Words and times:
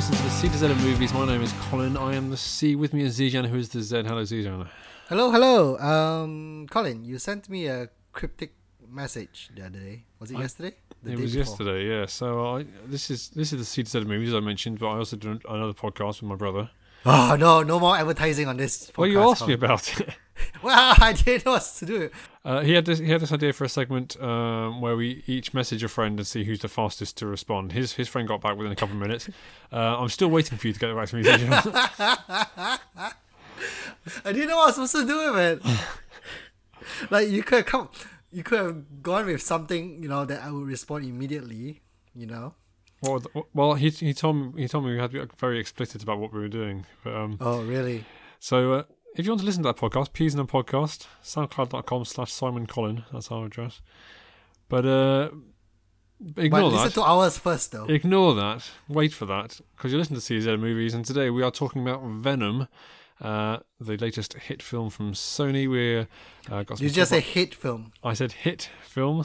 listen 0.00 0.16
to 0.16 0.22
the 0.22 0.30
C 0.30 0.48
to 0.48 0.56
Z 0.56 0.64
of 0.64 0.82
movies. 0.82 1.12
My 1.12 1.26
name 1.26 1.42
is 1.42 1.52
Colin. 1.68 1.94
I 1.94 2.14
am 2.14 2.30
the 2.30 2.36
C. 2.38 2.74
With 2.74 2.94
me 2.94 3.02
is 3.02 3.20
Zijan, 3.20 3.46
who 3.46 3.58
is 3.58 3.68
the 3.68 3.82
Z. 3.82 3.96
Hello, 3.96 4.22
Zijan. 4.22 4.66
Hello, 5.10 5.30
hello. 5.30 5.76
Um, 5.76 6.66
Colin, 6.70 7.04
you 7.04 7.18
sent 7.18 7.50
me 7.50 7.66
a 7.66 7.90
cryptic 8.14 8.54
message 8.88 9.50
the 9.54 9.66
other 9.66 9.78
day. 9.78 10.04
Was 10.18 10.30
it 10.30 10.38
I- 10.38 10.40
yesterday? 10.40 10.74
The 11.02 11.12
it 11.12 11.18
was 11.18 11.34
before? 11.34 11.38
yesterday, 11.50 11.86
yeah. 11.86 12.06
So 12.06 12.56
I 12.56 12.64
this 12.86 13.10
is 13.10 13.28
this 13.28 13.52
is 13.52 13.58
the 13.58 13.64
C 13.66 13.82
to 13.82 13.90
Z 13.90 13.98
of 13.98 14.06
movies 14.06 14.32
I 14.32 14.40
mentioned, 14.40 14.78
but 14.78 14.88
I 14.88 14.96
also 14.96 15.18
did 15.18 15.42
another 15.46 15.74
podcast 15.74 16.22
with 16.22 16.30
my 16.30 16.36
brother. 16.36 16.70
Oh 17.06 17.36
no, 17.38 17.62
no 17.62 17.80
more 17.80 17.96
advertising 17.96 18.48
on 18.48 18.56
this. 18.56 18.92
Well, 18.96 19.08
you 19.08 19.20
asked 19.22 19.46
me 19.46 19.54
about 19.54 20.00
it. 20.00 20.10
Well, 20.62 20.94
I 21.00 21.12
didn't 21.12 21.44
know 21.44 21.52
what 21.52 21.70
to 21.78 21.86
do. 21.86 22.10
Uh, 22.44 22.60
he 22.62 22.72
had 22.72 22.86
this 22.86 22.98
he 22.98 23.10
had 23.10 23.20
this 23.20 23.32
idea 23.32 23.52
for 23.52 23.64
a 23.64 23.68
segment 23.68 24.20
um, 24.22 24.80
where 24.80 24.96
we 24.96 25.22
each 25.26 25.52
message 25.52 25.82
a 25.84 25.88
friend 25.88 26.18
and 26.18 26.26
see 26.26 26.44
who's 26.44 26.60
the 26.60 26.68
fastest 26.68 27.18
to 27.18 27.26
respond. 27.26 27.72
His 27.72 27.92
his 27.94 28.08
friend 28.08 28.26
got 28.26 28.40
back 28.40 28.56
within 28.56 28.72
a 28.72 28.76
couple 28.76 28.94
of 28.96 29.00
minutes. 29.02 29.28
Uh, 29.72 30.00
I'm 30.00 30.08
still 30.08 30.26
waiting 30.28 30.58
for 30.58 30.66
you 30.66 30.72
to 30.72 30.80
get 30.80 30.96
back 30.96 31.08
to 31.10 31.16
me. 31.16 31.22
I 31.28 32.78
didn't 34.24 34.48
know 34.48 34.56
what 34.56 34.76
I 34.76 34.80
was 34.80 34.90
supposed 34.90 35.06
to 35.06 35.06
do 35.06 35.32
with 35.32 35.38
it. 35.38 37.10
like 37.10 37.28
you 37.28 37.44
could 37.44 37.58
have 37.58 37.66
come, 37.66 37.88
you 38.32 38.42
could 38.42 38.58
have 38.58 39.02
gone 39.02 39.26
with 39.26 39.42
something 39.42 40.02
you 40.02 40.08
know 40.08 40.24
that 40.24 40.42
I 40.42 40.50
would 40.50 40.66
respond 40.66 41.04
immediately. 41.04 41.82
You 42.16 42.26
know. 42.26 42.54
Well, 43.02 43.22
well, 43.54 43.74
he 43.74 43.90
he 43.90 44.12
told 44.14 44.54
me 44.54 44.62
he 44.62 44.68
told 44.68 44.84
me 44.84 44.92
we 44.92 44.98
had 44.98 45.10
to 45.12 45.26
be 45.26 45.32
very 45.38 45.58
explicit 45.58 46.02
about 46.02 46.18
what 46.18 46.32
we 46.32 46.40
were 46.40 46.48
doing. 46.48 46.86
But, 47.04 47.14
um, 47.14 47.36
Oh 47.40 47.62
really? 47.62 48.04
So 48.38 48.72
uh, 48.72 48.82
if 49.16 49.24
you 49.26 49.32
want 49.32 49.40
to 49.40 49.46
listen 49.46 49.62
to 49.64 49.68
that 49.68 49.76
podcast, 49.76 50.12
Peas 50.12 50.34
and 50.34 50.42
a 50.42 50.46
Podcast, 50.50 51.06
soundcloud.com 51.22 52.04
slash 52.04 52.32
Simon 52.32 52.66
Collin. 52.66 53.04
That's 53.12 53.30
our 53.30 53.46
address. 53.46 53.80
But 54.68 54.86
uh, 54.86 55.30
But 56.20 56.44
ignore 56.44 56.64
listen 56.70 56.84
that. 56.88 56.94
to 56.94 57.02
ours 57.02 57.38
first 57.38 57.72
though. 57.72 57.86
Ignore 57.86 58.34
that. 58.36 58.70
Wait 58.88 59.12
for 59.12 59.26
that. 59.26 59.60
Because 59.76 59.92
you 59.92 59.98
listen 59.98 60.14
to 60.14 60.20
CZ 60.20 60.58
movies, 60.60 60.94
and 60.94 61.04
today 61.04 61.30
we 61.30 61.42
are 61.42 61.50
talking 61.50 61.82
about 61.82 62.02
Venom, 62.04 62.68
uh, 63.20 63.58
the 63.80 63.96
latest 63.96 64.34
hit 64.34 64.62
film 64.62 64.90
from 64.90 65.12
Sony. 65.12 65.68
We 65.68 65.98
uh, 66.50 66.62
got 66.64 66.78
some 66.78 66.86
You 66.86 66.92
just 66.92 67.12
a 67.12 67.20
hit 67.20 67.54
film. 67.54 67.92
I 68.04 68.14
said 68.14 68.32
hit 68.32 68.70
film. 68.82 69.24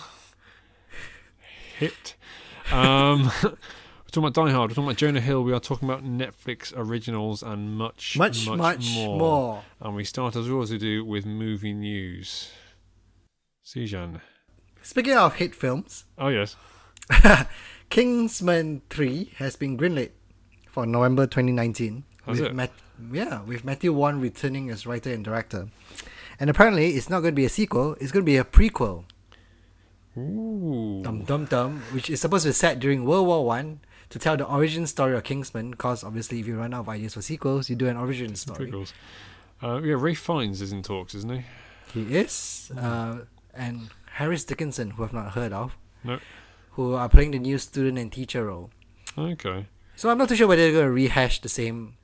Hit. 1.78 2.16
Um, 2.72 3.32
we're 3.44 3.52
talking 4.12 4.24
about 4.24 4.34
Die 4.34 4.52
Hard. 4.52 4.72
We're 4.72 4.76
talking 4.76 4.84
about 4.86 4.98
Jonah 4.98 5.22
Hill. 5.22 5.44
We 5.44 5.54
are 5.54 5.60
talking 5.60 5.90
about 5.90 6.04
Netflix 6.04 6.74
originals 6.76 7.44
and 7.44 7.78
much, 7.78 8.18
Much, 8.18 8.48
much, 8.48 8.96
more. 8.96 9.64
And 9.80 9.96
we 9.96 10.04
start 10.04 10.36
as 10.36 10.48
we 10.48 10.54
always 10.54 10.70
do 10.72 11.06
with 11.06 11.26
movie 11.26 11.74
news. 11.74 12.52
Zijan. 13.66 14.22
Speaking 14.82 15.18
of 15.18 15.36
hit 15.36 15.56
films, 15.56 16.06
Oh 16.18 16.28
yes. 16.28 16.56
Kingsman 17.90 18.82
3 18.90 19.32
has 19.38 19.56
been 19.56 19.78
greenlit 19.78 20.12
for 20.70 20.86
November 20.86 21.26
2019. 21.26 22.04
Has 22.26 22.40
with 22.40 22.50
it? 22.50 22.56
Matt, 22.56 22.72
yeah, 23.12 23.42
with 23.44 23.64
Matthew 23.64 23.94
Vaughn 23.94 24.20
returning 24.20 24.70
as 24.70 24.86
writer 24.86 25.12
and 25.12 25.24
director. 25.24 25.70
And 26.40 26.50
apparently, 26.50 26.90
it's 26.96 27.10
not 27.10 27.22
going 27.22 27.34
to 27.34 27.36
be 27.36 27.46
a 27.46 27.50
sequel, 27.50 27.96
it's 28.00 28.12
going 28.12 28.26
to 28.26 28.30
be 28.30 28.38
a 28.38 28.44
prequel. 28.44 29.06
Ooh. 30.18 31.02
Dum 31.04 31.24
Dum 31.24 31.46
Dum, 31.46 31.82
which 31.92 32.10
is 32.10 32.22
supposed 32.22 32.44
to 32.44 32.50
be 32.50 32.54
set 32.54 32.80
during 32.80 33.06
World 33.06 33.28
War 33.28 33.46
One 33.46 33.82
to 34.10 34.20
tell 34.20 34.38
the 34.38 34.46
origin 34.46 34.88
story 34.88 35.16
of 35.16 35.24
Kingsman. 35.24 35.72
Because 35.72 36.04
obviously, 36.04 36.40
if 36.40 36.48
you 36.48 36.58
run 36.58 36.74
out 36.74 36.82
of 36.82 36.90
ideas 36.90 37.14
for 37.16 37.22
sequels, 37.22 37.70
you 37.70 37.76
do 37.76 37.88
an 37.88 37.98
origin 37.98 38.36
story. 38.36 38.72
Prequels. 38.72 38.94
Uh, 39.62 39.82
yeah, 39.82 39.96
Ralph 39.98 40.18
Fiennes 40.18 40.62
is 40.62 40.72
in 40.72 40.84
talks, 40.84 41.16
isn't 41.16 41.32
he? 41.32 41.44
He 41.94 42.16
is, 42.18 42.72
uh, 42.78 43.20
and 43.54 43.90
Harris 44.12 44.44
Dickinson, 44.44 44.92
who 44.92 45.04
I've 45.06 45.14
not 45.14 45.32
heard 45.32 45.54
of, 45.54 45.78
No. 46.04 46.20
who 46.72 46.94
are 46.94 47.08
playing 47.08 47.32
the 47.32 47.40
new 47.40 47.58
student 47.58 47.98
and 47.98 48.12
teacher 48.12 48.46
role. 48.48 48.70
Okay. 49.18 49.68
So 49.96 50.10
I'm 50.10 50.18
not 50.18 50.28
too 50.28 50.36
sure 50.36 50.48
whether 50.48 50.62
they're 50.62 50.74
going 50.74 50.86
to 50.88 50.92
rehash 50.92 51.40
the 51.40 51.48
same 51.48 51.96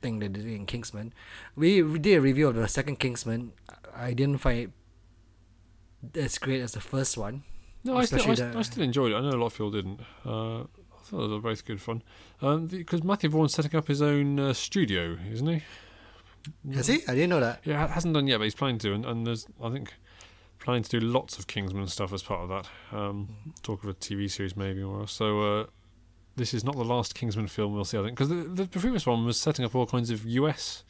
thing 0.00 0.20
they 0.20 0.28
did 0.28 0.46
in 0.46 0.64
Kingsman. 0.64 1.12
We 1.54 1.82
we 1.82 1.98
did 1.98 2.16
a 2.16 2.20
review 2.20 2.48
of 2.48 2.54
the 2.54 2.66
second 2.68 2.96
Kingsman. 2.96 3.52
I 3.94 4.14
didn't 4.14 4.38
find 4.38 4.72
it 6.14 6.16
as 6.18 6.38
great 6.38 6.62
as 6.62 6.72
the 6.72 6.80
first 6.80 7.18
one. 7.18 7.42
No, 7.86 7.96
I 7.98 8.04
still, 8.04 8.18
I, 8.18 8.20
Especially 8.20 8.36
st- 8.36 8.52
the- 8.52 8.58
I 8.58 8.62
still 8.62 8.82
enjoyed 8.82 9.12
it. 9.12 9.16
I 9.16 9.20
know 9.20 9.30
a 9.30 9.38
lot 9.38 9.46
of 9.46 9.52
people 9.54 9.70
didn't. 9.70 10.00
Uh, 10.24 10.60
I 10.62 10.64
thought 11.04 11.28
they 11.28 11.34
were 11.34 11.40
both 11.40 11.64
good 11.64 11.80
fun. 11.80 12.02
Um, 12.42 12.66
because 12.66 13.04
Matthew 13.04 13.30
Vaughn's 13.30 13.54
setting 13.54 13.74
up 13.76 13.86
his 13.88 14.02
own 14.02 14.38
uh, 14.40 14.52
studio, 14.52 15.16
isn't 15.32 15.46
he? 15.46 15.62
Has 16.74 16.86
he? 16.88 17.00
I 17.08 17.14
didn't 17.14 17.30
know 17.30 17.40
that. 17.40 17.60
Yeah, 17.64 17.86
hasn't 17.86 18.14
done 18.14 18.26
yet, 18.26 18.38
but 18.38 18.44
he's 18.44 18.54
planning 18.54 18.78
to. 18.78 18.92
And, 18.92 19.04
and 19.04 19.26
there's, 19.26 19.46
I 19.62 19.70
think, 19.70 19.94
planning 20.58 20.82
to 20.84 20.98
do 20.98 21.00
lots 21.00 21.38
of 21.38 21.46
Kingsman 21.46 21.86
stuff 21.88 22.12
as 22.12 22.22
part 22.22 22.40
of 22.42 22.48
that. 22.48 22.96
Um, 22.96 23.28
talk 23.62 23.82
of 23.84 23.88
a 23.90 23.94
TV 23.94 24.30
series 24.30 24.56
maybe 24.56 24.82
or 24.82 25.00
else. 25.00 25.12
So 25.12 25.60
uh, 25.60 25.66
this 26.36 26.52
is 26.54 26.64
not 26.64 26.76
the 26.76 26.84
last 26.84 27.14
Kingsman 27.14 27.46
film 27.48 27.74
we'll 27.74 27.84
see. 27.84 27.98
I 27.98 28.02
think 28.02 28.16
because 28.16 28.28
the, 28.28 28.64
the 28.64 28.66
previous 28.66 29.06
one 29.06 29.24
was 29.24 29.38
setting 29.38 29.64
up 29.64 29.74
all 29.74 29.86
kinds 29.86 30.10
of 30.10 30.24
US. 30.26 30.82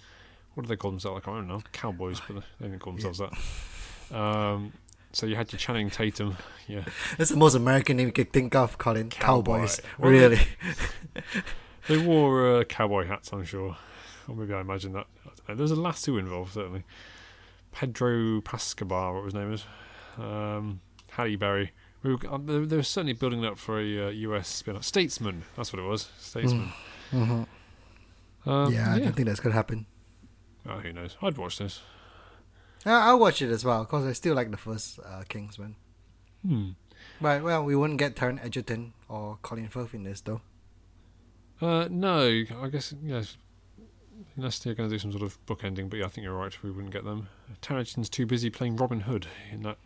What 0.54 0.62
do 0.64 0.68
they 0.68 0.76
call 0.76 0.90
themselves? 0.92 1.18
I 1.22 1.24
can't 1.24 1.36
remember 1.36 1.54
now. 1.54 1.62
Cowboys, 1.72 2.20
but 2.26 2.42
they 2.58 2.68
didn't 2.68 2.80
call 2.80 2.94
themselves 2.94 3.18
that. 3.18 4.16
Um, 4.16 4.72
so 5.16 5.24
you 5.24 5.34
had 5.34 5.50
your 5.50 5.58
Channing 5.58 5.88
Tatum, 5.88 6.36
yeah. 6.68 6.84
That's 7.16 7.30
the 7.30 7.38
most 7.38 7.54
American 7.54 7.96
name 7.96 8.08
you 8.08 8.12
could 8.12 8.34
think 8.34 8.54
of, 8.54 8.76
Colin. 8.76 9.08
Cowboy. 9.08 9.60
Cowboys. 9.60 9.80
Well, 9.98 10.10
really? 10.10 10.40
They 11.88 11.98
wore 11.98 12.58
uh, 12.58 12.64
cowboy 12.64 13.06
hats, 13.06 13.32
I'm 13.32 13.44
sure. 13.44 13.76
Or 14.28 14.34
maybe 14.34 14.52
I 14.52 14.60
imagine 14.60 14.92
that. 14.92 15.06
Know. 15.48 15.54
There's 15.54 15.70
a 15.70 15.76
lasso 15.76 16.16
involved, 16.16 16.54
certainly. 16.54 16.82
Pedro 17.72 18.40
Pascabar, 18.40 19.14
what 19.14 19.24
his 19.24 19.34
name 19.34 19.52
is. 19.52 19.64
Um, 20.18 20.80
Halle 21.12 21.36
Berry. 21.36 21.70
We 22.02 22.16
were, 22.16 22.18
um, 22.28 22.44
they, 22.46 22.58
they 22.58 22.76
were 22.76 22.82
certainly 22.82 23.12
building 23.12 23.44
it 23.44 23.46
up 23.46 23.56
for 23.58 23.80
a 23.80 24.08
uh, 24.08 24.10
US 24.10 24.48
spin 24.48 24.74
off. 24.76 24.84
Statesman, 24.84 25.44
that's 25.56 25.72
what 25.72 25.78
it 25.80 25.86
was. 25.86 26.08
Statesman. 26.18 26.72
hmm 27.12 27.42
Um, 28.44 28.72
yeah, 28.72 28.92
I 28.92 28.98
don't 28.98 29.14
think 29.14 29.28
that's 29.28 29.40
going 29.40 29.52
to 29.52 29.56
happen. 29.56 29.86
Oh, 30.68 30.78
who 30.78 30.92
knows? 30.92 31.16
I'd 31.22 31.38
watch 31.38 31.58
this. 31.58 31.80
Uh, 32.86 32.90
I'll 32.90 33.18
watch 33.18 33.42
it 33.42 33.50
as 33.50 33.64
well, 33.64 33.84
because 33.84 34.06
I 34.06 34.12
still 34.12 34.34
like 34.34 34.50
the 34.50 34.56
first 34.56 35.00
uh, 35.04 35.24
Kingsman. 35.28 35.74
Hmm. 36.46 36.70
But, 37.20 37.42
well, 37.42 37.64
we 37.64 37.74
wouldn't 37.74 37.98
get 37.98 38.14
Taron 38.14 38.42
Egerton 38.44 38.92
or 39.08 39.38
Colin 39.42 39.68
Firth 39.68 39.92
in 39.94 40.04
this, 40.04 40.20
though. 40.20 40.40
Uh, 41.60 41.88
no, 41.90 42.44
I 42.62 42.68
guess, 42.68 42.94
yes. 43.02 43.36
Unless 44.36 44.60
they're 44.60 44.74
going 44.74 44.88
to 44.88 44.94
do 44.94 44.98
some 44.98 45.10
sort 45.12 45.22
of 45.22 45.44
book 45.46 45.64
ending, 45.64 45.88
but 45.88 45.98
yeah, 45.98 46.04
I 46.06 46.08
think 46.08 46.24
you're 46.24 46.36
right. 46.36 46.54
We 46.62 46.70
wouldn't 46.70 46.92
get 46.92 47.04
them. 47.04 47.28
Tarantino's 47.62 48.08
too 48.08 48.26
busy 48.26 48.50
playing 48.50 48.76
Robin 48.76 49.00
Hood 49.00 49.26
in 49.50 49.62
that 49.62 49.78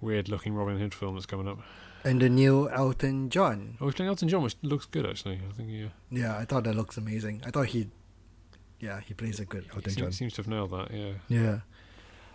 weird 0.00 0.28
looking 0.28 0.54
Robin 0.54 0.78
Hood 0.78 0.94
film 0.94 1.14
that's 1.14 1.26
coming 1.26 1.48
up. 1.48 1.58
And 2.04 2.20
the 2.20 2.28
new 2.28 2.68
Elton 2.70 3.30
John. 3.30 3.78
Oh, 3.80 3.86
he's 3.86 3.94
playing 3.94 4.08
Elton 4.10 4.28
John, 4.28 4.42
which 4.42 4.56
looks 4.62 4.84
good 4.84 5.06
actually. 5.06 5.40
I 5.48 5.52
think 5.52 5.70
he, 5.70 5.84
uh, 5.84 5.88
Yeah, 6.10 6.36
I 6.36 6.44
thought 6.44 6.64
that 6.64 6.74
looks 6.76 6.98
amazing. 6.98 7.42
I 7.46 7.50
thought 7.50 7.66
he, 7.68 7.88
yeah, 8.80 9.00
he 9.00 9.14
plays 9.14 9.40
a 9.40 9.46
good 9.46 9.64
he 9.64 9.70
Elton 9.70 9.82
seems, 9.92 9.96
John. 9.96 10.12
seems 10.12 10.32
to 10.34 10.42
have 10.42 10.48
nailed 10.48 10.70
that. 10.72 10.90
Yeah. 10.92 11.12
Yeah. 11.28 11.60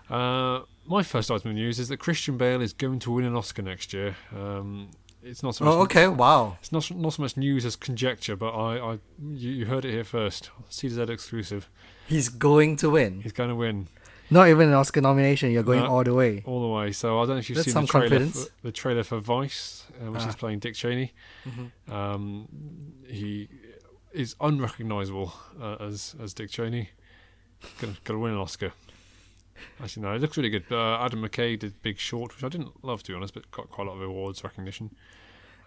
Uh, 0.09 0.61
my 0.85 1.03
first 1.03 1.29
item 1.29 1.51
of 1.51 1.55
news 1.55 1.79
is 1.79 1.89
that 1.89 1.97
Christian 1.97 2.37
Bale 2.37 2.61
is 2.61 2.73
going 2.73 2.99
to 2.99 3.11
win 3.11 3.25
an 3.25 3.35
Oscar 3.35 3.61
next 3.61 3.93
year. 3.93 4.15
Um, 4.35 4.89
it's 5.21 5.43
not 5.43 5.55
so 5.55 5.65
much. 5.65 5.73
Oh, 5.73 5.81
okay. 5.81 6.07
Wow. 6.07 6.57
It's 6.61 6.71
not 6.71 6.89
not 6.95 7.13
so 7.13 7.21
much 7.21 7.37
news 7.37 7.65
as 7.65 7.75
conjecture, 7.75 8.35
but 8.35 8.51
I, 8.51 8.77
I 8.79 8.99
you, 9.21 9.51
you 9.51 9.65
heard 9.65 9.85
it 9.85 9.91
here 9.91 10.03
first. 10.05 10.49
CZ 10.71 11.09
exclusive. 11.09 11.69
He's 12.07 12.29
going 12.29 12.77
to 12.77 12.89
win. 12.89 13.21
He's 13.21 13.33
going 13.33 13.49
to 13.49 13.55
win 13.55 13.87
Not 14.31 14.47
even 14.47 14.69
an 14.69 14.73
Oscar 14.75 15.01
nomination. 15.01 15.51
You're 15.51 15.63
going 15.63 15.81
No. 15.81 15.87
all 15.87 16.03
the 16.03 16.13
way. 16.13 16.41
all 16.45 16.61
the 16.61 16.67
way. 16.69 16.91
So 16.91 17.19
I 17.19 17.23
don't 17.25 17.35
know 17.35 17.37
if 17.37 17.49
you've 17.49 17.57
That's 17.57 17.71
seen 17.73 17.81
the 17.81 17.87
trailer. 17.87 18.09
confidence. 18.09 18.45
For, 18.45 18.51
the 18.63 18.71
trailer 18.71 19.03
for 19.03 19.19
Vice, 19.19 19.85
uh, 20.01 20.11
which 20.11 20.23
Ah. 20.23 20.29
is 20.29 20.35
playing 20.35 20.59
Dick 20.59 20.73
Cheney. 20.75 21.13
Mhm. 21.45 21.91
Um, 21.93 22.47
he 23.07 23.49
is 24.13 24.35
unrecognisable 24.41 25.33
uh, 25.61 25.75
as 25.81 26.15
as 26.19 26.33
Dick 26.33 26.49
Cheney. 26.49 26.89
Gonna, 27.79 27.95
gonna 28.05 28.19
win 28.19 28.31
an 28.31 28.37
Oscar. 28.39 28.71
Actually, 29.81 30.03
no, 30.03 30.13
it 30.13 30.21
looks 30.21 30.37
really 30.37 30.49
good. 30.49 30.65
Uh, 30.71 30.97
Adam 31.03 31.21
McKay 31.21 31.57
did 31.57 31.81
Big 31.81 31.97
Short, 31.99 32.35
which 32.35 32.43
I 32.43 32.49
didn't 32.49 32.83
love 32.83 33.03
to 33.03 33.11
be 33.11 33.15
honest, 33.15 33.33
but 33.33 33.49
got 33.51 33.69
quite 33.69 33.87
a 33.87 33.89
lot 33.91 33.95
of 33.97 34.01
awards 34.01 34.43
recognition. 34.43 34.95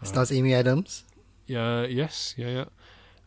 Uh, 0.00 0.04
Stars 0.06 0.32
Amy 0.32 0.54
Adams. 0.54 1.04
Yeah, 1.46 1.84
yes, 1.86 2.34
yeah, 2.36 2.48
yeah. 2.48 2.64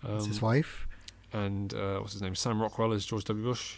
Um, 0.10 0.26
his 0.28 0.42
wife. 0.42 0.88
and 1.34 1.74
uh, 1.74 1.98
what's 2.00 2.14
his 2.14 2.22
name? 2.22 2.36
Sam 2.36 2.62
Rockwell 2.62 2.92
is 2.94 3.06
George 3.06 3.24
W. 3.26 3.44
Bush. 3.44 3.78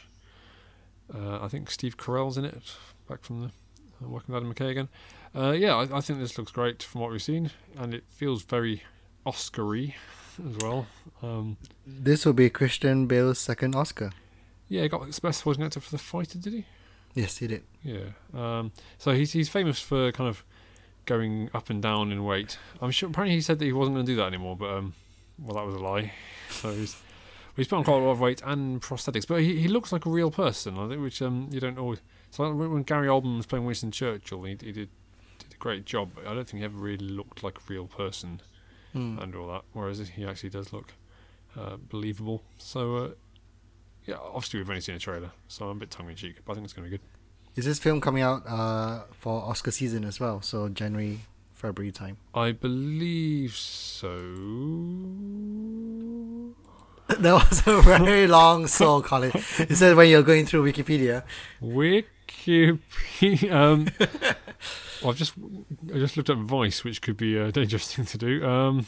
Uh, 1.14 1.40
I 1.42 1.48
think 1.48 1.72
Steve 1.72 1.96
Carell's 1.98 2.38
in 2.38 2.46
it, 2.46 2.76
back 3.08 3.24
from 3.24 3.42
the 3.42 3.48
uh, 3.48 4.10
working 4.10 4.34
with 4.36 4.44
Adam 4.44 4.54
McKay 4.54 4.70
again. 4.72 4.90
Uh, 5.36 5.52
yeah, 5.52 5.76
I, 5.76 5.98
I 5.98 6.02
think 6.02 6.20
this 6.20 6.38
looks 6.38 6.52
great 6.52 6.84
from 6.84 7.02
what 7.02 7.12
we've 7.12 7.22
seen, 7.22 7.52
and 7.78 7.94
it 7.94 8.04
feels 8.10 8.44
very 8.44 8.84
Oscar-y 9.26 9.96
as 10.48 10.58
well. 10.62 10.86
Um, 11.24 11.58
This 11.86 12.26
will 12.26 12.34
be 12.34 12.50
Christian 12.50 13.08
Bale's 13.08 13.40
second 13.40 13.76
Oscar. 13.76 14.12
yeah, 14.68 14.84
he 14.84 14.90
got 14.90 15.02
best 15.22 15.40
supporting 15.40 15.64
actor 15.64 15.80
for 15.80 15.92
The 15.92 15.98
Fighter, 15.98 16.38
did 16.38 16.54
he? 16.54 16.66
Yes, 17.18 17.38
he 17.40 17.48
did. 17.48 17.64
Yeah. 17.84 18.10
Um, 18.34 18.72
so 18.98 19.12
he's 19.14 19.32
he's 19.34 19.50
famous 19.50 19.80
for 19.80 20.12
kind 20.12 20.30
of 20.30 20.44
going 21.06 21.50
up 21.54 21.70
and 21.70 21.82
down 21.82 22.12
in 22.12 22.24
weight. 22.24 22.58
I'm 22.82 22.92
sure. 22.92 23.10
Apparently, 23.10 23.36
he 23.36 23.42
said 23.42 23.60
that 23.60 23.66
he 23.66 23.74
wasn't 23.74 23.96
going 23.96 24.06
to 24.06 24.12
do 24.12 24.16
that 24.18 24.28
anymore, 24.28 24.56
but 24.56 24.70
um, 24.70 24.94
well, 25.40 25.56
that 25.56 25.66
was 25.66 25.76
a 25.76 25.80
lie. 25.80 26.12
So 26.50 26.72
he's 26.74 26.96
he's 27.58 27.68
put 27.68 27.78
on 27.78 27.84
quite 27.84 27.98
a 27.98 28.06
lot 28.06 28.12
of 28.12 28.20
weight 28.22 28.42
and 28.46 28.82
prosthetics, 28.82 29.28
but 29.28 29.42
he, 29.42 29.60
he 29.60 29.68
looks 29.68 29.92
like 29.92 30.06
a 30.06 30.10
real 30.10 30.32
person. 30.32 30.78
I 30.78 30.88
think 30.88 31.02
which 31.02 31.22
um 31.22 31.50
you 31.52 31.60
don't 31.60 31.78
always. 31.78 32.00
So 32.32 32.54
when 32.54 32.72
when 32.72 32.84
Gary 32.84 33.08
Oldman 33.08 33.36
was 33.38 33.46
playing 33.46 33.66
Winston 33.66 33.92
Churchill, 33.92 34.44
he, 34.44 34.52
he 34.52 34.72
did 34.72 34.90
did 35.40 35.54
a 35.54 35.58
great 35.58 35.86
job. 35.86 36.12
But 36.16 36.28
I 36.28 36.34
don't 36.36 36.48
think 36.48 36.60
he 36.60 36.66
ever 36.66 36.78
really 36.78 37.06
looked 37.06 37.44
like 37.44 37.58
a 37.58 37.62
real 37.68 37.88
person 37.88 38.42
Hmm. 38.94 39.20
under 39.20 39.40
all 39.40 39.48
that. 39.50 39.64
Whereas 39.74 40.00
he 40.08 40.24
actually 40.26 40.50
does 40.52 40.72
look 40.72 40.94
uh, 41.58 41.76
believable. 41.90 42.44
So, 42.58 42.96
uh, 42.96 43.10
yeah, 44.08 44.16
obviously 44.16 44.60
we've 44.60 44.70
only 44.70 44.82
seen 44.82 44.96
a 44.96 45.00
trailer, 45.00 45.32
so 45.48 45.70
I'm 45.70 45.78
a 45.78 45.80
bit 45.82 45.92
tongue 45.92 46.10
in 46.10 46.16
cheek, 46.16 46.38
but 46.46 46.54
I 46.54 46.56
think 46.56 46.66
it's 46.66 46.74
going 46.74 46.86
to 46.86 46.92
be 46.92 46.98
good. 46.98 47.06
Is 47.58 47.66
this 47.66 47.78
film 47.78 48.00
coming 48.00 48.24
out 48.24 48.48
uh, 48.48 49.02
for 49.12 49.44
Oscar 49.44 49.72
season 49.72 50.06
as 50.06 50.20
well? 50.20 50.42
So 50.42 50.70
January, 50.70 51.20
February 51.52 51.92
time. 51.92 52.18
I 52.34 52.54
believe 52.54 53.54
so. 53.56 54.18
that 57.08 57.34
was 57.34 57.64
a 57.68 57.82
very 57.82 58.28
long 58.28 58.68
so, 58.68 59.02
Colin. 59.02 59.32
You 59.68 59.76
said 59.76 59.98
when 59.98 60.10
you're 60.10 60.24
going 60.24 60.46
through 60.46 60.72
Wikipedia. 60.72 61.24
Wikipedia. 61.62 63.52
Um, 63.52 63.88
well, 65.02 65.10
I've 65.12 65.18
just 65.18 65.34
I 65.94 65.98
just 65.98 66.16
looked 66.16 66.30
up 66.30 66.38
Vice, 66.38 66.84
which 66.86 67.02
could 67.02 67.18
be 67.18 67.38
a 67.38 67.52
dangerous 67.52 67.94
thing 67.94 68.06
to 68.06 68.18
do. 68.18 68.46
Um, 68.46 68.86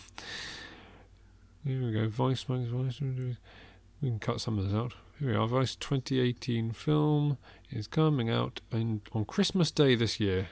here 1.66 1.82
we 1.82 1.92
go. 1.92 2.08
Vice, 2.08 2.44
Vice, 2.44 2.68
Vice. 2.68 3.02
We 3.02 4.10
can 4.10 4.20
cut 4.20 4.40
some 4.40 4.58
of 4.58 4.66
this 4.66 4.74
out. 4.74 4.94
Here 5.20 5.30
we 5.30 5.36
are. 5.36 5.48
Vice 5.48 5.76
2018 5.76 6.72
film 6.72 7.38
is 7.72 7.88
coming 7.88 8.30
out 8.30 8.62
in, 8.72 9.02
on 9.14 9.26
Christmas 9.26 9.70
Day 9.72 9.96
this 9.96 10.20
year. 10.20 10.48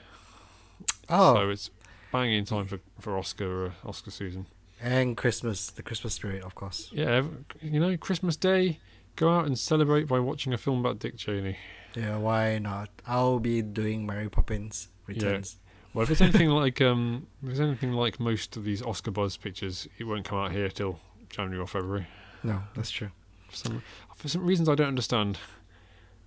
Oh, 1.09 1.35
So 1.35 1.49
it's 1.49 1.69
bang 2.11 2.33
in 2.33 2.45
time 2.45 2.67
for 2.67 2.79
for 2.99 3.17
Oscar 3.17 3.67
uh, 3.67 3.71
Oscar 3.85 4.11
season. 4.11 4.45
and 4.81 5.15
Christmas, 5.17 5.69
the 5.71 5.81
Christmas 5.83 6.13
spirit, 6.13 6.43
of 6.43 6.53
course. 6.55 6.89
Yeah, 6.93 7.23
you 7.61 7.79
know, 7.79 7.95
Christmas 7.97 8.35
Day. 8.35 8.79
Go 9.15 9.29
out 9.29 9.45
and 9.47 9.57
celebrate 9.57 10.03
by 10.07 10.19
watching 10.19 10.53
a 10.53 10.57
film 10.59 10.79
about 10.79 10.99
Dick 10.99 11.17
Cheney. 11.17 11.57
Yeah, 11.95 12.17
why 12.17 12.59
not? 12.59 12.89
I'll 13.07 13.39
be 13.39 13.63
doing 13.63 14.05
Mary 14.05 14.29
Poppins 14.29 14.89
Returns. 15.07 15.57
Well, 15.93 16.03
if 16.03 16.11
it's 16.11 16.21
anything 16.21 16.49
like 16.63 16.81
um, 16.81 17.25
if 17.41 17.49
it's 17.51 17.59
anything 17.59 17.93
like 17.93 18.19
most 18.19 18.57
of 18.57 18.63
these 18.63 18.83
Oscar 18.83 19.09
buzz 19.11 19.35
pictures, 19.37 19.87
it 19.97 20.03
won't 20.03 20.25
come 20.25 20.37
out 20.37 20.51
here 20.51 20.69
till 20.69 20.99
January 21.29 21.57
or 21.59 21.67
February. 21.67 22.05
No, 22.43 22.61
that's 22.75 22.91
true. 22.91 23.09
Some 23.51 23.81
for 24.17 24.27
some 24.27 24.45
reasons 24.45 24.67
I 24.67 24.75
don't 24.75 24.87
understand. 24.89 25.37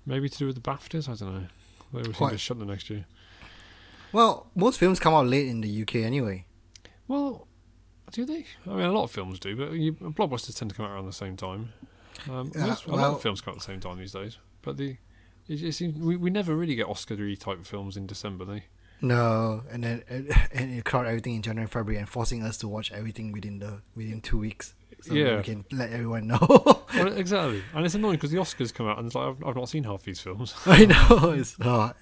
Maybe 0.07 0.29
to 0.31 0.39
do 0.39 0.47
with 0.47 0.55
the 0.55 0.63
BAFTAs. 0.63 1.09
I 1.09 1.15
don't 1.15 1.35
know. 1.35 1.47
They 1.93 2.03
will 2.09 2.15
seem 2.15 2.31
to 2.31 2.39
shut 2.39 2.59
the 2.59 2.65
next 2.65 2.89
year. 2.89 3.05
Well, 4.13 4.47
most 4.55 4.79
films 4.79 4.99
come 4.99 5.13
out 5.15 5.27
late 5.27 5.47
in 5.49 5.61
the 5.61 5.83
UK 5.83 5.97
anyway. 5.97 6.47
Well, 7.07 7.47
do 8.13 8.25
they? 8.25 8.47
I 8.67 8.71
mean, 8.71 8.81
a 8.87 8.93
lot 8.93 9.05
of 9.05 9.11
films 9.11 9.39
do, 9.39 9.55
but 9.57 9.73
you, 9.73 9.93
blockbusters 9.93 10.57
tend 10.59 10.71
to 10.71 10.77
come 10.77 10.87
out 10.87 10.93
around 10.93 11.07
the 11.07 11.13
same 11.13 11.37
time. 11.37 11.73
Um, 12.29 12.51
Yeah, 12.55 12.67
most- 12.67 12.87
a 12.87 12.91
lot 12.91 13.15
of 13.15 13.23
films 13.23 13.41
come 13.41 13.53
out 13.53 13.57
at 13.57 13.61
the 13.61 13.67
same 13.73 13.81
time 13.81 13.99
these 13.99 14.13
days. 14.13 14.39
But 14.63 14.77
the 14.77 14.97
it, 15.49 15.63
it 15.63 15.73
seems, 15.73 15.97
we 15.99 16.17
we 16.17 16.31
never 16.31 16.55
really 16.57 16.75
get 16.75 16.87
Oscar-y 16.87 17.35
type 17.39 17.65
films 17.65 17.97
in 17.97 18.07
December. 18.07 18.45
They 18.45 18.65
No, 19.01 19.63
and 19.71 19.83
then 19.85 20.03
and 20.53 20.73
it 20.79 20.85
crowd 20.85 21.07
everything 21.07 21.37
in 21.37 21.43
January, 21.43 21.69
February, 21.69 21.99
and 21.99 22.09
forcing 22.09 22.43
us 22.43 22.57
to 22.59 22.69
watch 22.69 22.91
everything 22.93 23.33
within 23.33 23.59
the 23.59 23.81
within 23.95 24.21
two 24.21 24.39
weeks. 24.39 24.75
So 25.03 25.15
Yeah. 25.15 25.39
we 25.39 25.43
can 25.43 25.65
let 25.73 25.91
everyone 25.93 26.27
know. 26.29 26.39
well, 26.95 27.13
exactly, 27.17 27.63
and 27.75 27.85
it's 27.87 27.95
annoying 27.95 28.17
because 28.17 28.31
the 28.31 28.39
Oscars 28.39 28.73
come 28.75 28.87
out 28.87 28.99
and 28.99 29.07
it's 29.07 29.15
like 29.15 29.29
I've, 29.29 29.45
I've 29.45 29.57
not 29.57 29.69
seen 29.69 29.85
half 29.85 30.03
these 30.03 30.21
films. 30.21 30.55
I 30.67 30.85
know. 30.87 31.31
It's 31.33 31.57
oh, 31.61 31.93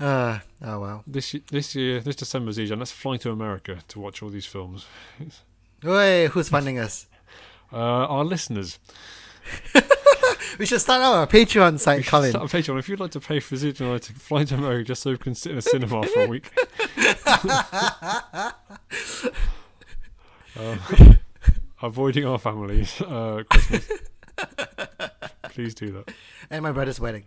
uh, 0.00 0.38
oh 0.62 0.80
well. 0.80 1.02
This 1.06 1.34
this 1.50 1.74
year, 1.74 2.00
this 2.00 2.16
December's 2.16 2.58
easy, 2.58 2.72
and 2.72 2.80
let's 2.80 2.92
fly 2.92 3.16
to 3.18 3.30
America 3.30 3.78
to 3.88 4.00
watch 4.00 4.22
all 4.22 4.30
these 4.30 4.46
films. 4.46 4.86
Wait, 5.82 6.26
who's 6.28 6.48
funding 6.48 6.78
us? 6.78 7.06
Uh, 7.70 7.76
our 7.76 8.24
listeners, 8.24 8.78
We 10.58 10.64
should 10.64 10.80
start 10.80 11.02
out 11.02 11.12
our 11.14 11.26
Patreon 11.26 11.78
site, 11.78 12.06
Colin. 12.06 12.30
start 12.30 12.50
a 12.52 12.56
Patreon. 12.56 12.78
If 12.78 12.88
you'd 12.88 12.98
like 12.98 13.10
to 13.10 13.20
pay 13.20 13.40
for 13.40 13.56
Zid 13.56 13.78
and 13.82 13.92
I 13.92 13.98
to 13.98 14.12
fly 14.14 14.44
to 14.44 14.54
America 14.54 14.84
just 14.84 15.02
so 15.02 15.10
we 15.10 15.18
can 15.18 15.34
sit 15.34 15.52
in 15.52 15.58
a 15.58 15.62
cinema 15.62 16.06
for 16.06 16.22
a 16.22 16.26
week. 16.28 16.50
Um, 20.56 21.18
avoiding 21.82 22.24
our 22.24 22.38
families 22.38 23.00
uh, 23.00 23.42
Christmas. 23.50 23.88
Please 25.50 25.74
do 25.74 25.90
that. 25.92 26.12
And 26.50 26.62
my 26.62 26.72
brother's 26.72 27.00
wedding. 27.00 27.26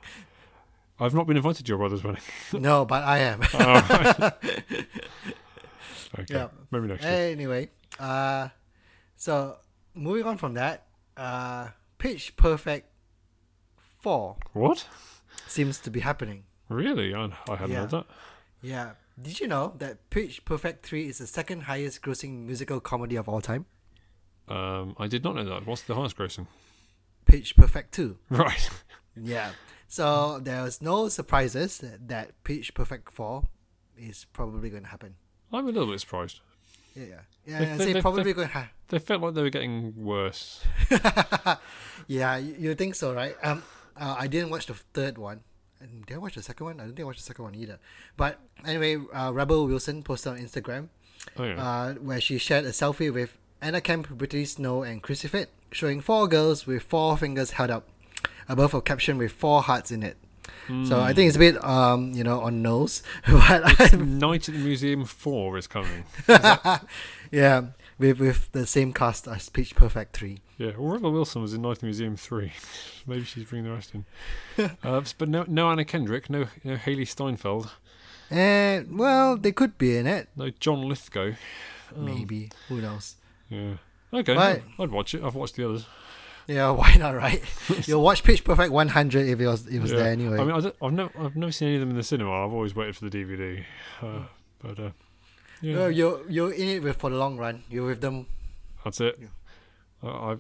I've 1.00 1.14
not 1.14 1.26
been 1.28 1.38
invited 1.38 1.66
to 1.66 1.70
your 1.70 1.78
brother's 1.80 2.04
wedding. 2.04 2.22
No, 2.54 2.86
but 2.86 3.04
I 3.04 3.18
am. 3.20 3.42
Oh, 3.54 4.32
okay, 6.20 6.34
Yeah. 6.34 6.48
maybe 6.70 6.88
next 6.88 7.04
year. 7.04 7.32
anyway, 7.32 7.70
uh, 8.00 8.50
so 9.18 9.58
moving 9.94 10.26
on 10.26 10.38
from 10.38 10.54
that, 10.56 10.86
uh, 11.18 11.70
Pitch 11.98 12.36
Perfect 12.36 12.88
4 14.00 14.38
What? 14.54 14.88
seems 15.48 15.80
to 15.80 15.90
be 15.92 16.00
happening. 16.02 16.44
Really? 16.70 17.14
I, 17.14 17.26
I 17.50 17.56
hadn't 17.56 17.72
Yeah. 17.72 17.80
heard 17.82 17.92
that. 17.92 18.06
Yeah. 18.62 18.92
Did 19.22 19.40
you 19.40 19.48
know 19.48 19.74
that 19.78 20.10
Pitch 20.10 20.46
Perfect 20.46 20.86
3 20.86 21.08
is 21.08 21.18
the 21.20 21.28
second 21.28 21.64
highest 21.64 22.02
grossing 22.02 22.46
musical 22.46 22.80
comedy 22.80 23.16
of 23.16 23.28
all 23.28 23.42
time? 23.42 23.66
Um, 24.52 24.96
I 25.00 25.08
did 25.08 25.24
not 25.24 25.36
know 25.36 25.46
that. 25.46 25.66
What's 25.66 25.84
the 25.84 25.96
highest 25.96 26.18
grossing? 26.18 26.48
Pitch 27.26 27.56
Perfect 27.56 27.94
2. 27.94 28.18
Right. 28.30 28.70
Yeah. 29.16 29.52
So 29.88 30.40
there's 30.40 30.82
no 30.82 31.10
surprises 31.10 31.82
that, 32.08 32.44
Pitch 32.44 32.74
Perfect 32.74 33.12
4 33.12 33.44
is 33.98 34.26
probably 34.34 34.70
going 34.70 34.84
to 34.84 34.90
happen. 34.90 35.16
I'm 35.54 35.66
a 35.68 35.72
little 35.72 35.90
bit 35.92 36.00
surprised. 36.00 36.40
Yeah. 36.96 37.04
Yeah. 37.06 37.20
Yeah, 37.46 37.60
They- 37.76 37.86
they- 37.86 37.94
they- 37.94 38.02
probably 38.02 38.24
they- 38.24 38.34
going 38.34 38.48
to 38.48 38.54
happen. 38.54 38.70
They 38.90 39.00
felt 39.00 39.22
like 39.22 39.34
they 39.36 39.42
were 39.42 39.50
getting 39.50 39.94
worse. 40.04 40.66
yeah, 42.08 42.38
you, 42.38 42.56
you 42.60 42.76
think 42.76 42.96
so, 42.96 43.14
right? 43.14 43.36
Um, 43.44 43.64
uh, 43.96 44.16
I 44.20 44.28
didn't 44.28 44.50
watch 44.50 44.66
the 44.68 44.74
third 44.94 45.18
one. 45.18 45.42
And 45.80 46.06
did 46.06 46.16
I 46.16 46.18
watch 46.18 46.36
the 46.36 46.44
second 46.44 46.66
one? 46.66 46.80
I 46.80 46.84
don't 46.84 46.90
think 46.96 47.02
I 47.02 47.04
watched 47.06 47.20
the 47.20 47.26
second 47.26 47.46
one 47.46 47.56
either. 47.56 47.80
But 48.18 48.40
anyway, 48.66 48.98
uh, 49.14 49.32
Rebel 49.34 49.66
Wilson 49.66 50.04
posted 50.04 50.34
on 50.34 50.40
Instagram 50.40 50.90
Oh 51.38 51.44
yeah. 51.46 51.56
uh, 51.64 51.94
where 51.96 52.20
she 52.22 52.38
shared 52.38 52.66
a 52.66 52.70
selfie 52.72 53.12
with 53.14 53.38
Anna 53.62 53.82
Camp 53.82 54.10
Brittany 54.10 54.46
Snow, 54.46 54.84
and 54.84 55.02
Chrissie 55.02 55.28
Fit, 55.28 55.50
showing 55.72 56.02
four 56.02 56.28
girls 56.28 56.66
with 56.66 56.84
four 56.84 57.18
fingers 57.18 57.52
held 57.52 57.70
up 57.72 57.88
above 58.50 58.74
a 58.74 58.82
caption 58.82 59.18
with 59.18 59.32
four 59.32 59.62
hearts 59.62 59.92
in 59.92 60.04
it. 60.04 60.18
So 60.86 61.02
I 61.02 61.14
think 61.14 61.28
it's 61.28 61.36
a 61.36 61.40
bit, 61.40 61.62
um, 61.66 62.14
you 62.14 62.24
know, 62.24 62.42
on 62.42 62.62
nose, 62.62 63.04
but 63.28 63.94
Night 63.94 64.48
at 64.48 64.56
the 64.56 64.62
Museum 64.62 65.04
Four 65.04 65.58
is 65.58 65.68
coming. 65.68 66.06
yeah, 67.32 67.64
with 67.98 68.20
with 68.20 68.52
the 68.54 68.66
same 68.66 68.94
cast 68.94 69.28
as 69.28 69.50
Pitch 69.50 69.76
Perfect 69.76 70.16
three. 70.16 70.40
Yeah, 70.58 70.72
well, 70.78 70.94
Rebel 70.94 71.12
Wilson 71.12 71.42
was 71.42 71.54
in 71.54 71.62
Night 71.62 71.72
at 71.72 71.80
the 71.80 71.88
Museum 71.88 72.16
Three. 72.16 72.54
Maybe 73.08 73.26
she's 73.26 73.44
bringing 73.46 73.70
the 73.70 73.76
rest 73.76 73.94
in. 73.94 74.06
uh, 74.84 75.02
but 75.18 75.28
no, 75.28 75.44
no 75.48 75.70
Anna 75.70 75.84
Kendrick, 75.84 76.30
no, 76.30 76.46
no 76.64 76.76
Hailee 76.76 77.08
Steinfeld, 77.08 77.70
And 78.30 78.98
well, 78.98 79.36
they 79.36 79.52
could 79.52 79.78
be 79.78 79.98
in 79.98 80.08
it, 80.08 80.30
no 80.38 80.52
John 80.52 80.88
Lithgow. 80.88 81.34
Um, 81.96 82.06
maybe. 82.06 82.50
Who 82.70 82.80
knows? 82.82 83.16
Yeah. 83.52 83.74
Okay, 84.14 84.36
Right. 84.36 84.64
I'd 84.80 84.90
watch 84.92 85.14
it. 85.14 85.24
I've 85.24 85.36
watched 85.36 85.56
the 85.56 85.66
others. 85.70 85.86
Yeah, 86.48 86.72
why 86.82 86.96
not, 86.96 87.16
right? 87.16 87.44
You'll 87.88 88.02
watch 88.04 88.24
Pitch 88.24 88.44
Perfect 88.44 88.72
100 88.72 89.28
if 89.28 89.40
it 89.40 89.48
was 89.48 89.68
it 89.68 89.80
was 89.80 89.92
Yeah. 89.92 89.98
there 90.00 90.12
anyway. 90.12 90.40
I 90.40 90.44
mean, 90.44 90.52
I 90.52 90.86
I've, 90.86 90.94
never, 90.94 91.12
I've 91.20 91.36
never 91.36 91.52
seen 91.52 91.68
any 91.68 91.76
of 91.76 91.82
them 91.82 91.92
in 91.92 91.96
the 91.98 92.04
cinema. 92.04 92.32
I've 92.46 92.52
always 92.54 92.76
waited 92.76 92.96
for 92.98 93.08
the 93.08 93.16
DVD. 93.16 93.64
Uh, 94.02 94.24
but 94.60 94.80
uh, 94.80 94.90
yeah, 95.62 95.78
Well, 95.78 95.92
you're 95.92 96.22
you're 96.30 96.52
in 96.52 96.68
it 96.68 96.84
with 96.84 96.98
for 96.98 97.10
the 97.12 97.16
long 97.18 97.38
run. 97.38 97.64
You're 97.70 97.86
with 97.86 98.02
them. 98.02 98.26
that's 98.84 99.00
it. 99.00 99.20
Yeah. 99.22 99.28
I, 100.04 100.08
I, 100.34 100.38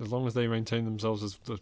as 0.00 0.10
long 0.10 0.26
as 0.26 0.32
they 0.34 0.46
maintain 0.46 0.84
themselves 0.86 1.22
as 1.22 1.36
the 1.44 1.58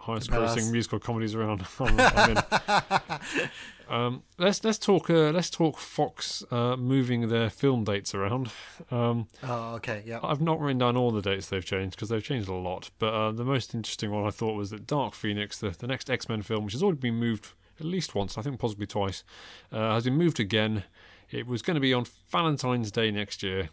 highest 0.00 0.30
grossing 0.30 0.70
musical 0.72 0.98
comedies 0.98 1.34
around, 1.34 1.64
I'm, 1.78 2.00
I'm 2.00 2.30
in. 2.30 3.50
um, 3.88 4.22
let's 4.38 4.62
let's 4.64 4.78
talk 4.78 5.10
uh, 5.10 5.30
let's 5.30 5.50
talk 5.50 5.78
Fox 5.78 6.42
uh, 6.50 6.76
moving 6.76 7.28
their 7.28 7.50
film 7.50 7.84
dates 7.84 8.14
around. 8.14 8.50
Um, 8.90 9.28
Oh, 9.42 9.74
okay, 9.76 10.02
yeah. 10.06 10.20
I've 10.22 10.40
not 10.40 10.60
written 10.60 10.78
down 10.78 10.96
all 10.96 11.10
the 11.10 11.22
dates 11.22 11.48
they've 11.48 11.64
changed 11.64 11.96
because 11.96 12.08
they've 12.08 12.22
changed 12.22 12.48
a 12.48 12.54
lot. 12.54 12.90
But 12.98 13.12
uh, 13.14 13.32
the 13.32 13.44
most 13.44 13.74
interesting 13.74 14.10
one 14.10 14.26
I 14.26 14.30
thought 14.30 14.54
was 14.54 14.70
that 14.70 14.86
Dark 14.86 15.14
Phoenix, 15.14 15.58
the, 15.58 15.70
the 15.70 15.86
next 15.86 16.10
X 16.10 16.28
Men 16.28 16.42
film, 16.42 16.64
which 16.64 16.74
has 16.74 16.82
already 16.82 17.00
been 17.00 17.14
moved 17.14 17.48
at 17.78 17.86
least 17.86 18.14
once, 18.14 18.36
I 18.36 18.42
think 18.42 18.60
possibly 18.60 18.86
twice, 18.86 19.24
uh, 19.72 19.94
has 19.94 20.04
been 20.04 20.16
moved 20.16 20.38
again. 20.38 20.84
It 21.30 21.46
was 21.46 21.62
going 21.62 21.76
to 21.76 21.80
be 21.80 21.94
on 21.94 22.04
Valentine's 22.30 22.90
Day 22.90 23.10
next 23.10 23.42
year, 23.42 23.70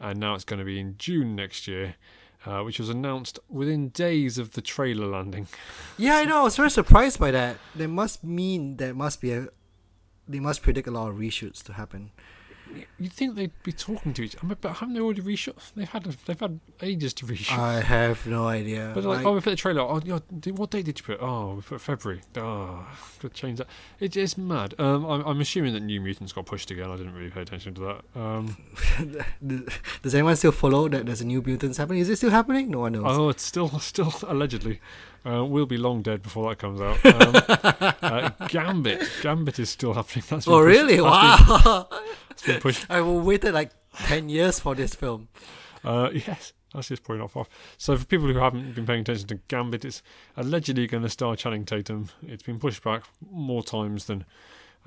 and 0.00 0.18
now 0.18 0.34
it's 0.34 0.44
going 0.44 0.58
to 0.58 0.64
be 0.64 0.80
in 0.80 0.96
June 0.98 1.36
next 1.36 1.68
year. 1.68 1.94
Uh, 2.48 2.62
which 2.62 2.78
was 2.78 2.88
announced 2.88 3.38
within 3.50 3.90
days 3.90 4.38
of 4.38 4.52
the 4.52 4.62
trailer 4.62 5.06
landing. 5.06 5.46
Yeah, 5.98 6.16
I 6.16 6.24
know. 6.24 6.40
I 6.40 6.44
was 6.44 6.56
very 6.56 6.70
surprised 6.70 7.18
by 7.20 7.30
that. 7.32 7.58
That 7.74 7.88
must 7.88 8.24
mean 8.24 8.76
there 8.78 8.94
must 8.94 9.20
be 9.20 9.32
a. 9.32 9.48
They 10.26 10.40
must 10.40 10.62
predict 10.62 10.88
a 10.88 10.90
lot 10.90 11.08
of 11.10 11.16
reshoots 11.16 11.62
to 11.64 11.72
happen. 11.74 12.10
You'd 13.00 13.12
think 13.12 13.36
they'd 13.36 13.52
be 13.62 13.72
talking 13.72 14.12
to 14.14 14.22
each 14.22 14.36
other, 14.42 14.56
but 14.60 14.74
haven't 14.76 14.94
they 14.94 15.00
already 15.00 15.22
reshot? 15.22 15.72
They've 15.76 15.88
had 15.88 16.04
they've 16.26 16.38
had 16.40 16.58
ages 16.82 17.14
to 17.14 17.26
reshoot. 17.26 17.56
I 17.58 17.80
have 17.80 18.26
no 18.26 18.46
idea. 18.46 18.90
But 18.94 19.04
like, 19.04 19.18
Like, 19.18 19.26
oh, 19.26 19.34
we 19.34 19.40
put 19.40 19.50
the 19.50 19.56
trailer. 19.56 19.80
Oh, 19.82 20.00
yeah, 20.04 20.18
what 20.52 20.70
date 20.70 20.84
did 20.84 20.98
you 20.98 21.04
put? 21.04 21.18
Oh, 21.20 21.54
we 21.54 21.62
put 21.62 21.80
February. 21.80 22.22
Oh, 22.36 22.86
could 23.20 23.34
change 23.34 23.58
that. 23.58 23.68
It, 24.00 24.16
it's 24.16 24.36
mad. 24.36 24.74
Um, 24.78 25.04
I'm, 25.06 25.22
I'm 25.26 25.40
assuming 25.40 25.72
that 25.74 25.80
New 25.80 26.00
Mutants 26.00 26.32
got 26.32 26.46
pushed 26.46 26.70
again. 26.70 26.90
I 26.90 26.96
didn't 26.96 27.14
really 27.14 27.30
pay 27.30 27.42
attention 27.42 27.74
to 27.74 27.80
that. 28.14 28.20
Um, 28.20 28.56
does 30.02 30.14
anyone 30.14 30.36
still 30.36 30.52
follow 30.52 30.88
that 30.88 31.06
there's 31.06 31.20
a 31.20 31.26
new 31.26 31.42
mutants 31.42 31.78
happening? 31.78 32.00
Is 32.00 32.08
it 32.08 32.16
still 32.16 32.30
happening? 32.30 32.70
No 32.70 32.80
one 32.80 32.92
knows. 32.92 33.04
oh, 33.06 33.28
it's 33.28 33.42
still 33.44 33.68
still 33.80 34.12
allegedly. 34.26 34.80
Uh, 35.26 35.44
we'll 35.44 35.66
be 35.66 35.76
long 35.76 36.00
dead 36.00 36.22
before 36.22 36.48
that 36.48 36.58
comes 36.58 36.80
out. 36.80 37.04
Um, 37.04 37.94
uh, 38.02 38.30
Gambit, 38.48 39.08
Gambit 39.20 39.58
is 39.58 39.68
still 39.68 39.92
happening. 39.92 40.24
That's 40.28 40.46
oh, 40.48 40.52
pushed- 40.62 40.66
really? 40.66 40.96
been- 40.96 41.04
Wow. 41.04 41.88
Been 42.48 42.60
pushed. 42.62 42.86
I 42.90 43.00
waited 43.00 43.54
like 43.54 43.70
10 43.96 44.28
years 44.28 44.58
for 44.60 44.74
this 44.74 44.94
film. 44.94 45.28
Uh, 45.84 46.10
yes, 46.12 46.52
That's 46.74 46.88
just 46.88 47.02
probably 47.04 47.20
not 47.20 47.30
far. 47.30 47.46
So 47.76 47.96
for 47.96 48.04
people 48.04 48.26
who 48.26 48.38
haven't 48.38 48.74
been 48.74 48.86
paying 48.86 49.00
attention 49.02 49.28
to 49.28 49.36
Gambit, 49.48 49.84
it's 49.84 50.02
allegedly 50.36 50.86
going 50.86 51.02
to 51.04 51.08
star 51.08 51.36
Channing 51.36 51.64
Tatum. 51.64 52.08
It's 52.26 52.42
been 52.42 52.58
pushed 52.58 52.82
back 52.82 53.04
more 53.30 53.62
times 53.62 54.06
than 54.06 54.24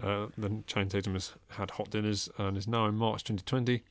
uh, 0.01 0.27
than 0.37 0.63
Channing 0.67 0.89
Tatum 0.89 1.13
has 1.13 1.33
had 1.49 1.71
hot 1.71 1.89
dinners 1.91 2.29
and 2.37 2.57
is 2.57 2.67
now 2.67 2.87
in 2.87 2.95
March 2.95 3.23
2020. 3.23 3.83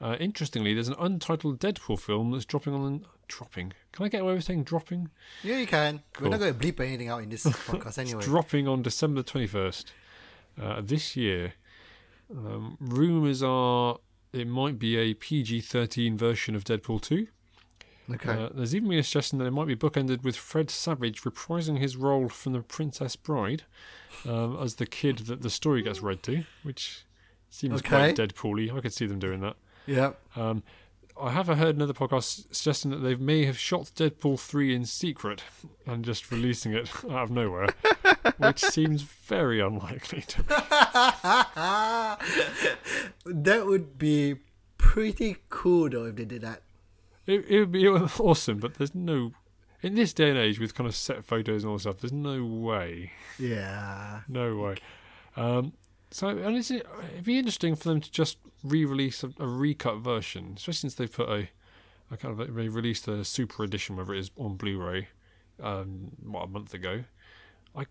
Uh, 0.00 0.16
interestingly, 0.20 0.74
there's 0.74 0.88
an 0.88 0.96
untitled 0.98 1.58
Deadpool 1.58 1.98
film 1.98 2.32
that's 2.32 2.44
dropping 2.44 2.74
on 2.74 3.06
dropping. 3.28 3.72
Can 3.92 4.04
I 4.04 4.08
get 4.08 4.20
away 4.22 4.34
with 4.34 4.44
saying 4.44 4.64
dropping? 4.64 5.10
Yeah, 5.42 5.56
you 5.58 5.66
can. 5.66 6.02
Cool. 6.12 6.26
We're 6.26 6.30
not 6.36 6.40
going 6.40 6.54
to 6.54 6.58
bleep 6.58 6.80
anything 6.80 7.08
out 7.08 7.22
in 7.22 7.30
this 7.30 7.44
podcast 7.46 7.98
anyway. 7.98 8.18
It's 8.18 8.26
dropping 8.26 8.68
on 8.68 8.82
December 8.82 9.22
21st 9.22 9.84
uh, 10.60 10.80
this 10.84 11.16
year. 11.16 11.54
Um, 12.30 12.76
rumors 12.80 13.42
are 13.42 13.98
it 14.32 14.46
might 14.46 14.78
be 14.78 14.96
a 14.96 15.14
PG 15.14 15.60
13 15.62 16.16
version 16.18 16.54
of 16.54 16.64
Deadpool 16.64 17.00
2. 17.00 17.26
okay. 18.14 18.30
Uh, 18.30 18.48
there's 18.54 18.74
even 18.74 18.88
been 18.88 18.98
a 18.98 19.02
suggestion 19.02 19.38
that 19.38 19.46
it 19.46 19.52
might 19.52 19.66
be 19.66 19.76
bookended 19.76 20.22
with 20.24 20.36
Fred 20.36 20.68
Savage 20.70 21.22
reprising 21.22 21.78
his 21.78 21.96
role 21.96 22.28
from 22.28 22.52
The 22.52 22.60
Princess 22.60 23.16
Bride 23.16 23.62
um, 24.28 24.58
as 24.60 24.74
the 24.74 24.86
kid 24.86 25.18
that 25.20 25.42
the 25.42 25.50
story 25.50 25.82
gets 25.82 26.00
read 26.02 26.22
to, 26.24 26.44
which 26.64 27.04
seems 27.50 27.80
quite 27.80 28.10
Okay. 28.18 28.26
Deadpool-y. 28.26 28.76
I 28.76 28.80
could 28.80 28.92
see 28.92 29.06
them 29.06 29.18
doing 29.18 29.40
that. 29.40 29.56
yeah. 29.86 30.12
Um, 30.34 30.62
I 31.20 31.30
have 31.30 31.46
heard 31.46 31.76
another 31.76 31.94
podcast 31.94 32.54
suggesting 32.54 32.90
that 32.90 32.98
they 32.98 33.14
may 33.14 33.46
have 33.46 33.58
shot 33.58 33.90
Deadpool 33.96 34.38
3 34.38 34.74
in 34.74 34.84
secret 34.84 35.42
and 35.86 36.04
just 36.04 36.30
releasing 36.30 36.72
it 36.74 36.90
out 37.10 37.24
of 37.24 37.30
nowhere, 37.30 37.68
which 38.36 38.60
seems 38.60 39.02
very 39.02 39.60
unlikely 39.60 40.22
to 40.22 40.38
me. 40.40 40.46
that 43.26 43.66
would 43.66 43.98
be 43.98 44.36
pretty 44.78 45.36
cool 45.48 45.88
though 45.88 46.04
if 46.06 46.16
they 46.16 46.24
did 46.26 46.42
that. 46.42 46.62
It, 47.26 47.44
it 47.48 47.60
would 47.60 47.72
be 47.72 47.88
awesome, 47.88 48.58
but 48.58 48.74
there's 48.74 48.94
no. 48.94 49.32
In 49.82 49.94
this 49.94 50.12
day 50.12 50.30
and 50.30 50.38
age, 50.38 50.58
with 50.58 50.74
kind 50.74 50.88
of 50.88 50.94
set 50.96 51.24
photos 51.24 51.62
and 51.62 51.70
all 51.70 51.76
that 51.76 51.82
stuff, 51.82 51.98
there's 51.98 52.12
no 52.12 52.44
way. 52.44 53.12
Yeah. 53.38 54.20
No 54.28 54.56
way. 54.56 54.76
Um, 55.36 55.74
so, 56.10 56.28
and 56.28 56.56
it's, 56.56 56.70
it'd 56.70 57.24
be 57.24 57.38
interesting 57.38 57.74
for 57.76 57.88
them 57.88 58.00
to 58.00 58.10
just 58.10 58.38
re-release 58.62 59.22
a, 59.24 59.30
a 59.38 59.46
recut 59.46 59.98
version, 59.98 60.54
especially 60.56 60.78
since 60.78 60.94
they've 60.94 61.12
put 61.12 61.28
a, 61.28 61.48
a 62.10 62.16
kind 62.16 62.38
of 62.40 62.54
they 62.54 62.68
released 62.68 63.08
a 63.08 63.24
super 63.24 63.64
edition, 63.64 63.96
whether 63.96 64.14
it 64.14 64.20
is 64.20 64.30
on 64.36 64.56
Blu-ray, 64.56 65.08
um, 65.62 66.12
what 66.22 66.44
a 66.44 66.46
month 66.46 66.74
ago. 66.74 67.04
I, 67.74 67.84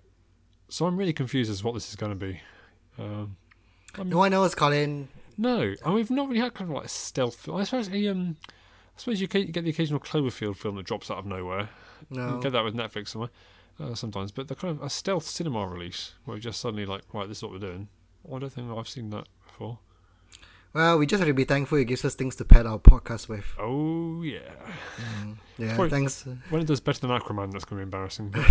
so 0.69 0.86
I'm 0.86 0.98
really 0.98 1.13
confused 1.13 1.51
as 1.51 1.60
to 1.60 1.65
what 1.65 1.74
this 1.74 1.89
is 1.89 1.95
going 1.95 2.17
to 2.17 2.25
be. 2.25 2.41
Um, 2.98 3.36
No 4.03 4.17
one 4.17 4.31
knows, 4.31 4.55
Colin. 4.55 5.10
no, 5.38 5.74
and 5.84 5.93
we've 5.93 6.10
not 6.12 6.27
really 6.29 6.39
had 6.39 6.53
kind 6.53 6.69
of 6.69 6.75
like 6.75 6.86
a 6.86 6.89
stealth 6.89 7.36
film. 7.36 7.57
I 7.57 7.63
suppose 7.65 7.89
a, 7.89 8.07
um, 8.07 8.38
I 8.45 9.00
suppose 9.00 9.19
you 9.19 9.27
get 9.27 9.53
the 9.53 9.69
occasional 9.69 10.00
Cloverfield 10.00 10.55
film 10.55 10.75
that 10.77 10.86
drops 10.86 11.12
out 11.12 11.17
of 11.17 11.25
nowhere. 11.25 11.69
You 12.10 12.17
No. 12.19 12.39
get 12.39 12.53
that 12.53 12.63
with 12.63 12.75
Netflix 12.75 13.10
somewhere 13.10 13.29
uh, 13.79 13.93
sometimes, 13.95 14.31
but 14.31 14.48
the 14.48 14.55
kind 14.55 14.77
of 14.77 14.81
a 14.84 14.89
stealth 14.89 15.25
cinema 15.25 15.67
release 15.67 16.13
where 16.24 16.38
just 16.39 16.62
suddenly 16.62 16.86
like, 16.86 17.03
right, 17.13 17.27
this 17.27 17.38
is 17.39 17.43
what 17.43 17.51
we're 17.51 17.60
doing. 17.60 17.89
I 18.34 18.39
don't 18.39 18.50
think 18.50 18.72
I've 18.72 18.88
seen 18.88 19.10
that 19.12 19.25
before. 19.48 19.79
Well, 20.74 20.98
we 20.98 21.05
just 21.05 21.20
have 21.22 21.27
to 21.29 21.34
be 21.34 21.46
thankful 21.46 21.77
it 21.77 21.86
gives 21.86 22.03
us 22.03 22.15
things 22.15 22.36
to 22.38 22.46
pad 22.46 22.65
our 22.65 22.79
podcast 22.79 23.29
with. 23.29 23.46
Oh 23.58 24.22
yeah, 24.24 24.39
Yeah, 25.58 25.75
Quite- 25.75 25.89
thanks. 25.91 26.25
when 26.50 26.62
it 26.62 26.67
does 26.67 26.82
better 26.82 27.00
than 27.00 27.12
Aquaman, 27.12 27.51
that's 27.53 27.63
going 27.65 27.79
to 27.79 27.86
be 27.86 27.88
embarrassing. 27.88 28.34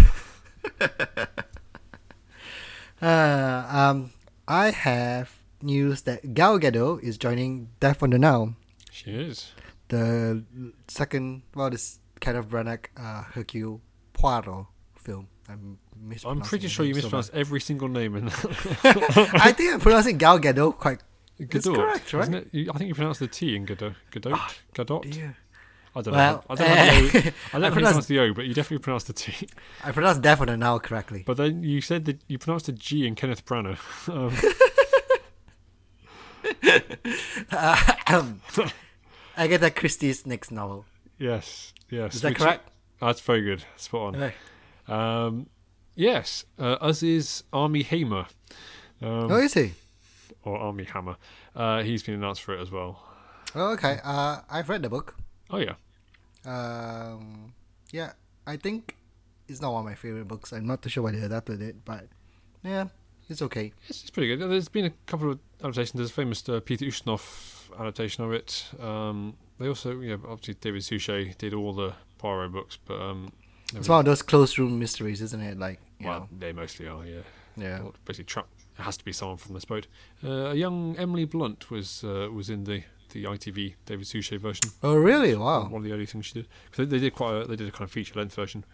Uh, 3.02 3.66
um, 3.68 4.12
I 4.48 4.70
have 4.70 5.36
news 5.60 6.02
that 6.02 6.32
Gal 6.32 6.58
Gadot 6.58 7.02
is 7.02 7.18
joining 7.18 7.68
Death 7.80 8.02
on 8.02 8.10
the 8.10 8.18
Nile, 8.18 8.54
she 8.90 9.10
is. 9.10 9.52
the 9.88 10.44
second, 10.88 11.42
well, 11.54 11.68
this 11.70 11.98
Kenneth 12.20 12.48
Branagh, 12.48 12.86
uh, 12.96 13.24
Hercule 13.34 13.80
Poirot 14.14 14.66
film. 14.96 15.28
I'm, 15.48 15.78
I'm 16.24 16.40
pretty 16.40 16.68
sure 16.68 16.86
you 16.86 16.94
name 16.94 17.02
so 17.02 17.06
mispronounced 17.06 17.34
every 17.34 17.60
single 17.60 17.88
name 17.88 18.16
in 18.16 18.26
that. 18.26 19.30
I 19.42 19.52
think 19.52 19.74
I'm 19.74 19.80
pronouncing 19.80 20.16
Gal 20.18 20.38
Gadot 20.40 20.76
quite. 20.78 21.00
It's 21.38 21.66
Gadot, 21.66 21.74
correct, 21.76 22.12
right? 22.12 22.22
Isn't 22.22 22.34
it? 22.34 22.48
You, 22.52 22.70
I 22.74 22.78
think 22.78 22.88
you 22.88 22.94
pronounce 22.94 23.18
the 23.18 23.26
T 23.26 23.54
in 23.56 23.66
Gadot. 23.66 23.94
Gadot? 24.12 24.40
Gadot? 24.74 25.02
dear. 25.10 25.36
I 25.96 26.00
don't 26.00 26.14
Well, 26.14 26.32
know. 26.36 26.44
I 26.50 26.54
don't 26.56 26.68
know. 26.68 26.74
how 26.74 26.84
the 26.90 27.28
O- 27.28 27.32
I 27.52 27.58
don't 27.58 27.60
know 27.60 27.66
you 27.68 27.72
pronounce- 27.72 28.06
the 28.06 28.18
O, 28.20 28.32
but 28.34 28.44
you 28.46 28.54
definitely 28.54 28.82
pronounced 28.82 29.06
the 29.06 29.12
T. 29.12 29.48
I 29.84 29.92
pronounced 29.92 30.22
on 30.40 30.46
the 30.46 30.56
Nile 30.56 30.80
correctly. 30.80 31.22
But 31.26 31.36
then 31.36 31.62
you 31.62 31.80
said 31.80 32.04
that 32.06 32.20
you 32.26 32.38
pronounced 32.38 32.66
the 32.66 32.72
G 32.72 33.06
in 33.06 33.14
Kenneth 33.14 33.44
Branagh. 33.44 33.78
Um, 37.50 38.40
Um, 38.56 38.70
Agatha 39.36 39.70
Christie's 39.70 40.26
next 40.26 40.50
novel. 40.50 40.84
yes, 41.18 41.72
yes. 41.90 42.14
Is 42.16 42.20
that 42.22 42.36
correct? 42.36 42.68
That's 43.00 43.20
very 43.20 43.42
good. 43.42 43.64
Spot 43.76 44.14
Okay. 44.14 44.34
Um, 44.88 45.48
yes, 45.94 46.44
uh, 46.58 46.76
as 46.80 47.02
is 47.02 47.44
Armie 47.52 47.82
Hammer. 47.84 48.26
Um, 49.02 49.30
oh, 49.32 49.36
is 49.38 49.54
he? 49.54 49.72
or 50.42 50.58
Armie 50.58 50.84
Hammer. 50.84 51.16
Uh, 51.56 51.82
he's 51.82 52.02
been 52.02 52.14
announced 52.14 52.42
for 52.42 52.54
it 52.54 52.60
as 52.60 52.70
well. 52.70 53.02
Oh, 53.54 53.72
okay. 53.72 53.98
Uh, 54.04 54.40
I've 54.50 54.68
read 54.68 54.82
the 54.82 54.88
book. 54.90 55.16
Oh 55.50 55.58
yeah, 55.58 55.74
Um, 56.44 57.54
yeah, 57.92 58.12
I 58.46 58.56
think 58.56 58.96
it's 59.48 59.60
not 59.60 59.72
one 59.72 59.80
of 59.80 59.86
my 59.86 59.94
favorite 59.94 60.26
books. 60.28 60.52
I'm 60.52 60.66
not 60.66 60.82
too 60.82 60.88
sure 60.88 61.02
why 61.02 61.12
they 61.12 61.18
adapted 61.20 61.62
it, 61.62 61.84
but 61.84 62.06
yeah, 62.62 62.86
it's 63.28 63.42
okay. 63.42 63.72
it's, 63.88 64.02
it's 64.02 64.10
pretty 64.10 64.28
good. 64.36 64.50
There's 64.50 64.68
been 64.68 64.86
a 64.86 64.90
couple 65.06 65.30
of 65.32 65.38
adaptations. 65.60 65.94
There's 65.98 66.10
a 66.10 66.14
famous 66.14 66.46
uh, 66.48 66.60
Peter 66.60 66.84
Ustinov 66.86 67.70
adaptation 67.78 68.24
of 68.24 68.32
it. 68.32 68.66
Um, 68.80 69.34
they 69.58 69.68
also, 69.68 70.00
yeah, 70.00 70.16
obviously 70.28 70.54
David 70.54 70.82
Suchet 70.84 71.34
did 71.38 71.54
all 71.54 71.72
the 71.72 71.94
Poirot 72.18 72.52
books, 72.52 72.78
but 72.84 73.00
um, 73.00 73.32
It's 73.74 73.88
one 73.88 74.00
of 74.00 74.04
those 74.06 74.22
closed 74.22 74.58
room 74.58 74.78
mysteries, 74.78 75.20
isn't 75.22 75.40
it? 75.40 75.58
Like, 75.58 75.80
you 75.98 76.06
well, 76.08 76.20
know, 76.20 76.28
they 76.38 76.52
mostly 76.52 76.88
are. 76.88 77.04
Yeah, 77.04 77.20
yeah. 77.56 77.80
Well, 77.80 77.94
basically 78.04 78.24
trap. 78.24 78.46
It 78.78 78.82
has 78.82 78.96
to 78.96 79.04
be 79.04 79.12
someone 79.12 79.36
from 79.36 79.54
this 79.54 79.64
boat. 79.64 79.86
Uh, 80.22 80.28
a 80.50 80.54
young 80.54 80.96
Emily 80.96 81.24
Blunt 81.24 81.70
was 81.70 82.02
uh, 82.04 82.28
was 82.32 82.50
in 82.50 82.64
the 82.64 82.82
the 83.10 83.24
ITV 83.24 83.74
David 83.86 84.06
Suchet 84.06 84.38
version. 84.40 84.70
Oh, 84.82 84.96
really? 84.96 85.34
Wow. 85.36 85.64
One 85.68 85.82
of 85.82 85.84
the 85.84 85.92
early 85.92 86.06
things 86.06 86.26
she 86.26 86.34
did. 86.34 86.48
Because 86.64 86.88
they, 86.88 86.96
they 86.96 87.00
did 87.04 87.14
quite. 87.14 87.42
A, 87.42 87.44
they 87.46 87.56
did 87.56 87.68
a 87.68 87.70
kind 87.70 87.82
of 87.84 87.90
feature 87.92 88.18
length 88.18 88.34
version. 88.34 88.64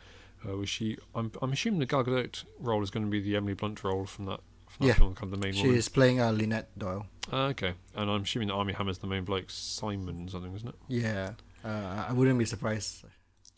Uh, 0.48 0.56
was 0.56 0.68
she? 0.70 0.96
I'm 1.14 1.30
I'm 1.42 1.52
assuming 1.52 1.80
the 1.80 1.86
Gal 1.86 2.04
Gadot 2.04 2.44
role 2.58 2.82
is 2.82 2.90
going 2.90 3.04
to 3.04 3.10
be 3.10 3.20
the 3.20 3.36
Emily 3.36 3.54
Blunt 3.54 3.82
role 3.84 4.06
from 4.06 4.24
that. 4.26 4.40
From 4.68 4.86
that 4.86 4.92
Yeah. 4.92 4.98
film, 4.98 5.14
kind 5.16 5.32
of 5.32 5.38
the 5.40 5.44
main 5.44 5.52
She 5.52 5.62
woman. 5.62 5.76
is 5.78 5.88
playing 5.88 6.20
uh, 6.20 6.30
Linnet 6.30 6.68
Doyle. 6.78 7.04
Uh, 7.32 7.46
okay, 7.48 7.74
and 7.96 8.08
I'm 8.10 8.22
assuming 8.22 8.48
that 8.48 8.54
Armie 8.54 8.72
Hammer's 8.72 8.98
the 8.98 9.06
main 9.08 9.24
bloke, 9.24 9.50
Simon 9.50 10.28
something, 10.28 10.54
isn't 10.54 10.68
it? 10.68 10.74
Yeah. 10.88 11.32
Uh, 11.64 12.06
I 12.08 12.12
wouldn't 12.12 12.38
be 12.38 12.44
surprised. 12.44 13.04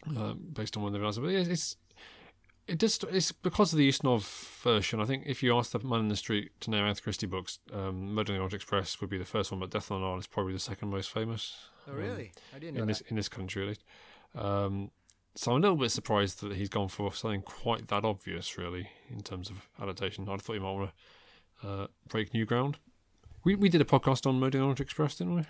Uh, 0.04 0.34
based 0.34 0.76
on 0.76 0.82
when 0.82 0.92
they've 0.92 1.02
it. 1.02 1.20
But 1.20 1.28
yeah, 1.28 1.44
it's 1.46 1.76
it 2.66 2.78
does. 2.78 2.98
It's 3.10 3.32
because 3.32 3.72
of 3.72 3.78
the 3.78 3.88
Ustinov 3.88 4.22
version. 4.62 5.00
I 5.00 5.04
think 5.04 5.24
if 5.26 5.42
you 5.42 5.56
ask 5.56 5.72
the 5.72 5.80
man 5.80 6.00
in 6.00 6.08
the 6.08 6.16
street 6.16 6.52
to 6.60 6.70
name 6.70 6.84
Agatha 6.84 7.02
Christie 7.02 7.26
books, 7.26 7.58
um, 7.72 8.14
Murder 8.14 8.32
on 8.32 8.36
the 8.36 8.42
Orient 8.42 8.54
Express 8.54 9.00
would 9.00 9.10
be 9.10 9.18
the 9.18 9.24
first 9.24 9.50
one, 9.50 9.60
but 9.60 9.70
Death 9.70 9.90
on 9.90 10.00
the 10.00 10.06
Nile 10.06 10.18
is 10.18 10.26
probably 10.26 10.52
the 10.52 10.58
second 10.58 10.90
most 10.90 11.10
famous. 11.10 11.56
Oh, 11.88 11.92
um, 11.92 11.98
really? 11.98 12.32
I 12.54 12.58
didn't 12.58 12.74
know 12.74 12.82
in 12.82 12.86
that. 12.86 12.98
this 12.98 13.00
in 13.02 13.16
this 13.16 13.28
country 13.28 13.62
at 13.62 13.68
least. 13.68 13.84
Um, 14.34 14.90
so 15.34 15.52
I'm 15.52 15.58
a 15.58 15.60
little 15.60 15.76
bit 15.76 15.90
surprised 15.90 16.40
that 16.42 16.56
he's 16.56 16.68
gone 16.68 16.88
for 16.88 17.12
something 17.14 17.42
quite 17.42 17.88
that 17.88 18.04
obvious, 18.04 18.58
really, 18.58 18.88
in 19.08 19.20
terms 19.22 19.50
of 19.50 19.68
adaptation. 19.80 20.28
I 20.28 20.36
thought 20.36 20.52
he 20.52 20.58
might 20.58 20.72
want 20.72 20.90
to 21.62 21.68
uh, 21.68 21.86
break 22.08 22.32
new 22.34 22.44
ground. 22.44 22.78
We 23.44 23.54
we 23.54 23.68
did 23.68 23.80
a 23.80 23.84
podcast 23.84 24.26
on 24.26 24.38
Murder 24.38 24.58
on 24.58 24.62
the 24.62 24.66
Orient 24.66 24.80
Express, 24.80 25.16
didn't 25.16 25.36
we? 25.36 25.42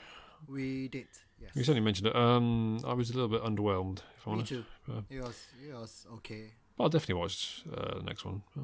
We 0.49 0.89
did. 0.89 1.07
Yes. 1.43 1.55
We 1.55 1.63
certainly 1.65 1.81
mentioned 1.85 2.07
it. 2.09 2.17
Um, 2.17 2.79
I 2.87 2.93
was 2.95 3.11
a 3.11 3.15
little 3.15 3.29
bit 3.29 3.43
underwhelmed, 3.43 3.99
if 4.17 4.27
I'm 4.27 4.33
Me 4.35 4.39
honest. 4.39 4.49
too. 4.53 4.65
Uh, 4.91 5.01
It 5.11 5.21
was. 5.21 5.47
It 5.69 5.75
was 5.75 6.07
okay. 6.15 6.45
but 6.77 6.85
I'll 6.85 6.91
definitely 6.91 7.21
watch 7.21 7.65
uh, 7.77 7.99
the 7.99 8.05
next 8.05 8.25
one. 8.25 8.43
Yeah, 8.57 8.63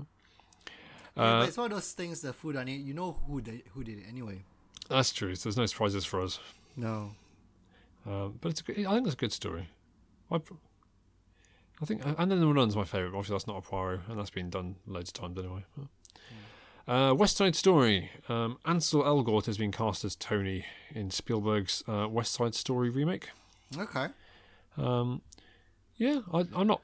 Uh, 1.16 1.40
but 1.40 1.48
it's 1.48 1.56
one 1.56 1.66
of 1.72 1.76
those 1.76 1.92
things. 1.92 2.20
The 2.20 2.32
food 2.32 2.56
on 2.56 2.68
it. 2.68 2.76
You 2.76 2.94
know 2.94 3.12
who 3.26 3.40
did 3.40 3.62
who 3.74 3.82
did 3.84 3.98
it 3.98 4.04
anyway. 4.08 4.44
that's 4.88 5.12
true. 5.12 5.34
So 5.34 5.48
there's 5.48 5.56
no 5.56 5.66
surprises 5.66 6.04
for 6.04 6.20
us. 6.22 6.38
No. 6.76 7.10
Um, 8.06 8.38
but 8.40 8.50
it's 8.50 8.60
a 8.60 8.64
good, 8.64 8.86
I 8.86 8.94
think 8.94 9.06
it's 9.06 9.14
a 9.14 9.18
good 9.18 9.32
story. 9.32 9.68
I, 10.30 10.36
I 11.82 11.84
think, 11.84 12.02
and 12.04 12.30
then 12.30 12.40
the 12.40 12.46
Nun's 12.46 12.74
my 12.76 12.84
favourite. 12.84 13.08
Obviously, 13.16 13.34
that's 13.34 13.46
not 13.46 13.56
a 13.58 13.60
Poirot, 13.60 14.00
and 14.08 14.18
that's 14.18 14.30
been 14.30 14.48
done 14.50 14.76
loads 14.86 15.10
of 15.10 15.14
times 15.14 15.38
anyway. 15.38 15.64
Uh, 16.88 17.12
West 17.14 17.36
Side 17.36 17.54
Story. 17.54 18.10
Um, 18.28 18.58
Ansel 18.64 19.02
Elgort 19.02 19.46
has 19.46 19.58
been 19.58 19.70
cast 19.72 20.04
as 20.04 20.16
Tony 20.16 20.64
in 20.94 21.10
Spielberg's 21.10 21.84
uh, 21.86 22.08
West 22.08 22.32
Side 22.32 22.54
Story 22.54 22.88
remake. 22.88 23.28
Okay. 23.76 24.06
Um, 24.78 25.20
yeah, 25.96 26.20
I, 26.32 26.44
I'm 26.56 26.66
not 26.66 26.80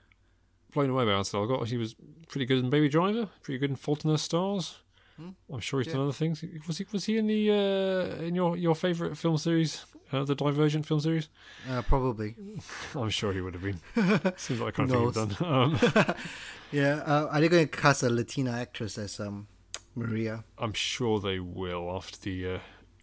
blown 0.74 0.90
away 0.90 1.06
by 1.06 1.12
Ansel 1.12 1.46
Elgort. 1.46 1.68
He 1.68 1.78
was 1.78 1.94
pretty 2.28 2.44
good 2.44 2.58
in 2.58 2.68
Baby 2.68 2.88
Driver, 2.88 3.30
pretty 3.42 3.58
good 3.58 3.70
in 3.70 3.76
Fault 3.76 4.04
in 4.04 4.10
Our 4.10 4.18
Stars. 4.18 4.78
Hmm. 5.16 5.30
I'm 5.52 5.60
sure 5.60 5.80
he's 5.80 5.86
Yeah. 5.86 5.94
done 5.94 6.02
other 6.02 6.12
things. 6.12 6.44
Was 6.66 6.78
he? 6.78 6.86
Was 6.92 7.04
he 7.04 7.16
in 7.16 7.26
the 7.28 7.50
uh, 7.50 8.16
in 8.22 8.34
your 8.34 8.56
your 8.56 8.74
favourite 8.74 9.16
film 9.16 9.38
series, 9.38 9.86
uh, 10.12 10.24
the 10.24 10.34
Divergent 10.34 10.86
film 10.86 10.98
series? 11.00 11.28
Uh, 11.70 11.82
probably. 11.82 12.34
I'm 12.96 13.10
sure 13.10 13.32
he 13.32 13.40
would 13.40 13.54
have 13.54 13.62
been. 13.62 13.80
Seems 14.36 14.60
like 14.60 14.74
the 14.74 14.86
kind 14.86 14.92
of 14.92 15.14
thing 15.14 15.28
he'd 15.30 15.36
done. 15.38 15.52
Um, 15.54 16.14
Yeah. 16.72 16.96
Uh, 17.06 17.28
are 17.30 17.40
they 17.40 17.48
going 17.48 17.68
to 17.68 17.76
cast 17.80 18.02
a 18.02 18.10
Latina 18.10 18.50
actress 18.50 18.98
as 18.98 19.20
um 19.20 19.46
Maria? 19.94 20.44
I'm 20.58 20.72
sure 20.72 21.20
they 21.20 21.38
will 21.40 21.90
after 21.94 22.18
the 22.18 22.54
uh, 22.54 22.58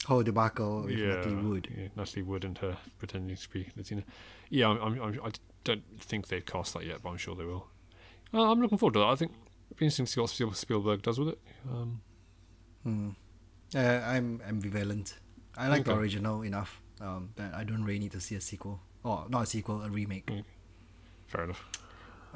whole 0.08 0.24
debacle 0.24 0.84
with 0.84 0.98
yeah, 0.98 1.16
Natalie 1.16 1.36
Wood. 1.36 1.68
yeah, 1.78 1.88
Natalie 1.96 2.24
Wood 2.24 2.44
and 2.46 2.58
her 2.60 2.78
pretending 3.00 3.36
to 3.36 3.50
be 3.50 3.70
Latina. 3.76 4.04
Yeah, 4.50 4.70
I'm, 4.70 4.82
I'm, 4.82 5.02
I'm, 5.02 5.20
I 5.24 5.32
don't 5.64 5.84
think 6.00 6.28
they've 6.28 6.46
cast 6.46 6.74
that 6.74 6.86
yet, 6.86 7.02
but 7.04 7.10
I'm 7.10 7.18
sure 7.18 7.36
they 7.36 7.46
will. 7.46 7.68
Uh, 8.34 8.52
I'm 8.52 8.62
looking 8.62 8.78
forward 8.78 8.94
to 8.94 9.00
that. 9.00 9.08
I 9.08 9.16
think 9.16 9.32
it'd 9.68 9.78
be 9.78 9.86
interesting 9.86 10.06
to 10.06 10.28
see 10.28 10.44
what 10.44 10.56
Spielberg 10.58 11.02
does 11.02 11.20
with 11.20 11.30
it. 11.30 11.40
Um, 11.70 12.02
Hmm. 12.84 13.10
Uh, 13.76 13.80
I'm 13.80 14.40
ambivalent. 14.40 15.14
I 15.56 15.68
like 15.68 15.86
the 15.86 15.94
original 15.96 16.42
enough 16.42 16.82
um, 17.00 17.30
that 17.36 17.54
I 17.54 17.64
don't 17.64 17.84
really 17.84 18.00
need 18.00 18.12
to 18.14 18.20
see 18.20 18.36
a 18.36 18.42
sequel. 18.42 18.80
Or 19.04 19.26
not 19.30 19.44
a 19.44 19.46
sequel, 19.46 19.82
a 19.84 19.90
remake. 19.90 20.30
fair 21.28 21.44
enough. 21.44 21.70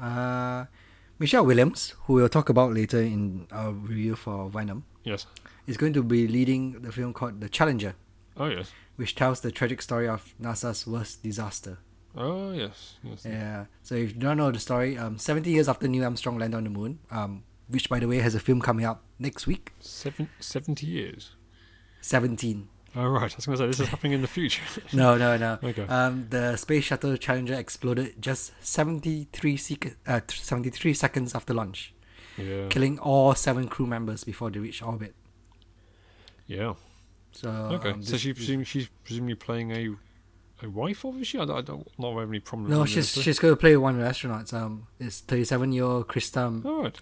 Uh, 0.00 0.66
Michelle 1.18 1.46
Williams, 1.46 1.94
who 2.04 2.14
we'll 2.14 2.28
talk 2.28 2.48
about 2.48 2.74
later 2.74 3.00
in 3.00 3.46
our 3.50 3.72
review 3.72 4.16
for 4.16 4.50
Venom, 4.50 4.84
Yes. 5.04 5.26
is 5.66 5.76
going 5.76 5.92
to 5.94 6.02
be 6.02 6.28
leading 6.28 6.82
the 6.82 6.92
film 6.92 7.12
called 7.12 7.40
The 7.40 7.48
Challenger, 7.48 7.94
Oh 8.36 8.46
yes. 8.48 8.72
which 8.96 9.14
tells 9.14 9.40
the 9.40 9.50
tragic 9.50 9.80
story 9.80 10.08
of 10.08 10.34
NASA's 10.40 10.86
worst 10.86 11.22
disaster. 11.22 11.78
Oh 12.14 12.52
yes. 12.52 12.96
Yes. 13.02 13.24
Yeah. 13.24 13.66
So 13.82 13.94
if 13.94 14.14
you 14.14 14.20
don't 14.20 14.36
know 14.38 14.50
the 14.50 14.58
story, 14.58 14.96
um, 14.98 15.18
70 15.18 15.50
years 15.50 15.68
after 15.68 15.86
Neil 15.88 16.04
Armstrong 16.04 16.38
landed 16.38 16.56
on 16.56 16.64
the 16.64 16.70
moon, 16.70 16.98
um, 17.10 17.44
which 17.68 17.88
by 17.88 17.98
the 17.98 18.08
way 18.08 18.18
has 18.20 18.34
a 18.34 18.40
film 18.40 18.60
coming 18.60 18.84
out 18.84 19.00
next 19.18 19.46
week, 19.46 19.72
Seven, 19.80 20.28
70 20.40 20.86
years. 20.86 21.30
17. 22.02 22.68
Oh 22.96 23.06
right. 23.08 23.30
I 23.30 23.36
was 23.36 23.44
going 23.46 23.58
to 23.58 23.62
say 23.64 23.66
this 23.66 23.80
is 23.80 23.88
happening 23.88 24.12
in 24.14 24.22
the 24.22 24.28
future. 24.28 24.62
No, 24.92 25.16
no, 25.18 25.36
no. 25.36 25.58
Okay. 25.62 25.82
Um, 25.82 26.26
the 26.30 26.56
space 26.56 26.84
shuttle 26.84 27.16
Challenger 27.18 27.54
exploded 27.54 28.14
just 28.20 28.52
73, 28.64 29.56
sec- 29.58 29.96
uh, 30.06 30.20
73 30.28 30.94
seconds 30.94 31.34
after 31.34 31.52
launch, 31.52 31.92
yeah. 32.38 32.68
killing 32.70 32.98
all 32.98 33.34
seven 33.34 33.68
crew 33.68 33.86
members 33.86 34.24
before 34.24 34.50
they 34.50 34.58
reached 34.60 34.82
orbit. 34.82 35.14
Yeah. 36.46 36.74
So 37.32 37.50
Okay. 37.50 37.90
um, 37.90 38.02
so 38.02 38.16
she 38.16 38.32
presume, 38.32 38.64
she's 38.64 38.88
presumably 39.04 39.34
playing 39.34 39.72
a 39.72 39.94
a 40.62 40.70
wife 40.70 41.04
obviously. 41.04 41.38
I 41.38 41.44
don't, 41.44 41.58
I 41.58 41.60
don't 41.60 41.88
not 41.98 42.18
have 42.18 42.28
any 42.30 42.40
prominent. 42.40 42.78
No, 42.80 42.86
she's 42.86 43.12
she's 43.12 43.38
going 43.38 43.52
to 43.52 43.56
play 43.60 43.76
one 43.76 44.00
of 44.00 44.00
the 44.00 44.06
astronauts. 44.08 44.54
Um, 44.54 44.86
it's 44.98 45.20
37 45.20 45.72
year 45.72 45.84
old 45.84 46.08
Christa 46.08 46.64
All 46.64 46.82
right. 46.84 46.98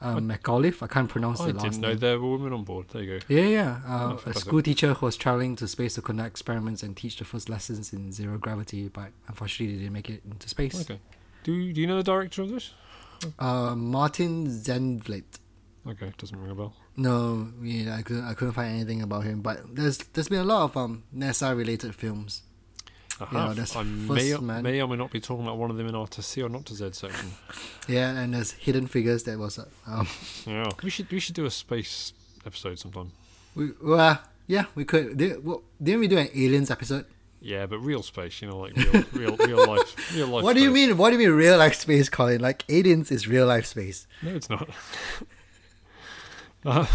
Um, 0.00 0.28
McAuliffe. 0.28 0.82
I 0.82 0.86
can't 0.86 1.08
pronounce 1.08 1.40
I 1.40 1.46
the 1.48 1.54
last 1.54 1.62
name. 1.62 1.66
I 1.66 1.70
didn't 1.70 1.82
know 1.82 1.88
name. 1.88 1.98
there 1.98 2.20
were 2.20 2.30
women 2.32 2.52
on 2.52 2.64
board. 2.64 2.86
There 2.88 3.02
you 3.02 3.18
go. 3.18 3.24
Yeah, 3.34 3.48
yeah. 3.48 3.80
Oh, 3.86 4.20
Uh, 4.26 4.30
a 4.30 4.34
school 4.34 4.62
teacher 4.62 4.94
who 4.94 5.06
was 5.06 5.16
traveling 5.16 5.56
to 5.56 5.66
space 5.66 5.94
to 5.94 6.02
conduct 6.02 6.28
experiments 6.28 6.82
and 6.84 6.96
teach 6.96 7.16
the 7.16 7.24
first 7.24 7.48
lessons 7.48 7.92
in 7.92 8.12
zero 8.12 8.38
gravity, 8.38 8.88
but 8.88 9.10
unfortunately 9.26 9.74
they 9.74 9.82
didn't 9.82 9.94
make 9.94 10.08
it 10.10 10.22
into 10.24 10.48
space. 10.48 10.80
Okay. 10.82 11.00
Do 11.42 11.72
Do 11.72 11.80
you 11.80 11.86
know 11.86 11.96
the 11.96 12.04
director 12.04 12.42
of 12.42 12.50
this? 12.50 12.72
Uh, 13.38 13.74
Martin 13.74 14.46
Zandvliet. 14.46 15.40
Okay, 15.86 16.12
doesn't 16.18 16.38
ring 16.40 16.50
a 16.50 16.54
bell. 16.54 16.74
No, 16.96 17.48
yeah, 17.62 17.96
I 17.96 18.02
couldn't, 18.02 18.24
I 18.24 18.34
couldn't 18.34 18.54
find 18.54 18.74
anything 18.74 19.02
about 19.02 19.24
him. 19.24 19.40
But 19.40 19.74
there's 19.74 19.98
there's 20.12 20.28
been 20.28 20.40
a 20.40 20.44
lot 20.44 20.64
of 20.64 20.76
um 20.76 21.04
NASA 21.16 21.56
related 21.56 21.94
films. 21.94 22.42
I 23.20 23.24
have. 23.26 23.56
that's 23.56 23.74
I 23.76 23.82
may, 23.82 24.32
or- 24.34 24.40
Man. 24.40 24.62
may 24.62 24.80
or 24.80 24.88
may 24.88 24.96
not 24.96 25.10
be 25.10 25.20
talking 25.20 25.44
about 25.44 25.58
one 25.58 25.70
of 25.70 25.76
them 25.76 25.86
in 25.88 25.94
our 25.94 26.06
to 26.08 26.22
C 26.22 26.42
or 26.42 26.48
not 26.48 26.64
to 26.66 26.74
Z 26.74 26.90
section. 26.92 27.30
Yeah, 27.88 28.10
and 28.18 28.34
there's 28.34 28.52
Hidden 28.52 28.86
Figures 28.88 29.22
that 29.24 29.38
was 29.38 29.58
uh, 29.58 29.64
um 29.86 30.06
yeah, 30.46 30.68
we 30.82 30.90
should 30.90 31.10
we 31.10 31.20
should 31.20 31.34
do 31.34 31.46
a 31.46 31.50
space 31.50 32.12
episode 32.46 32.78
sometime. 32.78 33.12
we 33.54 33.70
well 33.82 34.20
yeah 34.46 34.64
we 34.74 34.84
could 34.84 35.16
did, 35.16 35.42
well, 35.44 35.62
didn't 35.82 36.00
we 36.00 36.08
do 36.08 36.18
an 36.18 36.28
aliens 36.34 36.70
episode? 36.70 37.06
Yeah, 37.40 37.66
but 37.66 37.78
real 37.78 38.02
space, 38.02 38.42
you 38.42 38.48
know, 38.48 38.58
like 38.58 38.74
real 38.76 39.04
real 39.12 39.36
real 39.36 39.66
life, 39.66 40.14
real 40.14 40.26
life. 40.26 40.42
what 40.44 40.54
do 40.56 40.60
you 40.62 40.70
mean? 40.72 40.96
What 40.98 41.10
do 41.10 41.16
you 41.18 41.28
mean 41.28 41.36
real 41.36 41.56
life 41.56 41.76
space, 41.76 42.08
Colin? 42.08 42.40
Like 42.40 42.64
aliens 42.68 43.10
is 43.12 43.26
real 43.28 43.46
life 43.46 43.64
space. 43.66 44.06
No, 44.22 44.34
it's 44.34 44.50
not. 44.50 44.68
uh, 46.66 46.86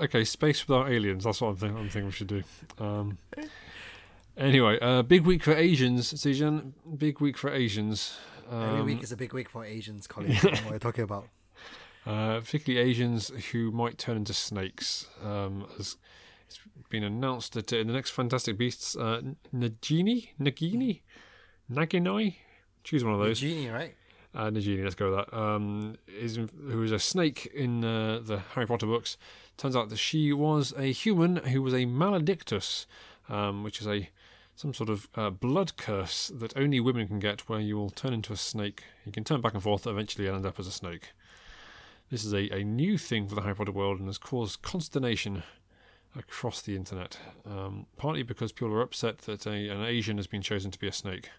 okay, 0.00 0.24
space 0.24 0.66
without 0.66 0.90
aliens. 0.90 1.24
That's 1.24 1.40
what 1.40 1.48
I'm 1.48 1.56
thinking. 1.56 1.78
I'm 1.78 1.88
thinking 1.90 2.06
we 2.06 2.12
should 2.12 2.26
do. 2.28 2.42
Um, 2.78 3.18
anyway, 4.36 4.78
uh, 4.80 5.02
big 5.02 5.22
week 5.22 5.42
for 5.42 5.54
Asians, 5.54 6.12
Zijan. 6.12 6.72
Big 6.96 7.20
week 7.20 7.36
for 7.36 7.52
Asians. 7.52 8.16
Um, 8.50 8.62
Every 8.62 8.82
week 8.82 9.02
is 9.02 9.12
a 9.12 9.16
big 9.16 9.32
week 9.32 9.48
for 9.48 9.64
Asians, 9.64 10.06
Colin. 10.06 10.34
what 10.34 10.70
we're 10.70 10.78
talking 10.78 11.04
about. 11.04 11.28
uh, 12.06 12.40
particularly 12.40 12.90
Asians 12.90 13.28
who 13.50 13.70
might 13.70 13.98
turn 13.98 14.16
into 14.16 14.34
snakes. 14.34 15.08
Um, 15.24 15.66
as 15.78 15.96
it's 16.46 16.60
been 16.90 17.04
announced 17.04 17.54
that 17.54 17.72
in 17.72 17.86
the 17.86 17.92
next 17.92 18.10
Fantastic 18.10 18.58
Beasts, 18.58 18.96
uh, 18.96 19.22
Nagini, 19.54 20.28
Nagini, 20.40 21.00
Naginoi, 21.70 22.36
choose 22.84 23.04
one 23.04 23.14
of 23.14 23.20
those. 23.20 23.40
Genie, 23.40 23.68
right? 23.68 23.94
uh, 24.34 24.50
Nagini, 24.50 24.82
let's 24.82 24.94
go 24.94 25.10
with 25.10 25.26
that, 25.26 25.36
um, 25.36 25.96
is, 26.06 26.36
who 26.36 26.82
is 26.82 26.92
a 26.92 26.98
snake 26.98 27.46
in 27.54 27.84
uh, 27.84 28.20
the 28.22 28.38
Harry 28.54 28.66
Potter 28.66 28.86
books. 28.86 29.16
Turns 29.56 29.76
out 29.76 29.88
that 29.90 29.98
she 29.98 30.32
was 30.32 30.72
a 30.76 30.92
human 30.92 31.36
who 31.36 31.62
was 31.62 31.74
a 31.74 31.84
maledictus, 31.84 32.86
um, 33.28 33.62
which 33.62 33.80
is 33.80 33.86
a 33.86 34.08
some 34.54 34.74
sort 34.74 34.90
of 34.90 35.08
uh, 35.14 35.30
blood 35.30 35.76
curse 35.76 36.30
that 36.34 36.56
only 36.56 36.80
women 36.80 37.08
can 37.08 37.18
get, 37.18 37.48
where 37.48 37.60
you 37.60 37.76
will 37.76 37.90
turn 37.90 38.12
into 38.12 38.32
a 38.32 38.36
snake. 38.36 38.84
You 39.04 39.12
can 39.12 39.24
turn 39.24 39.40
back 39.40 39.54
and 39.54 39.62
forth, 39.62 39.86
eventually 39.86 40.28
end 40.28 40.46
up 40.46 40.58
as 40.60 40.66
a 40.66 40.72
snake. 40.72 41.12
This 42.10 42.24
is 42.24 42.32
a, 42.34 42.54
a 42.54 42.62
new 42.62 42.98
thing 42.98 43.26
for 43.26 43.34
the 43.34 43.40
Harry 43.40 43.54
Potter 43.54 43.72
world 43.72 43.98
and 43.98 44.08
has 44.08 44.18
caused 44.18 44.60
consternation 44.62 45.42
across 46.16 46.60
the 46.60 46.76
internet. 46.76 47.18
Um, 47.46 47.86
partly 47.96 48.22
because 48.22 48.52
people 48.52 48.74
are 48.74 48.82
upset 48.82 49.18
that 49.18 49.46
a, 49.46 49.68
an 49.68 49.82
Asian 49.82 50.18
has 50.18 50.26
been 50.26 50.42
chosen 50.42 50.70
to 50.70 50.78
be 50.78 50.86
a 50.86 50.92
snake. 50.92 51.30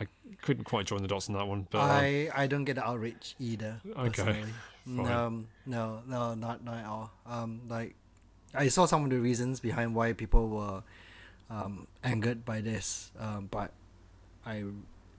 I 0.00 0.06
couldn't 0.42 0.64
quite 0.64 0.86
join 0.86 1.02
the 1.02 1.08
dots 1.08 1.28
on 1.28 1.34
that 1.34 1.46
one, 1.46 1.66
but 1.70 1.80
um, 1.80 1.90
I 1.90 2.28
I 2.34 2.46
don't 2.46 2.64
get 2.64 2.76
the 2.76 2.86
outrage 2.86 3.34
either. 3.38 3.80
Okay. 3.96 4.44
No, 4.86 5.44
no, 5.66 6.02
no, 6.06 6.34
not 6.34 6.64
not 6.64 6.76
at 6.76 6.86
all. 6.86 7.10
Um, 7.26 7.62
like 7.68 7.94
I 8.54 8.68
saw 8.68 8.86
some 8.86 9.04
of 9.04 9.10
the 9.10 9.18
reasons 9.18 9.60
behind 9.60 9.94
why 9.94 10.12
people 10.12 10.48
were 10.48 10.82
um, 11.50 11.86
angered 12.04 12.44
by 12.44 12.60
this, 12.60 13.10
um, 13.18 13.48
but 13.50 13.72
I 14.44 14.64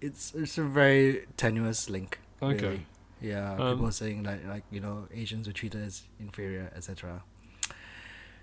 it's 0.02 0.34
it's 0.34 0.58
a 0.58 0.64
very 0.64 1.26
tenuous 1.38 1.90
link. 1.90 2.20
Okay. 2.42 2.66
really. 2.66 2.86
Yeah, 3.22 3.56
Um, 3.56 3.76
people 3.78 3.92
saying 3.92 4.24
like 4.24 4.46
like 4.48 4.64
you 4.72 4.80
know 4.80 5.08
Asians 5.14 5.48
were 5.48 5.54
treated 5.54 5.82
as 5.82 6.04
inferior, 6.20 6.72
etc. 6.76 7.24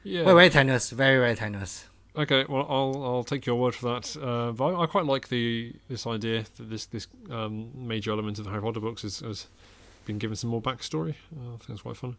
yeah. 0.04 0.22
Very 0.24 0.34
very 0.34 0.50
tenuous, 0.50 0.90
very 0.90 1.18
very 1.18 1.34
tenuous. 1.34 1.86
Okay, 2.14 2.44
well, 2.48 2.66
I'll 2.68 3.04
I'll 3.04 3.24
take 3.24 3.46
your 3.46 3.56
word 3.56 3.74
for 3.74 3.94
that. 3.94 4.16
Uh, 4.16 4.52
but 4.52 4.74
I, 4.74 4.82
I 4.82 4.86
quite 4.86 5.04
like 5.06 5.28
the 5.28 5.74
this 5.88 6.06
idea 6.06 6.44
that 6.56 6.70
this 6.70 6.86
this 6.86 7.06
um, 7.30 7.70
major 7.74 8.10
element 8.12 8.38
of 8.38 8.44
the 8.44 8.50
Harry 8.50 8.62
Potter 8.62 8.80
books 8.80 9.02
has, 9.02 9.20
has 9.20 9.46
been 10.04 10.18
given 10.18 10.36
some 10.36 10.50
more 10.50 10.62
backstory. 10.62 11.14
Uh, 11.36 11.54
I 11.54 11.56
think 11.56 11.70
it's 11.70 11.82
quite 11.82 11.96
fun. 11.96 12.16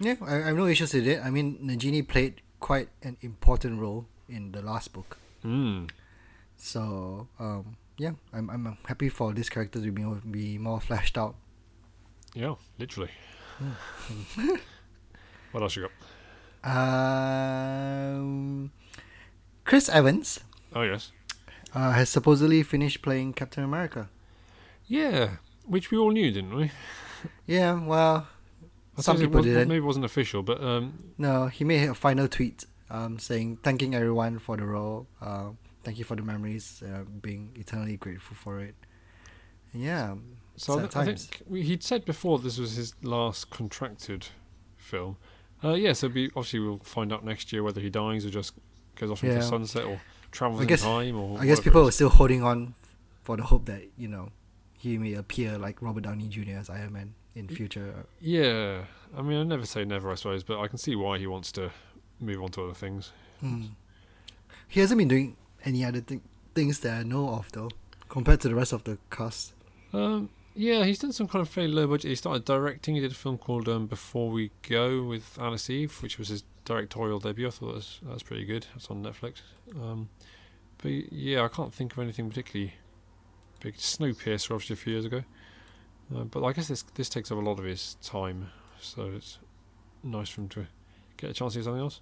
Yeah, 0.00 0.16
I, 0.22 0.36
I 0.36 0.46
have 0.46 0.56
no 0.56 0.66
issues 0.66 0.94
with 0.94 1.06
it. 1.06 1.20
I 1.22 1.30
mean, 1.30 1.58
Nagini 1.62 2.06
played 2.06 2.42
quite 2.60 2.88
an 3.02 3.16
important 3.20 3.80
role 3.80 4.06
in 4.34 4.52
the 4.52 4.62
last 4.62 4.92
book. 4.92 5.18
Mm. 5.44 5.90
So 6.56 7.28
um, 7.38 7.76
yeah, 7.98 8.12
I'm 8.32 8.48
I'm 8.50 8.76
happy 8.86 9.08
for 9.08 9.32
this 9.32 9.48
character 9.50 9.80
to 9.80 9.90
be 9.92 10.02
more, 10.02 10.20
be 10.30 10.58
more 10.58 10.80
fleshed 10.80 11.18
out. 11.18 11.34
Yeah, 12.34 12.54
literally. 12.78 13.10
What 15.52 15.62
else 15.62 15.76
you 15.76 15.82
got? 15.82 15.92
Um, 17.52 18.70
Chris 19.64 19.88
Evans 19.88 20.40
Oh 20.74 20.82
yes, 20.82 21.12
uh, 21.74 21.92
has 21.92 22.08
supposedly 22.08 22.62
finished 22.62 23.02
playing 23.02 23.34
Captain 23.34 23.62
America. 23.64 24.08
yeah, 24.86 25.36
which 25.66 25.90
we 25.90 25.98
all 25.98 26.10
knew, 26.10 26.30
didn't 26.30 26.54
we? 26.54 26.70
Yeah, 27.46 27.74
well, 27.78 28.26
I 28.98 29.00
some 29.02 29.16
it 29.16 29.20
people 29.20 29.36
was- 29.38 29.46
didn't. 29.46 29.68
Maybe 29.68 29.78
it 29.78 29.84
wasn't 29.84 30.04
official, 30.06 30.42
but 30.42 30.60
um, 30.62 31.12
No, 31.18 31.46
he 31.46 31.62
made 31.64 31.88
a 31.88 31.94
final 31.94 32.26
tweet 32.26 32.64
um, 32.92 33.18
saying 33.18 33.56
thanking 33.64 33.94
everyone 33.96 34.38
for 34.38 34.56
the 34.56 34.64
role. 34.64 35.06
Uh, 35.20 35.50
thank 35.82 35.98
you 35.98 36.04
for 36.04 36.14
the 36.14 36.22
memories. 36.22 36.82
Uh, 36.86 37.02
being 37.20 37.50
eternally 37.56 37.96
grateful 37.96 38.36
for 38.36 38.60
it. 38.60 38.74
Yeah. 39.74 40.16
so 40.56 40.78
th- 40.80 40.94
I 40.96 41.04
think 41.06 41.42
we, 41.48 41.62
he'd 41.62 41.82
said 41.82 42.04
before 42.04 42.38
this 42.38 42.58
was 42.58 42.76
his 42.76 42.94
last 43.02 43.50
contracted 43.50 44.28
film. 44.76 45.16
Uh, 45.64 45.74
yeah, 45.74 45.92
so 45.94 46.08
be, 46.08 46.26
obviously 46.36 46.60
we'll 46.60 46.78
find 46.78 47.12
out 47.12 47.24
next 47.24 47.52
year 47.52 47.62
whether 47.62 47.80
he 47.80 47.88
dies 47.88 48.26
or 48.26 48.30
just 48.30 48.52
goes 48.96 49.10
off 49.10 49.22
into 49.24 49.36
Yeah. 49.36 49.40
sunset 49.42 49.84
or 49.84 50.00
travels 50.30 50.60
I 50.60 50.64
guess- 50.66 50.82
in 50.82 50.88
time 50.88 51.18
or. 51.18 51.38
I 51.40 51.46
guess 51.46 51.60
people 51.60 51.86
are 51.88 51.90
still 51.90 52.10
holding 52.10 52.42
on 52.42 52.74
for 53.22 53.36
the 53.36 53.44
hope 53.44 53.64
that 53.66 53.82
you 53.96 54.08
know 54.08 54.30
he 54.76 54.98
may 54.98 55.14
appear 55.14 55.56
like 55.56 55.80
Robert 55.80 56.02
Downey 56.02 56.26
Jr. 56.28 56.58
as 56.58 56.68
Iron 56.68 56.92
Man 56.92 57.14
in 57.34 57.48
future. 57.48 58.04
Yeah, 58.20 58.82
I 59.16 59.22
mean, 59.22 59.38
I 59.38 59.44
never 59.44 59.64
say 59.64 59.84
never, 59.86 60.10
I 60.10 60.16
suppose, 60.16 60.42
but 60.42 60.60
I 60.60 60.66
can 60.68 60.76
see 60.78 60.94
why 60.96 61.16
he 61.18 61.26
wants 61.26 61.50
to 61.52 61.70
move 62.22 62.42
on 62.42 62.50
to 62.50 62.64
other 62.64 62.74
things. 62.74 63.12
Hmm. 63.40 63.64
He 64.68 64.80
hasn't 64.80 64.98
been 64.98 65.08
doing 65.08 65.36
any 65.64 65.84
other 65.84 66.00
th- 66.00 66.20
things 66.54 66.80
that 66.80 67.00
I 67.00 67.02
know 67.02 67.30
of 67.30 67.50
though, 67.52 67.70
compared 68.08 68.40
to 68.42 68.48
the 68.48 68.54
rest 68.54 68.72
of 68.72 68.84
the 68.84 68.98
cast. 69.10 69.52
Um, 69.92 70.30
yeah, 70.54 70.84
he's 70.84 70.98
done 70.98 71.12
some 71.12 71.28
kind 71.28 71.42
of 71.42 71.48
fairly 71.48 71.72
low 71.72 71.86
budget. 71.86 72.10
He 72.10 72.14
started 72.14 72.44
directing. 72.44 72.94
He 72.94 73.00
did 73.00 73.12
a 73.12 73.14
film 73.14 73.38
called 73.38 73.68
um, 73.68 73.86
Before 73.86 74.30
We 74.30 74.50
Go 74.62 75.02
with 75.02 75.38
Alice 75.40 75.68
Eve, 75.70 76.02
which 76.02 76.18
was 76.18 76.28
his 76.28 76.44
directorial 76.64 77.18
debut. 77.18 77.46
I 77.46 77.50
thought 77.50 77.66
that 77.66 77.74
was, 77.74 78.00
that 78.02 78.14
was 78.14 78.22
pretty 78.22 78.44
good. 78.44 78.66
That's 78.74 78.88
on 78.88 79.02
Netflix. 79.02 79.40
Um, 79.74 80.08
but 80.78 80.90
yeah, 81.12 81.42
I 81.42 81.48
can't 81.48 81.74
think 81.74 81.92
of 81.92 81.98
anything 81.98 82.28
particularly 82.28 82.74
big. 83.60 83.76
Snowpiercer, 83.76 84.52
obviously, 84.52 84.74
a 84.74 84.76
few 84.76 84.92
years 84.92 85.04
ago. 85.04 85.22
Uh, 86.14 86.24
but 86.24 86.44
I 86.44 86.52
guess 86.52 86.68
this 86.68 86.82
this 86.94 87.08
takes 87.08 87.30
up 87.30 87.38
a 87.38 87.40
lot 87.40 87.58
of 87.58 87.64
his 87.64 87.96
time, 88.02 88.50
so 88.80 89.12
it's 89.16 89.38
nice 90.02 90.28
for 90.28 90.42
him 90.42 90.48
to 90.50 90.66
get 91.16 91.30
a 91.30 91.32
chance 91.32 91.54
to 91.54 91.60
do 91.60 91.64
something 91.64 91.80
else. 91.80 92.00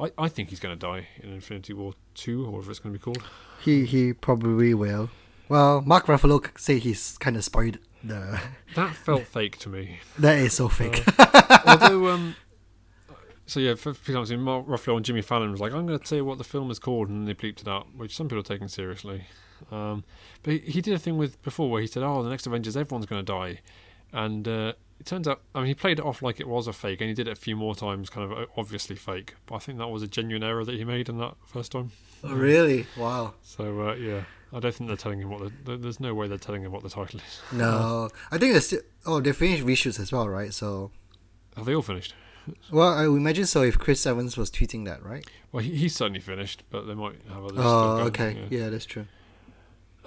I, 0.00 0.10
I 0.16 0.28
think 0.28 0.50
he's 0.50 0.60
going 0.60 0.78
to 0.78 0.86
die 0.86 1.08
in 1.22 1.32
Infinity 1.32 1.72
War 1.72 1.94
two, 2.14 2.44
or 2.46 2.50
whatever 2.52 2.70
it's 2.70 2.80
going 2.80 2.94
to 2.94 2.98
be 2.98 3.02
called. 3.02 3.22
He 3.60 3.84
he 3.84 4.12
probably 4.12 4.74
will. 4.74 5.10
Well, 5.48 5.80
Mark 5.80 6.06
Ruffalo 6.06 6.44
c- 6.44 6.52
say 6.56 6.78
he's 6.78 7.16
kind 7.18 7.36
of 7.36 7.44
spoiled 7.44 7.78
the. 8.04 8.40
That 8.74 8.94
felt 8.94 9.24
fake 9.26 9.58
to 9.60 9.68
me. 9.68 9.98
That 10.18 10.38
is 10.38 10.52
so 10.52 10.68
fake. 10.68 11.02
Although, 11.66 12.08
um, 12.08 12.36
so 13.46 13.60
yeah, 13.60 13.74
for, 13.74 13.94
for 13.94 14.12
example, 14.18 14.44
Mark 14.44 14.66
Ruffalo 14.66 14.96
and 14.96 15.04
Jimmy 15.04 15.22
Fallon 15.22 15.50
was 15.50 15.60
like, 15.60 15.72
"I'm 15.72 15.86
going 15.86 15.98
to 15.98 16.04
tell 16.04 16.18
you 16.18 16.24
what 16.24 16.38
the 16.38 16.44
film 16.44 16.70
is 16.70 16.78
called," 16.78 17.08
and 17.08 17.26
they 17.26 17.34
bleeped 17.34 17.62
it 17.62 17.68
out, 17.68 17.86
which 17.96 18.14
some 18.14 18.28
people 18.28 18.40
are 18.40 18.42
taking 18.42 18.68
seriously. 18.68 19.24
Um, 19.72 20.04
but 20.42 20.52
he, 20.52 20.58
he 20.58 20.80
did 20.80 20.94
a 20.94 20.98
thing 20.98 21.16
with 21.18 21.42
before 21.42 21.70
where 21.70 21.80
he 21.80 21.86
said, 21.88 22.02
"Oh, 22.02 22.22
the 22.22 22.30
next 22.30 22.46
Avengers, 22.46 22.76
everyone's 22.76 23.06
going 23.06 23.24
to 23.24 23.32
die," 23.32 23.60
and 24.12 24.46
uh, 24.46 24.72
it 25.00 25.06
turns 25.06 25.28
out, 25.28 25.40
I 25.54 25.58
mean, 25.60 25.68
he 25.68 25.74
played 25.74 25.98
it 25.98 26.04
off 26.04 26.22
like 26.22 26.40
it 26.40 26.48
was 26.48 26.66
a 26.66 26.72
fake, 26.72 27.00
and 27.00 27.08
he 27.08 27.14
did 27.14 27.28
it 27.28 27.32
a 27.32 27.36
few 27.36 27.54
more 27.56 27.74
times, 27.74 28.10
kind 28.10 28.30
of 28.32 28.38
uh, 28.38 28.46
obviously 28.56 28.96
fake. 28.96 29.34
But 29.46 29.56
I 29.56 29.58
think 29.58 29.78
that 29.78 29.88
was 29.88 30.02
a 30.02 30.06
genuine 30.08 30.42
error 30.42 30.64
that 30.64 30.74
he 30.74 30.84
made 30.84 31.08
in 31.08 31.18
that 31.18 31.34
first 31.46 31.72
time. 31.72 31.92
Oh, 32.24 32.34
really? 32.34 32.86
Wow. 32.96 33.34
So 33.42 33.88
uh, 33.88 33.94
yeah, 33.94 34.22
I 34.52 34.58
don't 34.60 34.74
think 34.74 34.88
they're 34.88 34.96
telling 34.96 35.20
him 35.20 35.30
what. 35.30 35.52
The, 35.64 35.76
there's 35.76 36.00
no 36.00 36.14
way 36.14 36.26
they're 36.26 36.36
telling 36.38 36.62
him 36.62 36.72
what 36.72 36.82
the 36.82 36.90
title 36.90 37.20
is. 37.20 37.40
No, 37.52 38.10
I 38.30 38.38
think 38.38 38.52
they're 38.52 38.60
still. 38.60 38.80
Oh, 39.06 39.20
they 39.20 39.32
finished 39.32 39.64
reshoots 39.64 40.00
as 40.00 40.10
well, 40.12 40.28
right? 40.28 40.52
So, 40.52 40.90
Have 41.56 41.64
they 41.66 41.74
all 41.74 41.82
finished? 41.82 42.14
well, 42.72 42.88
I 42.94 43.04
imagine 43.04 43.44
so 43.46 43.62
if 43.62 43.78
Chris 43.78 44.06
Evans 44.06 44.36
was 44.36 44.50
tweeting 44.50 44.84
that, 44.86 45.02
right? 45.04 45.24
Well, 45.52 45.62
he, 45.62 45.74
he's 45.76 45.94
certainly 45.94 46.20
finished, 46.20 46.62
but 46.70 46.86
they 46.86 46.94
might 46.94 47.16
have 47.28 47.44
others. 47.44 47.52
still 47.58 47.62
Oh, 47.66 47.98
okay. 48.06 48.36
yeah. 48.50 48.58
Yeah, 48.64 48.68
that's 48.70 48.86
true. 48.86 49.06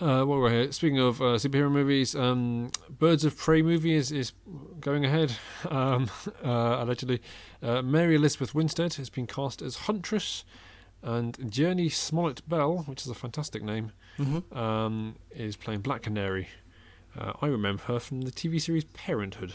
Uh, 0.02 0.26
while 0.26 0.40
we're 0.40 0.50
here, 0.50 0.72
speaking 0.72 0.98
of 1.00 1.22
uh, 1.22 1.36
superhero 1.36 1.72
movies, 1.72 2.16
um, 2.16 2.72
Birds 2.90 3.24
of 3.24 3.38
Prey 3.38 3.62
movie 3.62 3.94
is, 3.94 4.12
is 4.12 4.32
going 4.80 5.06
ahead, 5.06 5.32
um, 5.70 6.10
uh, 6.44 6.78
allegedly. 6.80 7.22
Uh, 7.62 7.84
Mary 7.84 8.16
Elizabeth 8.16 8.56
Winstead 8.56 8.96
has 8.96 9.10
been 9.12 9.28
cast 9.28 9.62
as 9.62 9.76
Huntress, 9.86 10.44
and 11.04 11.38
Jurnee 11.38 11.92
Smollett 11.92 12.48
Bell, 12.50 12.80
which 12.88 13.02
is 13.04 13.08
a 13.10 13.16
fantastic 13.16 13.64
name, 13.64 13.92
Mm-hmm. 14.20 14.58
um, 14.58 15.16
is 15.32 15.56
playing 15.56 15.82
Black 15.82 16.02
Canary. 16.04 16.50
Uh, 17.18 17.34
I 17.42 17.48
remember 17.48 17.84
her 17.84 18.00
from 18.00 18.22
the 18.22 18.32
TV 18.32 18.60
series 18.60 18.84
Parenthood, 18.84 19.54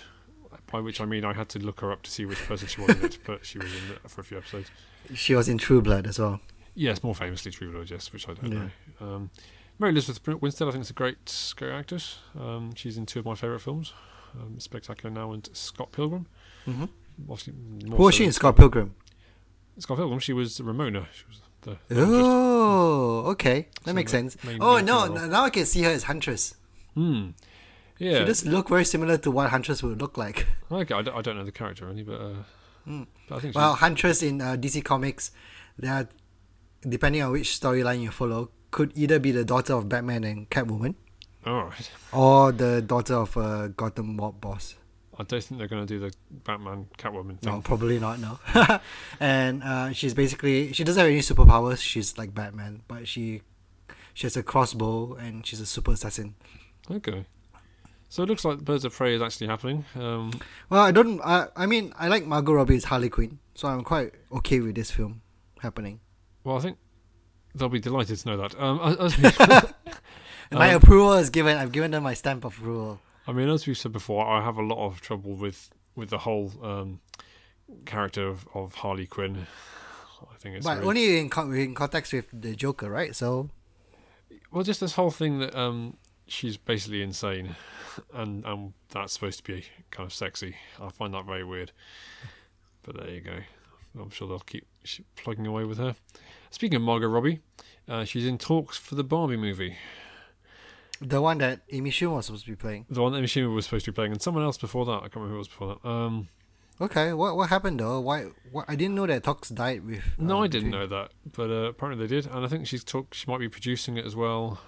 by 0.73 0.81
which 0.81 1.01
I 1.01 1.05
mean 1.05 1.25
I 1.25 1.35
had 1.35 1.49
to 1.51 1.59
look 1.59 1.81
her 1.81 1.93
up 1.93 2.03
to 2.03 2.11
see 2.11 2.25
which 2.25 2.39
person 2.47 2.67
she 2.69 2.81
was 2.81 2.97
in 2.97 3.05
it, 3.05 3.19
but 3.27 3.45
she 3.45 3.59
was 3.59 3.69
in 3.73 3.93
it 3.93 4.11
for 4.11 4.21
a 4.23 4.25
few 4.25 4.39
episodes. 4.39 4.71
She 5.15 5.35
was 5.35 5.49
in 5.49 5.59
True 5.59 5.83
Blood 5.83 6.07
as 6.07 6.19
well. 6.19 6.41
Yes, 6.75 7.03
more 7.03 7.15
famously 7.15 7.51
True 7.53 7.71
Blood, 7.73 7.91
yes, 7.91 8.13
which 8.13 8.29
I 8.29 8.35
don't 8.35 8.53
Yeah. 8.53 8.69
know. 9.07 9.29
Mary 9.79 9.93
Elizabeth 9.93 10.41
Winstead, 10.41 10.69
I 10.69 10.71
think, 10.71 10.83
is 10.83 10.91
a 10.91 10.95
great, 10.95 11.53
great 11.57 11.73
actress. 11.73 12.19
Um, 12.39 12.75
she's 12.75 12.97
in 12.97 13.05
two 13.07 13.19
of 13.19 13.25
my 13.27 13.35
favourite 13.35 13.61
films, 13.61 13.93
um, 14.41 14.59
Spectacular 14.59 15.15
Now 15.15 15.33
and 15.33 15.49
Scott 15.53 15.93
Pilgrim. 15.93 16.27
Mm-hmm. 16.67 16.85
Obviously, 17.31 17.55
Who 17.89 17.97
was 17.97 18.15
so 18.15 18.19
she 18.19 18.25
in 18.25 18.33
Scott 18.33 18.57
Pilgrim? 18.57 18.95
Scott 19.79 19.99
Pilgrim, 19.99 20.19
she 20.21 20.33
was 20.33 20.61
Ramona. 20.61 21.07
She 21.13 21.25
was 21.29 21.41
the. 21.63 21.77
Oh, 21.91 23.25
okay, 23.33 23.69
that 23.85 23.91
So 23.91 23.95
makes 23.95 24.13
the 24.13 24.19
sense. 24.19 24.45
main- 24.45 24.59
Oh 24.61 24.77
main 24.77 24.87
no, 24.87 25.07
now 25.09 25.45
I 25.45 25.51
can 25.51 25.67
see 25.67 25.83
her 25.83 25.91
as 25.91 26.05
Huntress. 26.05 26.55
Hmm. 26.95 27.31
She 27.99 28.11
Yeah. 28.11 28.25
does 28.25 28.45
look 28.47 28.69
very 28.69 28.85
similar 28.85 29.17
to 29.19 29.31
what 29.31 29.51
Huntress 29.51 29.83
would 29.83 30.01
look 30.01 30.17
like. 30.17 30.47
Okay, 30.71 30.95
I 30.99 31.03
don't, 31.03 31.17
I 31.17 31.23
don't 31.23 31.37
know 31.37 31.45
the 31.45 31.53
character 31.53 31.87
really, 31.87 32.03
but, 32.03 32.21
uh, 32.21 32.35
Hmm. 32.85 33.03
but 33.29 33.37
I 33.37 33.41
think 33.41 33.55
Well. 33.55 33.75
Huntress 33.75 34.23
in 34.23 34.41
uh, 34.41 34.57
DC 34.57 34.83
Comics, 34.85 35.31
they 35.79 35.89
are, 35.89 36.09
depending 36.83 37.23
on 37.23 37.33
which 37.33 37.49
storyline 37.61 38.01
you 38.03 38.11
follow, 38.11 38.51
could 38.77 38.93
either 38.95 39.19
be 39.19 39.33
the 39.33 39.43
daughter 39.43 39.73
of 39.73 39.89
Batman 39.89 40.23
and 40.23 40.51
Catwoman, 40.51 40.97
right. 41.47 41.91
or 42.13 42.53
the 42.53 42.83
daughter 42.83 43.15
of 43.15 43.35
a 43.39 43.71
Gotham 43.75 44.17
mob 44.17 44.39
boss. 44.39 44.75
I 45.19 45.23
don't 45.23 45.43
think 45.43 45.59
they're 45.59 45.67
going 45.67 45.87
to 45.87 45.95
do 45.95 45.99
the 45.99 46.13
Batman 46.45 46.89
Catwoman 46.99 47.41
thing. 47.41 47.55
No, 47.55 47.63
probably 47.63 47.99
not. 47.99 48.21
No. 48.21 48.39
and 49.19 49.63
uh, 49.63 49.93
she's 49.93 50.13
basically 50.13 50.75
she 50.75 50.85
doesn't 50.85 51.01
have 51.01 51.11
any 51.11 51.21
superpowers. 51.21 51.79
She's 51.79 52.19
like 52.19 52.35
Batman, 52.35 52.83
but 52.87 53.09
she 53.09 53.41
she 54.13 54.27
has 54.27 54.37
a 54.37 54.43
crossbow 54.43 55.15
and 55.15 55.47
she's 55.47 55.61
a 55.61 55.67
super 55.67 55.93
assassin. 55.93 56.35
Okay. 56.91 57.25
So 58.11 58.25
it 58.25 58.29
looks 58.29 58.45
like 58.45 58.59
Birds 58.59 58.85
of 58.85 58.93
Prey 58.95 59.15
is 59.15 59.23
actually 59.23 59.47
happening. 59.47 59.87
Um, 59.95 60.33
Well, 60.69 60.83
I 60.83 60.91
don't. 60.91 61.19
I 61.23 61.49
I 61.57 61.65
mean, 61.65 61.95
I 61.99 62.09
like 62.09 62.27
Margot 62.27 62.53
Robbie's 62.53 62.85
Harley 62.85 63.09
Quinn, 63.09 63.39
so 63.55 63.69
I'm 63.69 63.85
quite 63.85 64.13
okay 64.33 64.61
with 64.61 64.75
this 64.75 64.91
film 64.91 65.23
happening. 65.63 66.01
well, 66.45 66.59
I 66.59 66.61
think 66.61 66.77
they'll 67.57 67.69
be 67.69 67.81
delighted 67.81 68.19
to 68.19 68.29
know 68.29 68.37
that. 68.37 68.59
Um, 68.61 68.81
as 69.01 69.17
we, 69.19 69.23
my 70.57 70.71
Um, 70.71 70.77
approval 70.83 71.15
is 71.15 71.31
given. 71.31 71.57
I've 71.57 71.73
given 71.73 71.91
them 71.91 72.03
my 72.03 72.15
stamp 72.15 72.45
of 72.45 72.57
approval. 72.59 73.01
I 73.27 73.33
mean, 73.33 73.49
as 73.49 73.67
we've 73.67 73.77
said 73.77 73.93
before, 73.93 74.27
I 74.27 74.45
have 74.45 74.57
a 74.57 74.63
lot 74.63 74.85
of 74.87 75.01
trouble 75.01 75.35
with 75.35 75.71
with 75.95 76.11
the 76.11 76.19
whole 76.19 76.53
um, 76.63 77.01
character 77.87 78.29
of, 78.29 78.47
of 78.55 78.75
Harley 78.77 79.07
Quinn. 79.07 79.47
I 80.33 80.37
think 80.39 80.57
it's 80.57 80.67
But 80.67 80.77
very- 80.77 80.87
only 80.87 81.19
in, 81.19 81.29
con- 81.31 81.55
in 81.55 81.75
context 81.75 82.13
with 82.13 82.29
the 82.33 82.55
Joker, 82.55 82.89
right? 82.91 83.15
So 83.15 83.51
well, 84.51 84.63
just 84.65 84.81
this 84.81 84.95
whole 84.95 85.11
thing 85.11 85.41
that 85.41 85.55
um, 85.55 85.97
she's 86.27 86.57
basically 86.57 87.03
insane, 87.03 87.57
and 88.15 88.45
and 88.45 88.73
that's 88.91 89.13
supposed 89.15 89.39
to 89.45 89.53
be 89.53 89.65
kind 89.91 90.07
of 90.07 90.13
sexy. 90.15 90.57
I 90.81 90.89
find 90.91 91.13
that 91.15 91.27
very 91.27 91.45
weird. 91.45 91.73
But 92.83 92.97
there 92.99 93.11
you 93.11 93.21
go. 93.21 93.39
I'm 94.01 94.11
sure 94.11 94.29
they'll 94.29 94.39
keep 94.41 94.67
plugging 95.17 95.47
away 95.47 95.65
with 95.65 95.79
her. 95.79 95.97
Speaking 96.57 96.77
of 96.77 96.83
Margot 96.83 97.07
Robbie, 97.09 97.41
uh, 97.87 98.05
she's 98.05 98.25
in 98.25 98.39
talks 98.39 98.79
for 98.79 98.95
the 98.95 99.05
Barbie 99.05 99.37
movie, 99.37 99.77
the 101.03 101.21
one 101.21 101.37
that 101.37 101.61
Amy 101.71 101.91
Schumer 101.91 102.17
was 102.17 102.25
supposed 102.25 102.47
to 102.47 102.51
be 102.53 102.57
playing. 102.57 102.87
the 102.89 103.03
one 103.03 103.13
that 103.13 103.19
Amy 103.19 103.27
Schumer 103.27 103.55
was 103.55 103.67
supposed 103.67 103.85
to 103.85 103.93
be 103.93 103.95
playing, 103.95 104.13
and 104.13 104.23
someone 104.23 104.43
else 104.43 104.57
before 104.57 104.87
that. 104.87 104.93
I 104.93 105.01
can't 105.01 105.17
remember 105.17 105.33
who 105.33 105.35
it 105.35 105.39
was 105.41 105.49
before 105.49 105.75
that. 105.83 105.87
Um, 105.87 106.29
Okay, 106.81 107.13
what 107.13 107.37
what 107.37 107.51
happened 107.51 107.79
though? 107.81 108.01
Why? 108.01 108.29
What, 108.53 108.65
I 108.69 108.75
didn't 108.75 108.95
know 108.95 109.07
that 109.07 109.23
talks 109.23 109.51
died 109.51 109.85
with. 109.85 110.03
No, 110.19 110.43
I 110.43 110.47
didn't 110.47 110.71
between- 110.71 110.81
know 110.81 110.87
that, 110.87 111.11
but 111.31 111.51
uh, 111.51 111.69
apparently 111.73 112.07
they 112.07 112.15
did, 112.17 112.25
and 112.27 112.43
I 112.43 112.49
think 112.49 112.67
she's 112.67 112.85
talk. 112.85 113.13
She 113.13 113.31
might 113.31 113.41
be 113.41 113.51
producing 113.51 113.99
it 113.99 114.07
as 114.07 114.17
well, 114.17 114.59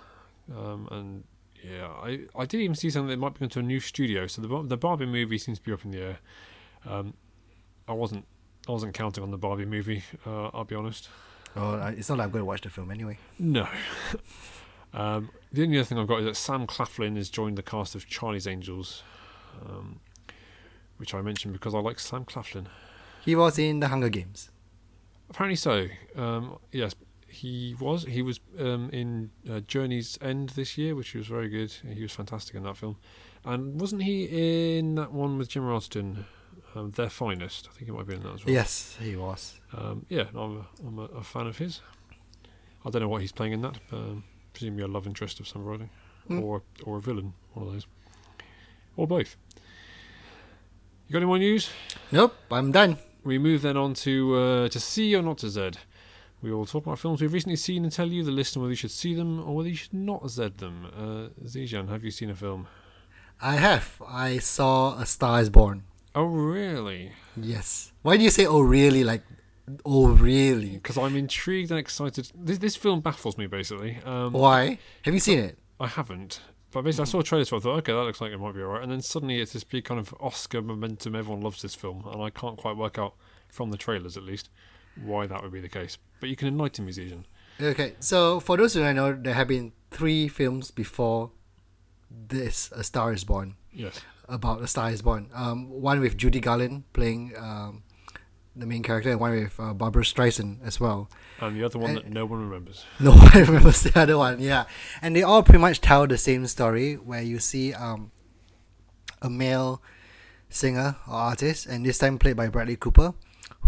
um, 0.54 0.88
and 0.90 1.24
yeah, 1.64 1.86
I 1.88 2.20
I 2.36 2.44
did 2.44 2.60
even 2.60 2.74
see 2.76 2.90
something 2.90 3.08
that 3.08 3.18
might 3.18 3.32
be 3.32 3.38
going 3.40 3.48
to 3.50 3.60
a 3.60 3.62
new 3.62 3.80
studio. 3.80 4.26
So 4.26 4.42
the 4.42 4.62
the 4.62 4.76
Barbie 4.76 5.06
movie 5.06 5.38
seems 5.38 5.58
to 5.58 5.64
be 5.64 5.72
up 5.72 5.86
in 5.86 5.90
the 5.92 6.00
air. 6.02 6.18
Um, 6.86 7.14
I 7.86 7.92
wasn't 7.94 8.26
I 8.68 8.72
wasn't 8.72 8.92
counting 8.94 9.22
on 9.24 9.30
the 9.30 9.38
Barbie 9.38 9.64
movie. 9.66 10.02
Uh, 10.26 10.48
I'll 10.54 10.64
be 10.64 10.74
honest. 10.74 11.08
Oh, 11.56 11.74
it's 11.88 12.08
not 12.08 12.18
like 12.18 12.26
I'm 12.26 12.30
going 12.30 12.42
to 12.42 12.46
watch 12.46 12.60
the 12.62 12.70
film 12.70 12.90
anyway. 12.90 13.18
No. 13.38 13.66
um, 14.94 15.30
the 15.52 15.62
only 15.62 15.78
other 15.78 15.84
thing 15.84 15.98
I've 15.98 16.06
got 16.06 16.20
is 16.20 16.26
that 16.26 16.36
Sam 16.36 16.66
Claflin 16.66 17.16
has 17.16 17.30
joined 17.30 17.58
the 17.58 17.62
cast 17.62 17.94
of 17.94 18.06
Charlie's 18.06 18.46
Angels, 18.46 19.02
um, 19.64 20.00
which 20.98 21.14
I 21.14 21.22
mentioned 21.22 21.54
because 21.54 21.74
I 21.74 21.78
like 21.78 21.98
Sam 21.98 22.24
Claflin. 22.24 22.68
He 23.24 23.34
was 23.34 23.58
in 23.58 23.80
the 23.80 23.88
Hunger 23.88 24.08
Games. 24.08 24.50
Apparently 25.30 25.56
so. 25.56 25.86
Um, 26.16 26.58
yes, 26.72 26.94
he 27.26 27.76
was. 27.78 28.04
He 28.04 28.22
was 28.22 28.40
um, 28.58 28.90
in 28.92 29.30
uh, 29.50 29.60
Journey's 29.60 30.18
End 30.20 30.50
this 30.50 30.78
year, 30.78 30.94
which 30.94 31.14
was 31.14 31.26
very 31.26 31.48
good. 31.48 31.72
He 31.92 32.02
was 32.02 32.12
fantastic 32.12 32.54
in 32.54 32.62
that 32.62 32.76
film. 32.76 32.96
And 33.44 33.80
wasn't 33.80 34.02
he 34.02 34.78
in 34.78 34.94
that 34.96 35.12
one 35.12 35.38
with 35.38 35.48
Jim 35.48 35.66
Ralston, 35.66 36.26
um, 36.74 36.90
Their 36.92 37.08
Finest? 37.10 37.68
I 37.70 37.74
think 37.74 37.86
he 37.86 37.96
might 37.96 38.06
be 38.06 38.14
in 38.14 38.22
that 38.22 38.34
as 38.34 38.44
well. 38.44 38.54
Yes, 38.54 38.96
he 39.00 39.16
was. 39.16 39.60
Um, 39.76 40.06
yeah, 40.08 40.24
I'm, 40.34 40.58
a, 40.58 40.66
I'm 40.86 40.98
a, 40.98 41.02
a 41.18 41.22
fan 41.22 41.46
of 41.46 41.58
his. 41.58 41.80
I 42.84 42.90
don't 42.90 43.02
know 43.02 43.08
what 43.08 43.20
he's 43.22 43.32
playing 43.32 43.52
in 43.54 43.60
that. 43.62 43.78
But, 43.90 43.96
um, 43.96 44.24
presumably 44.52 44.84
a 44.84 44.88
love 44.88 45.06
interest 45.06 45.40
of 45.40 45.48
some 45.48 45.62
variety, 45.64 45.88
Hmm. 46.26 46.40
or 46.42 46.62
or 46.84 46.98
a 46.98 47.00
villain, 47.00 47.32
one 47.54 47.66
of 47.66 47.72
those, 47.72 47.86
or 48.96 49.06
both. 49.06 49.36
You 51.06 51.12
got 51.12 51.18
any 51.18 51.26
more 51.26 51.38
news? 51.38 51.70
Nope, 52.12 52.34
I'm 52.50 52.70
done. 52.70 52.98
We 53.24 53.38
move 53.38 53.62
then 53.62 53.76
on 53.76 53.94
to 53.94 54.34
uh, 54.36 54.68
to 54.68 54.80
see 54.80 55.14
or 55.16 55.22
not 55.22 55.38
to 55.38 55.48
Z. 55.48 55.70
We 56.42 56.52
will 56.52 56.66
talk 56.66 56.86
about 56.86 56.98
films 57.00 57.20
we've 57.20 57.32
recently 57.32 57.56
seen 57.56 57.82
and 57.82 57.92
tell 57.92 58.06
you 58.08 58.22
the 58.22 58.30
list 58.30 58.54
and 58.54 58.62
whether 58.62 58.70
you 58.72 58.76
should 58.76 58.92
see 58.92 59.12
them 59.14 59.40
or 59.40 59.56
whether 59.56 59.68
you 59.68 59.74
should 59.74 59.94
not 59.94 60.28
Z 60.30 60.50
them. 60.58 60.86
Uh, 60.96 61.44
Zijan, 61.46 61.88
have 61.88 62.04
you 62.04 62.10
seen 62.12 62.30
a 62.30 62.34
film? 62.34 62.68
I 63.40 63.54
have. 63.56 64.00
I 64.06 64.38
saw 64.38 64.98
A 65.00 65.06
Star 65.06 65.40
Is 65.40 65.50
Born. 65.50 65.82
Oh, 66.14 66.24
really? 66.24 67.12
Yes. 67.36 67.92
Why 68.02 68.16
do 68.16 68.24
you 68.24 68.30
say 68.30 68.46
"oh 68.46 68.60
really"? 68.60 69.04
Like, 69.04 69.22
oh 69.84 70.08
really? 70.08 70.70
Because 70.70 70.98
I'm 70.98 71.16
intrigued 71.16 71.70
and 71.70 71.78
excited. 71.78 72.30
This 72.34 72.58
this 72.58 72.76
film 72.76 73.00
baffles 73.00 73.36
me 73.38 73.46
basically. 73.46 73.98
Um, 74.04 74.32
Why? 74.32 74.78
Have 75.02 75.14
you 75.14 75.20
seen 75.20 75.38
it? 75.38 75.58
I 75.78 75.86
haven't. 75.86 76.40
But 76.70 76.82
basically, 76.82 77.02
I 77.02 77.06
saw 77.06 77.20
a 77.20 77.24
trailer, 77.24 77.44
so 77.46 77.56
I 77.56 77.60
thought, 77.60 77.78
okay, 77.78 77.92
that 77.92 77.98
looks 78.02 78.20
like 78.20 78.30
it 78.32 78.38
might 78.38 78.54
be 78.54 78.60
alright. 78.60 78.82
And 78.82 78.92
then 78.92 79.00
suddenly, 79.00 79.40
it's 79.40 79.52
this 79.54 79.64
big 79.64 79.84
kind 79.84 79.98
of 79.98 80.14
Oscar 80.20 80.60
momentum. 80.60 81.14
Everyone 81.14 81.40
loves 81.40 81.62
this 81.62 81.74
film, 81.74 82.04
and 82.12 82.22
I 82.22 82.28
can't 82.30 82.58
quite 82.58 82.76
work 82.76 82.98
out 82.98 83.14
from 83.48 83.70
the 83.70 83.78
trailers, 83.78 84.18
at 84.18 84.22
least, 84.22 84.50
why 85.02 85.26
that 85.26 85.42
would 85.42 85.52
be 85.52 85.60
the 85.60 85.68
case. 85.68 85.96
But 86.20 86.28
you 86.28 86.36
can 86.36 86.46
enlighten 86.46 86.84
me, 86.84 86.92
Zijan. 86.92 87.24
Okay, 87.60 87.94
so 88.00 88.38
for 88.38 88.58
those 88.58 88.74
who 88.74 88.80
don't 88.80 88.96
know, 88.96 89.14
there 89.14 89.32
have 89.32 89.48
been 89.48 89.72
three 89.90 90.28
films 90.28 90.70
before 90.70 91.30
this, 92.10 92.70
A 92.74 92.84
Star 92.84 93.14
Is 93.14 93.24
Born, 93.24 93.56
Yes. 93.72 94.00
About 94.28 94.62
A 94.62 94.66
Star 94.66 94.90
Is 94.90 95.02
Born. 95.02 95.28
Um, 95.34 95.68
one 95.70 96.00
with 96.00 96.16
Judy 96.16 96.40
Garland 96.40 96.84
playing 96.92 97.32
um, 97.38 97.82
the 98.54 98.66
main 98.66 98.82
character, 98.82 99.10
and 99.10 99.20
one 99.20 99.32
with 99.32 99.58
uh, 99.58 99.72
Barbra 99.72 100.02
Streisand 100.02 100.58
as 100.64 100.80
well. 100.80 101.08
And 101.40 101.56
the 101.56 101.64
other 101.64 101.78
one 101.78 101.94
that 101.94 102.08
no 102.08 102.26
one 102.26 102.40
remembers. 102.48 102.84
No 103.00 103.12
one 103.12 103.30
remembers 103.32 103.82
the 103.82 103.98
other 103.98 104.18
one, 104.18 104.40
yeah. 104.40 104.64
And 105.00 105.14
they 105.14 105.22
all 105.22 105.42
pretty 105.42 105.60
much 105.60 105.80
tell 105.80 106.06
the 106.06 106.18
same 106.18 106.46
story 106.46 106.94
where 106.94 107.22
you 107.22 107.38
see 107.38 107.72
um, 107.72 108.10
a 109.22 109.30
male 109.30 109.82
singer 110.48 110.96
or 111.06 111.14
artist, 111.14 111.66
and 111.66 111.86
this 111.86 111.98
time 111.98 112.18
played 112.18 112.36
by 112.36 112.48
Bradley 112.48 112.76
Cooper, 112.76 113.14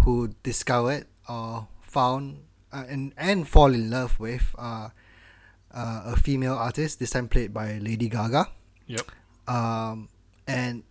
who 0.05 0.29
discovered 0.43 1.07
or 1.29 1.69
found 1.83 2.43
uh, 2.73 2.85
and 2.89 3.13
and 3.17 3.49
fall 3.49 3.73
in 3.73 3.91
love 3.91 4.19
with 4.19 4.55
uh, 4.59 4.89
uh, 5.73 6.03
a 6.07 6.17
female 6.17 6.55
artist. 6.55 6.99
This 6.99 7.11
time 7.11 7.29
played 7.29 7.53
by 7.55 7.79
Lady 7.79 8.09
Gaga. 8.09 8.49
Yep. 8.87 9.11
Um, 9.49 10.09
and 10.51 10.83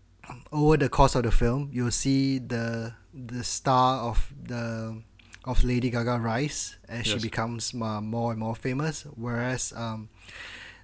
over 0.52 0.78
the 0.78 0.89
course 0.89 1.15
of 1.15 1.24
the 1.24 1.32
film, 1.32 1.69
you'll 1.74 1.91
see 1.91 2.39
the 2.39 2.93
the 3.13 3.43
star 3.43 4.02
of 4.10 4.34
the 4.41 5.02
of 5.45 5.63
Lady 5.63 5.89
Gaga 5.89 6.19
rise 6.19 6.78
as 6.88 7.08
she 7.08 7.17
becomes 7.19 7.74
uh, 7.74 8.02
more 8.02 8.32
and 8.32 8.39
more 8.39 8.56
famous, 8.56 9.06
whereas 9.15 9.74
um, 9.76 10.10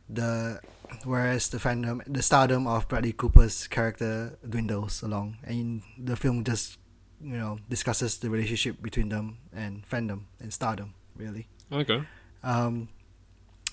the 0.10 0.60
whereas 1.04 1.50
the 1.50 1.58
fandom 1.58 2.02
the 2.08 2.22
stardom 2.22 2.68
of 2.68 2.88
Bradley 2.88 3.14
Cooper's 3.14 3.68
character 3.68 4.38
dwindles 4.48 5.04
along, 5.04 5.38
and 5.44 5.82
the 5.98 6.16
film 6.16 6.44
just 6.44 6.78
you 7.22 7.38
know 7.38 7.60
discusses 7.70 8.18
the 8.18 8.30
relationship 8.30 8.82
between 8.82 9.10
them 9.10 9.38
and 9.54 9.88
fandom 9.88 10.26
and 10.40 10.54
stardom 10.54 10.94
really. 11.16 11.48
Okay. 11.72 12.02
Um, 12.44 12.90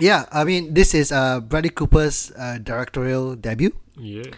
yeah, 0.00 0.26
I 0.32 0.44
mean 0.44 0.74
this 0.74 0.94
is 0.94 1.12
uh, 1.12 1.40
Bradley 1.40 1.70
Cooper's 1.70 2.32
uh, 2.36 2.58
directorial 2.62 3.36
debut 3.36 3.72
Yes. 3.96 4.32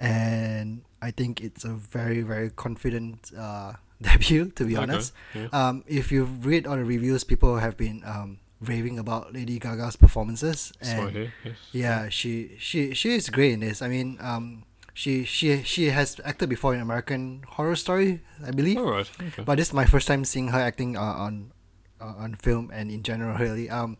And 0.00 0.82
I 1.02 1.10
think 1.10 1.40
it's 1.40 1.64
a 1.64 1.72
very 1.74 2.22
very 2.22 2.50
confident 2.50 3.32
uh, 3.36 3.74
debut 4.02 4.50
to 4.56 4.64
be 4.64 4.76
Okay, 4.76 4.82
honest. 4.82 5.12
yeah. 5.34 5.48
Um, 5.52 5.84
if 5.86 6.12
you 6.12 6.24
read 6.24 6.66
all 6.66 6.76
the 6.76 6.84
reviews, 6.84 7.24
people 7.24 7.56
have 7.58 7.76
been 7.76 8.02
um, 8.04 8.38
raving 8.60 8.98
about 8.98 9.32
Lady 9.32 9.58
Gaga's 9.58 9.96
performances, 9.96 10.72
That's 10.80 10.94
what 10.98 11.08
I 11.08 11.18
and. 11.18 11.32
Yes. 11.44 11.56
yeah, 11.72 12.08
she 12.08 12.56
she 12.58 12.94
she 12.94 13.14
is 13.14 13.30
great 13.30 13.52
in 13.52 13.60
this. 13.60 13.80
I 13.82 13.88
mean, 13.88 14.18
um, 14.20 14.64
she 14.92 15.24
she 15.24 15.62
she 15.62 15.86
has 15.90 16.20
acted 16.24 16.48
before 16.48 16.74
in 16.74 16.80
American 16.80 17.44
Horror 17.56 17.76
Story, 17.76 18.20
I 18.44 18.50
believe. 18.50 18.78
All 18.78 18.90
right. 18.90 19.10
Okay. 19.20 19.44
But 19.44 19.56
this 19.56 19.68
is 19.68 19.74
my 19.74 19.84
first 19.86 20.06
time 20.08 20.24
seeing 20.24 20.48
her 20.48 20.60
acting 20.60 20.96
uh, 20.96 21.00
on 21.00 21.52
uh, 22.00 22.14
on 22.20 22.34
film 22.34 22.70
and 22.72 22.90
in 22.90 23.02
general 23.02 23.36
really. 23.38 23.68
Um, 23.70 23.96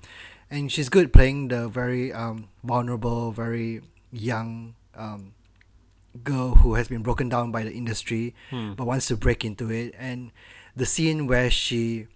and 0.50 0.70
she's 0.70 0.88
good 0.88 1.12
playing 1.12 1.48
the 1.48 1.68
very 1.68 2.12
um 2.12 2.48
vulnerable, 2.64 3.32
very 3.32 3.80
young 4.12 4.74
um 4.94 5.32
girl 6.16 6.54
who 6.56 6.74
has 6.74 6.88
been 6.88 7.02
broken 7.02 7.28
down 7.28 7.50
by 7.52 7.62
the 7.62 7.72
industry 7.72 8.34
Hmm. 8.50 8.74
but 8.74 8.86
wants 8.86 9.06
to 9.08 9.16
break 9.16 9.44
into 9.44 9.70
it. 9.70 9.94
And 9.98 10.32
the 10.74 10.86
scene 10.86 11.26
where 11.26 11.50
she, 11.50 12.06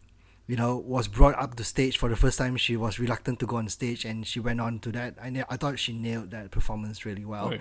you 0.46 0.56
know, 0.56 0.76
was 0.76 1.08
brought 1.08 1.38
up 1.38 1.54
to 1.56 1.64
stage 1.64 1.96
for 1.98 2.08
the 2.08 2.16
first 2.16 2.38
time, 2.38 2.56
she 2.56 2.76
was 2.76 2.98
reluctant 2.98 3.38
to 3.40 3.46
go 3.46 3.56
on 3.56 3.68
stage, 3.68 4.04
and 4.04 4.26
she 4.26 4.40
went 4.40 4.60
on 4.60 4.78
to 4.80 4.92
that. 4.92 5.14
I 5.22 5.44
I 5.48 5.56
thought 5.56 5.78
she 5.78 5.92
nailed 5.92 6.30
that 6.32 6.50
performance 6.50 7.04
really 7.06 7.24
well. 7.24 7.50
Right. 7.50 7.60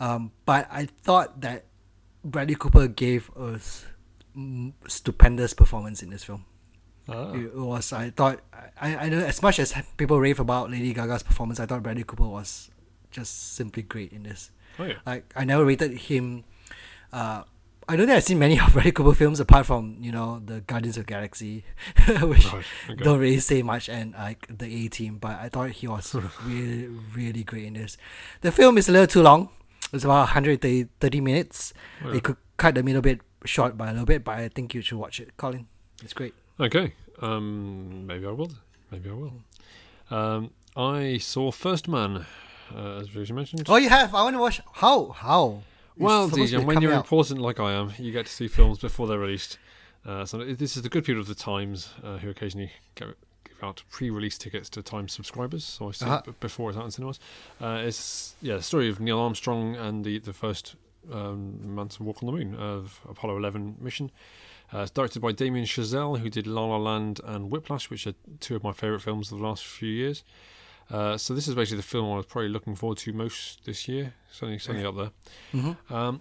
Um, 0.00 0.32
but 0.46 0.66
I 0.72 0.86
thought 1.04 1.40
that 1.42 1.66
Bradley 2.24 2.54
Cooper 2.56 2.88
gave 2.88 3.30
a 3.36 3.54
s- 3.60 3.84
stupendous 4.88 5.54
performance 5.54 6.02
in 6.02 6.10
this 6.10 6.24
film. 6.24 6.44
Ah. 7.08 7.32
It 7.32 7.54
was 7.54 7.92
I 7.92 8.10
thought 8.10 8.40
I, 8.80 8.96
I 8.96 9.08
know 9.08 9.18
as 9.18 9.42
much 9.42 9.58
as 9.58 9.74
people 9.96 10.20
rave 10.20 10.38
about 10.40 10.70
Lady 10.70 10.92
Gaga's 10.94 11.22
performance, 11.22 11.58
I 11.60 11.66
thought 11.66 11.82
Bradley 11.82 12.04
Cooper 12.04 12.28
was 12.28 12.70
just 13.10 13.54
simply 13.54 13.82
great 13.82 14.12
in 14.12 14.22
this. 14.22 14.50
Oh 14.80 14.84
yeah. 14.84 14.98
Like 15.06 15.32
I 15.36 15.44
never 15.44 15.64
rated 15.64 15.92
him. 16.08 16.44
Uh, 17.12 17.42
I 17.88 17.96
don't 17.96 18.06
think 18.06 18.16
I've 18.16 18.24
seen 18.24 18.38
many 18.38 18.58
of 18.64 18.72
Bradley 18.72 18.92
Cooper 18.92 19.14
films 19.14 19.40
apart 19.40 19.66
from 19.66 19.96
you 20.00 20.12
know 20.12 20.40
the 20.44 20.60
Guardians 20.62 20.96
of 20.96 21.06
the 21.06 21.12
Galaxy, 21.12 21.64
which 22.22 22.46
Right. 22.52 22.64
Okay. 22.90 23.02
don't 23.04 23.18
really 23.18 23.40
say 23.40 23.62
much, 23.62 23.88
and 23.88 24.12
like 24.14 24.46
the 24.48 24.66
A 24.66 24.88
Team. 24.88 25.18
But 25.18 25.38
I 25.40 25.48
thought 25.48 25.70
he 25.70 25.86
was 25.88 26.14
really 26.46 26.88
really 27.14 27.44
great 27.44 27.64
in 27.66 27.74
this. 27.74 27.96
The 28.40 28.52
film 28.52 28.78
is 28.78 28.88
a 28.88 28.92
little 28.92 29.06
too 29.06 29.22
long. 29.22 29.48
It's 29.92 30.04
about 30.04 30.30
130 30.34 31.20
minutes. 31.20 31.72
Oh, 32.04 32.10
It 32.12 32.22
could 32.22 32.36
cut 32.56 32.76
the 32.76 32.82
middle 32.84 33.02
bit 33.02 33.20
short 33.44 33.76
by 33.76 33.88
a 33.88 33.90
little 33.92 34.06
bit, 34.06 34.22
but 34.22 34.38
I 34.38 34.48
think 34.48 34.72
you 34.72 34.82
should 34.82 34.98
watch 34.98 35.18
it, 35.18 35.36
Colin. 35.36 35.66
It's 36.02 36.12
great. 36.12 36.32
Okay. 36.60 36.94
Um, 37.20 38.06
maybe 38.06 38.24
I 38.26 38.30
will. 38.30 38.52
Maybe 38.92 39.10
I 39.10 39.14
will. 39.14 39.32
Um, 40.10 40.50
I 40.76 41.18
saw 41.18 41.50
First 41.50 41.88
Man, 41.88 42.24
uh, 42.74 42.98
as 43.00 43.08
Bruce 43.08 43.30
mentioned. 43.30 43.64
Oh, 43.68 43.76
you 43.76 43.88
have? 43.88 44.14
I 44.14 44.22
want 44.22 44.34
to 44.36 44.40
watch. 44.40 44.60
How? 44.74 45.08
How? 45.10 45.62
It's 45.96 46.02
well, 46.04 46.28
DJ, 46.30 46.64
when 46.64 46.80
you're 46.80 46.92
out. 46.92 47.04
important 47.04 47.40
like 47.40 47.60
I 47.60 47.72
am, 47.72 47.92
you 47.98 48.12
get 48.12 48.26
to 48.26 48.32
see 48.32 48.48
films 48.48 48.78
before 48.78 49.06
they're 49.06 49.18
released. 49.18 49.58
Uh, 50.06 50.24
so 50.24 50.38
this 50.38 50.76
is 50.76 50.82
the 50.82 50.88
good 50.88 51.04
people 51.04 51.20
of 51.20 51.26
the 51.28 51.34
Times 51.34 51.90
uh, 52.02 52.16
who 52.18 52.30
occasionally 52.30 52.72
give, 52.94 53.14
give 53.46 53.62
out 53.62 53.82
pre-release 53.90 54.38
tickets 54.38 54.70
to 54.70 54.82
Times 54.82 55.12
subscribers. 55.12 55.62
So 55.64 55.88
I 55.88 55.92
see 55.92 56.06
Uh-huh. 56.06 56.22
it 56.26 56.40
before 56.40 56.70
it's 56.70 56.78
out 56.78 56.86
in 56.86 56.90
cinemas. 56.90 57.20
Uh, 57.60 57.82
it's 57.84 58.34
yeah, 58.40 58.56
the 58.56 58.62
story 58.62 58.88
of 58.88 58.98
Neil 58.98 59.18
Armstrong 59.18 59.76
and 59.76 60.04
the 60.04 60.18
the 60.20 60.32
first 60.32 60.76
um, 61.12 61.74
man 61.74 61.88
to 61.88 62.02
walk 62.02 62.22
on 62.22 62.26
the 62.26 62.32
moon 62.32 62.54
of 62.54 63.00
Apollo 63.08 63.36
11 63.38 63.76
mission. 63.80 64.10
Uh, 64.72 64.80
it's 64.82 64.90
directed 64.92 65.20
by 65.20 65.32
Damien 65.32 65.66
Chazelle, 65.66 66.18
who 66.20 66.30
did 66.30 66.46
La 66.46 66.64
La 66.64 66.76
Land 66.76 67.20
and 67.24 67.50
Whiplash, 67.50 67.90
which 67.90 68.06
are 68.06 68.14
two 68.38 68.54
of 68.54 68.62
my 68.62 68.72
favourite 68.72 69.02
films 69.02 69.30
of 69.32 69.38
the 69.38 69.44
last 69.44 69.66
few 69.66 69.88
years. 69.90 70.22
Uh, 70.90 71.16
so 71.16 71.34
this 71.34 71.46
is 71.48 71.54
basically 71.54 71.76
the 71.78 71.82
film 71.84 72.12
I 72.12 72.16
was 72.16 72.26
probably 72.26 72.48
looking 72.48 72.74
forward 72.74 72.98
to 72.98 73.12
most 73.12 73.64
this 73.64 73.86
year. 73.88 74.14
Certainly, 74.32 74.58
certainly 74.58 74.86
up 74.86 74.96
there. 74.96 75.10
Mhm. 75.52 75.76
Um, 75.90 76.20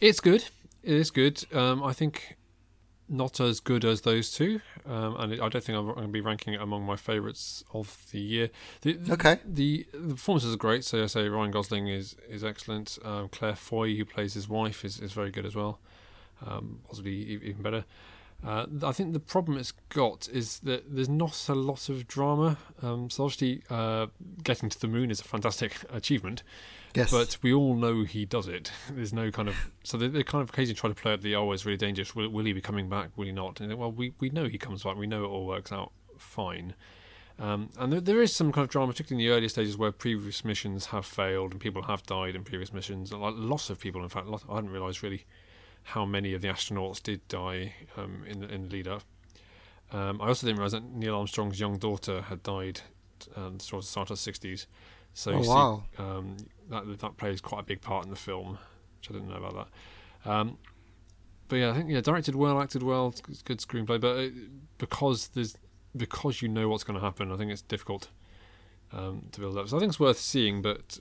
it's 0.00 0.20
good. 0.20 0.44
It 0.82 0.94
is 0.94 1.10
good. 1.10 1.44
Um, 1.54 1.82
I 1.82 1.92
think 1.92 2.36
not 3.08 3.40
as 3.40 3.58
good 3.60 3.84
as 3.86 4.02
those 4.02 4.30
two, 4.30 4.60
um, 4.84 5.16
and 5.18 5.32
I 5.40 5.48
don't 5.48 5.64
think 5.64 5.78
I'm 5.78 5.86
going 5.86 6.02
to 6.02 6.08
be 6.08 6.20
ranking 6.20 6.52
it 6.54 6.60
among 6.60 6.84
my 6.84 6.94
favourites 6.96 7.64
of 7.72 8.06
the 8.12 8.20
year. 8.20 8.50
The, 8.82 8.92
the- 8.94 9.12
Okay. 9.14 9.38
The, 9.46 9.86
the 9.94 10.14
performances 10.14 10.52
are 10.52 10.58
great. 10.58 10.84
So 10.84 11.02
I 11.02 11.06
say 11.06 11.26
Ryan 11.28 11.50
Gosling 11.50 11.88
is 11.88 12.16
is 12.28 12.44
excellent. 12.44 12.98
Um, 13.04 13.28
Claire 13.30 13.56
Foy, 13.56 13.94
who 13.96 14.04
plays 14.04 14.34
his 14.34 14.48
wife, 14.48 14.84
is, 14.84 15.00
is 15.00 15.12
very 15.12 15.30
good 15.30 15.46
as 15.46 15.54
well. 15.54 15.80
Um, 16.46 16.80
possibly 16.86 17.12
even 17.14 17.62
better. 17.62 17.84
Uh, 18.46 18.66
I 18.84 18.92
think 18.92 19.12
the 19.14 19.20
problem 19.20 19.58
it's 19.58 19.72
got 19.88 20.28
is 20.32 20.60
that 20.60 20.94
there's 20.94 21.08
not 21.08 21.48
a 21.48 21.54
lot 21.54 21.88
of 21.88 22.06
drama. 22.06 22.56
Um, 22.82 23.10
so 23.10 23.24
obviously, 23.24 23.62
uh, 23.68 24.06
getting 24.44 24.68
to 24.68 24.80
the 24.80 24.86
moon 24.86 25.10
is 25.10 25.20
a 25.20 25.24
fantastic 25.24 25.74
achievement, 25.90 26.44
Yes. 26.94 27.10
but 27.10 27.36
we 27.42 27.52
all 27.52 27.74
know 27.74 28.04
he 28.04 28.24
does 28.24 28.46
it. 28.46 28.70
There's 28.92 29.12
no 29.12 29.32
kind 29.32 29.48
of 29.48 29.56
so 29.82 29.98
they, 29.98 30.06
they 30.06 30.22
kind 30.22 30.42
of 30.42 30.50
occasionally 30.50 30.76
try 30.76 30.88
to 30.88 30.94
play 30.94 31.12
up 31.14 31.20
the 31.20 31.34
oh, 31.34 31.50
it's 31.50 31.66
really 31.66 31.76
dangerous. 31.76 32.14
Will, 32.14 32.28
will 32.28 32.44
he 32.44 32.52
be 32.52 32.60
coming 32.60 32.88
back? 32.88 33.10
Will 33.16 33.26
he 33.26 33.32
not? 33.32 33.60
And 33.60 33.74
well, 33.74 33.90
we 33.90 34.14
we 34.20 34.30
know 34.30 34.46
he 34.46 34.56
comes 34.58 34.84
back. 34.84 34.96
We 34.96 35.08
know 35.08 35.24
it 35.24 35.28
all 35.28 35.44
works 35.46 35.72
out 35.72 35.90
fine. 36.16 36.74
Um, 37.40 37.70
and 37.78 37.92
there, 37.92 38.00
there 38.00 38.22
is 38.22 38.34
some 38.34 38.50
kind 38.50 38.64
of 38.64 38.70
drama, 38.70 38.92
particularly 38.92 39.24
in 39.24 39.30
the 39.30 39.34
earlier 39.36 39.48
stages 39.48 39.76
where 39.76 39.92
previous 39.92 40.44
missions 40.44 40.86
have 40.86 41.06
failed 41.06 41.52
and 41.52 41.60
people 41.60 41.82
have 41.82 42.02
died 42.04 42.34
in 42.34 42.42
previous 42.42 42.72
missions. 42.72 43.12
Like 43.12 43.34
lots 43.36 43.70
of 43.70 43.78
people, 43.78 44.02
in 44.02 44.08
fact, 44.08 44.26
lot, 44.26 44.42
I 44.50 44.56
hadn't 44.56 44.70
realised 44.70 45.02
really 45.04 45.24
how 45.92 46.04
many 46.04 46.34
of 46.34 46.42
the 46.42 46.48
astronauts 46.48 47.02
did 47.02 47.26
die 47.28 47.74
um, 47.96 48.24
in 48.26 48.40
the 48.40 48.48
in 48.52 48.62
the 48.68 48.68
lead 48.68 48.88
up. 48.88 49.02
Um, 49.90 50.20
I 50.20 50.26
also 50.28 50.46
didn't 50.46 50.58
realise 50.58 50.72
that 50.72 50.84
Neil 50.84 51.14
Armstrong's 51.16 51.58
young 51.58 51.78
daughter 51.78 52.22
had 52.22 52.42
died 52.42 52.80
um, 53.36 53.58
sort 53.58 53.82
of 53.82 53.88
start 53.88 54.10
of 54.10 54.16
the 54.16 54.22
sixties. 54.22 54.66
So 55.14 55.32
Oh, 55.32 55.38
you 55.38 55.44
see, 55.44 55.48
wow. 55.50 55.84
um, 55.98 56.36
that 56.70 56.98
that 57.00 57.16
plays 57.16 57.40
quite 57.40 57.60
a 57.60 57.64
big 57.64 57.80
part 57.80 58.04
in 58.04 58.10
the 58.10 58.16
film, 58.16 58.58
which 58.98 59.10
I 59.10 59.14
didn't 59.14 59.28
know 59.28 59.36
about 59.36 59.54
that. 60.24 60.30
Um, 60.30 60.58
but 61.48 61.56
yeah, 61.56 61.70
I 61.70 61.74
think 61.74 61.88
yeah, 61.90 62.02
directed 62.02 62.34
well, 62.34 62.60
acted 62.60 62.82
well, 62.82 63.14
good- 63.22 63.44
good 63.44 63.58
screenplay. 63.58 63.98
But 64.00 64.18
it, 64.18 64.32
because 64.78 65.28
there's 65.28 65.56
because 65.96 66.42
you 66.42 66.48
know 66.48 66.68
what's 66.68 66.84
going 66.84 66.98
to 66.98 67.04
happen, 67.04 67.32
I 67.32 67.36
think 67.36 67.50
it's 67.50 67.62
difficult 67.62 68.10
um, 68.92 69.28
to 69.32 69.40
build 69.40 69.56
up. 69.56 69.68
So 69.68 69.76
I 69.78 69.80
think 69.80 69.90
it's 69.90 69.98
worth 70.00 70.18
seeing, 70.18 70.60
but 70.60 71.00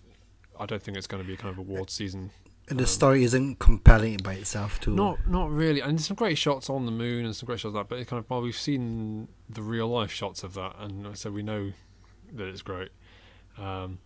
I 0.58 0.65
don't 0.65 0.82
think 0.82 0.97
it's 0.97 1.08
going 1.08 1.21
to 1.21 1.28
be 1.28 1.36
kind 1.36 1.52
of 1.52 1.58
award 1.60 1.89
season. 1.89 2.32
The 2.67 2.80
um, 2.80 2.86
story 2.86 3.23
isn't 3.23 3.60
compelling 3.60 4.17
by 4.17 4.34
itself, 4.34 4.80
too. 4.82 4.93
Not 4.93 5.27
not 5.27 5.49
really, 5.49 5.80
and 5.80 5.99
some 6.01 6.15
great 6.15 6.38
shots 6.38 6.69
on 6.69 6.86
the 6.86 6.91
moon 6.91 7.25
and 7.25 7.36
some 7.36 7.47
great 7.47 7.60
shots 7.60 7.69
of 7.69 7.73
that. 7.73 7.88
But 7.88 8.06
kind 8.08 8.19
of 8.19 8.30
well, 8.30 8.41
we've 8.41 8.58
seen 8.58 9.30
the 9.49 9.62
real 9.62 9.88
life 9.88 10.12
shots 10.12 10.43
of 10.43 10.53
that, 10.56 10.75
and 10.80 11.17
so 11.17 11.32
we 11.32 11.43
know 11.43 11.71
that 12.34 12.47
it's 12.47 12.62
great. 12.62 12.89
Um, 13.58 13.99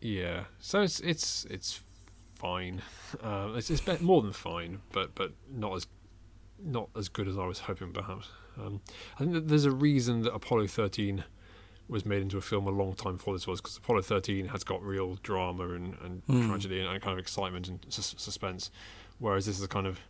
yeah, 0.00 0.44
so 0.58 0.80
it's 0.82 1.00
it's 1.00 1.44
it's 1.50 1.80
fine. 2.34 2.82
Uh, 3.24 3.52
it's 3.56 3.68
it's 3.70 3.80
be- 3.80 3.98
more 3.98 4.22
than 4.22 4.32
fine, 4.32 4.78
but 4.92 5.14
but 5.16 5.32
not 5.52 5.74
as 5.74 5.86
not 6.62 6.88
as 6.96 7.08
good 7.08 7.26
as 7.26 7.36
I 7.36 7.44
was 7.44 7.58
hoping. 7.58 7.92
Perhaps 7.92 8.28
um, 8.56 8.80
I 9.16 9.18
think 9.18 9.32
that 9.32 9.48
there's 9.48 9.64
a 9.64 9.72
reason 9.72 10.22
that 10.22 10.32
Apollo 10.32 10.68
13 10.68 11.24
was 11.90 12.06
made 12.06 12.22
into 12.22 12.38
a 12.38 12.40
film 12.40 12.66
a 12.66 12.70
long 12.70 12.94
time 12.94 13.16
before 13.16 13.34
this 13.34 13.46
was 13.46 13.60
because 13.60 13.76
Apollo 13.76 14.02
13 14.02 14.46
has 14.48 14.62
got 14.64 14.82
real 14.82 15.16
drama 15.22 15.68
and, 15.70 15.96
and 16.04 16.22
Mm. 16.26 16.48
tragedy 16.48 16.80
and, 16.80 16.88
and 16.88 17.02
kind 17.02 17.12
of 17.12 17.18
excitement 17.18 17.68
and 17.68 17.84
sus- 17.88 18.14
suspense, 18.16 18.70
whereas 19.18 19.46
this 19.46 19.58
is 19.58 19.64
a 19.64 19.68
kind 19.68 19.86
of 19.86 20.00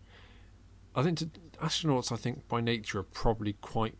I 0.95 1.03
think 1.03 1.19
to, 1.19 1.31
astronauts 1.62 2.11
I 2.12 2.16
think 2.16 2.47
by 2.49 2.61
nature 2.61 2.99
are 2.99 3.05
probably 3.05 3.55
quite 3.55 3.95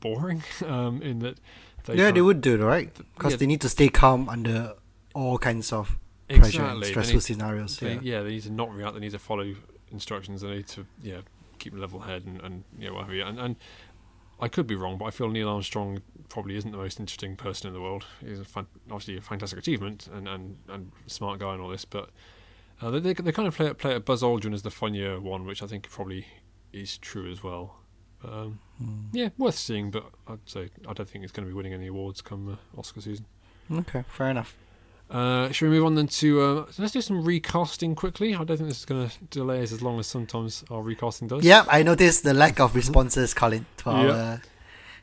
boring 0.00 0.42
um, 0.66 1.00
in 1.02 1.18
that 1.20 1.38
they 1.84 1.96
yeah, 1.96 2.10
they 2.10 2.20
would 2.22 2.40
do, 2.40 2.54
it 2.54 2.64
right? 2.64 2.94
Because 3.14 3.32
yeah. 3.32 3.36
they 3.38 3.46
need 3.46 3.60
to 3.62 3.68
stay 3.68 3.88
calm 3.88 4.28
under 4.28 4.74
all 5.14 5.36
kinds 5.38 5.72
of 5.72 5.98
pressure 6.28 6.62
and 6.62 6.78
exactly 6.78 6.80
they 6.80 6.86
stressful 6.90 7.14
need- 7.16 7.22
scenarios. 7.22 7.76
they, 7.78 7.94
Yeah. 7.94 8.00
yeah, 8.02 8.22
they 8.22 8.30
need 8.30 8.42
to 8.44 8.52
not 8.52 8.74
react. 8.74 8.94
They 8.94 9.00
need 9.00 9.10
to 9.12 9.18
follow 9.18 9.54
instructions. 9.90 10.40
They 10.40 10.50
need 10.50 10.68
to 10.68 10.86
yeah 11.02 11.20
keep 11.58 11.74
a 11.74 11.76
level 11.76 12.00
head 12.00 12.24
and, 12.24 12.40
and 12.40 12.64
yeah 12.78 12.90
what 12.90 13.04
have 13.04 13.14
you. 13.14 13.22
And, 13.24 13.38
and 13.38 13.56
I 14.42 14.48
could 14.48 14.66
be 14.66 14.74
wrong, 14.74 14.98
but 14.98 15.04
I 15.06 15.10
feel 15.10 15.28
Neil 15.30 15.48
Armstrong 15.48 16.02
probably 16.28 16.56
isn't 16.56 16.70
the 16.72 16.76
most 16.76 16.98
interesting 17.00 17.36
person 17.36 17.68
in 17.68 17.74
the 17.74 17.80
world. 17.80 18.04
He's 18.20 18.40
a 18.40 18.44
fan, 18.44 18.66
obviously 18.90 19.16
a 19.16 19.20
fantastic 19.20 19.58
achievement 19.58 20.08
and, 20.12 20.26
and, 20.28 20.56
and 20.68 20.92
smart 21.06 21.38
guy 21.38 21.52
and 21.52 21.62
all 21.62 21.68
this, 21.68 21.84
but 21.84 22.10
uh, 22.80 22.90
they, 22.90 23.12
they 23.14 23.32
kind 23.32 23.46
of 23.46 23.56
play 23.56 23.72
play 23.72 23.94
at 23.94 24.04
Buzz 24.04 24.22
Aldrin 24.22 24.52
as 24.52 24.62
the 24.62 24.70
funnier 24.70 25.20
one, 25.20 25.46
which 25.46 25.62
I 25.62 25.66
think 25.66 25.88
probably 25.88 26.26
is 26.72 26.98
true 26.98 27.30
as 27.30 27.42
well. 27.42 27.76
Um, 28.24 28.58
Hmm. 28.78 29.04
Yeah, 29.12 29.28
worth 29.38 29.54
seeing, 29.54 29.90
but 29.92 30.06
I'd 30.26 30.40
say 30.46 30.70
I 30.88 30.92
don't 30.92 31.08
think 31.08 31.22
it's 31.22 31.32
going 31.32 31.46
to 31.46 31.50
be 31.50 31.54
winning 31.54 31.72
any 31.72 31.86
awards 31.86 32.20
come 32.20 32.48
uh, 32.48 32.78
Oscar 32.80 33.00
season. 33.00 33.26
Okay, 33.70 34.04
fair 34.08 34.28
enough. 34.30 34.56
Uh, 35.12 35.50
should 35.52 35.68
we 35.68 35.76
move 35.76 35.84
on 35.84 35.94
then 35.94 36.06
to 36.06 36.40
uh, 36.40 36.64
let's 36.78 36.92
do 36.92 37.00
some 37.02 37.22
recasting 37.22 37.94
quickly? 37.94 38.34
I 38.34 38.38
don't 38.44 38.56
think 38.56 38.68
this 38.68 38.78
is 38.78 38.84
going 38.86 39.08
to 39.08 39.24
delay 39.30 39.62
us 39.62 39.70
as 39.70 39.82
long 39.82 39.98
as 40.00 40.06
sometimes 40.06 40.64
our 40.70 40.80
recasting 40.82 41.28
does. 41.28 41.44
Yeah, 41.44 41.64
I 41.68 41.82
noticed 41.82 42.24
the 42.24 42.32
lack 42.32 42.58
of 42.60 42.74
responses, 42.74 43.34
Colin, 43.34 43.66
to 43.78 43.90
Yeah. 43.90 43.94
our. 43.94 44.42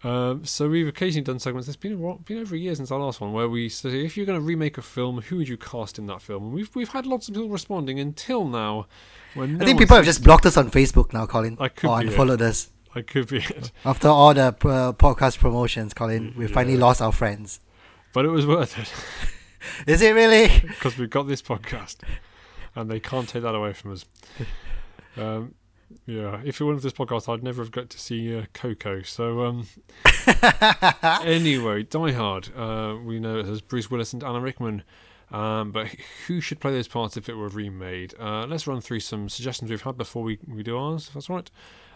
Um, 0.02 0.46
so 0.46 0.70
we've 0.70 0.88
occasionally 0.88 1.26
done 1.26 1.40
segments. 1.40 1.68
It's 1.68 1.76
been 1.78 2.00
while- 2.00 2.20
been 2.26 2.40
over 2.40 2.56
a 2.56 2.58
year 2.58 2.74
since 2.74 2.90
our 2.90 3.00
last 3.00 3.20
one, 3.22 3.34
where 3.34 3.50
we 3.50 3.68
say 3.70 4.04
if 4.06 4.16
you're 4.16 4.26
going 4.26 4.40
to 4.40 4.46
remake 4.46 4.78
a 4.78 4.82
film, 4.82 5.22
who 5.22 5.36
would 5.38 5.50
you 5.50 5.58
cast 5.58 6.00
in 6.00 6.06
that 6.08 6.22
film? 6.22 6.44
And 6.46 6.54
we've 6.54 6.74
we've 6.74 6.90
had 6.90 7.06
lots 7.06 7.28
of 7.28 7.34
people 7.36 7.50
responding 7.50 8.00
until 8.00 8.48
now. 8.48 8.88
When 9.36 9.62
I 9.62 9.66
think 9.66 9.78
people 9.78 9.98
have 9.98 10.06
just 10.06 10.24
blocked 10.24 10.46
us 10.46 10.56
on 10.58 10.72
Facebook 10.72 11.12
now, 11.14 11.26
Colin. 11.28 11.58
I 11.60 11.68
could 11.68 11.90
or 11.90 12.02
it. 12.02 12.08
unfollowed 12.08 12.42
us. 12.42 12.72
I 12.96 13.02
could 13.04 13.28
be 13.28 13.38
it, 13.38 13.72
After 13.86 14.08
all 14.08 14.34
the 14.34 14.46
uh, 14.48 14.94
podcast 14.94 15.38
promotions, 15.38 15.94
Colin, 15.94 16.34
we 16.36 16.46
Yeah. 16.48 16.52
finally 16.54 16.78
lost 16.78 17.02
our 17.02 17.12
friends. 17.12 17.60
but 18.14 18.26
it 18.26 18.30
was 18.30 18.48
worth 18.48 18.80
it 18.80 18.92
Is 19.88 20.02
it 20.02 20.14
really? 20.14 20.62
because 20.68 20.98
we've 20.98 21.10
got 21.10 21.28
this 21.28 21.42
podcast, 21.42 21.98
and 22.76 22.90
they 22.90 23.00
can't 23.00 23.28
take 23.28 23.44
that 23.44 23.56
away 23.56 23.74
from 23.74 23.94
us. 23.94 24.06
Um, 25.18 25.56
yeah, 26.06 26.40
if 26.46 26.62
it 26.62 26.64
weren't 26.64 26.80
for 26.80 26.84
this 26.84 26.94
podcast, 26.94 27.28
I'd 27.28 27.44
never 27.44 27.62
have 27.64 27.72
got 27.72 27.90
to 27.90 28.00
see 28.00 28.38
uh, 28.38 28.46
Coco. 28.54 29.02
So 29.02 29.44
um, 29.44 29.68
anyway, 31.24 31.84
Die 31.84 32.12
Hard. 32.12 32.56
Uh, 32.56 32.96
we 33.04 33.20
know 33.20 33.40
it 33.40 33.48
has 33.48 33.60
Bruce 33.60 33.90
Willis 33.92 34.14
and 34.14 34.24
Alan 34.24 34.44
Rickman. 34.44 34.84
Um, 35.32 35.72
but 35.72 35.88
who 36.28 36.42
should 36.42 36.60
play 36.60 36.72
those 36.72 36.88
parts 36.88 37.16
if 37.18 37.30
it 37.30 37.36
were 37.36 37.50
remade? 37.50 38.16
Uh, 38.20 38.46
let's 38.48 38.66
run 38.66 38.82
through 38.82 39.02
some 39.02 39.30
suggestions 39.30 39.70
we've 39.70 39.82
had 39.82 39.98
before 39.98 40.24
we, 40.24 40.40
we 40.48 40.64
do 40.64 40.78
ours, 40.78 41.08
if 41.08 41.14
that's 41.14 41.30
all 41.30 41.36
right. 41.36 41.52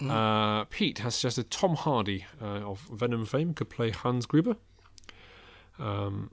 Uh, 0.07 0.65
Pete 0.65 0.99
has 0.99 1.15
suggested 1.15 1.49
Tom 1.49 1.75
Hardy 1.75 2.25
uh, 2.41 2.61
of 2.61 2.81
Venom 2.91 3.25
fame 3.25 3.53
could 3.53 3.69
play 3.69 3.89
Hans 3.89 4.25
Gruber. 4.25 4.57
Um, 5.79 6.31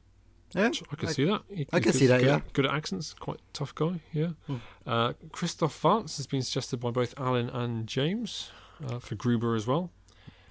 Yeah, 0.55 0.71
I 0.91 0.97
could 0.97 1.09
I- 1.09 1.13
see 1.13 1.25
that. 1.25 1.43
He- 1.55 1.67
I 1.73 1.81
can 1.81 1.93
see 1.93 2.07
that, 2.07 2.21
good 2.21 2.27
yeah. 2.27 2.41
Good 2.53 2.67
at 2.67 2.75
accents, 2.75 3.15
quite 3.15 3.39
tough 3.53 3.75
guy, 3.75 4.01
yeah. 4.13 4.31
Hmm. 4.47 4.57
Uh, 4.87 5.13
Christoph 5.33 5.83
Waltz 5.85 6.17
has 6.17 6.27
been 6.27 6.43
suggested 6.43 6.79
by 6.81 6.91
both 6.91 7.15
Alan 7.19 7.49
and 7.51 7.87
James 7.87 8.51
uh, 8.87 8.99
for 8.99 9.15
Gruber 9.15 9.55
as 9.55 9.67
well. 9.67 9.91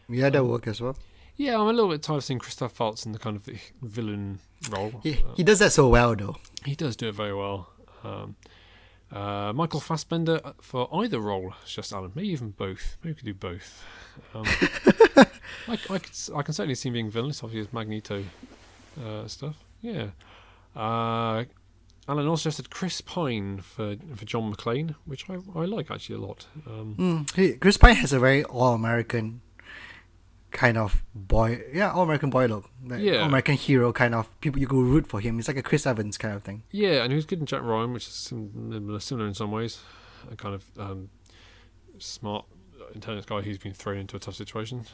Yeah, 0.07 0.29
that 0.29 0.45
work 0.45 0.67
as 0.67 0.79
well. 0.81 0.95
Yeah, 1.35 1.55
I'm 1.55 1.67
a 1.67 1.73
little 1.73 1.89
bit 1.89 2.01
tired 2.01 2.17
of 2.17 2.23
seeing 2.23 2.39
Christoph 2.39 2.79
Waltz 2.79 3.05
in 3.05 3.12
the 3.13 3.19
kind 3.19 3.35
of 3.35 3.45
the 3.45 3.57
villain 3.81 4.39
role. 4.69 4.99
He, 5.03 5.13
Uh, 5.23 5.33
he 5.35 5.43
does 5.43 5.59
that 5.59 5.71
so 5.71 5.88
well, 5.88 6.15
though. 6.15 6.35
he 6.65 6.75
does 6.75 6.95
do 6.95 7.07
it 7.09 7.15
very 7.15 7.33
well. 7.33 7.69
Um, 8.03 8.35
uh, 9.12 9.51
Michael 9.53 9.79
Fassbender 9.79 10.39
uh, 10.43 10.53
for 10.62 10.88
either 11.03 11.19
role, 11.19 11.53
it's 11.63 11.73
just 11.73 11.91
Alan, 11.93 12.12
maybe 12.15 12.29
even 12.29 12.51
both. 12.51 12.97
Maybe 13.03 13.12
we 13.12 13.15
could 13.15 13.25
do 13.25 13.33
both. 13.33 13.83
Um, 14.33 14.43
I, 15.67 15.73
I, 15.89 15.97
could, 15.99 16.12
I 16.35 16.41
can 16.43 16.53
certainly 16.53 16.75
see 16.75 16.89
him 16.89 16.93
being 16.93 17.09
villainous, 17.09 17.43
obviously, 17.43 17.67
as 17.67 17.73
Magneto 17.73 18.23
uh, 19.03 19.27
stuff. 19.27 19.55
Yeah. 19.81 20.09
Uh, 20.75 21.45
Alan 22.07 22.27
also 22.27 22.49
suggested 22.49 22.69
Chris 22.69 23.01
Pine 23.01 23.59
for 23.61 23.95
for 24.15 24.25
John 24.25 24.53
McClane, 24.53 24.95
which 25.05 25.29
I, 25.29 25.35
I 25.55 25.65
like 25.65 25.91
actually 25.91 26.15
a 26.15 26.19
lot. 26.19 26.47
Um, 26.67 26.95
Mm, 26.97 27.35
he, 27.35 27.53
Chris 27.53 27.77
Pine 27.77 27.95
has 27.95 28.11
a 28.13 28.19
very 28.19 28.43
all 28.45 28.73
American 28.73 29.41
kind 30.51 30.77
of 30.77 31.03
boy. 31.13 31.61
Yeah, 31.71 31.91
all 31.91 32.03
American 32.03 32.29
boy 32.31 32.47
look. 32.47 32.69
Like 32.83 33.01
Yeah. 33.01 33.25
American 33.25 33.55
hero 33.55 33.93
kind 33.93 34.15
of 34.15 34.39
people 34.41 34.59
you 34.59 34.65
go 34.67 34.79
root 34.79 35.05
for 35.07 35.19
him. 35.19 35.37
It's 35.37 35.47
like 35.47 35.57
a 35.57 35.61
Chris 35.63 35.85
Evans 35.85 36.17
kind 36.17 36.33
of 36.33 36.41
thing. 36.43 36.63
Yeah, 36.71 37.03
and 37.03 37.11
he 37.11 37.15
was 37.15 37.25
good 37.25 37.39
in 37.39 37.45
Jack 37.45 37.61
Ryan, 37.61 37.93
which 37.93 38.07
is 38.07 38.13
similar, 38.13 38.99
similar 38.99 39.27
in 39.27 39.33
some 39.35 39.51
ways. 39.51 39.79
A 40.31 40.35
kind 40.35 40.55
of 40.55 40.65
um, 40.79 41.09
smart, 41.99 42.45
intelligent 42.95 43.27
guy 43.27 43.41
who's 43.41 43.57
been 43.59 43.73
thrown 43.73 43.97
into 43.99 44.15
a 44.15 44.19
tough 44.19 44.35
situation. 44.35 44.85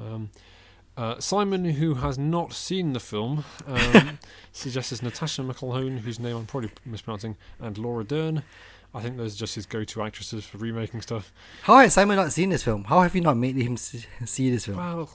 Um, 0.00 0.30
uh, 0.96 1.18
Simon, 1.18 1.64
who 1.64 1.94
has 1.94 2.18
not 2.18 2.52
seen 2.52 2.92
the 2.92 3.00
film, 3.00 3.44
um, 3.66 4.18
suggests 4.52 5.02
Natasha 5.02 5.42
McElhone, 5.42 6.00
whose 6.00 6.20
name 6.20 6.36
I'm 6.36 6.46
probably 6.46 6.70
mispronouncing, 6.84 7.36
and 7.60 7.76
Laura 7.78 8.04
Dern. 8.04 8.42
I 8.94 9.02
think 9.02 9.16
those 9.16 9.34
are 9.34 9.38
just 9.38 9.56
his 9.56 9.66
go-to 9.66 10.02
actresses 10.02 10.44
for 10.44 10.58
remaking 10.58 11.00
stuff. 11.02 11.32
How 11.62 11.78
has 11.78 11.94
Simon 11.94 12.16
not 12.16 12.32
seen 12.32 12.50
this 12.50 12.62
film? 12.62 12.84
How 12.84 13.00
have 13.00 13.14
you 13.16 13.22
not 13.22 13.36
made 13.36 13.56
him 13.56 13.76
see, 13.76 14.50
this 14.50 14.66
film? 14.66 14.78
Well, 14.78 15.10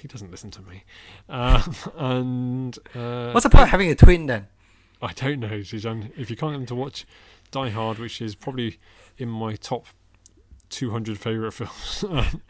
he 0.00 0.08
doesn't 0.08 0.32
listen 0.32 0.50
to 0.50 0.62
me. 0.62 0.84
Um, 1.28 1.74
and 1.96 2.78
uh, 2.96 3.30
What's 3.30 3.44
the 3.44 3.50
point 3.50 3.64
of 3.64 3.68
having 3.68 3.90
a 3.90 3.94
twin 3.94 4.26
then? 4.26 4.48
I 5.00 5.12
don't 5.12 5.38
know, 5.38 5.62
Suzanne. 5.62 6.12
If 6.16 6.28
you 6.28 6.36
can't 6.36 6.52
get 6.52 6.58
them 6.58 6.66
to 6.66 6.74
watch 6.74 7.06
Die 7.52 7.70
Hard, 7.70 8.00
which 8.00 8.20
is 8.20 8.34
probably 8.34 8.78
in 9.16 9.28
my 9.28 9.54
top 9.54 9.86
200 10.70 11.18
favourite 11.18 11.52
films, 11.52 12.04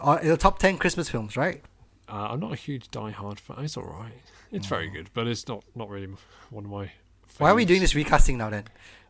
Or 0.00 0.20
the 0.22 0.36
top 0.36 0.58
ten 0.58 0.78
Christmas 0.78 1.08
films, 1.08 1.36
right? 1.36 1.62
Uh, 2.10 2.28
I'm 2.30 2.40
not 2.40 2.52
a 2.52 2.56
huge 2.56 2.90
Die 2.90 3.10
Hard 3.10 3.38
fan. 3.38 3.64
It's 3.64 3.76
all 3.76 3.84
right. 3.84 4.12
It's 4.50 4.66
very 4.66 4.88
good, 4.88 5.10
but 5.12 5.26
it's 5.26 5.46
not, 5.46 5.62
not 5.74 5.90
really 5.90 6.08
one 6.50 6.64
of 6.64 6.70
my. 6.70 6.90
Why 7.38 7.50
are 7.50 7.54
we 7.54 7.64
doing 7.66 7.80
this 7.80 7.94
recasting 7.94 8.38
now 8.38 8.48
then? 8.50 8.64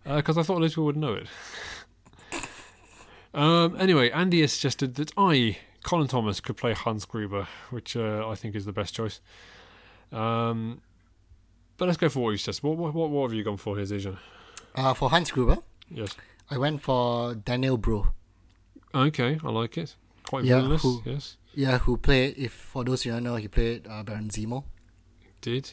Because 0.04 0.36
I 0.36 0.42
thought 0.42 0.60
Liz 0.60 0.76
would 0.76 0.96
know 0.96 1.14
it. 1.14 1.26
um, 3.34 3.76
anyway, 3.78 4.10
Andy 4.10 4.40
has 4.40 4.52
suggested 4.52 4.96
that 4.96 5.12
I, 5.16 5.58
Colin 5.84 6.08
Thomas, 6.08 6.40
could 6.40 6.56
play 6.56 6.72
Hans 6.74 7.04
Gruber, 7.04 7.46
which 7.70 7.96
uh, 7.96 8.28
I 8.28 8.34
think 8.34 8.54
is 8.56 8.64
the 8.64 8.72
best 8.72 8.94
choice. 8.94 9.20
Um, 10.10 10.80
but 11.76 11.86
let's 11.86 11.98
go 11.98 12.08
for 12.08 12.20
what 12.20 12.30
you 12.30 12.38
suggested. 12.38 12.66
What, 12.66 12.76
what, 12.78 12.94
what, 12.94 13.10
what 13.10 13.22
have 13.28 13.34
you 13.34 13.44
gone 13.44 13.56
for 13.58 13.76
here, 13.76 13.84
Zijan? 13.84 14.16
Uh, 14.74 14.94
for 14.94 15.10
Hans 15.10 15.30
Gruber, 15.30 15.58
Yes. 15.90 16.14
I 16.50 16.58
went 16.58 16.82
for 16.82 17.34
Daniel 17.34 17.78
Brühl. 17.78 18.10
Okay, 18.94 19.38
I 19.44 19.48
like 19.50 19.76
it. 19.78 19.94
Quite 20.24 20.44
Yeah, 20.44 20.56
villainous. 20.56 20.82
who- 20.82 21.02
Yes, 21.04 21.36
Yeah, 21.58 21.78
who 21.82 21.96
played? 21.96 22.38
If 22.38 22.52
for 22.52 22.84
those 22.84 23.04
you 23.04 23.10
don't 23.12 23.24
know, 23.24 23.34
he 23.34 23.48
played 23.48 23.86
uh, 23.90 24.02
Baron 24.06 24.28
Zemo 24.30 24.62
did. 25.40 25.72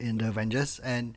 in 0.00 0.18
the 0.18 0.28
Avengers, 0.28 0.80
and 0.82 1.14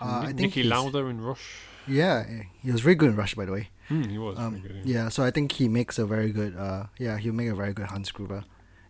uh, 0.00 0.30
I 0.30 0.32
think 0.32 0.54
Niki 0.54 0.62
Lauda 0.68 0.98
in 1.10 1.20
Rush. 1.20 1.42
Yeah, 1.86 2.24
he 2.62 2.70
was 2.70 2.80
very 2.80 2.94
good 2.94 3.10
in 3.10 3.16
Rush, 3.16 3.34
by 3.34 3.44
the 3.44 3.52
way. 3.52 3.68
Hmm, 3.88 4.04
he 4.08 4.18
was 4.18 4.38
Um, 4.38 4.60
good. 4.60 4.82
Yeah. 4.84 5.02
yeah, 5.04 5.08
so 5.10 5.24
I 5.24 5.30
think 5.30 5.52
he 5.52 5.68
makes 5.68 5.98
a 5.98 6.06
very 6.06 6.30
good. 6.30 6.54
Uh, 6.56 6.86
yeah, 6.98 7.18
he'll 7.18 7.34
make 7.34 7.50
a 7.50 7.54
very 7.56 7.72
good 7.74 7.86
Hans 7.86 8.12
Gruber, 8.12 8.44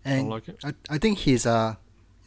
I 0.05 0.11
and 0.11 0.29
like 0.29 0.49
it. 0.49 0.61
I, 0.63 0.75
I 0.91 0.99
think 0.99 1.19
he's 1.25 1.47
uh, 1.47 1.77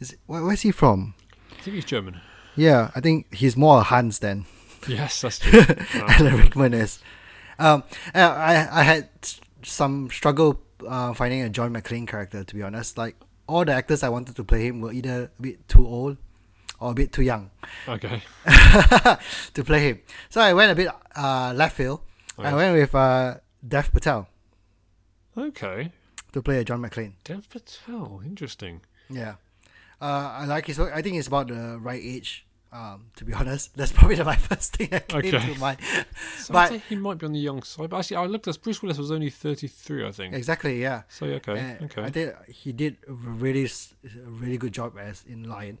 is 0.00 0.16
where, 0.26 0.42
where's 0.44 0.62
he 0.62 0.72
from? 0.72 1.14
I 1.58 1.62
think 1.62 1.74
he's 1.76 1.84
German. 1.86 2.20
Yeah, 2.56 2.90
I 2.96 3.00
think 3.00 3.32
he's 3.32 3.56
more 3.56 3.78
a 3.78 3.82
Hans 3.84 4.18
than 4.18 4.44
Yes, 4.88 5.20
that's 5.22 5.38
true. 5.42 5.62
Alan 5.94 6.36
Rickman 6.36 6.74
is. 6.74 6.98
Um, 7.60 7.84
I 8.12 8.66
I 8.70 8.82
had 8.82 9.08
some 9.62 10.10
struggle 10.10 10.60
uh, 10.86 11.12
finding 11.14 11.42
a 11.42 11.48
John 11.48 11.72
McClane 11.72 12.06
character 12.06 12.44
to 12.44 12.54
be 12.54 12.62
honest. 12.62 12.98
Like 12.98 13.16
all 13.46 13.64
the 13.64 13.72
actors 13.72 14.02
I 14.02 14.08
wanted 14.08 14.36
to 14.36 14.44
play 14.44 14.66
him 14.66 14.80
were 14.80 14.92
either 14.92 15.30
a 15.38 15.42
bit 15.42 15.68
too 15.68 15.86
old 15.86 16.16
or 16.80 16.92
a 16.92 16.94
bit 16.94 17.12
too 17.12 17.22
young 17.22 17.50
okay. 17.88 18.22
to 19.54 19.64
play 19.64 19.80
him. 19.88 20.00
So 20.28 20.40
I 20.40 20.52
went 20.54 20.70
a 20.70 20.74
bit 20.74 20.88
uh, 21.16 21.52
left 21.56 21.76
field. 21.76 22.00
I 22.38 22.54
went 22.54 22.76
with 22.76 22.94
uh, 22.94 23.34
Dev 23.66 23.90
Patel 23.92 24.28
Okay. 25.36 25.90
to 26.32 26.42
play 26.42 26.58
a 26.58 26.64
John 26.64 26.80
McClane. 26.82 27.14
Dev 27.24 27.48
Patel. 27.50 28.22
Interesting. 28.24 28.80
Yeah. 29.10 29.34
Uh, 30.00 30.38
I 30.38 30.44
like 30.44 30.66
his 30.66 30.78
work. 30.78 30.92
I 30.94 31.02
think 31.02 31.16
it's 31.16 31.26
about 31.26 31.48
the 31.48 31.78
right 31.80 32.00
age. 32.02 32.46
Um, 32.70 33.06
to 33.16 33.24
be 33.24 33.32
honest, 33.40 33.74
that's 33.76 33.92
probably 33.92 34.16
the, 34.16 34.24
my 34.24 34.36
first 34.50 34.76
thing 34.76 34.88
that 34.90 35.08
came 35.08 35.18
Okay. 35.34 35.54
to 35.54 35.58
mind. 35.58 35.78
So 36.38 36.52
But- 36.52 36.58
I'd 36.58 36.68
say 36.80 36.82
he 36.90 36.96
might 36.96 37.18
be 37.18 37.26
on 37.26 37.32
the 37.32 37.38
young 37.40 37.62
side. 37.62 37.88
But 37.90 37.98
actually, 38.00 38.18
I 38.18 38.26
looked 38.26 38.46
at 38.46 38.60
Bruce 38.62 38.82
Willis 38.82 38.98
was 38.98 39.10
only 39.10 39.30
33, 39.30 40.06
I 40.06 40.12
think. 40.12 40.34
Exactly. 40.34 40.80
Yeah. 40.82 41.02
So, 41.08 41.24
yeah, 41.24 41.36
okay. 41.36 41.58
And 41.58 41.82
okay. 41.90 42.02
I 42.02 42.10
think 42.10 42.34
he 42.48 42.72
did 42.72 42.96
a 43.08 43.12
really, 43.12 43.64
s- 43.64 43.94
a 44.04 44.28
really 44.30 44.58
good 44.58 44.72
job 44.72 44.98
as 44.98 45.24
in 45.26 45.44
Lion. 45.48 45.78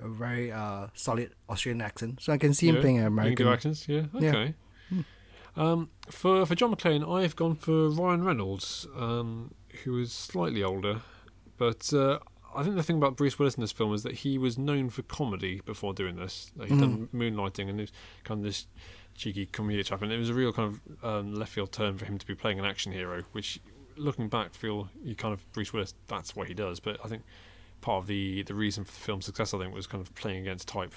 A 0.00 0.08
very 0.08 0.50
uh, 0.50 0.88
solid 0.94 1.30
Australian 1.48 1.80
accent, 1.80 2.20
so 2.20 2.32
I 2.32 2.36
can 2.38 2.52
see 2.52 2.68
him 2.68 2.74
Yeah, 2.76 2.80
playing 2.80 2.98
an 2.98 3.02
you 3.04 3.08
can 3.10 3.12
American. 3.18 3.46
do 3.46 3.52
accents, 3.52 3.88
yeah. 3.88 4.02
Yeah. 4.18 4.30
Okay. 4.30 4.54
Um, 5.56 5.90
for 6.10 6.44
for 6.46 6.54
John 6.56 6.74
McClane, 6.74 7.08
I've 7.08 7.36
gone 7.36 7.54
for 7.54 7.88
Ryan 7.90 8.24
Reynolds, 8.24 8.88
um, 8.96 9.54
who 9.84 10.00
is 10.00 10.12
slightly 10.12 10.64
older, 10.64 11.02
but 11.58 11.92
uh, 11.94 12.18
I 12.54 12.62
think 12.62 12.76
the 12.76 12.82
thing 12.82 12.96
about 12.96 13.16
Bruce 13.16 13.38
Willis 13.38 13.54
in 13.54 13.60
this 13.60 13.72
film 13.72 13.92
is 13.94 14.02
that 14.02 14.16
he 14.16 14.38
was 14.38 14.56
known 14.58 14.90
for 14.90 15.02
comedy 15.02 15.60
before 15.64 15.92
doing 15.94 16.16
this. 16.16 16.52
Like, 16.56 16.68
He'd 16.68 16.80
done 16.80 17.08
Moonlighting 17.14 17.68
and 17.68 17.80
it 17.80 17.84
was 17.84 17.92
kind 18.24 18.38
of 18.40 18.44
this 18.44 18.66
cheeky 19.14 19.46
comedic 19.46 19.86
chap, 19.86 20.02
and 20.02 20.12
it 20.12 20.18
was 20.18 20.30
a 20.30 20.34
real 20.34 20.52
kind 20.52 20.74
of 20.74 21.04
um, 21.04 21.34
left 21.34 21.52
field 21.52 21.72
turn 21.72 21.98
for 21.98 22.04
him 22.04 22.18
to 22.18 22.26
be 22.26 22.34
playing 22.34 22.58
an 22.58 22.64
action 22.64 22.92
hero. 22.92 23.22
Which, 23.32 23.60
looking 23.96 24.28
back, 24.28 24.54
feel 24.54 24.88
you 25.02 25.14
kind 25.14 25.32
of 25.32 25.50
Bruce 25.52 25.72
Willis. 25.72 25.94
That's 26.06 26.34
what 26.36 26.48
he 26.48 26.54
does. 26.54 26.80
But 26.80 26.98
I 27.04 27.08
think 27.08 27.22
part 27.80 28.02
of 28.02 28.06
the 28.06 28.42
the 28.42 28.54
reason 28.54 28.84
for 28.84 28.92
the 28.92 29.00
film's 29.00 29.26
success, 29.26 29.54
I 29.54 29.58
think, 29.58 29.74
was 29.74 29.86
kind 29.86 30.00
of 30.00 30.14
playing 30.14 30.40
against 30.40 30.68
type. 30.68 30.94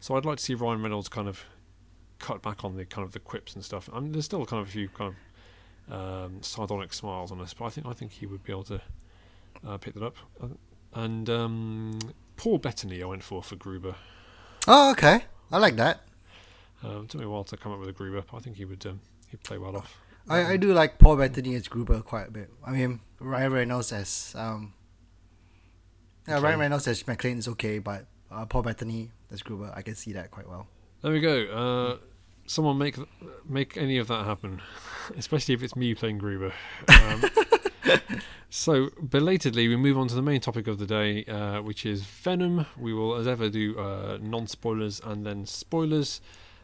So 0.00 0.16
I'd 0.16 0.24
like 0.24 0.38
to 0.38 0.44
see 0.44 0.54
Ryan 0.54 0.82
Reynolds 0.82 1.08
kind 1.08 1.28
of 1.28 1.44
cut 2.18 2.42
back 2.42 2.64
on 2.64 2.76
the 2.76 2.84
kind 2.84 3.04
of 3.04 3.12
the 3.12 3.18
quips 3.18 3.54
and 3.54 3.64
stuff. 3.64 3.88
I 3.92 4.00
mean, 4.00 4.12
there's 4.12 4.24
still 4.24 4.44
kind 4.46 4.62
of 4.62 4.68
a 4.68 4.70
few 4.70 4.88
kind 4.88 5.14
of 5.88 6.24
um, 6.24 6.42
sardonic 6.42 6.92
smiles 6.92 7.32
on 7.32 7.38
this, 7.38 7.54
but 7.54 7.66
I 7.66 7.68
think 7.70 7.86
I 7.86 7.92
think 7.92 8.12
he 8.12 8.26
would 8.26 8.44
be 8.44 8.52
able 8.52 8.64
to 8.64 8.80
uh, 9.66 9.78
pick 9.78 9.94
that 9.94 10.02
up. 10.02 10.16
And 10.98 11.30
um, 11.30 11.98
Paul 12.36 12.58
Bettany, 12.58 13.02
I 13.02 13.06
went 13.06 13.22
for 13.22 13.40
for 13.42 13.54
Gruber. 13.54 13.94
Oh, 14.66 14.90
okay. 14.90 15.24
I 15.52 15.58
like 15.58 15.76
that. 15.76 16.00
Um, 16.82 17.04
it 17.04 17.08
took 17.10 17.20
me 17.20 17.26
a 17.26 17.30
while 17.30 17.44
to 17.44 17.56
come 17.56 17.72
up 17.72 17.78
with 17.78 17.88
a 17.88 17.92
Gruber, 17.92 18.22
but 18.28 18.36
I 18.36 18.40
think 18.40 18.56
he 18.56 18.64
would 18.64 18.84
um, 18.84 19.00
he'd 19.30 19.42
play 19.44 19.58
well 19.58 19.76
off. 19.76 19.96
I, 20.28 20.44
I 20.52 20.56
do 20.56 20.72
like 20.72 20.98
Paul 20.98 21.16
Bettany 21.16 21.54
as 21.54 21.68
Gruber 21.68 22.00
quite 22.02 22.28
a 22.28 22.30
bit. 22.30 22.50
I 22.66 22.72
mean, 22.72 23.00
Ryan 23.20 23.52
Reynolds 23.52 23.92
as 23.92 24.34
um. 24.36 24.74
Yeah, 26.26 26.36
Okay. 26.38 26.44
Ryan 26.44 26.58
Reynolds 26.60 26.88
as 26.88 27.02
McClane 27.04 27.38
is 27.38 27.48
okay, 27.48 27.78
but 27.78 28.06
uh, 28.30 28.44
Paul 28.46 28.62
Bettany 28.62 29.10
as 29.30 29.42
Gruber, 29.42 29.72
I 29.74 29.82
can 29.82 29.94
see 29.94 30.12
that 30.14 30.30
quite 30.30 30.48
well. 30.48 30.66
There 31.02 31.12
we 31.12 31.20
go. 31.20 31.44
Uh, 31.46 31.96
someone 32.46 32.76
make 32.76 32.96
make 33.48 33.76
any 33.76 33.98
of 33.98 34.08
that 34.08 34.24
happen, 34.26 34.60
especially 35.16 35.54
if 35.54 35.62
it's 35.62 35.76
me 35.76 35.94
playing 35.94 36.18
Gruber. 36.18 36.52
Um, 36.88 37.22
so 38.50 38.90
belatedly, 39.02 39.68
we 39.68 39.76
move 39.76 39.96
on 39.98 40.08
to 40.08 40.14
the 40.14 40.22
main 40.22 40.40
topic 40.40 40.66
of 40.66 40.78
the 40.78 40.86
day, 40.86 41.24
uh, 41.24 41.60
which 41.62 41.84
is 41.86 42.02
Venom. 42.04 42.66
We 42.78 42.92
will, 42.94 43.14
as 43.16 43.26
ever, 43.26 43.48
do 43.48 43.78
uh, 43.78 44.18
non-spoilers 44.20 45.00
and 45.04 45.24
then 45.26 45.46
spoilers. 45.46 46.20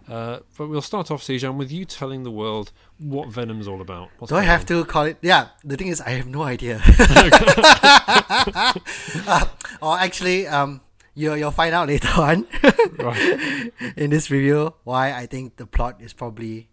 Uh, 0.09 0.41
but 0.59 0.68
we'll 0.68 0.83
start 0.83 1.11
off, 1.11 1.22
Zijan, 1.22 1.57
with 1.57 1.72
you 1.72 1.87
telling 1.87 2.25
the 2.25 2.31
world 2.31 2.72
what 2.99 3.29
Venom's 3.31 3.66
all 3.66 3.81
about. 3.81 4.11
What's 4.18 4.31
Do 4.31 4.37
I 4.37 4.43
have 4.43 4.61
on? 4.61 4.66
to 4.66 4.85
call 4.85 5.05
it? 5.05 5.16
Yeah, 5.22 5.49
the 5.64 5.77
thing 5.79 5.87
is, 5.89 6.01
I 6.03 6.11
have 6.11 6.27
no 6.27 6.43
idea. 6.43 6.83
Uh, 9.27 9.45
or 9.81 9.99
actually, 9.99 10.47
um, 10.47 10.81
you 11.14 11.33
you'll 11.35 11.51
find 11.51 11.75
out 11.75 11.89
later 11.89 12.09
on 12.20 12.47
Right. 12.99 13.72
in 13.97 14.11
this 14.11 14.31
review 14.31 14.75
why 14.85 15.12
I 15.12 15.27
think 15.27 15.57
the 15.57 15.66
plot 15.66 16.01
is 16.01 16.12
probably 16.12 16.68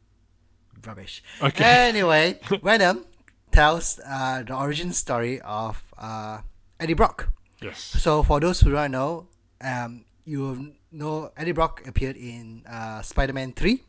rubbish. 0.86 1.24
Okay. 1.42 1.64
Anyway, 1.64 2.40
Venom 2.64 3.06
tells 3.52 4.00
uh, 4.06 4.44
the 4.44 4.56
origin 4.56 4.94
story 4.94 5.40
of 5.42 5.82
uh, 5.98 6.40
Eddie 6.80 6.94
Brock. 6.96 7.30
Yes. 7.62 7.80
So 7.80 8.24
for 8.24 8.40
those 8.40 8.62
who 8.62 8.72
don't 8.72 8.92
know, 8.92 9.28
um, 9.62 10.06
you 10.26 10.74
know 10.92 11.32
Eddie 11.38 11.52
Brock 11.52 11.84
appeared 11.86 12.18
in 12.18 12.64
uh, 12.68 13.02
Spider-Man 13.02 13.54
Three, 13.54 13.84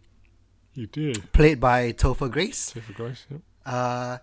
You 0.74 0.86
did. 0.86 1.32
played 1.32 1.60
by 1.60 1.92
Topher 1.92 2.30
Grace. 2.30 2.72
Topher 2.74 2.94
Grace. 2.94 3.26
Yep. 3.30 3.40
Uh, 3.64 4.18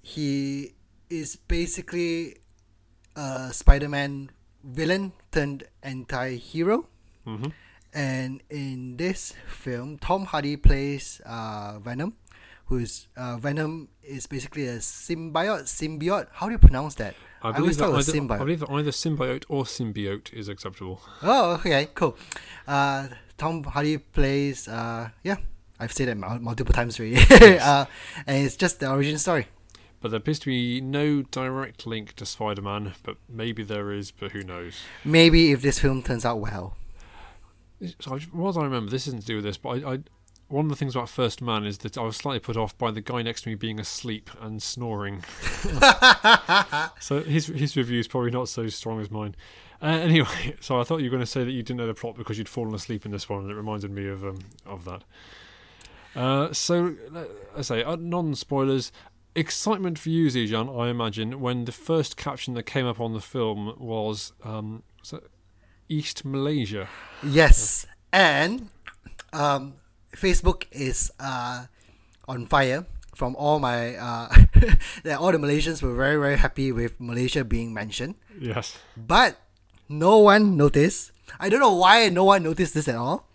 he 0.00 0.74
is 1.08 1.36
basically 1.36 2.36
a 3.16 3.52
Spider-Man 3.52 4.30
villain 4.64 5.12
turned 5.30 5.64
anti-hero. 5.82 6.88
Mm-hmm. 7.26 7.50
And 7.94 8.42
in 8.48 8.96
this 8.96 9.34
film, 9.46 9.98
Tom 9.98 10.24
Hardy 10.24 10.56
plays 10.56 11.20
uh, 11.26 11.78
Venom, 11.78 12.16
who 12.72 12.78
is 12.78 13.06
uh, 13.16 13.36
Venom 13.36 13.88
is 14.02 14.26
basically 14.26 14.66
a 14.66 14.78
symbiote. 14.78 15.64
Symbiote. 15.64 16.28
How 16.32 16.46
do 16.46 16.52
you 16.52 16.58
pronounce 16.58 16.94
that? 16.94 17.14
I 17.42 17.52
believe, 17.52 17.76
that 17.76 17.88
it 17.88 17.92
was 17.92 18.08
either, 18.08 18.18
symbiote. 18.18 18.34
I 18.34 18.38
believe 18.38 18.60
that 18.60 18.70
either 18.70 18.90
symbiote 18.90 19.44
or 19.48 19.64
symbiote 19.64 20.32
is 20.32 20.48
acceptable. 20.48 21.02
Oh, 21.22 21.54
okay, 21.54 21.88
cool. 21.94 22.16
Uh, 22.66 23.08
Tom 23.36 23.64
Hardy 23.64 23.98
plays. 23.98 24.68
Uh, 24.68 25.10
yeah, 25.22 25.36
I've 25.78 25.92
said 25.92 26.08
it 26.08 26.14
multiple 26.14 26.72
times 26.72 26.98
already. 26.98 27.16
uh, 27.58 27.84
and 28.26 28.46
it's 28.46 28.56
just 28.56 28.80
the 28.80 28.90
origin 28.90 29.18
story. 29.18 29.48
But 30.00 30.10
there 30.10 30.18
appears 30.18 30.38
to 30.40 30.46
be 30.46 30.80
no 30.80 31.22
direct 31.22 31.86
link 31.86 32.14
to 32.16 32.26
Spider-Man, 32.26 32.94
but 33.02 33.18
maybe 33.28 33.62
there 33.62 33.92
is, 33.92 34.10
but 34.10 34.32
who 34.32 34.42
knows? 34.42 34.80
Maybe 35.04 35.52
if 35.52 35.62
this 35.62 35.78
film 35.78 36.02
turns 36.02 36.24
out 36.24 36.40
well. 36.40 36.76
So 38.00 38.14
I, 38.14 38.18
what 38.32 38.56
I 38.56 38.64
remember? 38.64 38.90
This 38.90 39.06
isn't 39.08 39.20
to 39.20 39.26
do 39.26 39.36
with 39.36 39.44
this, 39.44 39.58
but 39.58 39.84
I, 39.84 39.92
I, 39.92 39.98
one 40.52 40.66
of 40.66 40.70
the 40.70 40.76
things 40.76 40.94
about 40.94 41.08
First 41.08 41.40
Man 41.40 41.64
is 41.64 41.78
that 41.78 41.96
I 41.96 42.02
was 42.02 42.16
slightly 42.16 42.38
put 42.38 42.58
off 42.58 42.76
by 42.76 42.90
the 42.90 43.00
guy 43.00 43.22
next 43.22 43.42
to 43.42 43.48
me 43.48 43.54
being 43.54 43.80
asleep 43.80 44.30
and 44.40 44.62
snoring. 44.62 45.24
so 47.00 47.22
his 47.22 47.46
his 47.46 47.74
review 47.74 47.98
is 47.98 48.06
probably 48.06 48.30
not 48.30 48.48
so 48.48 48.68
strong 48.68 49.00
as 49.00 49.10
mine. 49.10 49.34
Uh, 49.80 49.86
anyway, 49.86 50.54
so 50.60 50.78
I 50.78 50.84
thought 50.84 50.98
you 50.98 51.04
were 51.04 51.16
going 51.16 51.20
to 51.20 51.26
say 51.26 51.42
that 51.42 51.50
you 51.50 51.62
didn't 51.62 51.78
know 51.78 51.86
the 51.86 51.94
plot 51.94 52.16
because 52.16 52.36
you'd 52.36 52.50
fallen 52.50 52.74
asleep 52.74 53.06
in 53.06 53.12
this 53.12 53.28
one, 53.28 53.40
and 53.40 53.50
it 53.50 53.54
reminded 53.54 53.90
me 53.90 54.06
of 54.08 54.24
um, 54.24 54.40
of 54.66 54.84
that. 54.84 55.04
Uh, 56.14 56.52
so 56.52 56.94
uh, 57.14 57.24
I 57.56 57.62
say 57.62 57.82
uh, 57.82 57.96
non 57.96 58.34
spoilers. 58.34 58.92
Excitement 59.34 59.98
for 59.98 60.10
you, 60.10 60.26
Zijan, 60.26 60.78
I 60.78 60.90
imagine, 60.90 61.40
when 61.40 61.64
the 61.64 61.72
first 61.72 62.18
caption 62.18 62.52
that 62.52 62.64
came 62.64 62.84
up 62.84 63.00
on 63.00 63.14
the 63.14 63.20
film 63.20 63.74
was 63.78 64.34
um, 64.44 64.82
was 65.00 65.14
East 65.88 66.26
Malaysia. 66.26 66.90
Yes, 67.22 67.86
and 68.12 68.68
um, 69.32 69.76
Facebook 70.16 70.64
is 70.70 71.10
uh, 71.20 71.66
on 72.28 72.46
fire 72.46 72.86
from 73.14 73.34
all 73.36 73.58
my. 73.58 73.96
Uh, 73.96 74.28
that 75.04 75.18
all 75.18 75.32
the 75.32 75.38
Malaysians 75.38 75.82
were 75.82 75.94
very 75.94 76.16
very 76.20 76.36
happy 76.38 76.72
with 76.72 77.00
Malaysia 77.00 77.44
being 77.44 77.72
mentioned, 77.74 78.14
Yes. 78.38 78.78
but 78.96 79.38
no 79.88 80.18
one 80.18 80.56
noticed. 80.56 81.12
I 81.40 81.48
don't 81.48 81.60
know 81.60 81.74
why 81.74 82.08
no 82.08 82.24
one 82.24 82.42
noticed 82.42 82.74
this 82.74 82.88
at 82.88 82.96
all. 82.96 83.26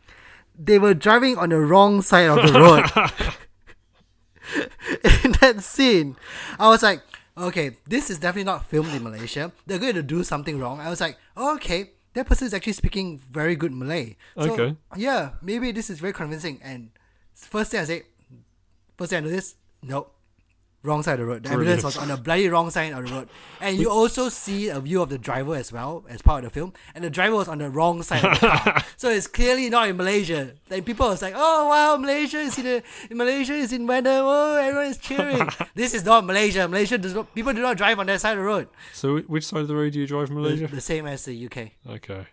They 0.57 0.79
were 0.79 0.93
driving 0.93 1.37
on 1.37 1.49
the 1.49 1.59
wrong 1.59 2.01
side 2.01 2.29
of 2.29 2.37
the 2.41 2.59
road. 2.59 2.85
in 5.25 5.31
that 5.41 5.61
scene, 5.61 6.15
I 6.59 6.69
was 6.69 6.83
like, 6.83 7.01
okay, 7.37 7.77
this 7.85 8.09
is 8.09 8.17
definitely 8.17 8.45
not 8.45 8.65
filmed 8.65 8.93
in 8.93 9.03
Malaysia. 9.03 9.51
They're 9.65 9.79
going 9.79 9.95
to 9.95 10.03
do 10.03 10.23
something 10.23 10.59
wrong. 10.59 10.79
I 10.79 10.89
was 10.89 11.01
like, 11.01 11.17
okay, 11.35 11.91
that 12.17 12.25
person 12.25 12.47
is 12.47 12.53
actually 12.53 12.73
speaking 12.73 13.19
very 13.29 13.55
good 13.55 13.71
Malay. 13.71 14.15
So, 14.35 14.51
Okay. 14.51 14.75
Yeah, 14.95 15.37
maybe 15.41 15.71
this 15.71 15.89
is 15.89 15.99
very 15.99 16.13
convincing. 16.13 16.59
And 16.63 16.89
first 17.33 17.71
thing 17.71 17.79
I 17.79 17.83
say, 17.85 18.03
first 18.97 19.11
thing 19.11 19.23
I 19.23 19.27
noticed, 19.29 19.55
nope. 19.83 20.16
Wrong 20.83 21.01
side 21.03 21.13
of 21.13 21.19
the 21.19 21.25
road. 21.25 21.43
The 21.43 21.49
ambulance 21.49 21.83
was 21.83 21.97
on 21.97 22.07
the 22.07 22.17
bloody 22.17 22.47
wrong 22.47 22.69
side 22.69 22.93
of 22.93 23.05
the 23.05 23.11
road. 23.11 23.29
And 23.59 23.77
you 23.77 23.89
also 23.89 24.29
see 24.29 24.69
a 24.69 24.79
view 24.79 25.01
of 25.01 25.09
the 25.09 25.17
driver 25.17 25.55
as 25.55 25.71
well 25.71 26.05
as 26.07 26.21
part 26.21 26.45
of 26.45 26.51
the 26.51 26.53
film. 26.53 26.71
And 26.93 27.03
the 27.03 27.09
driver 27.09 27.35
was 27.35 27.47
on 27.47 27.57
the 27.57 27.69
wrong 27.69 28.03
side 28.03 28.23
of 28.23 28.39
the 28.39 28.47
car. 28.47 28.83
so 28.95 29.09
it's 29.09 29.27
clearly 29.27 29.69
not 29.69 29.89
in 29.89 29.97
Malaysia. 29.97 30.53
Then 30.69 30.83
people 30.83 31.09
was 31.09 31.21
like, 31.21 31.33
oh 31.35 31.67
wow, 31.67 31.97
Malaysia 31.97 32.37
is 32.37 32.57
in, 32.59 32.63
the, 32.63 32.83
Malaysia 33.13 33.53
is 33.53 33.73
in 33.73 33.87
Venom. 33.87 34.23
Oh, 34.23 34.55
everyone 34.55 34.85
is 34.87 34.97
cheering. 34.97 35.49
this 35.75 35.93
is 35.93 36.05
not 36.05 36.25
Malaysia. 36.25 36.67
Malaysia 36.67 36.97
does 36.97 37.15
not, 37.15 37.33
people 37.33 37.53
do 37.53 37.61
not 37.61 37.75
drive 37.75 37.99
on 37.99 38.05
that 38.05 38.21
side 38.21 38.33
of 38.33 38.37
the 38.37 38.43
road. 38.43 38.67
So 38.93 39.17
which 39.21 39.45
side 39.45 39.61
of 39.61 39.67
the 39.67 39.75
road 39.75 39.93
do 39.93 39.99
you 39.99 40.07
drive 40.07 40.29
The, 40.29 40.35
Malaysia? 40.35 40.67
the 40.67 40.79
same 40.79 41.07
as 41.07 41.25
the 41.25 41.45
UK. 41.47 41.71
Okay. 41.89 42.27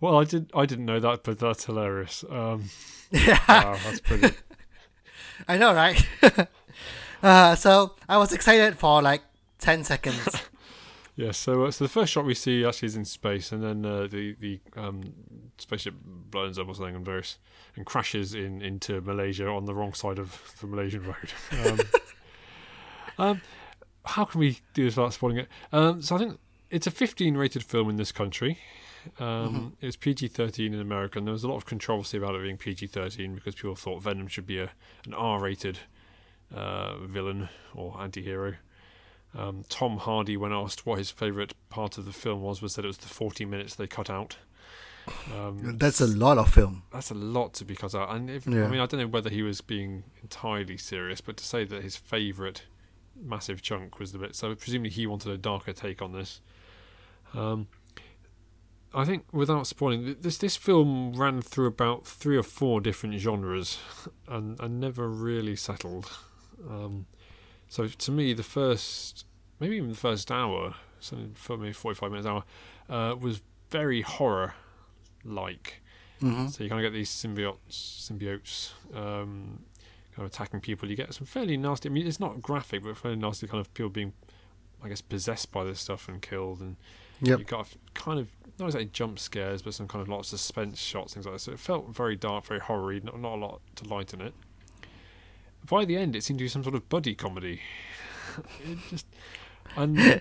Well, 0.00 0.20
I 0.20 0.24
did. 0.24 0.50
I 0.54 0.66
didn't 0.66 0.84
know 0.84 1.00
that, 1.00 1.24
but 1.24 1.40
that's 1.40 1.64
hilarious. 1.64 2.24
Um, 2.30 2.70
wow, 3.12 3.76
that's 3.82 4.00
brilliant. 4.00 4.36
I 5.48 5.56
know, 5.56 5.74
right? 5.74 6.04
Uh, 7.22 7.54
so 7.54 7.94
I 8.08 8.18
was 8.18 8.32
excited 8.32 8.78
for 8.78 9.02
like 9.02 9.22
10 9.58 9.84
seconds. 9.84 10.42
Yeah. 11.18 11.32
So, 11.32 11.64
uh, 11.64 11.70
so 11.72 11.84
the 11.84 11.88
first 11.88 12.12
shot 12.12 12.24
we 12.24 12.34
see 12.34 12.64
actually 12.64 12.86
is 12.86 12.94
in 12.96 13.04
space, 13.04 13.50
and 13.50 13.60
then 13.60 13.84
uh, 13.84 14.06
the 14.06 14.36
the 14.38 14.60
um, 14.76 15.02
spaceship 15.58 15.94
blows 16.00 16.60
up 16.60 16.68
or 16.68 16.76
something 16.76 16.94
and 16.94 17.04
various 17.04 17.38
and 17.74 17.84
crashes 17.84 18.34
in 18.34 18.62
into 18.62 19.00
Malaysia 19.00 19.48
on 19.48 19.64
the 19.64 19.74
wrong 19.74 19.94
side 19.94 20.20
of 20.20 20.54
the 20.60 20.68
Malaysian 20.68 21.02
road. 21.02 21.32
Um, 21.66 21.80
um, 23.18 23.40
how 24.04 24.26
can 24.26 24.38
we 24.38 24.60
do 24.74 24.84
this 24.84 24.94
without 24.96 25.12
spoiling 25.12 25.38
it? 25.38 25.48
Um, 25.72 26.02
so 26.02 26.14
I 26.14 26.18
think 26.20 26.38
it's 26.70 26.86
a 26.86 26.92
15 26.92 27.36
rated 27.36 27.64
film 27.64 27.90
in 27.90 27.96
this 27.96 28.12
country. 28.12 28.58
Um, 29.18 29.76
It 29.80 29.86
was 29.86 29.96
PG 29.96 30.28
13 30.28 30.72
in 30.72 30.80
America, 30.80 31.18
and 31.18 31.26
there 31.26 31.32
was 31.32 31.42
a 31.42 31.48
lot 31.48 31.56
of 31.56 31.66
controversy 31.66 32.16
about 32.18 32.36
it 32.36 32.42
being 32.42 32.58
PG 32.58 32.86
13 32.86 33.34
because 33.34 33.56
people 33.56 33.74
thought 33.74 34.04
Venom 34.04 34.28
should 34.28 34.46
be 34.46 34.60
a 34.60 34.70
an 35.04 35.14
R 35.14 35.40
rated 35.40 35.80
uh, 36.54 36.96
villain 36.98 37.48
or 37.74 38.00
anti 38.00 38.22
hero. 38.22 38.54
Um, 39.36 39.64
Tom 39.68 39.98
Hardy, 39.98 40.36
when 40.36 40.52
asked 40.52 40.86
what 40.86 40.98
his 40.98 41.10
favourite 41.10 41.52
part 41.68 41.98
of 41.98 42.06
the 42.06 42.12
film 42.12 42.40
was, 42.42 42.62
was 42.62 42.74
that 42.76 42.84
it 42.84 42.88
was 42.88 42.98
the 42.98 43.08
40 43.08 43.44
minutes 43.44 43.74
they 43.74 43.86
cut 43.86 44.08
out. 44.08 44.38
Um, 45.34 45.76
That's 45.78 46.00
a 46.00 46.06
lot 46.06 46.36
of 46.38 46.52
film. 46.52 46.82
that's 46.92 47.10
a 47.10 47.14
lot 47.14 47.54
to 47.54 47.64
be 47.64 47.74
cut 47.74 47.94
out. 47.94 48.14
And 48.14 48.28
if, 48.30 48.46
Yeah. 48.46 48.64
I 48.64 48.68
mean, 48.68 48.80
I 48.80 48.86
don't 48.86 49.00
know 49.00 49.06
whether 49.06 49.30
he 49.30 49.42
was 49.42 49.60
being 49.62 50.04
entirely 50.22 50.76
serious, 50.76 51.20
but 51.22 51.36
to 51.38 51.44
say 51.44 51.64
that 51.64 51.82
his 51.82 51.96
favourite 51.96 52.64
massive 53.18 53.62
chunk 53.62 53.98
was 53.98 54.12
the 54.12 54.18
bit, 54.18 54.34
so 54.36 54.54
presumably 54.54 54.90
he 54.90 55.06
wanted 55.06 55.32
a 55.32 55.38
darker 55.38 55.72
take 55.72 56.02
on 56.02 56.12
this. 56.12 56.40
Um, 57.34 57.68
I 58.94 59.04
think, 59.04 59.24
without 59.32 59.66
spoiling, 59.66 60.16
this 60.20 60.38
this 60.38 60.56
film 60.56 61.12
ran 61.12 61.42
through 61.42 61.66
about 61.66 62.06
three 62.06 62.36
or 62.36 62.42
four 62.42 62.80
different 62.80 63.18
genres, 63.18 63.78
and 64.28 64.58
and 64.60 64.78
never 64.80 65.08
really 65.08 65.56
settled. 65.56 66.10
Um, 66.68 67.06
so 67.68 67.86
to 67.86 68.10
me, 68.10 68.32
the 68.32 68.42
first, 68.42 69.26
maybe 69.60 69.76
even 69.76 69.90
the 69.90 69.96
first 69.96 70.30
hour, 70.30 70.74
so 71.00 71.16
for 71.34 71.56
me, 71.56 71.72
forty-five 71.72 72.10
minutes 72.10 72.26
hour, 72.26 72.44
uh, 72.88 73.14
was 73.16 73.42
very 73.70 74.02
horror 74.02 74.54
like. 75.24 75.82
hmm 76.20 76.46
So 76.48 76.64
you 76.64 76.70
kind 76.70 76.84
of 76.84 76.90
get 76.90 76.96
these 76.96 77.10
symbiotes, 77.10 77.56
symbiotes, 77.70 78.72
um, 78.94 79.64
kind 80.14 80.26
of 80.26 80.26
attacking 80.26 80.60
people. 80.60 80.88
You 80.88 80.96
get 80.96 81.12
some 81.14 81.26
fairly 81.26 81.56
nasty. 81.56 81.88
I 81.88 81.92
mean, 81.92 82.06
it's 82.06 82.20
not 82.20 82.40
graphic, 82.42 82.82
but 82.82 82.96
fairly 82.96 83.18
nasty 83.18 83.46
kind 83.46 83.60
of 83.60 83.72
people 83.74 83.90
being, 83.90 84.14
I 84.82 84.88
guess, 84.88 85.00
possessed 85.00 85.52
by 85.52 85.64
this 85.64 85.80
stuff 85.80 86.08
and 86.08 86.20
killed. 86.22 86.60
And 86.60 86.76
Yep. 87.20 87.38
you 87.38 87.44
got 87.44 87.68
kind 87.94 88.18
of 88.18 88.30
not 88.58 88.66
exactly 88.66 88.90
jump 88.92 89.18
scares, 89.18 89.62
but 89.62 89.74
some 89.74 89.86
kind 89.88 90.02
of 90.02 90.08
lot 90.08 90.20
of 90.20 90.26
suspense 90.26 90.80
shots, 90.80 91.14
things 91.14 91.26
like 91.26 91.34
that. 91.34 91.40
So 91.40 91.52
it 91.52 91.58
felt 91.60 91.88
very 91.94 92.16
dark, 92.16 92.46
very 92.46 92.60
horror 92.60 92.98
not, 93.00 93.20
not 93.20 93.34
a 93.34 93.36
lot 93.36 93.60
to 93.76 93.84
lighten 93.88 94.20
it. 94.20 94.34
By 95.68 95.84
the 95.84 95.96
end, 95.96 96.16
it 96.16 96.22
seemed 96.24 96.38
to 96.38 96.44
be 96.44 96.48
some 96.48 96.62
sort 96.62 96.74
of 96.74 96.88
buddy 96.88 97.14
comedy. 97.14 97.60
it 98.64 98.78
just 98.90 99.06
and 99.76 100.20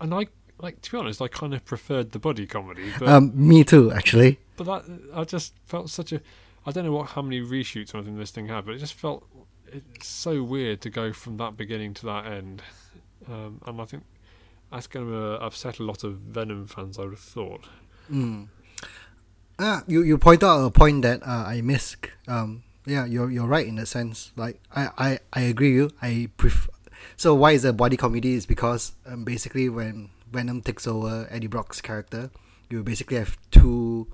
and 0.00 0.14
I 0.14 0.26
like 0.58 0.80
to 0.82 0.90
be 0.92 0.98
honest, 0.98 1.20
I 1.20 1.28
kind 1.28 1.54
of 1.54 1.64
preferred 1.64 2.12
the 2.12 2.18
buddy 2.18 2.46
comedy, 2.46 2.92
but 2.98 3.08
Um, 3.08 3.32
me 3.34 3.64
too, 3.64 3.90
actually. 3.92 4.38
but 4.56 4.64
that 4.66 4.84
I 5.14 5.24
just 5.24 5.54
felt 5.64 5.90
such 5.90 6.12
a. 6.12 6.20
I 6.66 6.70
don't 6.70 6.84
know 6.84 6.92
what 6.92 7.10
how 7.10 7.22
many 7.22 7.40
reshoots 7.40 7.94
or 7.94 7.98
anything 7.98 8.16
this 8.18 8.30
thing 8.30 8.48
had, 8.48 8.64
but 8.66 8.74
it 8.74 8.78
just 8.78 8.94
felt 8.94 9.26
it's 9.66 10.06
so 10.06 10.42
weird 10.42 10.80
to 10.82 10.90
go 10.90 11.12
from 11.12 11.36
that 11.38 11.56
beginning 11.56 11.94
to 11.94 12.06
that 12.06 12.26
end, 12.26 12.62
um, 13.28 13.60
and 13.66 13.80
I 13.80 13.84
think 13.84 14.04
that's 14.70 14.86
going 14.86 15.06
to 15.08 15.34
uh, 15.34 15.46
upset 15.46 15.78
a 15.78 15.82
lot 15.84 16.04
of 16.04 16.14
Venom 16.18 16.66
fans. 16.66 16.98
I 16.98 17.02
would 17.02 17.10
have 17.12 17.20
thought. 17.20 17.64
Mm. 18.10 18.48
Ah, 19.58 19.82
you 19.86 20.02
you 20.02 20.18
point 20.18 20.42
out 20.42 20.64
a 20.64 20.70
point 20.70 21.02
that 21.02 21.22
uh, 21.22 21.44
I 21.46 21.60
missed. 21.60 22.08
Um, 22.26 22.63
yeah, 22.86 23.04
you're 23.06 23.30
you're 23.30 23.46
right 23.46 23.66
in 23.66 23.78
a 23.78 23.86
sense. 23.86 24.32
Like 24.36 24.60
I 24.74 24.88
I, 24.98 25.18
I 25.32 25.40
agree 25.42 25.80
with 25.82 25.92
you. 25.92 25.98
I 26.02 26.28
prefer. 26.36 26.70
So 27.16 27.34
why 27.34 27.52
is 27.52 27.64
a 27.64 27.72
body 27.72 27.96
comedy? 27.96 28.34
Is 28.34 28.46
because 28.46 28.92
um, 29.06 29.24
basically 29.24 29.68
when 29.68 30.10
Venom 30.30 30.62
takes 30.62 30.86
over 30.86 31.26
Eddie 31.30 31.46
Brock's 31.48 31.80
character, 31.80 32.30
you 32.70 32.82
basically 32.82 33.16
have 33.18 33.36
two 33.50 34.08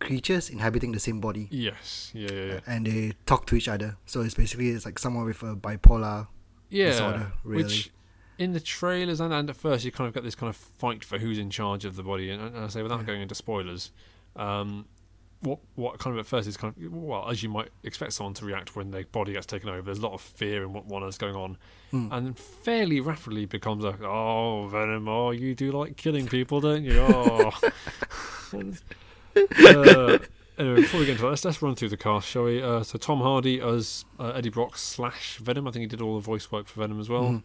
creatures 0.00 0.50
inhabiting 0.50 0.92
the 0.92 1.00
same 1.00 1.20
body, 1.20 1.48
Yes, 1.50 2.10
yeah, 2.14 2.28
yeah, 2.32 2.44
yeah. 2.44 2.60
and 2.66 2.86
they 2.86 3.12
talk 3.24 3.46
to 3.46 3.54
each 3.56 3.68
other. 3.68 3.96
So 4.04 4.20
it's 4.20 4.34
basically 4.34 4.68
it's 4.70 4.84
like 4.84 4.98
someone 4.98 5.24
with 5.24 5.42
a 5.42 5.54
bipolar 5.56 6.26
yeah, 6.68 6.86
disorder. 6.90 7.32
Really. 7.42 7.62
Which 7.64 7.90
in 8.36 8.52
the 8.52 8.60
trailers 8.60 9.20
and, 9.20 9.32
and 9.32 9.48
at 9.48 9.56
first 9.56 9.84
you 9.84 9.92
kind 9.92 10.08
of 10.08 10.12
got 10.14 10.24
this 10.24 10.34
kind 10.34 10.50
of 10.50 10.56
fight 10.56 11.04
for 11.04 11.18
who's 11.18 11.38
in 11.38 11.48
charge 11.50 11.84
of 11.84 11.96
the 11.96 12.02
body, 12.02 12.30
and, 12.30 12.42
and 12.42 12.64
I 12.64 12.68
say 12.68 12.82
without 12.82 13.00
Yeah. 13.00 13.06
going 13.06 13.22
into 13.22 13.34
spoilers, 13.34 13.92
um, 14.36 14.86
what 15.44 15.58
what 15.76 15.98
kind 15.98 16.14
of 16.16 16.20
at 16.20 16.26
first 16.26 16.48
is 16.48 16.56
kind 16.56 16.74
of 16.76 16.92
well 16.92 17.28
as 17.30 17.42
you 17.42 17.48
might 17.48 17.68
expect 17.82 18.12
someone 18.14 18.34
to 18.34 18.44
react 18.44 18.74
when 18.74 18.90
their 18.90 19.04
body 19.04 19.32
gets 19.34 19.46
taken 19.46 19.68
over. 19.68 19.82
There's 19.82 19.98
a 19.98 20.02
lot 20.02 20.12
of 20.14 20.20
fear 20.20 20.62
in 20.64 20.72
what 20.72 20.86
one 20.86 21.02
is 21.04 21.18
going 21.18 21.36
on, 21.36 21.56
Hmm. 21.90 22.08
and 22.10 22.38
fairly 22.38 23.00
rapidly 23.00 23.46
becomes 23.46 23.84
like, 23.84 24.00
oh 24.02 24.66
Venom, 24.68 25.08
oh 25.08 25.30
you 25.30 25.54
do 25.54 25.70
like 25.72 25.96
killing 25.96 26.26
people, 26.26 26.60
don't 26.60 26.82
you? 26.84 26.98
Oh. 27.00 27.50
uh, 29.36 30.18
anyway, 30.58 30.76
before 30.82 31.00
we 31.00 31.06
get 31.06 31.12
into 31.12 31.22
that, 31.22 31.28
let's, 31.30 31.44
let's 31.44 31.60
run 31.62 31.74
through 31.74 31.88
the 31.88 31.96
cast, 31.96 32.28
shall 32.28 32.44
we? 32.44 32.62
Uh, 32.62 32.82
so 32.82 32.98
Tom 32.98 33.20
Hardy 33.20 33.60
as 33.60 34.04
uh, 34.18 34.32
Eddie 34.34 34.50
Brock 34.50 34.76
slash 34.78 35.38
Venom. 35.38 35.66
I 35.68 35.70
think 35.70 35.82
he 35.82 35.86
did 35.86 36.00
all 36.00 36.14
the 36.14 36.20
voice 36.24 36.50
work 36.50 36.66
for 36.66 36.80
Venom 36.80 37.00
as 37.00 37.08
well. 37.08 37.24
Mhm. 37.24 37.42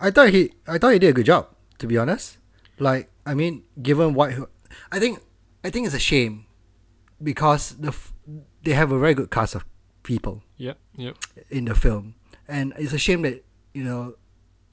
I 0.00 0.10
thought 0.10 0.30
he 0.30 0.52
I 0.66 0.78
thought 0.78 0.90
he 0.94 0.98
did 0.98 1.10
a 1.10 1.12
good 1.12 1.26
job. 1.26 1.48
To 1.78 1.86
be 1.86 1.96
honest, 1.98 2.38
like 2.78 3.10
I 3.26 3.34
mean, 3.34 3.62
given 3.82 4.14
what 4.14 4.32
I 4.92 4.98
think, 4.98 5.18
I 5.64 5.70
think 5.70 5.86
it's 5.86 5.94
a 5.94 5.98
shame 5.98 6.46
because 7.22 7.76
the 7.76 7.88
f- 7.88 8.12
they 8.62 8.72
have 8.72 8.92
a 8.92 8.98
very 8.98 9.14
good 9.14 9.30
cast 9.30 9.54
of 9.54 9.64
people 10.02 10.42
Yep, 10.56 10.78
yep. 10.96 11.16
in 11.50 11.64
the 11.66 11.74
film, 11.74 12.14
and 12.48 12.72
it's 12.78 12.92
a 12.92 12.98
shame 12.98 13.22
that 13.22 13.44
you 13.74 13.84
know 13.84 14.14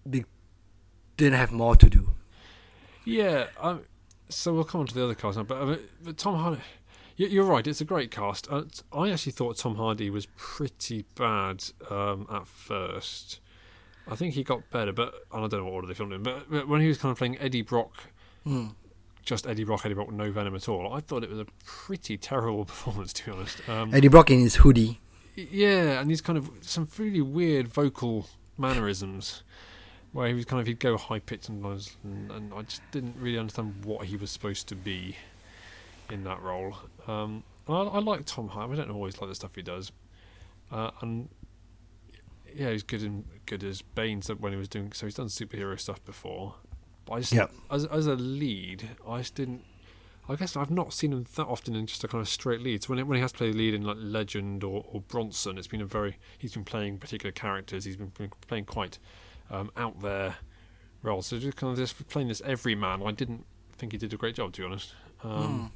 they 0.05 0.25
didn't 1.17 1.37
have 1.39 1.51
more 1.51 1.75
to 1.75 1.89
do. 1.89 2.13
Yeah, 3.05 3.47
um, 3.59 3.81
so 4.29 4.53
we'll 4.53 4.63
come 4.65 4.81
on 4.81 4.87
to 4.87 4.93
the 4.93 5.03
other 5.03 5.15
cast 5.15 5.37
now, 5.37 5.43
but, 5.43 5.55
uh, 5.61 5.77
but 6.03 6.17
Tom 6.17 6.35
Hardy. 6.35 6.61
you- 7.15 7.27
You're 7.27 7.45
right. 7.45 7.65
It's 7.65 7.81
a 7.81 7.85
great 7.85 8.11
cast. 8.11 8.47
Uh, 8.51 8.63
I 8.91 9.09
actually 9.11 9.31
thought 9.31 9.57
Tom 9.57 9.75
Hardy 9.75 10.09
was 10.09 10.27
pretty 10.35 11.05
bad 11.15 11.63
um, 11.89 12.27
at 12.31 12.47
first. 12.47 13.39
I 14.09 14.15
think 14.15 14.33
he 14.35 14.43
got 14.43 14.69
better, 14.69 14.93
but 14.93 15.13
and 15.33 15.43
I 15.45 15.47
don't 15.47 15.59
know 15.61 15.65
what 15.65 15.73
order 15.73 15.87
they 15.87 15.93
filmed 15.93 16.13
him. 16.13 16.23
But, 16.23 16.49
but 16.49 16.67
when 16.67 16.81
he 16.81 16.87
was 16.87 16.97
kind 16.97 17.11
of 17.11 17.17
playing 17.17 17.37
Eddie 17.39 17.61
Brock, 17.61 17.93
Mm. 18.45 18.75
Just 19.27 19.45
Eddie 19.45 19.65
Brock, 19.65 19.85
Eddie 19.85 19.93
Brock 19.93 20.07
with 20.07 20.15
no 20.15 20.31
venom 20.31 20.55
at 20.55 20.69
all, 20.69 20.93
I 20.93 21.01
thought 21.01 21.21
it 21.21 21.29
was 21.29 21.39
a 21.39 21.45
pretty 21.65 22.17
terrible 22.17 22.63
performance, 22.73 23.11
to 23.13 23.25
be 23.25 23.31
honest. 23.31 23.69
Um, 23.69 23.93
Eddie 23.93 24.07
Brock 24.07 24.31
in 24.31 24.39
his 24.39 24.55
hoodie. 24.55 24.99
yeah, 25.35 25.99
and 25.99 26.09
he's 26.09 26.21
kind 26.21 26.37
of 26.37 26.49
some 26.61 26.87
really 26.97 27.21
weird 27.21 27.67
vocal 27.67 28.27
mannerisms 28.57 29.43
where 30.13 30.29
he 30.29 30.33
was 30.33 30.45
kind 30.45 30.61
of 30.61 30.65
he'd 30.65 30.79
go 30.79 30.97
high 30.97 31.19
pitched 31.19 31.49
and, 31.49 31.63
and 31.63 32.31
and 32.31 32.53
I 32.53 32.61
just 32.61 32.81
didn't 32.91 33.15
really 33.19 33.37
understand 33.37 33.83
what 33.83 34.05
he 34.07 34.15
was 34.15 34.31
supposed 34.31 34.67
to 34.69 34.75
be 34.75 35.17
in 36.09 36.23
that 36.23 36.41
role. 36.41 36.77
Um, 37.05 37.43
and 37.67 37.75
I, 37.75 37.81
I 37.81 37.99
like 37.99 38.25
Tom 38.25 38.47
Hardy. 38.47 38.73
I 38.73 38.75
don't 38.77 38.91
always 38.91 39.19
like 39.19 39.29
the 39.29 39.35
stuff 39.35 39.55
he 39.55 39.61
does, 39.61 39.91
uh, 40.71 40.91
and 41.01 41.27
yeah, 42.55 42.71
he's 42.71 42.83
good 42.83 43.03
in 43.03 43.25
good 43.45 43.63
as 43.65 43.81
Bane 43.81 44.21
so 44.21 44.35
when 44.35 44.53
he 44.53 44.57
was 44.57 44.69
doing. 44.69 44.93
So 44.93 45.05
he's 45.05 45.15
done 45.15 45.27
superhero 45.27 45.77
stuff 45.77 46.03
before, 46.05 46.55
but 47.07 47.13
I 47.13 47.19
just 47.21 47.33
as 47.71 47.85
as 47.85 48.05
a 48.07 48.15
lead, 48.15 48.89
I 49.07 49.19
just 49.19 49.35
didn't. 49.35 49.63
I 50.29 50.35
guess 50.35 50.57
I've 50.57 50.69
not 50.69 50.91
seen 50.91 51.13
him 51.13 51.25
that 51.37 51.45
often 51.47 51.73
in 51.73 51.87
just 51.87 52.03
a 52.03 52.07
kind 52.09 52.21
of 52.21 52.27
straight 52.27 52.59
lead. 52.59 52.83
So 52.83 52.89
when, 52.89 52.99
it, 52.99 53.07
when 53.07 53.15
he 53.15 53.21
has 53.21 53.31
to 53.31 53.37
play 53.37 53.51
the 53.51 53.57
lead 53.57 53.73
in 53.73 53.83
like 53.83 53.95
Legend 53.97 54.61
or, 54.61 54.83
or 54.91 54.99
Bronson, 54.99 55.57
it's 55.57 55.67
been 55.67 55.79
a 55.81 55.85
very 55.85 56.17
he's 56.37 56.53
been 56.53 56.65
playing 56.65 56.97
particular 56.97 57.31
characters. 57.31 57.85
He's 57.85 57.95
been 57.95 58.11
playing 58.45 58.65
quite 58.65 58.99
um, 59.49 59.71
out 59.77 60.01
there 60.01 60.35
roles. 61.01 61.27
So 61.27 61.39
just 61.39 61.55
kind 61.55 61.71
of 61.71 61.77
just 61.79 62.09
playing 62.09 62.27
this 62.27 62.41
everyman. 62.41 63.01
I 63.03 63.11
didn't 63.11 63.45
think 63.77 63.93
he 63.93 63.97
did 63.97 64.13
a 64.13 64.17
great 64.17 64.35
job, 64.35 64.51
to 64.53 64.61
be 64.61 64.65
honest. 64.65 64.93
Um, 65.23 65.71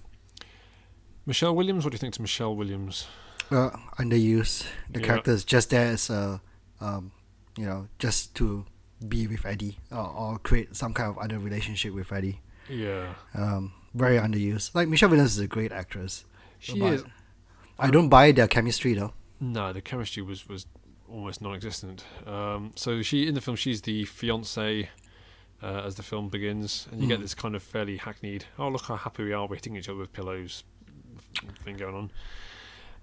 Michelle 1.26 1.56
Williams, 1.56 1.84
what 1.86 1.92
do 1.92 1.96
you 1.96 2.00
think 2.00 2.14
to 2.16 2.22
Michelle 2.22 2.56
Williams? 2.56 3.08
uh, 3.52 3.70
underused. 4.00 4.66
The 4.90 5.00
Yeah. 5.00 5.06
character 5.06 5.32
is 5.32 5.44
just 5.46 5.70
there 5.70 5.88
as 5.94 6.10
a, 6.10 6.42
um, 6.80 7.12
you 7.58 7.66
know, 7.66 7.88
just 8.00 8.34
to 8.36 8.66
be 9.08 9.28
with 9.28 9.46
Eddie 9.46 9.78
or, 9.92 10.08
or 10.08 10.38
create 10.40 10.76
some 10.76 10.94
kind 10.94 11.10
of 11.10 11.18
other 11.18 11.40
relationship 11.40 11.94
with 11.94 12.12
Eddie. 12.12 12.42
Yeah, 12.70 13.14
Um, 13.36 13.74
very 13.94 14.18
underused. 14.18 14.74
Like 14.76 14.88
Michelle 14.88 15.10
Williams 15.10 15.34
is 15.34 15.40
a 15.40 15.48
great 15.48 15.72
actress. 15.72 16.26
she 16.60 16.80
But 16.80 16.94
is. 16.94 17.04
I 17.80 17.90
don't 17.90 18.10
buy 18.10 18.32
their 18.32 18.48
chemistry 18.48 18.94
though. 18.94 19.14
No, 19.40 19.74
the 19.74 19.82
chemistry 19.82 20.22
was 20.24 20.48
was 20.48 20.66
almost 21.10 21.42
non-existent. 21.42 22.06
Um, 22.26 22.72
so 22.76 23.02
she 23.02 23.28
in 23.28 23.34
the 23.34 23.42
film, 23.42 23.58
she's 23.58 23.82
the 23.82 24.06
fiance 24.06 24.90
uh, 25.62 25.82
as 25.86 25.96
the 25.96 26.04
film 26.04 26.30
begins, 26.30 26.88
and 26.92 27.02
you 27.02 27.08
get 27.08 27.20
Mm. 27.20 27.24
this 27.24 27.34
kind 27.36 27.56
of 27.56 27.64
fairly 27.64 27.98
hackneyed. 27.98 28.46
Oh, 28.58 28.70
look 28.70 28.84
how 28.84 28.96
happy 28.96 29.24
we 29.26 29.34
are, 29.34 29.46
we're 29.48 29.56
hitting 29.56 29.76
each 29.76 29.90
other 29.90 29.98
with 30.00 30.14
pillows 30.14 30.64
thing 31.64 31.78
going 31.78 31.96
on. 31.96 32.12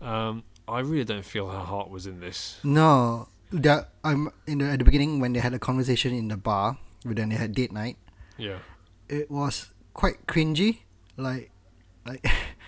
Um, 0.01 0.45
I 0.67 0.81
really 0.81 1.05
don't 1.05 1.25
feel 1.25 1.49
her 1.51 1.59
heart 1.65 1.91
was 1.91 2.07
in 2.07 2.21
this. 2.21 2.59
No, 2.63 3.29
that 3.51 3.91
I'm 4.05 4.31
in 4.47 4.59
the, 4.59 4.67
at 4.67 4.79
the 4.79 4.85
beginning 4.85 5.21
when 5.21 5.33
they 5.33 5.41
had 5.41 5.55
a 5.55 5.59
conversation 5.59 6.15
in 6.15 6.29
the 6.29 6.37
bar, 6.37 6.79
when 7.05 7.29
they 7.29 7.37
had 7.37 7.55
date 7.55 7.73
night. 7.73 7.97
Yeah, 8.37 8.59
It 9.09 9.31
was 9.31 9.71
quite 9.95 10.27
cringy, 10.27 10.81
like, 11.17 11.51
like 12.07 12.25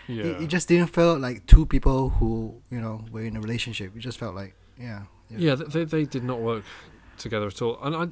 yeah, 0.09 0.25
it, 0.25 0.43
it 0.43 0.47
just 0.49 0.69
didn't 0.69 0.89
feel 0.89 1.19
like 1.19 1.47
two 1.47 1.65
people 1.67 2.11
who 2.11 2.61
you 2.71 2.81
know 2.81 3.05
were 3.13 3.23
in 3.23 3.37
a 3.37 3.41
relationship. 3.41 3.95
It 3.97 4.01
just 4.01 4.19
felt 4.19 4.35
like 4.35 4.55
yeah, 4.79 5.03
yeah. 5.31 5.55
th- 5.57 5.69
They 5.71 5.85
they 5.85 6.05
did 6.05 6.25
not 6.25 6.41
work 6.41 6.65
together 7.19 7.47
at 7.47 7.61
all, 7.63 7.79
and 7.83 7.95
I. 7.97 8.09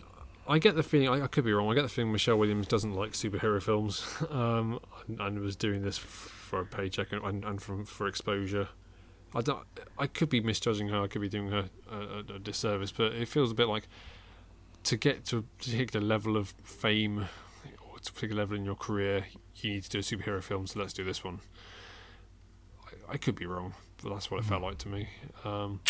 I 0.51 0.59
get 0.59 0.77
the 0.77 0.83
feeling 0.83 1.11
I, 1.11 1.25
I 1.25 1.27
could 1.27 1.45
be 1.45 1.53
wrong. 1.53 1.71
I 1.71 1.75
get 1.75 1.83
the 1.83 1.91
feeling 1.91 2.11
Michelle 2.11 2.39
Williams 2.39 2.67
doesn't 2.67 2.95
like 2.95 3.13
superhero 3.13 3.63
films, 3.63 4.03
um, 4.31 4.81
and, 5.07 5.21
and 5.21 5.41
was 5.41 5.57
doing 5.57 5.83
this 5.83 5.99
for 5.99 6.61
a 6.61 6.65
paycheck 6.65 7.13
and, 7.13 7.23
and, 7.23 7.45
and 7.45 7.61
from 7.61 7.85
for 7.85 8.09
exposure. 8.09 8.69
I 9.35 9.43
don't. 9.43 9.65
I 9.99 10.07
could 10.07 10.29
be 10.29 10.41
misjudging 10.41 10.89
her. 10.89 11.03
I 11.03 11.07
could 11.07 11.21
be 11.21 11.29
doing 11.29 11.49
her 11.49 11.69
a, 11.91 12.35
a, 12.35 12.39
disservice, 12.39 12.93
but 12.93 13.13
it 13.13 13.29
feels 13.29 13.51
a 13.51 13.55
bit 13.55 13.69
like 13.69 13.89
to 14.85 14.97
get 14.97 15.25
to 15.27 15.39
a 15.39 15.43
particular 15.43 16.05
level 16.05 16.37
of 16.37 16.55
fame 16.63 17.27
or 17.87 17.99
to 17.99 18.11
a 18.11 18.15
particular 18.15 18.43
level 18.43 18.57
in 18.57 18.65
your 18.65 18.75
career, 18.75 19.27
you 19.57 19.73
need 19.73 19.85
to 19.85 19.91
do 19.91 19.99
a 19.99 20.03
superhero 20.03 20.43
film. 20.43 20.67
So 20.67 20.81
let's 20.81 20.93
do 20.93 21.05
this 21.05 21.23
one. 21.23 21.41
I, 22.87 23.15
I 23.15 23.17
could 23.17 23.35
be 23.35 23.47
wrong, 23.47 23.75
but 24.03 24.11
that's 24.11 24.31
what 24.31 24.41
it 24.41 24.47
felt 24.47 24.63
like 24.63 24.79
to 24.79 24.89
me. 24.89 25.09
Um, 25.45 25.81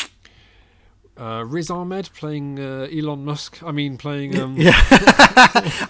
uh, 1.19 1.45
Riz 1.47 1.69
Ahmed 1.71 2.11
playing 2.15 2.59
uh, 2.61 2.87
Elon 2.93 3.25
Musk. 3.25 3.63
I 3.63 3.73
mean, 3.73 3.97
playing. 3.99 4.39
Um, 4.39 4.57
yeah. 4.57 4.73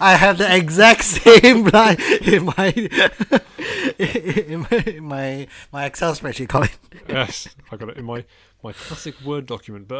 I 0.01 0.15
have 0.19 0.37
the 0.37 0.47
exact 0.55 1.03
same 1.03 1.65
line 1.73 1.97
in 2.21 2.45
my 2.45 2.73
in 3.99 4.61
my 4.69 4.83
in 4.87 5.03
my, 5.03 5.47
my 5.71 5.85
Excel 5.85 6.13
spreadsheet. 6.13 6.49
Colin. 6.49 6.69
yes, 7.07 7.47
I 7.71 7.77
got 7.77 7.89
it 7.89 7.97
in 7.97 8.05
my 8.05 8.25
my 8.63 8.73
classic 8.73 9.21
Word 9.21 9.45
document. 9.45 9.87
But 9.87 9.95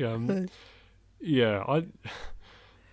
uh, 0.00 0.06
um, 0.06 0.48
yeah, 1.20 1.64
I 1.66 1.86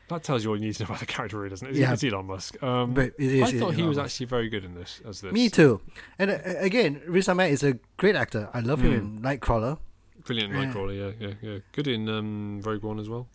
that 0.10 0.24
tells 0.24 0.44
you 0.44 0.50
all 0.52 0.58
you 0.58 0.66
need 0.66 0.74
to 0.76 0.84
know 0.84 0.88
about 0.88 1.00
the 1.00 1.06
character, 1.06 1.38
really, 1.38 1.50
doesn't 1.50 1.68
it? 1.68 1.72
It's, 1.72 1.80
Yeah. 1.80 1.94
it's 1.94 2.04
Elon 2.04 2.26
Musk. 2.28 2.62
Um, 2.62 2.94
But 2.94 3.14
it 3.18 3.32
is 3.32 3.54
I 3.54 3.60
thought 3.60 3.74
he 3.76 3.84
was 3.84 3.98
Musk. 3.98 4.06
actually 4.06 4.26
very 4.28 4.50
good 4.50 4.64
in 4.66 4.76
this 4.76 5.02
as 5.08 5.22
this. 5.22 5.32
Me 5.34 5.50
too. 5.50 5.82
And 6.20 6.30
uh, 6.32 6.38
again, 6.60 7.02
Riz 7.08 7.28
Ahmed 7.30 7.52
is 7.52 7.64
a 7.64 7.80
great 7.98 8.16
actor. 8.16 8.50
I 8.54 8.60
love 8.60 8.82
him 8.82 8.92
Mm. 8.92 8.98
in 8.98 9.20
Nightcrawler. 9.22 9.78
Brilliant 10.26 10.53
Yeah. 10.53 10.65
Nightcrawler, 10.65 11.15
yeah, 11.19 11.28
yeah, 11.28 11.34
yeah. 11.41 11.59
Good 11.74 11.88
in 11.88 12.07
um, 12.09 12.61
Rogue 12.61 12.84
One 12.84 12.99
as 12.99 13.09
well. 13.09 13.28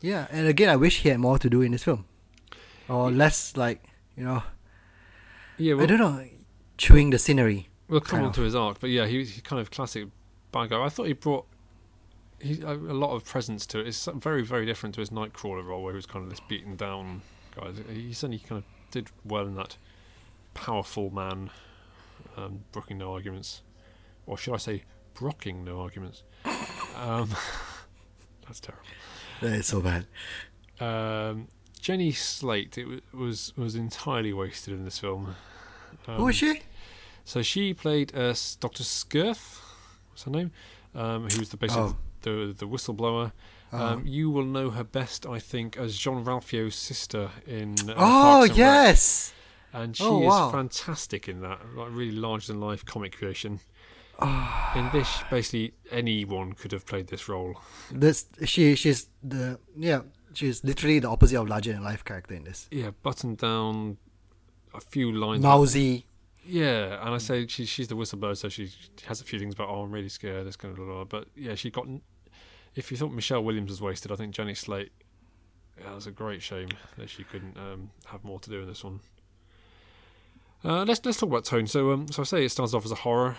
Yeah, 0.00 0.26
and 0.30 0.46
again, 0.46 0.68
I 0.68 0.76
wish 0.76 1.00
he 1.02 1.08
had 1.08 1.18
more 1.18 1.38
to 1.38 1.50
do 1.50 1.62
in 1.62 1.72
this 1.72 1.84
film, 1.84 2.04
or 2.88 3.10
less 3.10 3.56
like 3.56 3.82
you 4.16 4.24
know. 4.24 4.42
Yeah, 5.58 5.76
I 5.80 5.86
don't 5.86 5.98
know, 5.98 6.24
chewing 6.76 7.10
the 7.10 7.18
scenery. 7.18 7.68
we'll 7.88 8.00
come 8.00 8.22
on 8.22 8.32
to 8.32 8.42
his 8.42 8.54
arc, 8.54 8.78
but 8.80 8.90
yeah, 8.90 9.06
he 9.06 9.18
was 9.18 9.40
kind 9.40 9.60
of 9.60 9.70
classic 9.70 10.08
bad 10.52 10.70
guy. 10.70 10.82
I 10.84 10.88
thought 10.90 11.06
he 11.06 11.14
brought 11.14 11.46
he, 12.40 12.60
a, 12.60 12.72
a 12.72 12.96
lot 12.96 13.14
of 13.14 13.24
presence 13.24 13.64
to 13.66 13.80
it. 13.80 13.86
It's 13.88 14.06
very, 14.16 14.42
very 14.44 14.66
different 14.66 14.94
to 14.96 15.00
his 15.00 15.10
Nightcrawler 15.10 15.64
role, 15.64 15.82
where 15.82 15.92
he 15.94 15.96
was 15.96 16.06
kind 16.06 16.22
of 16.24 16.30
this 16.30 16.40
beaten 16.40 16.76
down 16.76 17.22
guy. 17.54 17.70
He 17.92 18.12
certainly 18.12 18.38
kind 18.38 18.58
of 18.58 18.64
did 18.90 19.08
well 19.24 19.46
in 19.46 19.54
that 19.54 19.78
powerful 20.54 21.10
man, 21.10 21.50
um, 22.36 22.64
brooking 22.72 22.98
no 22.98 23.14
arguments, 23.14 23.62
or 24.26 24.36
should 24.36 24.52
I 24.54 24.58
say, 24.58 24.82
brocking 25.18 25.64
no 25.64 25.80
arguments. 25.80 26.22
Um, 26.96 27.30
that's 28.46 28.60
terrible. 28.60 28.84
It's 29.42 29.68
so 29.68 29.80
bad. 29.80 30.06
Um, 30.80 31.48
Jenny 31.80 32.12
Slate 32.12 32.76
it 32.78 32.82
w- 32.82 33.00
was 33.12 33.52
was 33.56 33.74
entirely 33.74 34.32
wasted 34.32 34.74
in 34.74 34.84
this 34.84 34.98
film. 34.98 35.34
Um, 36.06 36.16
Who 36.16 36.28
is 36.28 36.36
she? 36.36 36.62
So 37.24 37.42
she 37.42 37.74
played 37.74 38.14
uh, 38.14 38.34
Dr. 38.60 38.84
Skirth, 38.84 39.60
what's 40.10 40.24
her 40.24 40.30
name? 40.30 40.52
Um, 40.94 41.28
who 41.28 41.40
was 41.40 41.48
the 41.50 41.56
basically 41.56 41.82
Oh. 41.84 41.96
the 42.22 42.54
the 42.56 42.66
whistleblower. 42.66 43.32
Uh-huh. 43.72 43.84
Um, 43.94 44.06
you 44.06 44.30
will 44.30 44.44
know 44.44 44.70
her 44.70 44.84
best, 44.84 45.26
I 45.26 45.40
think, 45.40 45.76
as 45.76 45.96
Jean 45.98 46.22
Ralphio's 46.24 46.76
sister 46.76 47.30
in. 47.46 47.74
Uh, 47.90 47.94
oh 47.96 48.42
and 48.44 48.56
yes. 48.56 49.32
and 49.72 49.96
she 49.96 50.04
Oh, 50.04 50.22
is 50.46 50.52
fantastic 50.52 51.28
in 51.28 51.40
that, 51.40 51.58
like 51.74 51.88
really 51.90 52.12
larger 52.14 52.52
than 52.52 52.60
life 52.60 52.84
comic 52.84 53.16
creation. 53.18 53.58
In 54.76 54.90
this, 54.92 55.22
basically 55.30 55.74
anyone 55.90 56.52
could 56.54 56.72
have 56.72 56.86
played 56.86 57.08
this 57.08 57.28
role. 57.28 57.60
This 57.90 58.26
she 58.44 58.74
she's 58.74 59.08
the 59.22 59.58
yeah 59.76 60.02
she's 60.36 60.62
literally 60.62 60.98
the 60.98 61.08
opposite 61.08 61.40
of 61.40 61.48
larger 61.48 61.72
than 61.72 61.82
life 61.82 62.04
character 62.04 62.34
in 62.34 62.44
this. 62.44 62.68
Yeah, 62.70 62.90
buttoned 63.02 63.38
down, 63.38 63.96
a 64.74 64.80
few 64.80 65.12
lines. 65.12 65.42
Mousy. 65.42 66.06
Yeah, 66.44 67.04
and 67.04 67.14
I 67.14 67.18
say 67.18 67.46
she, 67.48 67.64
she's 67.64 67.88
the 67.88 67.96
whistleblower, 67.96 68.36
so 68.36 68.48
she 68.48 68.70
has 69.06 69.20
a 69.20 69.24
few 69.24 69.38
things 69.38 69.54
about, 69.54 69.68
oh, 69.68 69.82
I'm 69.82 69.90
really 69.90 70.08
scared, 70.08 70.46
this 70.46 70.54
kind 70.54 70.70
of 70.70 70.76
blah, 70.76 70.86
blah, 70.86 71.04
blah. 71.04 71.20
But 71.20 71.28
yeah, 71.34 71.54
she 71.54 71.70
got. 71.70 71.86
If 72.74 72.90
you 72.90 72.96
thought 72.96 73.12
Michelle 73.12 73.42
Williams 73.42 73.70
was 73.70 73.80
wasted, 73.80 74.12
I 74.12 74.16
think 74.16 74.34
Jenny 74.34 74.54
Slate. 74.54 74.92
Yeah, 75.80 75.94
was 75.94 76.06
a 76.06 76.10
great 76.10 76.42
shame 76.42 76.68
that 76.96 77.10
she 77.10 77.24
couldn't 77.24 77.56
um, 77.58 77.90
have 78.06 78.22
more 78.22 78.38
to 78.40 78.50
do 78.50 78.62
in 78.62 78.68
this 78.68 78.84
one. 78.84 79.00
Uh, 80.64 80.84
let's 80.84 81.04
let's 81.04 81.18
talk 81.18 81.28
about 81.28 81.44
tone. 81.44 81.66
So 81.66 81.92
um, 81.92 82.08
so 82.08 82.22
I 82.22 82.24
say 82.24 82.44
it 82.44 82.50
starts 82.50 82.74
off 82.74 82.84
as 82.84 82.92
a 82.92 82.96
horror. 82.96 83.36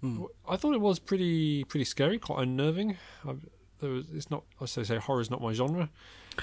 Hmm. 0.00 0.24
I 0.48 0.56
thought 0.56 0.74
it 0.74 0.80
was 0.80 0.98
pretty 0.98 1.64
pretty 1.64 1.84
scary, 1.84 2.18
quite 2.18 2.40
unnerving. 2.42 2.96
I, 3.26 3.34
there 3.80 3.90
was, 3.90 4.06
it's 4.14 4.30
not. 4.30 4.44
I 4.60 4.66
say 4.66 4.84
say 4.84 4.96
horror 4.98 5.20
is 5.20 5.30
not 5.30 5.40
my 5.42 5.52
genre, 5.52 5.88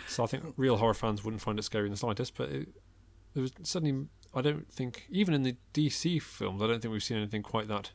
so 0.07 0.23
I 0.23 0.27
think 0.27 0.43
real 0.57 0.77
horror 0.77 0.93
fans 0.93 1.23
wouldn't 1.23 1.41
find 1.41 1.57
it 1.59 1.63
scary 1.63 1.85
in 1.85 1.91
the 1.91 1.97
slightest. 1.97 2.35
But 2.35 2.49
it, 2.49 2.69
there 3.33 3.41
was 3.41 3.53
suddenly 3.63 4.07
I 4.33 4.41
don't 4.41 4.69
think 4.71 5.07
even 5.09 5.33
in 5.33 5.43
the 5.43 5.55
DC 5.73 6.21
films 6.21 6.61
I 6.61 6.67
don't 6.67 6.81
think 6.81 6.91
we've 6.91 7.03
seen 7.03 7.17
anything 7.17 7.43
quite 7.43 7.67
that 7.69 7.91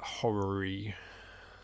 horror-y 0.00 0.94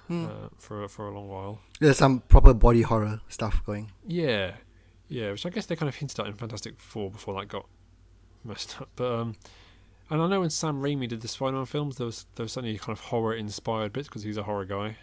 Hmm. 0.08 0.26
uh, 0.26 0.48
for 0.58 0.86
for 0.88 1.08
a 1.08 1.14
long 1.14 1.28
while. 1.28 1.60
There's 1.80 1.96
some 1.96 2.20
proper 2.20 2.52
body 2.52 2.82
horror 2.82 3.20
stuff 3.28 3.62
going. 3.64 3.90
Yeah, 4.06 4.56
yeah, 5.08 5.30
which 5.30 5.46
I 5.46 5.48
guess 5.50 5.64
they 5.66 5.76
kind 5.76 5.88
of 5.88 5.94
hinted 5.94 6.20
at 6.20 6.26
in 6.26 6.34
Fantastic 6.34 6.78
Four 6.78 7.10
before 7.10 7.34
that 7.40 7.48
got 7.48 7.66
messed 8.44 8.80
up. 8.82 8.90
But 8.96 9.12
um, 9.14 9.36
and 10.10 10.20
I 10.20 10.26
know 10.28 10.40
when 10.40 10.50
Sam 10.50 10.82
Raimi 10.82 11.08
did 11.08 11.20
the 11.22 11.28
Spider-Man 11.28 11.66
films, 11.66 11.96
there 11.96 12.06
was 12.06 12.26
there 12.34 12.44
was 12.44 12.52
certainly 12.52 12.76
kind 12.78 12.96
of 12.96 13.04
horror-inspired 13.04 13.92
bits 13.92 14.08
because 14.08 14.22
he's 14.22 14.36
a 14.36 14.42
horror 14.42 14.64
guy. 14.64 14.96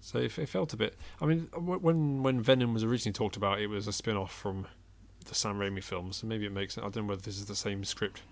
So 0.00 0.18
it, 0.18 0.38
it 0.38 0.48
felt 0.48 0.72
a 0.72 0.76
bit. 0.76 0.96
I 1.20 1.26
mean, 1.26 1.48
when 1.56 2.22
when 2.22 2.40
Venom 2.40 2.72
was 2.74 2.84
originally 2.84 3.12
talked 3.14 3.36
about, 3.36 3.60
it 3.60 3.66
was 3.66 3.86
a 3.88 3.92
spin-off 3.92 4.32
from 4.32 4.66
the 5.26 5.34
Sam 5.34 5.58
Raimi 5.58 5.82
films. 5.82 6.18
So 6.18 6.26
maybe 6.26 6.46
it 6.46 6.52
makes. 6.52 6.78
I 6.78 6.82
don't 6.82 6.96
know 6.96 7.02
whether 7.04 7.22
this 7.22 7.38
is 7.38 7.46
the 7.46 7.56
same 7.56 7.84
script 7.84 8.22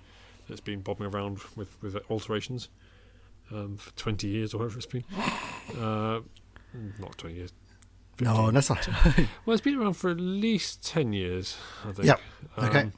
that's 0.49 0.61
been 0.61 0.81
bobbing 0.81 1.07
around 1.07 1.41
with 1.57 1.81
with 1.83 1.97
alterations 2.11 2.69
um, 3.51 3.77
for 3.77 3.91
twenty 3.97 4.29
years 4.29 4.55
or 4.55 4.59
whatever 4.59 4.79
it's 4.79 4.87
been. 4.87 5.05
Uh, 5.77 6.21
not 7.01 7.19
twenty 7.19 7.35
years. 7.35 7.53
No, 8.21 8.53
that's 8.53 8.71
not. 8.71 8.89
Well, 9.45 9.55
it's 9.55 9.61
been 9.61 9.75
around 9.75 9.95
for 9.95 10.11
at 10.11 10.21
least 10.21 10.87
ten 10.87 11.13
years, 11.13 11.57
I 11.85 11.91
think. 11.91 12.07
Yep. 12.07 12.21
Okay. 12.59 12.81
Um, 12.83 12.93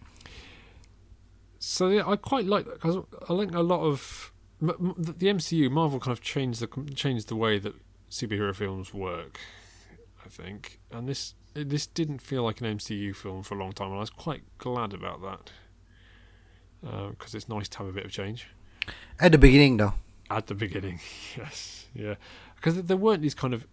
so 1.59 1.89
yeah, 1.89 2.07
I 2.07 2.17
quite 2.17 2.47
like 2.47 2.65
that 2.67 2.75
because 2.75 2.99
I 3.29 3.33
like 3.33 3.53
a 3.55 3.63
lot 3.63 3.83
of 3.83 4.33
the 4.61 5.27
MCU. 5.27 5.71
Marvel 5.71 6.01
kind 6.01 6.13
of 6.13 6.23
changed 6.23 6.61
the 6.61 6.95
changed 6.95 7.29
the 7.29 7.37
way 7.37 7.59
that 7.59 7.75
superhero 8.11 8.55
films 8.55 8.93
work. 8.95 9.39
I 10.25 10.29
think, 10.29 10.81
and 10.91 11.09
this 11.09 11.35
this 11.55 11.87
didn't 11.87 12.21
feel 12.21 12.43
like 12.43 12.61
an 12.61 12.79
MCU 12.79 13.15
film 13.15 13.43
for 13.43 13.55
a 13.55 13.59
long 13.59 13.73
time, 13.73 13.89
and 13.89 13.97
I 13.97 14.01
was 14.01 14.11
quite 14.11 14.43
glad 14.59 14.93
about 14.93 15.23
that 15.23 15.51
because 17.11 17.35
it's 17.35 17.49
nice 17.49 17.69
to 17.69 17.79
have 17.79 17.89
a 17.89 17.93
bit 17.93 18.05
of 18.05 18.13
change 18.13 18.49
At 19.19 19.33
the 19.33 19.39
beginning, 19.39 19.79
though. 19.79 19.95
at 20.31 20.47
the 20.47 20.55
beginning. 20.55 21.01
yes, 21.37 21.87
yeah, 21.95 22.15
because 22.57 22.81
there 22.83 22.97
weren't 22.97 23.23
these 23.23 23.35
kind 23.35 23.55
of 23.55 23.67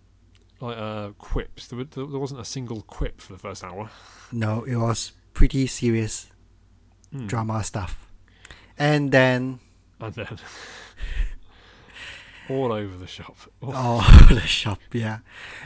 like 0.59 0.77
uh, 0.77 1.09
quips. 1.17 1.67
There, 1.67 1.77
were, 1.77 1.83
there 1.83 2.19
wasn't 2.19 2.39
a 2.41 2.45
single 2.45 2.81
quip 2.81 3.21
for 3.21 3.33
the 3.33 3.39
first 3.39 3.63
hour. 3.63 3.89
No, 4.31 4.63
it 4.63 4.77
was 4.77 5.11
pretty 5.33 5.67
serious 5.67 6.31
Hmm. 7.15 7.27
drama 7.27 7.63
stuff. 7.63 8.07
And 8.77 9.11
then, 9.11 9.59
and 10.01 10.13
then 10.13 10.27
all 12.49 12.73
over 12.73 12.97
the 12.97 13.07
shop. 13.07 13.37
Oh, 13.61 13.71
oh, 14.03 14.33
the 14.33 14.41
shop, 14.41 14.79
yeah. 14.91 15.19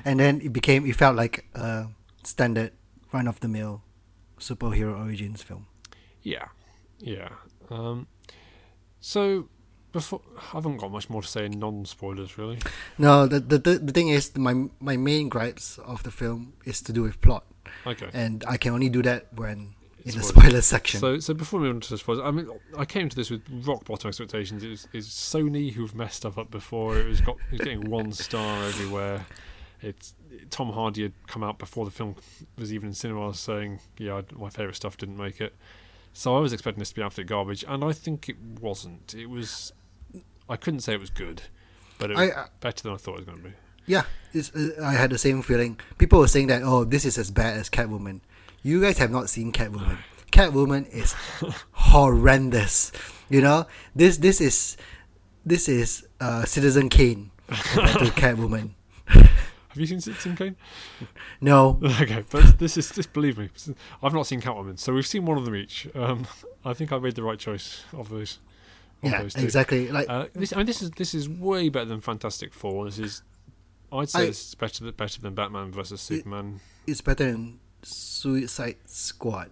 And 0.06 0.20
then 0.20 0.42
it 0.42 0.54
became, 0.54 0.86
it 0.86 0.96
felt 0.96 1.16
like 1.16 1.46
a 1.56 1.88
standard 2.24 2.72
run 3.12 3.28
of 3.28 3.40
the 3.40 3.48
mill 3.48 3.82
superhero 4.40 4.98
origins 4.98 5.42
film. 5.42 5.66
Yeah, 6.22 6.50
yeah. 7.00 7.30
Um, 7.70 8.08
so 9.00 9.50
before 9.92 10.22
I 10.38 10.42
haven't 10.54 10.78
got 10.78 10.92
much 10.92 11.10
more 11.10 11.24
to 11.24 11.28
say 11.28 11.46
in 11.46 11.60
non-spoilers 11.60 12.38
really. 12.38 12.60
No, 12.98 13.26
the, 13.26 13.40
the, 13.40 13.58
the, 13.58 13.80
the 13.80 13.92
thing 13.92 14.10
is, 14.10 14.38
my, 14.38 14.70
my 14.80 14.98
main 14.98 15.30
gripes 15.30 15.80
of 15.80 16.04
the 16.04 16.12
film 16.12 16.54
is 16.64 16.80
to 16.82 16.94
do 16.94 17.02
with 17.02 17.22
plot. 17.22 17.46
Okay. 17.88 18.10
And 18.14 18.44
I 18.48 18.58
can 18.58 18.74
only 18.74 18.90
do 18.90 19.02
that 19.02 19.34
when 19.34 19.74
in 20.06 20.16
the 20.16 20.24
spoiler 20.24 20.62
section. 20.62 21.00
So, 21.00 21.20
so 21.20 21.34
before 21.34 21.60
we 21.60 21.68
move 21.68 21.76
on 21.78 21.82
to 21.82 21.90
the 21.92 21.98
spoilers, 21.98 22.22
I 22.24 22.32
mean, 22.32 22.50
I 22.78 22.86
came 22.86 23.10
to 23.10 23.16
this 23.16 23.30
with 23.30 23.42
rock 23.66 23.86
bottom 23.86 24.08
expectations. 24.08 24.64
It 24.64 24.70
was, 24.70 24.88
it's 24.94 25.08
Sony 25.08 25.74
who've 25.74 25.94
messed 25.96 26.18
stuff 26.18 26.38
up 26.38 26.50
before. 26.52 26.98
It 26.98 27.08
was 27.08 27.22
got 27.22 27.36
it 27.52 27.52
was 27.52 27.62
getting 27.62 27.90
one 27.90 28.12
star 28.12 28.64
everywhere. 28.66 29.26
It's 29.82 30.14
Tom 30.50 30.72
Hardy 30.74 31.04
had 31.04 31.14
come 31.28 31.44
out 31.44 31.58
before 31.60 31.86
the 31.86 31.92
film 31.92 32.16
was 32.58 32.74
even 32.74 32.90
in 32.90 32.94
cinemas 32.94 33.40
saying, 33.40 33.80
"Yeah, 33.98 34.22
my 34.38 34.50
favorite 34.50 34.76
stuff 34.76 34.98
didn't 34.98 35.18
make 35.18 35.40
it." 35.42 35.56
So 36.14 36.36
I 36.36 36.40
was 36.40 36.52
expecting 36.54 36.80
this 36.80 36.90
to 36.90 36.96
be 36.96 37.02
absolute 37.02 37.28
garbage, 37.28 37.64
and 37.68 37.84
I 37.84 37.92
think 37.94 38.28
it 38.30 38.38
wasn't. 38.62 39.14
It 39.16 39.28
was. 39.30 39.72
I 40.50 40.56
couldn't 40.56 40.80
say 40.82 40.94
it 40.94 41.00
was 41.00 41.10
good, 41.12 41.44
but 41.98 42.12
it 42.12 42.18
was 42.18 42.32
I- 42.32 42.42
I- 42.42 42.48
better 42.60 42.84
than 42.84 42.94
I 42.94 42.98
thought 42.98 43.20
it 43.20 43.20
was 43.20 43.26
going 43.26 43.38
to 43.38 43.44
be. 43.50 43.54
Yeah, 43.86 44.04
it's, 44.34 44.54
uh, 44.54 44.82
I 44.84 44.94
had 44.94 45.10
the 45.10 45.18
same 45.18 45.42
feeling. 45.42 45.80
People 45.98 46.20
were 46.20 46.28
saying 46.28 46.48
that, 46.48 46.62
oh, 46.64 46.84
this 46.84 47.06
is 47.06 47.18
as 47.18 47.32
bad 47.32 47.58
as 47.58 47.70
Catwoman. 47.72 48.20
You 48.64 48.82
guys 48.82 48.98
have 48.98 49.12
not 49.12 49.30
seen 49.30 49.52
Catwoman. 49.52 49.98
Catwoman 50.32 50.88
is 50.90 51.16
horrendous. 51.72 52.92
You 53.30 53.42
know, 53.42 53.66
this 53.96 54.18
this 54.18 54.42
is 54.42 54.78
this 55.46 55.70
is 55.70 56.06
uh, 56.20 56.46
Citizen 56.46 56.90
Kane 56.90 57.32
to 57.48 57.54
Catwoman. 58.16 58.72
Have 59.08 59.78
you 59.78 59.86
seen 59.86 60.02
Citizen 60.02 60.36
Kane? 60.36 60.56
No, 61.42 61.80
Okay, 62.02 62.24
but 62.32 62.58
this 62.60 62.76
is 62.78 62.90
just 62.92 63.14
believe 63.14 63.38
me. 63.38 63.50
I've 64.04 64.14
not 64.14 64.28
seen 64.28 64.42
Catwoman, 64.42 64.78
so 64.80 64.94
we've 64.94 65.08
seen 65.08 65.26
one 65.26 65.38
of 65.38 65.46
them 65.46 65.56
each. 65.56 65.88
Um, 65.96 66.28
I 66.66 66.74
think 66.74 66.92
I 66.92 66.98
made 67.00 67.16
the 67.16 67.24
right 67.24 67.40
choice 67.40 67.84
of 67.94 68.10
those. 68.10 68.40
Of 69.04 69.12
yeah, 69.12 69.22
those 69.22 69.36
exactly. 69.36 69.90
Like 69.90 70.10
Uh, 70.10 70.26
this, 70.34 70.52
I 70.54 70.58
mean, 70.58 70.66
this 70.66 70.82
is 70.82 70.92
this 70.92 71.14
is 71.16 71.30
way 71.30 71.70
better 71.70 71.86
than 71.86 72.02
Fantastic 72.02 72.54
Four. 72.54 72.86
This 72.86 73.00
is, 73.00 73.22
I'd 73.94 74.10
say, 74.10 74.20
I- 74.20 74.24
is 74.26 74.56
better 74.56 74.84
than 74.84 74.94
better 74.96 75.22
than 75.22 75.34
Batman 75.36 75.72
versus 75.72 76.02
Superman. 76.02 76.60
it's 76.86 77.00
better 77.02 77.32
than 77.32 77.60
Suicide 77.84 78.78
Squad. 78.86 79.50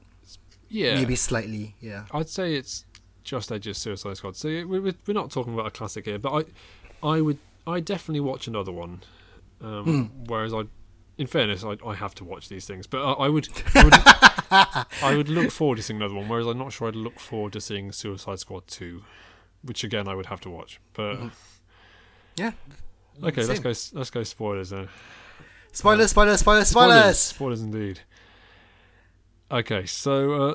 Yeah, 0.69 0.95
Maybe 0.95 1.15
slightly. 1.15 1.75
Yeah. 1.79 2.05
I'd 2.11 2.29
say 2.29 2.55
it's 2.55 2.85
just 3.23 3.51
edge 3.51 3.67
of 3.67 3.77
Suicide 3.77 4.17
Squad. 4.17 4.35
So 4.35 4.47
we're 4.49 4.81
we're 4.81 5.13
not 5.13 5.31
talking 5.31 5.53
about 5.53 5.67
a 5.67 5.71
classic 5.71 6.05
here, 6.05 6.19
but 6.19 6.45
I, 7.03 7.07
I 7.07 7.21
would 7.21 7.37
I 7.65 7.79
definitely 7.79 8.19
watch 8.21 8.47
another 8.47 8.71
one. 8.71 9.01
Um, 9.61 9.83
Hmm. 9.83 10.23
Whereas 10.25 10.53
I, 10.53 10.63
in 11.17 11.27
fairness, 11.27 11.63
I 11.63 11.77
I 11.85 11.95
have 11.95 12.13
to 12.15 12.23
watch 12.25 12.49
these 12.49 12.65
things, 12.65 12.85
but 12.87 13.01
I, 13.03 13.25
I 13.25 13.29
would. 13.29 13.47
I 13.75 13.83
would 13.83 14.85
I 15.03 15.15
would 15.15 15.29
look 15.29 15.51
forward 15.51 15.75
to 15.77 15.83
seeing 15.83 15.97
another 16.01 16.15
one, 16.15 16.27
whereas 16.29 16.47
I'm 16.47 16.57
not 16.57 16.71
sure 16.73 16.87
I'd 16.87 16.95
look 16.95 17.19
forward 17.19 17.53
to 17.53 17.61
seeing 17.61 17.91
Suicide 17.91 18.39
Squad 18.39 18.67
2, 18.67 19.03
which 19.63 19.83
again 19.83 20.07
I 20.07 20.15
would 20.15 20.27
have 20.27 20.39
to 20.41 20.49
watch. 20.49 20.79
But 20.93 21.17
Yeah. 22.35 22.51
okay, 23.23 23.43
let's 23.43 23.59
Mm-hmm. 23.59 23.63
Go. 23.93 23.99
Let's 23.99 24.09
go 24.09 24.23
spoilers 24.23 24.69
then. 24.69 24.89
Spoilers, 25.71 26.11
spoilers, 26.11 26.39
spoilers, 26.39 26.67
spoilers. 26.69 27.19
Spoilers 27.19 27.61
indeed. 27.61 27.99
Okay, 29.51 29.85
so 29.85 30.33
uh, 30.33 30.53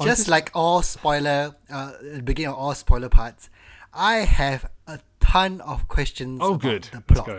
Just 0.00 0.20
just- 0.20 0.28
like 0.28 0.50
all 0.54 0.82
spoiler, 0.82 1.54
uh, 1.70 1.92
beginning 2.24 2.52
of 2.52 2.58
all 2.58 2.74
spoiler 2.74 3.08
parts, 3.08 3.50
I 3.92 4.16
have 4.18 4.70
a 4.86 5.00
ton 5.20 5.60
of 5.60 5.88
questions 5.88 6.40
oh, 6.42 6.54
about 6.54 6.60
good. 6.62 6.82
the 6.84 6.96
Let's 6.96 7.06
plot. 7.12 7.26
go. 7.26 7.38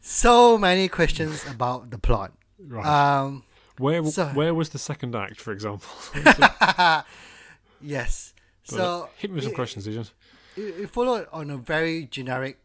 So 0.00 0.58
many 0.58 0.88
questions 0.88 1.44
about 1.48 1.90
the 1.90 1.98
plot. 1.98 2.32
Right. 2.58 2.86
Um, 2.86 3.44
where 3.78 4.04
so- 4.04 4.26
where 4.28 4.54
was 4.54 4.70
the 4.70 4.78
second 4.78 5.14
act, 5.14 5.40
for 5.40 5.52
example? 5.52 5.88
yes. 7.80 8.32
So 8.64 9.08
hit 9.18 9.30
me 9.30 9.36
with 9.36 9.44
some 9.44 9.52
it- 9.52 9.56
questions, 9.56 9.86
Zijan. 9.86 10.10
it, 10.56 10.60
it 10.82 10.90
followed 10.90 11.26
on 11.32 11.50
a 11.50 11.56
very 11.56 12.06
generic 12.06 12.58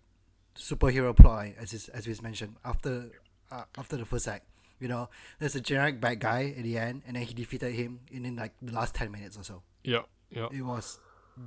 superhero 0.55 1.15
plot, 1.15 1.47
as 1.59 1.73
is, 1.73 1.89
as 1.89 2.07
we 2.07 2.15
mentioned 2.21 2.55
after 2.63 3.11
uh, 3.51 3.63
after 3.77 3.97
the 3.97 4.05
first 4.05 4.27
act. 4.27 4.45
You 4.79 4.87
know, 4.87 5.09
there's 5.39 5.55
a 5.55 5.61
generic 5.61 5.99
bad 5.99 6.19
guy 6.19 6.53
at 6.57 6.63
the 6.63 6.77
end, 6.77 7.01
and 7.07 7.15
then 7.15 7.23
he 7.23 7.33
defeated 7.33 7.73
him 7.73 8.01
in, 8.11 8.25
in 8.25 8.35
like 8.35 8.53
the 8.61 8.73
last 8.73 8.93
ten 8.95 9.11
minutes 9.11 9.37
or 9.37 9.43
so. 9.43 9.63
Yeah, 9.83 10.03
yeah. 10.29 10.47
It 10.51 10.61
was 10.61 10.99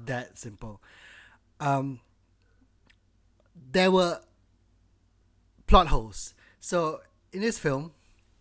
that 0.07 0.37
simple. 0.39 0.81
Um, 1.61 2.01
there 3.73 3.91
were 3.91 4.21
plot 5.67 5.89
holes. 5.89 6.35
So 6.59 7.01
in 7.33 7.41
this 7.41 7.59
film, 7.59 7.93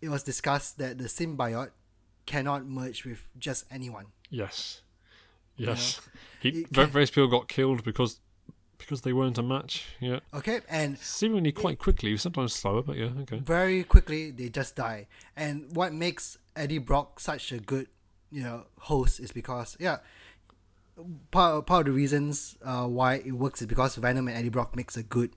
it 0.02 0.10
was 0.10 0.24
discussed 0.24 0.78
that 0.78 0.98
the 0.98 1.06
symbiote 1.06 1.72
cannot 2.26 2.66
merge 2.66 3.06
with 3.06 3.30
just 3.38 3.66
anyone. 3.72 4.08
Yes. 4.30 4.82
Yes. 5.58 6.00
You 6.42 6.52
He, 6.52 6.60
it 6.62 6.68
ver- 6.70 6.84
can- 6.84 6.92
various 6.92 7.10
people 7.12 7.28
got 7.28 7.48
killed 7.48 7.84
because 7.84 8.20
because 8.90 9.02
they 9.02 9.14
weren't 9.14 9.38
a 9.38 9.44
match. 9.44 9.86
Yeah, 10.00 10.20
Okay, 10.34 10.62
and 10.68 10.98
seemingly 10.98 11.52
quite 11.52 11.78
quickly, 11.78 12.18
sometimes 12.18 12.54
slower, 12.54 12.82
but 12.82 12.98
yeah, 12.98 13.10
okay. 13.22 13.38
very 13.38 13.84
quickly 13.84 14.32
they 14.32 14.50
just 14.50 14.76
die. 14.76 15.06
And 15.38 15.76
what 15.76 15.94
makes 15.94 16.40
Eddie 16.56 16.80
Brock 16.80 17.20
such 17.20 17.52
a 17.52 17.60
good, 17.60 17.88
you 18.32 18.42
know, 18.42 18.66
host 18.80 19.20
is 19.20 19.32
because 19.32 19.78
yeah, 19.80 19.98
part 21.30 21.68
part 21.68 21.82
of 21.88 21.94
the 21.94 21.98
reasons 21.98 22.58
uh, 22.66 22.86
why 22.88 23.16
it 23.16 23.34
works 23.34 23.62
is 23.62 23.68
because 23.68 23.96
Venom 23.96 24.28
and 24.28 24.36
Eddie 24.36 24.50
Brock 24.50 24.76
makes 24.76 24.98
a 24.98 25.04
good 25.04 25.32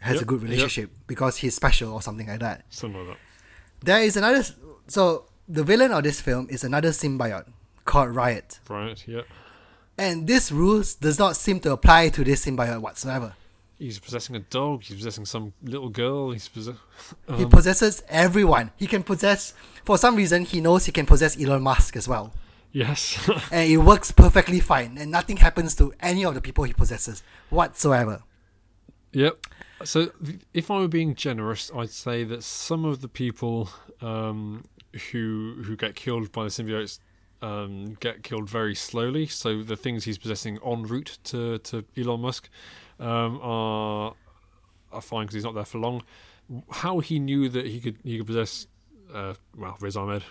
has 0.00 0.16
a 0.16 0.20
Yep, 0.20 0.26
good 0.26 0.40
yep. 0.40 0.50
relationship 0.50 0.90
because 1.06 1.36
he's 1.36 1.54
special 1.54 1.92
or 1.92 2.00
something 2.00 2.26
like 2.28 2.40
that. 2.40 2.64
Something 2.70 3.06
like 3.06 3.16
that. 3.18 3.84
There 3.84 4.02
is 4.02 4.16
another 4.16 4.42
so 4.88 5.26
the 5.46 5.64
villain 5.64 5.92
of 5.92 6.02
this 6.02 6.20
film 6.22 6.46
is 6.48 6.64
another 6.64 6.90
symbiote 6.90 7.46
called 7.84 8.14
Riot. 8.14 8.58
Riot. 8.70 9.04
yeah. 9.06 9.22
And 10.00 10.26
this 10.26 10.50
rules 10.50 10.94
does 10.94 11.18
not 11.18 11.36
seem 11.36 11.60
to 11.60 11.72
apply 11.72 12.08
to 12.10 12.24
this 12.24 12.46
symbiote 12.46 12.80
whatsoever. 12.80 13.34
He's 13.78 13.98
possessing 13.98 14.34
a 14.36 14.40
dog. 14.40 14.82
He's 14.82 14.96
possessing 14.96 15.26
some 15.26 15.52
little 15.62 15.90
girl. 15.90 16.30
He's 16.32 16.48
possess- 16.48 16.76
He 17.36 17.44
um, 17.44 17.50
possesses 17.50 18.02
everyone. 18.08 18.70
He 18.76 18.86
can 18.86 19.02
possess 19.02 19.52
for 19.84 19.98
some 19.98 20.16
reason 20.16 20.44
he 20.46 20.60
knows 20.60 20.86
he 20.86 20.92
can 20.92 21.06
possess 21.06 21.38
Elon 21.42 21.62
Musk 21.62 21.96
as 21.96 22.08
well. 22.08 22.32
yes. 22.72 23.00
and 23.52 23.70
it 23.70 23.78
works 23.78 24.10
perfectly 24.10 24.60
fine, 24.60 24.96
and 24.98 25.10
nothing 25.10 25.36
happens 25.38 25.74
to 25.76 25.92
any 26.00 26.24
of 26.24 26.32
the 26.34 26.40
people 26.40 26.64
he 26.64 26.72
possesses 26.72 27.22
whatsoever. 27.50 28.22
Yep. 29.12 29.34
So, 29.84 30.06
th- 30.24 30.40
if 30.54 30.70
I 30.70 30.78
were 30.78 30.88
being 30.88 31.14
generous, 31.14 31.70
I'd 31.74 31.90
say 31.90 32.24
that 32.24 32.42
some 32.42 32.84
of 32.84 33.00
the 33.00 33.08
people 33.08 33.68
um, 34.00 34.64
who 35.10 35.62
who 35.64 35.74
get 35.76 35.94
killed 35.94 36.32
by 36.32 36.44
the 36.44 36.50
symbiotes 36.50 37.00
um, 37.42 37.94
get 38.00 38.22
killed 38.22 38.48
very 38.48 38.74
slowly. 38.74 39.26
So 39.26 39.62
the 39.62 39.76
things 39.76 40.04
he's 40.04 40.18
possessing 40.18 40.58
en 40.64 40.82
route 40.82 41.18
to, 41.24 41.58
to 41.58 41.84
Elon 41.96 42.20
Musk 42.20 42.48
um, 42.98 43.40
are 43.42 44.14
are 44.92 45.00
fine 45.00 45.22
because 45.26 45.34
he's 45.34 45.44
not 45.44 45.54
there 45.54 45.64
for 45.64 45.78
long. 45.78 46.02
How 46.70 46.98
he 46.98 47.18
knew 47.18 47.48
that 47.48 47.66
he 47.66 47.80
could 47.80 47.96
he 48.04 48.18
could 48.18 48.26
possess. 48.26 48.66
Uh, 49.12 49.34
well, 49.56 49.76
Riz 49.80 49.96
Ahmed, 49.96 50.22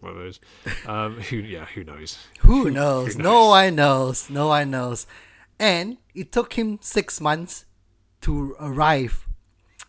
one 0.00 0.12
of 0.12 0.16
those. 0.18 0.40
Um, 0.86 1.20
who, 1.28 1.36
yeah, 1.36 1.66
who 1.66 1.84
knows? 1.84 2.16
Who 2.40 2.70
knows? 2.70 3.14
who 3.16 3.22
No 3.22 3.30
knows? 3.32 3.48
one 3.50 3.74
knows. 3.74 4.30
No 4.30 4.46
one 4.48 4.70
knows. 4.70 5.06
And 5.58 5.98
it 6.14 6.32
took 6.32 6.54
him 6.54 6.78
six 6.80 7.20
months 7.20 7.66
to 8.22 8.56
arrive 8.58 9.28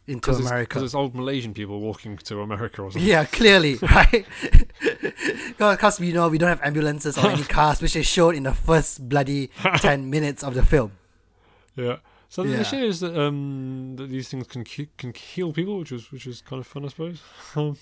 into 0.08 0.22
Because 0.32 0.40
America. 0.46 0.84
it's 0.84 0.94
old 0.94 1.16
Malaysian 1.16 1.54
people 1.54 1.80
walking 1.80 2.18
to 2.18 2.42
America 2.42 2.82
or 2.84 2.92
something. 2.92 3.08
Yeah, 3.08 3.26
clearly, 3.40 3.76
right? 3.82 4.26
Because 5.58 6.00
we 6.00 6.12
know 6.12 6.28
we 6.30 6.38
don't 6.38 6.50
have 6.50 6.62
ambulances 6.62 7.18
or 7.18 7.30
any 7.30 7.44
cars, 7.58 7.82
which 7.82 7.96
is 7.96 8.06
shown 8.06 8.36
in 8.36 8.44
the 8.44 8.54
first 8.54 9.08
bloody 9.10 9.50
10 9.78 10.10
minutes 10.10 10.44
of 10.44 10.54
the 10.54 10.64
film. 10.66 10.92
Yeah. 11.76 11.98
So 12.30 12.44
Yeah. 12.44 12.56
the 12.58 12.62
issue 12.62 12.76
is 12.86 13.00
that 13.00 13.18
um 13.18 13.96
that 13.98 14.10
these 14.10 14.28
things 14.30 14.48
can 14.48 14.64
can 14.64 15.14
kill 15.14 15.54
people, 15.54 15.80
which 15.80 15.92
was 15.92 16.12
which 16.12 16.28
is 16.28 16.42
kind 16.42 16.60
of 16.60 16.68
fun, 16.68 16.86
I 16.86 16.90
suppose. 16.90 17.22
Um, 17.56 17.78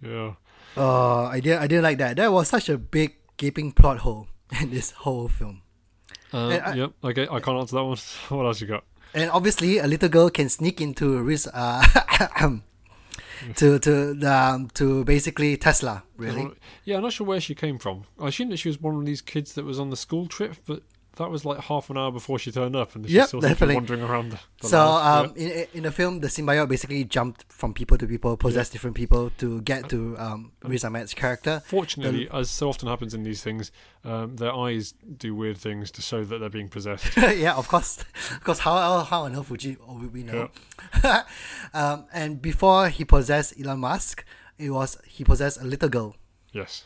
yeah. 0.00 0.34
Oh, 0.76 1.24
I 1.24 1.40
didn't, 1.40 1.62
I 1.62 1.66
didn't 1.66 1.82
like 1.84 1.98
that. 1.98 2.16
That 2.16 2.30
was 2.30 2.48
such 2.48 2.68
a 2.68 2.78
big 2.78 3.16
gaping 3.36 3.72
plot 3.72 3.98
hole 3.98 4.28
in 4.60 4.70
this 4.70 4.92
whole 4.92 5.28
film. 5.28 5.62
And 6.32 6.62
I- 6.62 6.74
yep. 6.74 6.92
Okay. 7.02 7.26
I 7.28 7.40
can't 7.40 7.58
answer 7.58 7.76
that 7.76 7.84
one. 7.84 7.96
What 8.28 8.46
else 8.46 8.60
you 8.60 8.66
got? 8.68 8.84
And 9.14 9.30
obviously, 9.30 9.78
a 9.78 9.86
little 9.86 10.08
girl 10.08 10.30
can 10.30 10.48
sneak 10.48 10.80
into 10.80 11.20
Riz, 11.22 11.48
uh, 11.52 11.82
to 13.56 13.78
to 13.78 14.20
um, 14.22 14.68
to 14.74 15.04
basically 15.04 15.56
Tesla. 15.56 16.02
Really, 16.16 16.50
Yeah, 16.84 16.96
I'm 16.96 17.02
not 17.02 17.12
sure 17.12 17.26
where 17.26 17.40
she 17.40 17.54
came 17.54 17.78
from. 17.78 18.04
I 18.20 18.28
assume 18.28 18.50
that 18.50 18.58
she 18.58 18.68
was 18.68 18.80
one 18.80 18.96
of 18.96 19.06
these 19.06 19.22
kids 19.22 19.54
that 19.54 19.64
was 19.64 19.78
on 19.78 19.90
the 19.90 19.96
school 19.96 20.26
trip, 20.26 20.56
but 20.66 20.82
that 21.18 21.30
was 21.30 21.44
like 21.44 21.58
half 21.60 21.90
an 21.90 21.98
hour 21.98 22.10
before 22.10 22.38
she 22.38 22.50
turned 22.50 22.74
up, 22.74 22.94
and 22.94 23.04
she's 23.04 23.14
Yep, 23.14 23.28
still 23.28 23.40
definitely. 23.40 23.74
wandering 23.74 24.02
around. 24.02 24.30
The, 24.32 24.40
the 24.62 24.68
so 24.68 24.80
um, 24.80 25.32
in 25.36 25.66
in 25.74 25.82
the 25.82 25.90
film, 25.92 26.20
the 26.20 26.28
symbiote 26.28 26.68
basically 26.68 27.04
jumped 27.04 27.44
from 27.52 27.74
people 27.74 27.98
to 27.98 28.06
people, 28.06 28.36
possessed 28.36 28.72
different 28.72 28.96
people 28.96 29.30
to 29.38 29.60
get 29.62 29.88
to 29.90 30.16
um, 30.18 30.52
Riz 30.62 30.84
Ahmed's 30.84 31.14
character. 31.14 31.62
Fortunately, 31.66 32.28
as 32.32 32.48
so 32.50 32.68
often 32.68 32.88
happens 32.88 33.14
in 33.14 33.22
these 33.22 33.42
things, 33.42 33.70
um, 34.04 34.36
their 34.36 34.54
eyes 34.54 34.94
do 35.16 35.34
weird 35.34 35.58
things 35.58 35.90
to 35.92 36.02
show 36.02 36.24
that 36.24 36.38
they're 36.38 36.48
being 36.48 36.68
possessed. 36.68 37.16
yeah, 37.16 37.54
of 37.54 37.68
course, 37.68 38.04
because 38.38 38.60
how 38.60 38.74
how 38.76 39.02
how 39.04 39.22
on 39.24 39.36
earth 39.36 39.50
would 39.50 39.62
you 39.64 39.76
or 39.86 39.98
would 39.98 40.12
we 40.12 40.22
know? 40.22 40.50
um, 41.74 42.06
and 42.12 42.40
before 42.40 42.88
he 42.88 43.04
possessed 43.04 43.54
Elon 43.60 43.80
Musk, 43.80 44.24
it 44.58 44.70
was 44.70 44.96
he 45.06 45.24
possessed 45.24 45.60
a 45.60 45.64
little 45.64 45.88
girl. 45.88 46.16
yes. 46.52 46.84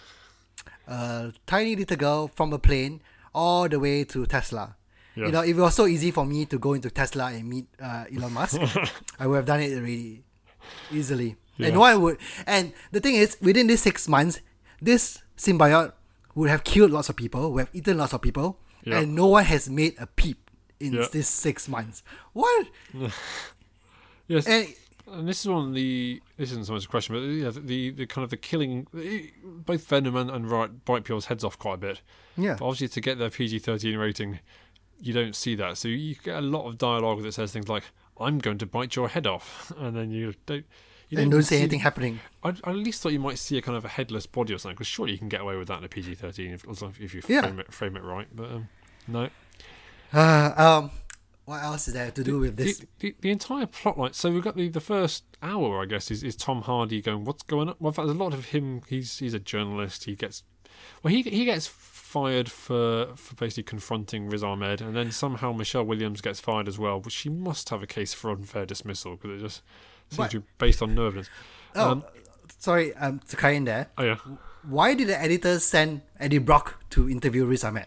a 0.86 1.32
tiny 1.46 1.76
little 1.76 1.96
girl 1.96 2.28
from 2.28 2.52
a 2.52 2.58
plane 2.58 3.00
all 3.34 3.68
the 3.68 3.78
way 3.78 4.04
to 4.04 4.26
Tesla. 4.26 4.76
You 5.14 5.30
know, 5.30 5.42
if 5.42 5.50
it 5.50 5.60
was 5.60 5.74
so 5.74 5.86
easy 5.86 6.10
for 6.10 6.24
me 6.24 6.46
to 6.46 6.58
go 6.58 6.72
into 6.72 6.88
Tesla 6.90 7.26
and 7.26 7.46
meet 7.46 7.66
uh, 7.78 8.04
Elon 8.16 8.32
Musk, 8.32 8.58
I 9.18 9.26
would 9.26 9.36
have 9.36 9.46
done 9.46 9.60
it 9.60 9.76
already 9.76 10.24
easily. 10.90 11.36
Yeah. 11.58 11.66
And 11.66 11.74
no 11.74 11.80
one 11.80 12.00
would. 12.00 12.18
And 12.46 12.72
the 12.92 13.00
thing 13.00 13.16
is, 13.16 13.36
within 13.42 13.66
these 13.66 13.82
six 13.82 14.08
months, 14.08 14.40
this 14.80 15.20
symbiote 15.36 15.92
would 16.34 16.48
have 16.48 16.64
killed 16.64 16.90
lots 16.92 17.10
of 17.10 17.16
people, 17.16 17.52
would 17.52 17.66
have 17.66 17.74
eaten 17.74 17.98
lots 17.98 18.14
of 18.14 18.22
people, 18.22 18.58
Yeah. 18.84 19.00
and 19.00 19.14
no 19.14 19.26
one 19.26 19.44
has 19.44 19.68
made 19.68 19.96
a 20.00 20.06
peep 20.06 20.50
in 20.80 20.94
Yeah. 20.94 21.06
these 21.12 21.28
six 21.28 21.68
months. 21.68 22.02
What? 22.32 22.68
Yes. 24.28 24.46
And 24.46 24.72
And 25.10 25.28
this 25.28 25.40
is 25.40 25.48
one 25.48 25.68
of 25.68 25.74
the. 25.74 26.22
This 26.36 26.50
isn't 26.52 26.66
so 26.66 26.72
much 26.74 26.84
a 26.84 26.88
question, 26.88 27.14
but 27.14 27.20
yeah, 27.22 27.50
the 27.54 27.90
the 27.90 28.06
kind 28.06 28.22
of 28.24 28.30
the 28.30 28.36
killing. 28.36 28.86
Both 29.44 29.86
Venom 29.86 30.16
and, 30.16 30.30
and 30.30 30.50
Riot 30.50 30.84
bite 30.84 31.04
people's 31.04 31.26
heads 31.26 31.44
off 31.44 31.58
quite 31.58 31.74
a 31.74 31.78
bit. 31.78 32.00
yeah, 32.36 32.56
But 32.58 32.66
obviously, 32.66 32.88
to 32.88 33.00
get 33.00 33.18
their 33.18 33.30
PG 33.30 33.58
thirteen 33.60 33.98
rating, 33.98 34.38
you 35.00 35.12
don't 35.12 35.34
see 35.34 35.54
that. 35.56 35.76
So 35.78 35.88
you 35.88 36.14
get 36.14 36.36
a 36.36 36.40
lot 36.40 36.66
of 36.66 36.78
dialogue 36.78 37.22
that 37.22 37.32
says 37.32 37.52
things 37.52 37.68
like, 37.68 37.84
"I'm 38.18 38.38
going 38.38 38.58
to 38.58 38.66
bite 38.66 38.94
your 38.96 39.08
head 39.08 39.26
off," 39.26 39.72
and 39.78 39.96
then 39.96 40.10
you 40.10 40.34
don't. 40.46 40.64
You 41.08 41.18
and 41.18 41.30
don't 41.30 41.42
say 41.42 41.56
see- 41.56 41.60
anything 41.62 41.80
happening. 41.80 42.20
I, 42.42 42.54
I 42.64 42.70
at 42.70 42.76
least 42.76 43.02
thought 43.02 43.12
you 43.12 43.20
might 43.20 43.38
see 43.38 43.58
a 43.58 43.62
kind 43.62 43.76
of 43.76 43.84
a 43.84 43.88
headless 43.88 44.24
body 44.26 44.54
or 44.54 44.58
something, 44.58 44.76
because 44.76 44.86
surely 44.86 45.12
you 45.12 45.18
can 45.18 45.28
get 45.28 45.42
away 45.42 45.56
with 45.56 45.68
that 45.68 45.78
in 45.78 45.84
a 45.84 45.88
PG 45.88 46.14
thirteen 46.14 46.52
if, 46.52 46.64
if 47.00 47.12
you 47.14 47.20
Yeah. 47.28 47.42
frame 47.42 47.58
it 47.60 47.72
frame 47.72 47.96
it 47.96 48.02
right. 48.02 48.28
But 48.34 48.50
um, 48.50 48.68
no. 49.08 49.28
Uh, 50.14 50.52
um, 50.56 50.90
what 51.44 51.62
else 51.62 51.88
is 51.88 51.94
there 51.94 52.10
to 52.10 52.22
do 52.24 52.38
with 52.38 52.56
this? 52.56 52.78
The, 52.78 52.86
the, 53.00 53.16
the 53.20 53.30
entire 53.30 53.66
plot 53.66 53.98
line. 53.98 54.12
So 54.12 54.30
we've 54.30 54.42
got 54.44 54.56
the, 54.56 54.68
the 54.68 54.80
first 54.80 55.24
hour, 55.42 55.82
I 55.82 55.86
guess, 55.86 56.10
is, 56.10 56.22
is 56.22 56.36
Tom 56.36 56.62
Hardy 56.62 57.00
going, 57.02 57.24
"What's 57.24 57.42
going 57.42 57.68
on?" 57.68 57.74
Well, 57.80 57.88
in 57.90 57.94
fact, 57.94 58.06
there's 58.06 58.16
a 58.18 58.22
lot 58.22 58.34
of 58.34 58.46
him. 58.46 58.82
He's 58.88 59.18
he's 59.18 59.34
a 59.34 59.38
journalist. 59.40 60.04
He 60.04 60.14
gets 60.14 60.42
well, 61.02 61.12
he 61.12 61.22
he 61.22 61.44
gets 61.44 61.66
fired 61.66 62.50
for 62.50 63.08
for 63.16 63.34
basically 63.36 63.62
confronting 63.64 64.28
Riz 64.28 64.44
Ahmed, 64.44 64.80
and 64.80 64.94
then 64.94 65.10
somehow 65.10 65.52
Michelle 65.52 65.84
Williams 65.84 66.20
gets 66.20 66.40
fired 66.40 66.68
as 66.68 66.78
well. 66.78 67.00
But 67.00 67.12
she 67.12 67.28
must 67.28 67.70
have 67.70 67.82
a 67.82 67.86
case 67.86 68.12
for 68.14 68.30
unfair 68.30 68.66
dismissal 68.66 69.16
because 69.16 69.40
it 69.40 69.44
just 69.44 69.62
seems 70.10 70.16
But- 70.18 70.30
to 70.32 70.40
be 70.40 70.46
based 70.58 70.82
on 70.82 70.98
evidence. 70.98 71.28
Oh, 71.74 71.90
Um, 71.92 72.04
sorry, 72.58 72.94
um, 72.96 73.20
to 73.28 73.36
cut 73.36 73.54
in 73.54 73.64
there. 73.64 73.88
oh 73.98 74.04
yeah. 74.04 74.16
Why 74.64 74.94
did 74.94 75.08
the 75.08 75.20
editors 75.20 75.64
send 75.64 76.02
Eddie 76.20 76.38
Brock 76.38 76.84
to 76.90 77.10
interview 77.10 77.44
Riz 77.46 77.64
Ahmed? 77.64 77.86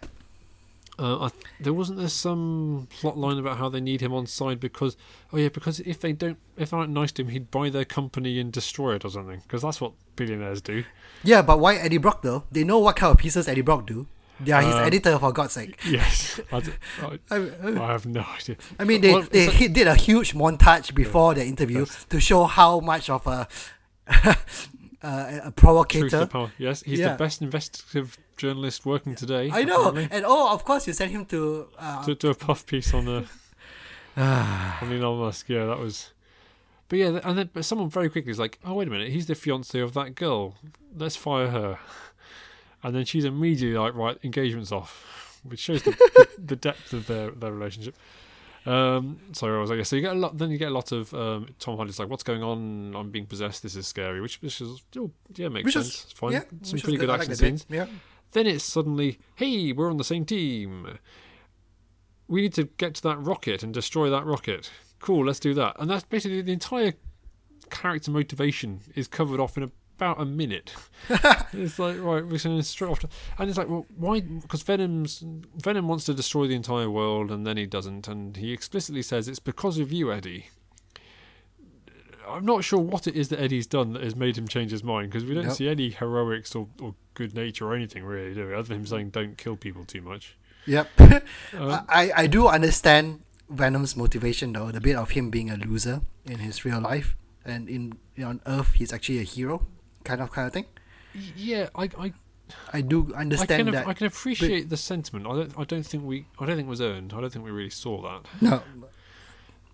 Uh, 0.98 1.26
I, 1.26 1.30
there 1.60 1.74
wasn't 1.74 2.00
there 2.00 2.08
some 2.08 2.88
plot 2.90 3.18
line 3.18 3.38
about 3.38 3.58
how 3.58 3.68
they 3.70 3.82
need 3.82 4.00
him 4.02 4.14
on 4.14 4.26
side 4.28 4.60
because 4.62 4.96
oh 5.34 5.38
yeah 5.38 5.50
because 5.50 5.82
if 5.82 6.00
they 6.00 6.14
don't 6.14 6.38
if 6.58 6.70
they 6.70 6.78
aren't 6.78 6.94
nice 6.94 7.12
to 7.14 7.22
him 7.24 7.28
he'd 7.30 7.52
buy 7.52 7.70
their 7.70 7.84
company 7.84 8.40
and 8.40 8.52
destroy 8.52 8.96
it 8.96 9.04
or 9.04 9.10
something 9.10 9.42
because 9.42 9.62
that's 9.62 9.82
what 9.82 9.92
billionaires 10.16 10.62
do. 10.62 10.86
Yeah, 11.24 11.42
but 11.42 11.60
why 11.60 11.76
Eddie 11.76 11.98
Brock 11.98 12.22
though? 12.22 12.44
They 12.52 12.64
know 12.64 12.80
what 12.80 12.96
kind 12.96 13.12
of 13.12 13.18
pieces 13.18 13.48
Eddie 13.48 13.62
Brock 13.62 13.86
do. 13.88 14.08
They 14.40 14.52
are 14.52 14.62
his 14.62 14.76
Um, 14.76 14.84
editor, 14.84 15.18
for 15.18 15.32
God's 15.32 15.54
sake. 15.54 15.80
Yes, 15.86 16.40
I, 16.52 16.62
I- 17.02 17.20
I, 17.32 17.92
have 17.92 18.06
no 18.06 18.26
idea. 18.38 18.58
I 18.78 18.84
mean, 18.84 19.00
they, 19.02 19.22
they 19.22 19.48
he 19.48 19.70
did 19.70 19.88
a 19.88 19.96
huge 19.96 20.34
montage 20.34 20.94
before 20.94 21.34
the 21.34 21.46
interview 21.46 21.86
to 22.10 22.20
show 22.20 22.44
how 22.44 22.82
much 22.82 23.10
of 23.10 23.26
a 23.28 23.48
a, 25.08 25.38
a 25.38 25.42
Truth 25.42 25.56
provocator. 25.56 26.10
to 26.10 26.28
power. 26.28 26.52
Yes, 26.58 26.82
he's 26.84 27.00
Yeah. 27.00 27.12
the 27.14 27.18
best 27.24 27.42
investigative 27.42 28.18
journalist 28.38 28.86
working 28.86 29.16
today. 29.16 29.50
I 29.52 29.64
know, 29.64 29.90
apparently. 29.90 30.08
and 30.18 30.26
oh, 30.28 30.54
of 30.54 30.64
course, 30.66 30.88
you 30.88 30.94
sent 30.94 31.12
him 31.12 31.26
to. 31.26 31.68
Uh, 31.78 32.04
To 32.06 32.16
do 32.16 32.30
a 32.30 32.36
puff 32.36 32.66
piece 32.66 32.94
on 32.94 33.06
the 33.06 33.26
on 34.18 34.92
Elon 34.92 35.20
Musk. 35.20 35.50
Yeah, 35.50 35.66
that 35.66 35.80
was. 35.80 36.12
But 36.88 37.00
yeah, 37.00 37.20
and 37.24 37.38
then 37.38 37.50
but 37.54 37.66
someone 37.66 37.90
very 37.90 38.10
quickly 38.10 38.32
is 38.32 38.40
like, 38.40 38.60
"Oh 38.64 38.74
wait 38.76 38.88
a 38.88 38.92
minute, 38.92 39.10
he's 39.12 39.26
the 39.26 39.36
fiance 39.36 39.80
of 39.80 39.94
that 39.94 40.16
girl. 40.16 40.56
Let's 40.96 41.16
fire 41.16 41.50
her." 41.50 41.80
And 42.84 42.96
then 42.96 43.06
she's 43.06 43.26
immediately 43.26 43.78
like, 43.80 43.96
"Right, 43.96 44.18
engagement's 44.24 44.72
off," 44.72 45.40
which 45.44 45.60
shows 45.60 45.82
the, 45.84 45.92
the, 45.92 46.28
the 46.46 46.56
depth 46.56 46.94
of 46.94 47.08
their 47.08 47.32
their 47.32 47.52
relationship. 47.52 47.96
Um, 48.66 49.20
so 49.34 49.56
I 49.56 49.60
was 49.60 49.70
like, 49.70 49.86
so 49.86 49.96
you 49.96 50.02
get 50.02 50.14
a 50.16 50.20
lot. 50.20 50.38
Then 50.38 50.50
you 50.50 50.58
get 50.58 50.70
a 50.70 50.74
lot 50.74 50.92
of 50.92 51.14
um, 51.14 51.48
Tom 51.60 51.78
Hardy's 51.78 52.00
like, 52.00 52.10
"What's 52.10 52.24
going 52.24 52.42
on? 52.42 52.96
I'm 52.96 53.12
being 53.12 53.26
possessed. 53.28 53.62
This 53.62 53.76
is 53.76 53.86
scary." 53.88 54.22
Which, 54.22 54.42
which 54.42 54.60
is, 54.60 54.82
oh, 54.98 55.12
yeah, 55.36 55.50
makes 55.50 55.66
which 55.66 55.74
sense. 55.76 55.88
is 55.88 56.04
It's 56.06 56.14
fine. 56.14 56.32
yeah, 56.32 56.44
Some 56.64 56.80
pretty 56.80 56.96
is 56.96 57.00
good 57.02 57.10
I 57.10 57.14
like 57.14 57.22
action 57.22 57.36
scenes. 57.36 57.66
Yeah, 57.70 57.86
Then 58.32 58.48
it's 58.48 58.64
suddenly, 58.64 59.20
hey, 59.36 59.72
we're 59.72 59.90
on 59.90 59.98
the 59.98 60.04
same 60.04 60.26
team. 60.26 60.98
We 62.28 62.42
need 62.42 62.54
to 62.54 62.64
get 62.64 62.96
to 62.96 63.04
that 63.04 63.20
rocket 63.22 63.62
and 63.62 63.72
destroy 63.74 64.10
that 64.10 64.26
rocket. 64.26 64.72
Cool, 65.00 65.26
let's 65.26 65.40
do 65.40 65.54
that. 65.54 65.76
And 65.80 65.90
that's 65.90 66.04
basically 66.04 66.42
the 66.42 66.54
entire 66.54 66.94
character 67.70 68.10
motivation 68.10 68.80
is 68.96 69.08
covered 69.08 69.40
off 69.40 69.58
in 69.58 69.64
a 69.64 69.72
about 69.96 70.20
a 70.20 70.26
minute. 70.26 70.74
it's 71.54 71.80
like 71.80 71.96
right, 72.00 72.26
we're 72.26 72.38
going 72.38 72.62
straight 72.62 72.90
off, 72.92 73.00
to, 73.00 73.10
and 73.38 73.50
it's 73.50 73.58
like, 73.58 73.70
well, 73.70 73.86
why? 73.96 74.22
Because 74.22 74.62
Venom's 74.64 75.24
Venom 75.56 75.88
wants 75.88 76.06
to 76.06 76.14
destroy 76.14 76.48
the 76.48 76.56
entire 76.56 76.90
world, 76.90 77.32
and 77.32 77.46
then 77.46 77.58
he 77.58 77.66
doesn't, 77.66 78.08
and 78.08 78.38
he 78.38 78.52
explicitly 78.54 79.02
says 79.02 79.28
it's 79.28 79.40
because 79.40 79.80
of 79.80 79.92
you, 79.92 80.12
Eddie. 80.12 80.48
I'm 82.28 82.46
not 82.46 82.64
sure 82.64 82.80
what 82.80 83.06
it 83.08 83.16
is 83.16 83.30
that 83.30 83.40
Eddie's 83.40 83.68
done 83.68 83.94
that 83.94 84.04
has 84.04 84.16
made 84.16 84.36
him 84.38 84.48
change 84.48 84.72
his 84.72 84.84
mind 84.84 85.12
because 85.12 85.26
we 85.26 85.36
don't 85.36 85.46
Nope. 85.46 85.58
see 85.58 85.70
any 85.70 85.92
heroics 85.92 86.56
or, 86.56 86.68
or 86.82 86.96
good 87.14 87.36
nature 87.36 87.68
or 87.68 87.76
anything 87.76 88.04
really, 88.04 88.34
do 88.34 88.48
we? 88.48 88.54
Other 88.54 88.70
than 88.70 88.78
him 88.78 88.86
saying 88.88 89.10
don't 89.12 89.38
kill 89.38 89.56
people 89.56 89.86
too 89.86 90.02
much. 90.02 90.36
Yep. 90.66 90.90
Um, 91.00 91.22
I, 91.88 92.12
I 92.16 92.28
do 92.28 92.48
understand 92.48 93.22
Venom's 93.48 93.96
motivation 93.96 94.54
though, 94.54 94.72
the 94.72 94.82
bit 94.82 94.96
of 94.96 95.12
him 95.12 95.30
being 95.30 95.52
a 95.52 95.56
loser 95.56 96.02
in 96.26 96.40
his 96.40 96.66
real 96.66 96.82
life, 96.82 97.16
and 97.46 97.70
in 97.70 97.94
on 98.24 98.42
Earth 98.48 98.74
he's 98.74 98.92
actually 98.92 99.20
a 99.20 99.24
hero, 99.24 99.68
kind 100.06 100.22
of 100.22 100.32
kind 100.32 100.48
of 100.48 100.54
thing. 100.54 100.66
yeah, 101.36 101.70
I, 101.76 101.90
I 102.00 102.14
I 102.74 102.82
do 102.82 103.12
I 103.16 103.22
understand 103.22 103.66
can, 103.68 103.74
that. 103.74 103.88
I 103.88 103.94
can 103.94 104.08
appreciate 104.08 104.70
the 104.70 104.78
sentiment. 104.78 105.26
I 105.28 105.34
don't. 105.34 105.54
I 105.60 105.64
don't 105.64 105.84
think 105.86 106.04
we. 106.06 106.28
I 106.40 106.46
don't 106.46 106.56
think 106.56 106.68
it 106.68 106.70
was 106.70 106.82
earned. 106.82 107.12
I 107.14 107.20
don't 107.22 107.32
think 107.34 107.44
we 107.44 107.52
really 107.52 107.70
saw 107.72 108.02
that. 108.04 108.22
no, 108.42 108.62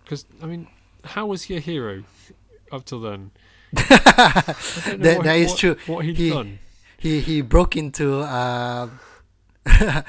Because 0.02 0.24
I 0.42 0.46
mean, 0.46 0.66
how 1.04 1.26
was 1.26 1.44
he 1.44 1.56
a 1.56 1.60
hero 1.60 2.04
up 2.72 2.84
till 2.86 3.00
then? 3.00 3.30
I 3.76 4.54
That- 4.98 5.18
what, 5.18 5.24
that 5.24 5.36
is 5.38 5.50
what- 5.50 5.58
true. 5.58 5.76
What 5.86 6.04
he'd 6.04 6.16
He- 6.16 6.30
done. 6.30 6.58
he 6.98 7.20
he 7.20 7.42
broke 7.42 7.76
into 7.76 8.20
uh, 8.20 8.88
the, 9.64 10.04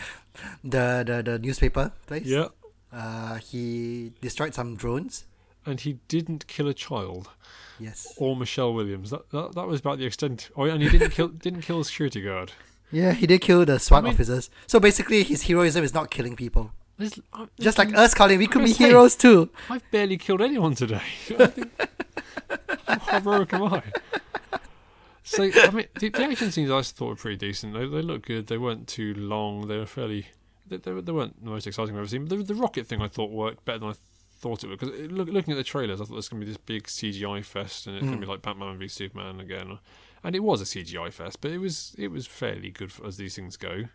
the 0.63 1.21
the 1.25 1.39
newspaper 1.39 1.91
place. 2.07 2.25
Yeah, 2.25 2.47
Uh, 2.91 3.35
he 3.37 4.13
destroyed 4.21 4.53
some 4.53 4.75
drones. 4.75 5.25
And 5.65 5.79
he 5.79 5.99
didn't 6.07 6.47
kill 6.47 6.67
a 6.67 6.73
child 6.73 7.29
Yes. 7.79 8.13
or 8.17 8.35
Michelle 8.35 8.73
Williams. 8.73 9.09
That 9.11 9.29
that, 9.31 9.55
that 9.55 9.67
was 9.67 9.79
about 9.79 9.97
the 9.97 10.05
extent. 10.05 10.49
Oh, 10.55 10.63
and 10.65 10.81
he 10.81 10.89
didn't 10.89 11.11
kill 11.11 11.27
didn't 11.29 11.61
kill 11.61 11.79
the 11.79 11.85
security 11.85 12.21
guard. 12.21 12.51
Yeah, 12.91 13.13
he 13.13 13.25
did 13.25 13.41
kill 13.41 13.65
the 13.65 13.79
SWAT 13.79 14.03
I 14.03 14.03
mean- 14.03 14.13
officers. 14.13 14.51
So 14.67 14.79
basically, 14.79 15.23
his 15.23 15.41
heroism 15.47 15.83
is 15.83 15.95
not 15.95 16.11
killing 16.11 16.35
people. 16.35 16.73
There's, 16.99 17.19
uh, 17.33 17.47
Just 17.59 17.79
like 17.79 17.89
there's- 17.89 18.09
us, 18.11 18.13
Colin, 18.13 18.37
we 18.37 18.45
could 18.45 18.63
be 18.63 18.71
say- 18.71 18.85
heroes 18.85 19.15
too. 19.15 19.49
I've 19.67 19.89
barely 19.89 20.15
killed 20.17 20.43
anyone 20.43 20.75
today. 20.75 21.01
Think, 21.25 21.71
how 22.87 23.19
heroic 23.19 23.51
am 23.53 23.63
I? 23.63 23.81
So 25.23 25.43
I 25.43 25.71
mean, 25.71 25.87
the, 25.99 26.09
the 26.09 26.23
action 26.23 26.51
scenes 26.51 26.69
I 26.69 26.81
thought 26.83 27.07
were 27.07 27.15
pretty 27.15 27.37
decent. 27.37 27.73
They, 27.73 27.87
they 27.87 28.01
looked 28.01 28.27
good. 28.27 28.45
They 28.47 28.57
weren't 28.59 28.87
too 28.87 29.13
long. 29.15 29.67
They 29.67 29.77
were 29.77 29.85
fairly. 29.87 30.27
They, 30.67 30.77
they, 30.77 30.91
they 31.01 31.11
weren't 31.11 31.43
the 31.43 31.49
most 31.49 31.65
exciting 31.65 31.95
I've 31.95 31.99
ever 32.01 32.07
seen. 32.07 32.25
The, 32.27 32.35
the 32.37 32.53
rocket 32.55 32.85
thing 32.85 33.01
I 33.01 33.07
thought 33.07 33.31
worked 33.31 33.65
better 33.65 33.79
than 33.79 33.89
I 33.89 33.93
thought 34.43 34.63
it 34.63 34.67
would. 34.67 34.79
Because 34.79 35.11
look, 35.11 35.29
looking 35.29 35.53
at 35.53 35.57
the 35.57 35.63
trailers, 35.63 36.01
I 36.01 36.03
thought 36.03 36.13
there's 36.13 36.27
going 36.27 36.41
to 36.41 36.45
be 36.45 36.51
this 36.51 36.57
big 36.57 36.83
CGI 36.83 37.43
fest, 37.43 37.87
and 37.87 37.95
it's 37.95 38.05
going 38.05 38.19
to 38.19 38.25
be 38.25 38.29
like 38.29 38.41
Batman 38.41 38.77
v 38.77 38.87
Superman 38.87 39.39
again. 39.39 39.79
And 40.23 40.35
it 40.35 40.43
was 40.43 40.61
a 40.61 40.65
CGI 40.65 41.11
fest, 41.11 41.39
but 41.41 41.51
it 41.51 41.57
was 41.57 41.95
it 41.97 42.09
was 42.09 42.27
fairly 42.27 42.69
good 42.69 42.91
for, 42.91 43.07
as 43.07 43.17
these 43.17 43.35
things 43.35 43.57
go. 43.57 43.85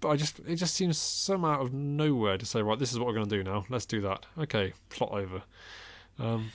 But 0.00 0.08
I 0.10 0.16
just 0.16 0.38
it 0.40 0.56
just 0.56 0.74
seems 0.74 0.98
so 0.98 1.44
out 1.44 1.60
of 1.60 1.72
nowhere 1.72 2.38
to 2.38 2.46
say 2.46 2.62
right, 2.62 2.78
this 2.78 2.92
is 2.92 2.98
what 2.98 3.08
we're 3.08 3.14
going 3.14 3.28
to 3.28 3.36
do 3.36 3.42
now. 3.42 3.64
Let's 3.68 3.86
do 3.86 4.00
that. 4.02 4.26
Okay, 4.38 4.74
plot 4.90 5.12
over. 5.12 5.42
Um, 6.18 6.50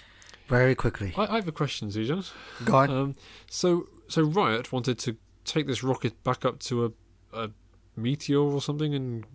Very 0.47 0.75
quickly. 0.75 1.13
I, 1.17 1.25
I 1.25 1.35
have 1.35 1.47
a 1.47 1.51
question, 1.51 1.89
Zijan. 1.89 2.29
Go 2.63 2.75
on. 2.75 2.89
Um, 2.89 3.15
so 3.49 3.87
so 4.07 4.21
Riot 4.21 4.71
wanted 4.71 4.99
to 4.99 5.17
take 5.45 5.67
this 5.67 5.83
rocket 5.83 6.23
back 6.23 6.45
up 6.45 6.59
to 6.59 6.85
a, 6.85 6.91
a 7.33 7.49
meteor 7.95 8.39
or 8.39 8.61
something 8.61 8.93
and 8.93 9.25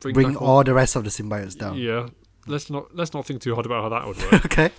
bring, 0.00 0.14
Bring 0.14 0.32
back 0.34 0.42
all 0.42 0.62
the 0.62 0.74
rest 0.74 0.96
of 0.96 1.04
the 1.04 1.10
symbiotes 1.10 1.56
down. 1.58 1.76
Yeah, 1.76 2.08
let's 2.46 2.70
not 2.70 2.94
let's 2.94 3.12
not 3.14 3.26
think 3.26 3.40
too 3.42 3.54
hard 3.54 3.66
about 3.66 3.82
how 3.82 3.88
that 3.90 4.06
would 4.06 4.16
work. 4.32 4.44
okay. 4.46 4.70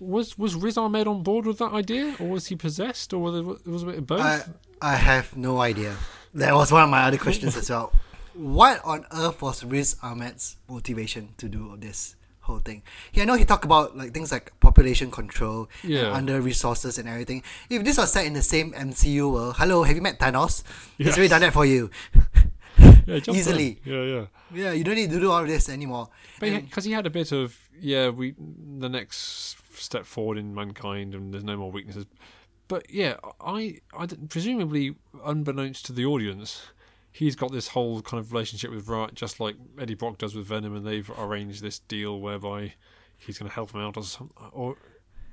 was 0.00 0.38
was 0.38 0.54
Riz 0.54 0.76
Ahmed 0.76 1.06
on 1.06 1.22
board 1.22 1.46
with 1.46 1.58
that 1.58 1.72
idea, 1.72 2.16
or 2.18 2.28
was 2.28 2.46
he 2.46 2.56
possessed, 2.56 3.12
or 3.12 3.18
was 3.20 3.34
it, 3.36 3.66
was 3.66 3.82
it 3.84 4.06
both? 4.06 4.20
I 4.20 4.42
I 4.80 4.96
have 4.96 5.36
no 5.36 5.60
idea. 5.60 5.96
That 6.34 6.54
was 6.54 6.70
one 6.72 6.84
of 6.84 6.90
my 6.90 7.02
other 7.02 7.18
questions 7.18 7.56
as 7.56 7.70
well. 7.70 7.92
What 8.34 8.80
on 8.84 9.04
earth 9.12 9.42
was 9.42 9.64
Riz 9.64 9.96
Ahmed's 10.02 10.56
motivation 10.68 11.30
to 11.38 11.48
do 11.48 11.74
this 11.78 12.14
whole 12.40 12.60
thing? 12.60 12.82
Yeah, 13.12 13.22
I 13.24 13.26
know 13.26 13.34
he 13.34 13.44
talked 13.44 13.64
about 13.64 13.96
like 13.96 14.12
things 14.14 14.30
like 14.30 14.52
population 14.60 15.10
control, 15.10 15.68
Yeah. 15.82 16.12
under 16.12 16.40
resources 16.40 16.96
and 16.98 17.08
everything. 17.08 17.42
If 17.68 17.82
this 17.84 17.98
was 17.98 18.12
set 18.12 18.26
in 18.26 18.34
the 18.34 18.42
same 18.42 18.72
MCU 18.72 19.32
world, 19.32 19.56
hello, 19.58 19.82
have 19.82 19.96
you 19.96 20.02
met 20.02 20.18
Thanos? 20.20 20.62
He's 20.96 21.06
Yes. 21.08 21.16
already 21.18 21.28
done 21.28 21.40
that 21.40 21.52
for 21.52 21.66
you. 21.66 21.90
yeah, 23.08 23.20
easily. 23.34 23.80
in. 23.84 23.92
Yeah, 23.92 24.02
yeah. 24.02 24.26
Yeah, 24.52 24.72
you 24.72 24.84
don't 24.84 24.96
need 24.96 25.10
to 25.10 25.20
do 25.20 25.30
all 25.30 25.44
this 25.44 25.68
anymore. 25.68 26.08
But 26.38 26.64
because 26.64 26.84
he 26.84 26.92
had 26.92 27.06
a 27.06 27.10
bit 27.10 27.32
of 27.32 27.58
yeah, 27.80 28.10
we 28.10 28.34
the 28.78 28.88
next 28.88 29.56
step 29.74 30.04
forward 30.04 30.38
in 30.38 30.54
mankind, 30.54 31.14
and 31.14 31.32
there's 31.32 31.44
no 31.44 31.56
more 31.56 31.70
weaknesses. 31.70 32.06
But 32.68 32.90
yeah, 32.90 33.16
I, 33.40 33.80
I 33.96 34.06
presumably 34.28 34.94
unbeknownst 35.24 35.86
to 35.86 35.92
the 35.92 36.04
audience, 36.04 36.62
he's 37.10 37.34
got 37.34 37.50
this 37.50 37.68
whole 37.68 38.02
kind 38.02 38.20
of 38.20 38.32
relationship 38.32 38.70
with 38.70 38.88
Riot, 38.88 39.14
just 39.14 39.40
like 39.40 39.56
Eddie 39.80 39.94
Brock 39.94 40.18
does 40.18 40.34
with 40.34 40.46
Venom, 40.46 40.76
and 40.76 40.86
they've 40.86 41.10
arranged 41.18 41.62
this 41.62 41.78
deal 41.78 42.20
whereby 42.20 42.74
he's 43.16 43.38
going 43.38 43.48
to 43.48 43.54
help 43.54 43.72
him 43.72 43.80
out 43.80 43.96
or 43.96 44.04
something. 44.04 44.36
or. 44.52 44.76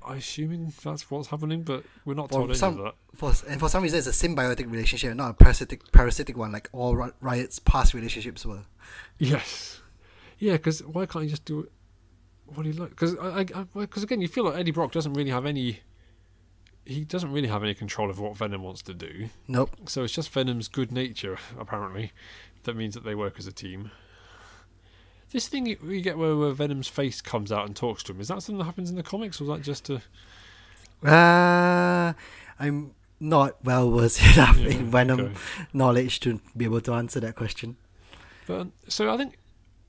I'm 0.06 0.18
assuming 0.18 0.72
that's 0.84 1.10
what's 1.10 1.28
happening, 1.28 1.62
but 1.62 1.84
we're 2.04 2.14
not 2.14 2.28
For 2.28 2.34
told 2.38 2.50
any 2.50 2.58
some- 2.58 2.78
of 2.78 2.84
that. 2.84 2.94
for 3.14 3.32
and 3.50 3.58
for 3.60 3.68
some 3.68 3.82
reason 3.82 3.98
it's 3.98 4.06
a 4.06 4.10
symbiotic 4.28 4.70
relationship, 4.70 5.14
not 5.16 5.30
a 5.30 5.34
parasitic 5.34 5.90
parasitic 5.92 6.36
one 6.36 6.52
like 6.52 6.68
all 6.72 6.94
Ri- 6.96 7.10
Riot's 7.20 7.58
past 7.58 7.92
relationships 7.94 8.46
were. 8.46 8.64
Yes, 9.18 9.80
yeah. 10.38 10.52
Because 10.52 10.82
why 10.84 11.06
can't 11.06 11.24
he 11.24 11.30
just 11.30 11.44
do 11.44 11.60
it? 11.60 11.72
What 12.46 12.64
he 12.66 12.72
like? 12.72 12.90
Because 12.90 13.16
I, 13.18 13.40
I, 13.40 13.64
because 13.74 14.02
again, 14.04 14.20
you 14.20 14.28
feel 14.28 14.44
like 14.44 14.54
Eddie 14.56 14.70
Brock 14.70 14.92
doesn't 14.92 15.14
really 15.14 15.30
have 15.30 15.46
any. 15.46 15.80
He 16.84 17.04
doesn't 17.04 17.32
really 17.32 17.48
have 17.48 17.64
any 17.64 17.74
control 17.74 18.08
of 18.10 18.20
what 18.20 18.36
Venom 18.36 18.62
wants 18.62 18.80
to 18.82 18.94
do. 18.94 19.28
Nope. 19.48 19.70
So 19.86 20.04
it's 20.04 20.12
just 20.12 20.30
Venom's 20.30 20.68
good 20.68 20.92
nature, 20.92 21.36
apparently, 21.58 22.12
that 22.62 22.76
means 22.76 22.94
that 22.94 23.02
they 23.02 23.16
work 23.16 23.40
as 23.40 23.46
a 23.48 23.52
team. 23.52 23.90
This 25.32 25.48
thing 25.48 25.66
you 25.66 25.76
you 25.84 26.00
get 26.00 26.16
where, 26.18 26.36
where 26.36 26.52
Venom's 26.52 26.88
face 26.88 27.20
comes 27.20 27.50
out 27.52 27.66
and 27.66 27.74
talks 27.76 28.02
to 28.04 28.12
him, 28.12 28.20
is 28.20 28.28
that 28.28 28.42
something 28.42 28.58
that 28.58 28.64
happens 28.64 28.90
in 28.90 28.96
the 28.96 29.02
comics, 29.02 29.40
or 29.40 29.44
is 29.44 29.48
that 29.50 29.62
just 29.62 29.90
a. 29.90 30.00
Uh, 31.04 32.12
I'm 32.58 32.92
not 33.20 33.62
well 33.64 33.90
versed 33.90 34.20
enough 34.34 34.56
Yeah, 34.58 34.68
in 34.70 34.90
Venom 34.90 35.20
okay. 35.20 35.34
knowledge 35.72 36.20
to 36.20 36.40
be 36.56 36.64
able 36.64 36.80
to 36.82 36.92
answer 36.94 37.20
that 37.20 37.34
question. 37.34 37.76
But 38.46 38.60
um, 38.60 38.72
so 38.88 39.12
I 39.12 39.16
think, 39.16 39.36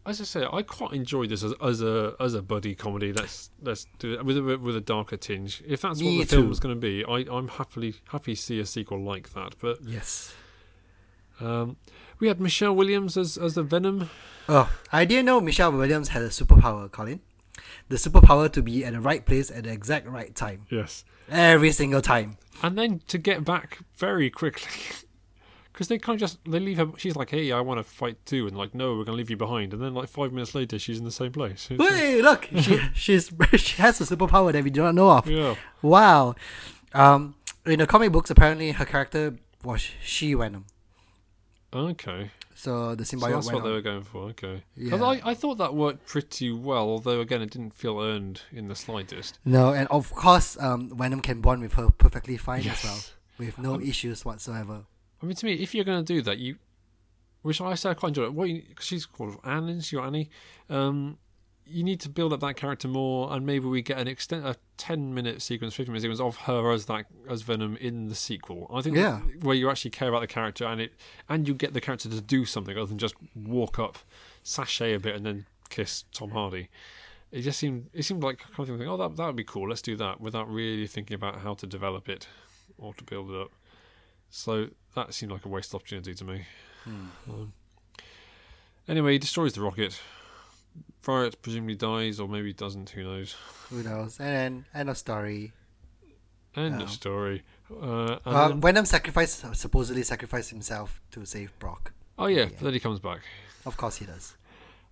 as 0.06 0.20
I 0.20 0.24
say, 0.24 0.46
I 0.52 0.62
quite 0.64 0.94
enjoyed 0.94 1.30
this 1.30 1.44
as, 1.44 1.54
as 1.62 1.82
a 1.82 2.16
as 2.20 2.34
a 2.34 2.42
buddy 2.42 2.76
comedy. 2.76 3.14
Let's 3.14 3.52
let's 3.62 3.88
do 4.00 4.14
it 4.14 4.26
with 4.26 4.38
a 4.38 4.42
with 4.58 4.76
a 4.76 4.82
darker 4.82 5.18
tinge. 5.18 5.64
If 5.66 5.82
that's 5.82 6.00
Me 6.00 6.18
what 6.20 6.28
the 6.30 6.36
film 6.36 6.44
too. 6.46 6.50
was 6.50 6.60
going 6.60 6.76
to 6.76 6.80
be, 6.82 7.06
I 7.06 7.26
I'm 7.34 7.48
happily 7.50 7.96
happy 8.10 8.36
to 8.36 8.42
see 8.42 8.60
a 8.60 8.66
sequel 8.66 9.02
like 9.02 9.34
that. 9.34 9.56
But 9.60 9.78
Yes. 9.84 10.34
um, 11.40 11.78
we 12.20 12.28
had 12.28 12.39
Michelle 12.39 12.76
Williams 12.76 13.18
as 13.18 13.38
as 13.38 13.55
the 13.55 13.63
Venom. 13.63 14.09
Oh, 14.49 14.70
I 14.91 15.05
didn't 15.05 15.26
know 15.26 15.41
Michelle 15.41 15.72
Williams 15.72 16.09
had 16.09 16.22
a 16.22 16.30
superpower, 16.30 16.89
Colin. 16.91 17.20
The 17.89 17.97
superpower 17.97 18.51
to 18.51 18.61
be 18.61 18.86
at 18.86 18.93
the 18.93 18.99
right 19.01 19.26
place 19.26 19.49
at 19.51 19.63
the 19.65 19.72
exact 19.72 20.07
right 20.07 20.34
time. 20.36 20.65
Yes, 20.70 21.03
Every 21.30 21.72
single 21.72 22.01
time. 22.01 22.38
and 22.63 22.78
then 22.78 23.01
to 23.07 23.18
get 23.18 23.43
back 23.45 23.80
very 23.97 24.30
quickly. 24.30 24.72
Because 25.74 25.89
they 25.89 25.99
kind 25.99 26.15
of 26.15 26.20
just 26.20 26.39
they 26.43 26.59
leave 26.59 26.78
her. 26.80 26.88
She's 26.97 27.15
like, 27.15 27.30
"Hey, 27.30 27.51
I 27.51 27.61
want 27.61 27.78
to 27.78 27.84
fight 27.84 28.18
too," 28.26 28.47
and 28.47 28.57
like, 28.57 28.74
"No, 28.74 28.95
we're 28.97 29.03
gonna 29.03 29.15
leave 29.20 29.30
you 29.30 29.38
behind." 29.38 29.74
And 29.74 29.82
then 29.84 29.93
like 29.93 30.09
five 30.09 30.34
minutes 30.34 30.55
later, 30.55 30.80
she's 30.80 30.97
in 30.97 31.05
the 31.05 31.11
same 31.11 31.32
place. 31.32 31.68
It's 31.70 31.80
like- 31.80 32.24
look! 32.24 32.63
She, 32.63 32.80
she's, 32.95 33.32
she 33.57 33.80
has 33.84 34.01
a 34.01 34.05
superpower 34.15 34.51
that 34.53 34.63
we 34.63 34.72
do 34.72 34.82
not 34.82 34.95
know 34.95 35.11
of. 35.11 35.30
yeah, 35.30 35.53
Wow. 35.84 36.34
Um, 36.95 37.36
in 37.68 37.78
the 37.78 37.86
comic 37.86 38.11
books, 38.11 38.32
apparently 38.32 38.72
her 38.72 38.86
character 38.86 39.36
was 39.63 39.88
she 40.01 40.34
Venom. 40.34 40.65
Okay. 41.74 42.32
So 42.55 42.95
the 42.95 43.05
So 43.05 43.18
symbiote 43.18 43.34
that's 43.34 43.51
what 43.51 43.63
they 43.63 43.70
were 43.70 43.82
going 43.82 44.03
for. 44.03 44.24
Okay. 44.30 44.63
Because 44.76 44.99
Yeah. 44.99 45.05
I, 45.05 45.22
I 45.32 45.34
thought 45.36 45.57
that 45.59 45.76
worked 45.76 46.07
pretty 46.07 46.51
well, 46.51 46.89
although 46.89 47.20
again 47.20 47.41
it 47.41 47.51
didn't 47.51 47.74
feel 47.74 47.99
earned 47.99 48.41
in 48.51 48.68
the 48.68 48.76
slightest. 48.76 49.38
No, 49.45 49.74
and 49.74 49.88
of 49.89 50.11
course, 50.13 50.57
um, 50.59 50.89
Venom 50.97 51.22
can 51.22 51.41
bond 51.41 51.61
with 51.61 51.74
her 51.74 51.89
perfectly 51.89 52.38
fine 52.38 52.68
as 52.68 52.84
well, 52.84 52.99
with 53.38 53.57
no 53.59 53.76
Um, 53.76 53.82
issues 53.84 54.26
whatsoever. 54.26 54.86
I 55.22 55.26
mean, 55.26 55.36
to 55.36 55.45
me, 55.45 55.53
if 55.53 55.74
you're 55.76 55.86
going 55.86 56.03
to 56.03 56.13
do 56.13 56.22
that, 56.24 56.38
you, 56.39 56.57
which 57.41 57.59
I 57.61 57.76
say 57.76 57.89
I 57.91 57.93
quite 57.93 58.09
enjoy 58.09 58.26
it. 58.26 58.34
What 58.34 58.47
because 58.47 58.86
she's 58.86 59.05
called 59.05 59.38
Anne, 59.43 59.70
is 59.70 59.86
she 59.88 59.95
or 59.97 60.05
Annie? 60.05 60.30
Um, 60.70 61.18
you 61.70 61.84
need 61.84 61.99
to 62.01 62.09
build 62.09 62.34
up 62.34 62.39
that 62.41 62.55
character 62.55 62.88
more, 62.88 63.32
and 63.34 63.45
maybe 63.45 63.65
we 63.68 63.82
get 63.82 63.97
an 63.97 64.07
extent 64.07 64.45
a 64.45 64.55
ten 64.78 65.13
minute 65.13 65.41
sequence, 65.41 65.74
fifteen 65.76 65.93
minute 65.93 66.01
sequence 66.03 66.20
of 66.20 66.38
her 66.45 66.72
as 66.72 66.86
that 66.86 67.05
as 67.30 67.41
Venom 67.41 67.78
in 67.78 68.07
the 68.09 68.15
sequel. 68.15 68.70
I 68.74 68.82
think 68.82 68.95
Yeah. 68.97 69.20
where 69.41 69.55
you 69.55 69.70
actually 69.70 69.91
care 69.91 70.09
about 70.09 70.22
the 70.22 70.28
character 70.28 70.65
and 70.65 70.80
it, 70.82 70.93
and 71.28 71.47
you 71.47 71.53
get 71.53 71.74
the 71.74 71.82
character 71.82 72.09
to 72.09 72.22
do 72.22 72.45
something 72.45 72.78
other 72.78 72.86
than 72.88 72.97
just 72.97 73.15
walk 73.36 73.78
up, 73.80 73.97
sashay 74.43 74.93
a 74.93 74.99
bit, 74.99 75.15
and 75.15 75.26
then 75.26 75.45
kiss 75.70 76.05
Tom 76.13 76.32
Hardy. 76.32 76.70
It 77.32 77.41
just 77.41 77.59
seemed 77.59 77.89
it 77.93 78.03
seemed 78.03 78.24
like 78.24 78.39
kind 78.39 78.70
of 78.70 78.78
thing. 78.80 78.88
Oh, 78.88 78.95
that 78.97 79.18
that 79.18 79.26
would 79.28 79.36
be 79.36 79.43
cool. 79.43 79.68
Let's 79.70 79.82
do 79.82 79.95
that 79.97 80.22
without 80.22 80.49
really 80.49 80.88
thinking 80.88 81.15
about 81.15 81.39
how 81.41 81.53
to 81.55 81.68
develop 81.68 82.07
it 82.07 82.28
or 82.78 82.93
to 82.93 83.03
build 83.03 83.30
it 83.32 83.41
up. 83.41 83.51
So 84.30 84.70
that 84.95 85.13
seemed 85.13 85.32
like 85.34 85.45
a 85.45 85.49
wasted 85.49 85.76
opportunity 85.76 86.13
to 86.13 86.24
me. 86.24 86.45
Um, 86.86 87.51
anyway, 88.88 89.13
he 89.13 89.20
destroys 89.20 89.53
the 89.53 89.61
rocket. 89.61 89.99
Riot 91.05 91.41
presumably 91.41 91.75
dies, 91.75 92.19
or 92.19 92.28
maybe 92.28 92.51
doesn't. 92.53 92.89
Who 92.89 93.03
knows? 93.03 93.36
Who 93.69 93.82
knows? 93.82 94.19
And 94.19 94.28
then 94.28 94.65
end 94.73 94.89
of 94.89 94.97
story. 94.97 95.53
End 96.55 96.75
Yeah. 96.80 96.84
of 96.84 96.89
story. 96.91 97.43
Uh, 97.71 98.17
Uh, 98.25 98.49
Venom 98.55 98.86
sacrificed 98.86 99.55
supposedly 99.55 100.03
sacrificed 100.03 100.49
himself 100.49 101.01
to 101.11 101.25
save 101.25 101.57
Brock. 101.59 101.93
oh 102.19 102.25
yeah, 102.28 102.45
yeah. 102.45 102.57
then 102.61 102.73
he 102.73 102.80
comes 102.80 102.99
back. 102.99 103.21
Of 103.65 103.78
course 103.78 103.97
he 103.97 104.05
does. 104.05 104.36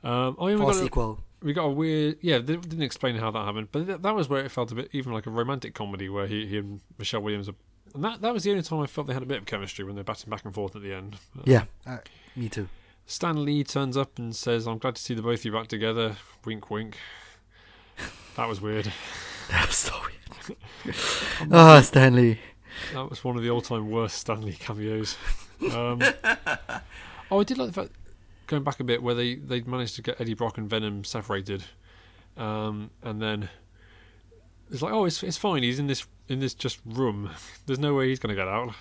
Um, 0.03 0.36
oh, 0.38 0.47
yeah, 0.47 0.55
we 0.55 0.61
For 0.61 0.63
a 0.63 0.65
got, 0.73 0.75
a, 0.75 0.83
sequel. 0.83 1.23
we 1.41 1.53
got 1.53 1.63
a 1.65 1.71
weird. 1.71 2.17
Yeah, 2.21 2.38
they 2.38 2.55
didn't 2.57 2.83
explain 2.83 3.15
how 3.15 3.31
that 3.31 3.43
happened, 3.45 3.69
but 3.71 3.88
that, 3.88 4.01
that 4.03 4.13
was 4.15 4.29
where 4.29 4.45
it 4.45 4.51
felt 4.51 4.71
a 4.71 4.75
bit 4.75 4.89
even 4.93 5.11
like 5.13 5.25
a 5.25 5.31
romantic 5.31 5.73
comedy 5.73 6.07
where 6.09 6.27
he, 6.27 6.45
he 6.45 6.57
and 6.59 6.81
Michelle 6.99 7.21
Williams. 7.21 7.49
Are, 7.49 7.55
and 7.93 8.03
that 8.03 8.21
that 8.21 8.33
was 8.33 8.43
the 8.43 8.51
only 8.51 8.61
time 8.63 8.79
I 8.81 8.86
felt 8.88 9.07
they 9.07 9.13
had 9.13 9.23
a 9.23 9.25
bit 9.25 9.39
of 9.39 9.45
chemistry 9.45 9.83
when 9.83 9.95
they're 9.95 10.03
batting 10.03 10.29
back 10.29 10.45
and 10.45 10.53
forth 10.53 10.75
at 10.75 10.81
the 10.83 10.93
end. 10.93 11.17
Yeah, 11.45 11.65
uh, 11.88 11.97
me 12.36 12.47
too. 12.49 12.69
Stan 13.06 13.45
Lee 13.45 13.64
turns 13.64 13.95
up 13.95 14.18
and 14.18 14.36
says, 14.36 14.68
"I'm 14.68 14.78
glad 14.78 14.95
to 14.95 15.01
see 15.01 15.14
the 15.14 15.22
both 15.22 15.39
of 15.39 15.45
you 15.45 15.51
back 15.51 15.68
together." 15.68 16.18
Wink, 16.43 16.70
wink. 16.70 16.97
That 18.36 18.47
was 18.47 18.62
weird. 18.62 18.91
That 19.51 19.68
was 19.68 19.78
so 19.78 19.93
weird. 20.01 20.58
Ah, 21.51 21.80
Stan 21.82 22.16
Lee. 22.16 22.39
That 22.93 23.08
was 23.08 23.24
one 23.24 23.38
of 23.38 23.43
the 23.43 23.51
all-time 23.51 23.91
worst 23.91 24.18
Stan 24.18 24.41
Lee 24.41 24.53
cameos. 24.53 25.18
Um, 25.72 26.01
oh, 27.30 27.41
I 27.41 27.43
did 27.43 27.60
like 27.60 27.68
the 27.68 27.74
fact 27.74 27.91
going 28.47 28.64
back 28.64 28.80
a 28.80 28.84
bit 28.84 29.03
where 29.03 29.14
they 29.14 29.36
they 29.36 29.62
managed 29.62 29.95
to 29.97 30.01
get 30.01 30.20
Eddie 30.20 30.34
Brock 30.34 30.58
and 30.58 30.68
Venom 30.68 31.03
separated, 31.03 31.64
um, 32.38 32.89
and 33.03 33.22
then 33.22 33.49
it's 34.72 34.82
like, 34.82 34.93
oh, 34.93 35.06
it's 35.06 35.22
it's 35.24 35.38
fine. 35.38 35.64
He's 35.64 35.80
in 35.80 35.88
this 35.88 36.08
in 36.28 36.39
this 36.39 36.53
just 36.53 36.80
room. 36.86 37.30
There's 37.66 37.80
no 37.80 37.93
way 37.93 38.10
he's 38.10 38.20
going 38.20 38.36
to 38.36 38.41
get 38.41 38.47
out. 38.47 38.74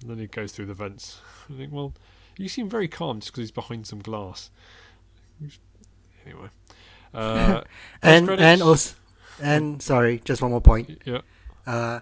And 0.00 0.10
then 0.10 0.18
he 0.18 0.26
goes 0.26 0.52
through 0.52 0.66
the 0.66 0.74
vents. 0.74 1.20
I 1.50 1.56
think, 1.56 1.72
well, 1.72 1.92
you 2.38 2.48
seem 2.48 2.68
very 2.70 2.88
calm 2.88 3.20
just 3.20 3.32
because 3.32 3.42
he's 3.42 3.50
behind 3.50 3.86
some 3.86 3.98
glass. 4.00 4.50
Anyway, 6.24 6.48
uh, 7.14 7.62
And 8.02 8.28
and 8.30 8.62
also, 8.62 8.94
and 9.42 9.80
sorry, 9.82 10.20
just 10.24 10.42
one 10.42 10.50
more 10.50 10.60
point. 10.60 11.00
yeah, 11.04 11.20
Uh, 11.66 12.00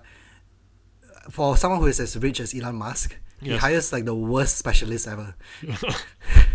for 1.30 1.56
someone 1.56 1.80
who 1.80 1.86
is 1.86 1.98
as 2.00 2.16
rich 2.16 2.40
as 2.40 2.54
Elon 2.54 2.76
Musk, 2.76 3.16
he 3.40 3.50
Yes. 3.50 3.60
hires 3.60 3.92
like 3.92 4.04
the 4.04 4.14
worst 4.14 4.56
specialist 4.56 5.06
ever 5.08 5.34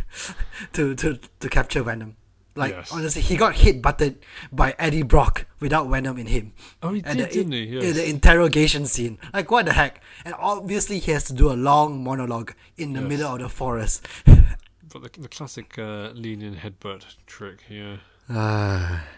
to 0.74 0.96
to 0.96 1.20
to 1.40 1.50
capture 1.50 1.84
Venom. 1.84 2.16
Like 2.56 2.74
Yes. 2.74 2.92
honestly, 2.92 3.22
he 3.22 3.38
got 3.38 3.56
hit 3.56 3.82
butted 3.82 4.20
by 4.52 4.76
Eddie 4.78 5.04
Brock 5.04 5.46
without 5.62 5.88
Venom 5.90 6.18
in 6.18 6.28
him. 6.28 6.52
Oh, 6.84 6.92
he 6.94 7.02
At 7.06 7.16
did, 7.16 7.30
the, 7.30 7.34
didn't 7.34 7.52
he? 7.54 7.78
In 7.78 7.84
Yes. 7.84 7.96
the 7.96 8.10
interrogation 8.10 8.86
scene, 8.86 9.18
like 9.34 9.50
what 9.50 9.66
the 9.66 9.74
heck? 9.74 10.04
And 10.26 10.36
obviously, 10.38 11.00
he 11.00 11.12
has 11.14 11.24
to 11.26 11.34
do 11.34 11.50
a 11.52 11.56
long 11.56 12.04
monologue 12.04 12.54
in 12.78 12.92
the 12.94 13.00
Yes. 13.00 13.10
middle 13.10 13.34
of 13.36 13.40
the 13.40 13.50
forest. 13.50 14.06
But 14.26 15.04
the, 15.14 15.22
the 15.22 15.30
classic 15.30 15.78
uh, 15.80 16.10
lean-in 16.14 16.56
headbutt 16.58 17.16
trick, 17.26 17.64
yeah. 17.70 17.98
Ah. 18.30 19.04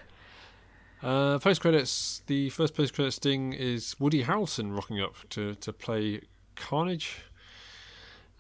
Uh, 1.02 1.38
post 1.38 1.60
credits. 1.60 2.22
The 2.28 2.50
first 2.52 2.76
post 2.76 2.94
credits 2.94 3.18
sting 3.18 3.52
is 3.52 3.94
Woody 4.00 4.24
Harrelson 4.24 4.74
rocking 4.74 5.02
up 5.02 5.16
to, 5.32 5.54
to 5.56 5.74
play 5.74 6.22
Carnage. 6.56 7.24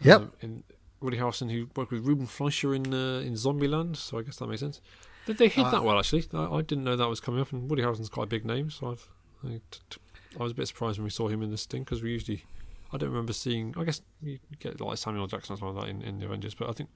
Yep. 0.01 0.21
Um, 0.21 0.31
in 0.41 0.63
Woody 1.03 1.17
Harrelson, 1.17 1.51
who 1.51 1.67
worked 1.75 1.91
with 1.91 2.05
Ruben 2.05 2.25
Fleischer 2.25 2.73
in 2.73 2.93
uh, 2.93 3.19
in 3.19 3.33
Zombieland, 3.33 3.95
so 3.97 4.17
I 4.19 4.21
guess 4.23 4.37
that 4.37 4.47
makes 4.47 4.61
sense. 4.61 4.81
Did 5.25 5.37
they 5.37 5.47
hit 5.47 5.65
Uh, 5.65 5.71
that 5.71 5.83
well? 5.83 5.99
Actually, 5.99 6.25
I, 6.33 6.45
I 6.57 6.61
didn't 6.61 6.83
know 6.83 6.95
that 6.95 7.07
was 7.07 7.19
coming 7.19 7.39
up. 7.41 7.51
And 7.53 7.69
Woody 7.69 7.81
Harrelson's 7.83 8.09
quite 8.09 8.23
a 8.25 8.27
big 8.27 8.45
name, 8.45 8.69
so 8.69 8.91
I've 8.91 9.07
I, 9.45 9.59
t- 9.71 9.79
t- 9.89 9.97
I 10.39 10.43
was 10.43 10.51
a 10.51 10.55
bit 10.55 10.67
surprised 10.67 10.97
when 10.99 11.03
we 11.05 11.09
saw 11.11 11.27
him 11.27 11.41
in 11.43 11.51
this 11.51 11.65
thing 11.65 11.83
because 11.83 12.01
we 12.01 12.11
usually 12.11 12.43
I 12.91 12.97
don't 12.97 13.09
remember 13.09 13.33
seeing. 13.33 13.73
I 13.77 13.83
guess 13.83 14.01
you 14.21 14.39
get 14.59 14.79
like 14.81 14.97
Samuel 14.97 15.27
Jackson 15.27 15.53
or 15.53 15.57
something 15.57 15.75
like 15.75 15.85
that 15.85 15.89
in, 15.91 16.01
in 16.01 16.19
the 16.19 16.25
Avengers, 16.25 16.55
but 16.55 16.69
I 16.69 16.73
think 16.73 16.89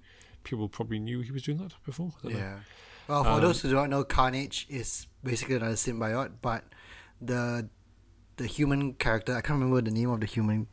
people 0.44 0.68
probably 0.70 1.00
knew 1.00 1.22
he 1.22 1.32
was 1.32 1.44
doing 1.44 1.58
that 1.60 1.74
before. 1.86 2.12
Don't 2.24 2.34
know. 2.34 2.40
Yeah. 2.40 2.60
Well, 3.08 3.24
for 3.24 3.30
Um, 3.32 3.42
those 3.42 3.62
who 3.62 3.72
don't 3.72 3.90
know, 3.90 4.04
Carnage 4.04 4.66
is 4.70 5.08
basically 5.24 5.56
another 5.56 5.76
symbiote, 5.76 6.34
but 6.42 6.64
the 7.22 7.70
the 8.38 8.46
human 8.46 8.94
character 8.94 9.32
I 9.36 9.42
can't 9.42 9.60
remember 9.60 9.82
the 9.82 9.92
name 9.92 10.10
of 10.10 10.20
the 10.20 10.26
human 10.28 10.68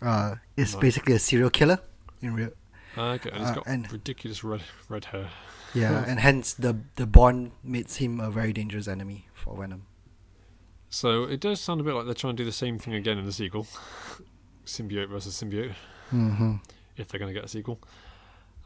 uh, 0.00 0.36
is 0.56 0.74
No. 0.74 0.80
basically 0.80 1.14
a 1.14 1.18
serial 1.18 1.50
killer 1.50 1.80
in 2.20 2.34
real. 2.34 2.50
Uh, 2.96 3.02
okay, 3.12 3.30
and 3.30 3.40
he's 3.40 3.50
Uh, 3.50 3.54
got 3.54 3.66
and- 3.66 3.90
ridiculous 3.92 4.44
red 4.44 4.62
red 4.88 5.06
hair. 5.06 5.30
Yeah, 5.74 6.04
and 6.08 6.20
hence 6.20 6.52
the 6.54 6.76
the 6.96 7.06
bond 7.06 7.52
makes 7.64 7.96
him 7.96 8.20
a 8.20 8.30
very 8.30 8.52
dangerous 8.52 8.86
enemy 8.88 9.28
for 9.32 9.56
Venom. 9.56 9.86
So 10.90 11.24
it 11.24 11.40
does 11.40 11.60
sound 11.60 11.80
a 11.80 11.84
bit 11.84 11.94
like 11.94 12.04
they're 12.04 12.12
trying 12.14 12.36
to 12.36 12.42
do 12.42 12.44
the 12.44 12.52
same 12.52 12.78
thing 12.78 12.92
again 12.94 13.16
in 13.16 13.24
the 13.24 13.32
sequel, 13.32 13.66
symbiote 14.66 15.08
versus 15.08 15.34
symbiote, 15.40 15.74
Mm-hmm. 16.12 16.56
if 16.98 17.08
they're 17.08 17.18
going 17.18 17.32
to 17.32 17.38
get 17.38 17.44
a 17.46 17.48
sequel. 17.48 17.80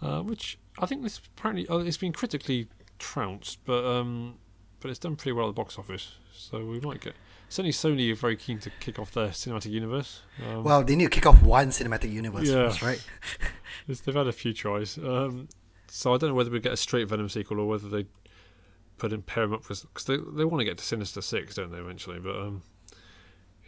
Uh, 0.03 0.21
which 0.23 0.59
I 0.79 0.87
think 0.87 1.03
this 1.03 1.19
apparently 1.37 1.69
uh, 1.69 1.79
it's 1.79 1.97
been 1.97 2.13
critically 2.13 2.67
trounced, 2.99 3.65
but 3.65 3.85
um, 3.87 4.39
but 4.81 4.91
it's 4.91 4.99
done 4.99 5.15
pretty 5.17 5.33
well 5.33 5.47
at 5.49 5.55
the 5.55 5.63
box 5.63 5.79
office. 5.79 6.17
So 6.33 6.65
we 6.67 6.81
might 6.81 7.01
get. 7.01 7.15
Certainly, 7.49 7.73
Sony 7.73 8.11
are 8.13 8.17
very 8.17 8.37
keen 8.37 8.59
to 8.61 8.71
kick 8.81 8.99
off 8.99 9.13
their 9.13 9.29
cinematic 9.29 9.71
universe. 9.71 10.23
Um, 10.45 10.65
Well, 10.65 10.83
they 10.83 10.97
need 10.97 11.05
to 11.05 11.11
kick 11.11 11.27
off 11.27 11.43
one 11.43 11.69
cinematic 11.69 12.11
universe 12.13 12.49
Yeah. 12.49 12.69
first, 12.69 12.83
right? 12.83 13.05
They've 13.87 14.15
had 14.15 14.27
a 14.27 14.33
few 14.33 14.53
tries. 14.53 14.99
Um, 14.99 15.49
so 15.89 16.13
I 16.15 16.19
don't 16.19 16.31
know 16.31 16.35
whether 16.35 16.51
we 16.51 16.59
get 16.61 16.73
a 16.73 16.77
straight 16.77 17.09
Venom 17.09 17.29
sequel 17.29 17.61
or 17.61 17.67
whether 17.69 17.89
they 17.89 18.07
put 18.99 19.13
in 19.13 19.23
pair 19.23 19.45
them 19.45 19.55
up 19.55 19.63
because 19.63 19.85
they 20.07 20.17
they 20.17 20.45
want 20.45 20.61
to 20.61 20.65
get 20.65 20.77
to 20.79 20.85
Sinister 20.85 21.21
Six, 21.23 21.55
don't 21.55 21.71
they? 21.71 21.79
Eventually, 21.79 22.19
but 22.19 22.35
um, 22.37 22.63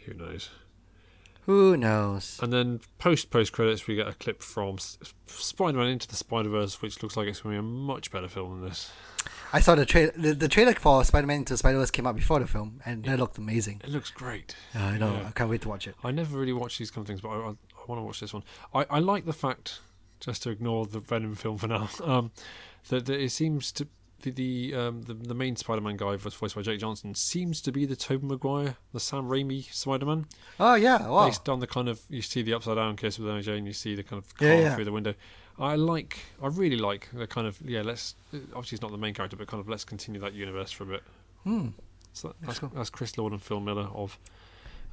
who 0.05 0.13
knows? 0.13 0.49
Who 1.45 1.77
knows? 1.77 2.37
And 2.43 2.51
then 2.53 2.81
post 2.99 3.29
post 3.31 3.53
credits, 3.53 3.87
we 3.87 3.95
get 3.95 4.07
a 4.07 4.13
clip 4.13 4.43
from 4.43 4.75
S- 4.75 4.97
Spider-Man 5.27 5.87
Into 5.87 6.07
the 6.07 6.15
Spider-Verse, 6.17 6.81
which 6.81 7.01
looks 7.01 7.15
like 7.17 7.27
it's 7.27 7.41
going 7.41 7.55
to 7.55 7.61
be 7.61 7.67
a 7.67 7.71
much 7.71 8.11
better 8.11 8.27
film 8.27 8.59
than 8.59 8.69
this. 8.69 8.91
I 9.51 9.59
saw 9.59 9.75
the 9.75 9.85
trailer. 9.85 10.11
The, 10.15 10.33
the 10.33 10.47
trailer 10.47 10.73
for 10.73 11.03
Spider-Man 11.03 11.37
Into 11.37 11.57
Spider-Verse 11.57 11.91
came 11.91 12.05
out 12.07 12.15
before 12.15 12.39
the 12.39 12.47
film, 12.47 12.81
and 12.85 13.03
that 13.05 13.19
looked 13.19 13.37
amazing. 13.37 13.81
It 13.83 13.89
looks 13.89 14.11
great. 14.11 14.55
Yeah, 14.75 14.85
I 14.87 14.97
know. 14.97 15.13
Yeah. 15.13 15.27
I 15.27 15.31
can't 15.31 15.49
wait 15.49 15.61
to 15.61 15.69
watch 15.69 15.87
it. 15.87 15.95
I 16.03 16.11
never 16.11 16.37
really 16.37 16.53
watch 16.53 16.77
these 16.77 16.91
kind 16.91 17.03
of 17.03 17.07
things, 17.07 17.21
but 17.21 17.29
I, 17.29 17.35
I, 17.35 17.49
I 17.49 17.83
want 17.87 17.99
to 17.99 18.03
watch 18.03 18.19
this 18.19 18.33
one. 18.33 18.43
I, 18.73 18.85
I 18.89 18.99
like 18.99 19.25
the 19.25 19.33
fact, 19.33 19.79
just 20.19 20.43
to 20.43 20.49
ignore 20.51 20.85
the 20.85 20.99
Venom 20.99 21.35
film 21.35 21.57
for 21.57 21.67
now, 21.67 21.89
um, 22.03 22.31
that, 22.89 23.05
that 23.07 23.19
it 23.19 23.31
seems 23.31 23.71
to 23.73 23.87
the 24.21 24.31
the, 24.31 24.75
um, 24.75 25.01
the 25.03 25.13
the 25.13 25.33
main 25.33 25.55
Spider-Man 25.55 25.95
guy, 25.95 26.17
voiced 26.17 26.53
by 26.55 26.61
Jake 26.61 26.81
Johnson, 26.81 27.15
seems 27.15 27.61
to 27.61 27.71
be 27.71 27.85
the 27.85 27.95
Tobey 27.95 28.25
Maguire, 28.27 28.75
the 28.91 28.99
Sam 28.99 29.29
Raimi 29.29 29.71
Spider-Man, 29.73 30.25
Oh 30.59 30.75
yeah! 30.75 31.07
Wow. 31.07 31.25
based 31.27 31.47
on 31.47 31.61
the 31.61 31.67
kind 31.67 31.87
of 31.87 32.01
you 32.09 32.21
see 32.21 32.41
the 32.41 32.53
upside 32.53 32.75
down 32.75 32.97
kiss 32.97 33.17
with 33.17 33.29
MJ 33.29 33.57
and 33.57 33.65
you 33.65 33.71
see 33.71 33.95
the 33.95 34.03
kind 34.03 34.21
of 34.21 34.35
car 34.35 34.47
Yeah, 34.49 34.59
yeah. 34.59 34.75
through 34.75 34.83
the 34.85 34.91
window. 34.91 35.13
I 35.59 35.75
like, 35.75 36.19
I 36.41 36.47
really 36.47 36.77
like 36.77 37.09
the 37.13 37.27
kind 37.27 37.45
of 37.45 37.59
yeah. 37.65 37.81
Let's 37.81 38.15
obviously 38.33 38.69
he's 38.77 38.81
not 38.81 38.91
the 38.91 38.97
main 38.97 39.13
character, 39.13 39.35
but 39.35 39.47
kind 39.47 39.59
of 39.61 39.67
let's 39.67 39.83
continue 39.83 40.21
that 40.21 40.33
universe 40.33 40.71
for 40.71 40.83
a 40.83 40.87
bit. 40.87 41.03
Hmm. 41.43 41.67
So 42.13 42.29
that's, 42.29 42.45
That's 42.47 42.59
cool. 42.59 42.71
that's 42.73 42.89
Chris 42.89 43.17
Lord 43.17 43.33
and 43.33 43.41
Phil 43.41 43.59
Miller 43.59 43.87
of. 43.93 44.17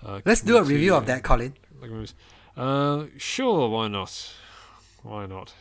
Uh, 0.04 0.20
Let's 0.26 0.42
do 0.42 0.58
a 0.58 0.62
review 0.62 0.94
of 0.94 1.06
that, 1.06 1.22
Colin. 1.22 1.54
like. 1.80 1.90
Uh, 2.56 3.06
sure, 3.16 3.68
why 3.70 3.88
not? 3.88 4.32
Why 5.02 5.24
not? 5.26 5.54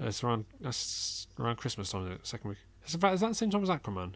Uh, 0.00 0.06
It's 0.06 0.22
around 0.22 0.44
that's 0.60 1.26
around 1.40 1.56
Christmas 1.56 1.90
time, 1.90 2.02
isn't 2.02 2.12
it? 2.14 2.26
Second 2.26 2.50
week. 2.50 2.58
Is 2.86 2.92
that, 2.94 3.14
is 3.14 3.20
that 3.20 3.28
the 3.28 3.34
same 3.34 3.50
time 3.50 3.62
as 3.64 3.68
Aquaman? 3.68 4.12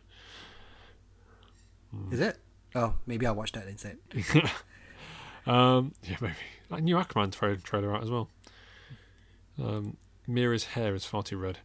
Is 2.13 2.21
it? 2.21 2.39
Oh, 2.75 2.95
maybe 3.07 3.27
I'll 3.27 3.35
watch 3.35 3.53
that 3.53 3.67
instead. 3.69 3.99
Um, 5.47 5.93
yeah, 6.03 6.17
maybe. 6.21 6.35
That 6.71 6.83
new 6.83 6.97
Aquaman 6.97 7.31
trailer 7.63 7.95
out 7.95 8.03
as 8.03 8.11
well. 8.11 8.29
Um, 9.63 9.97
Mera's 10.27 10.65
hair 10.65 10.95
is 10.95 11.05
far 11.05 11.23
too 11.23 11.39
red. 11.39 11.59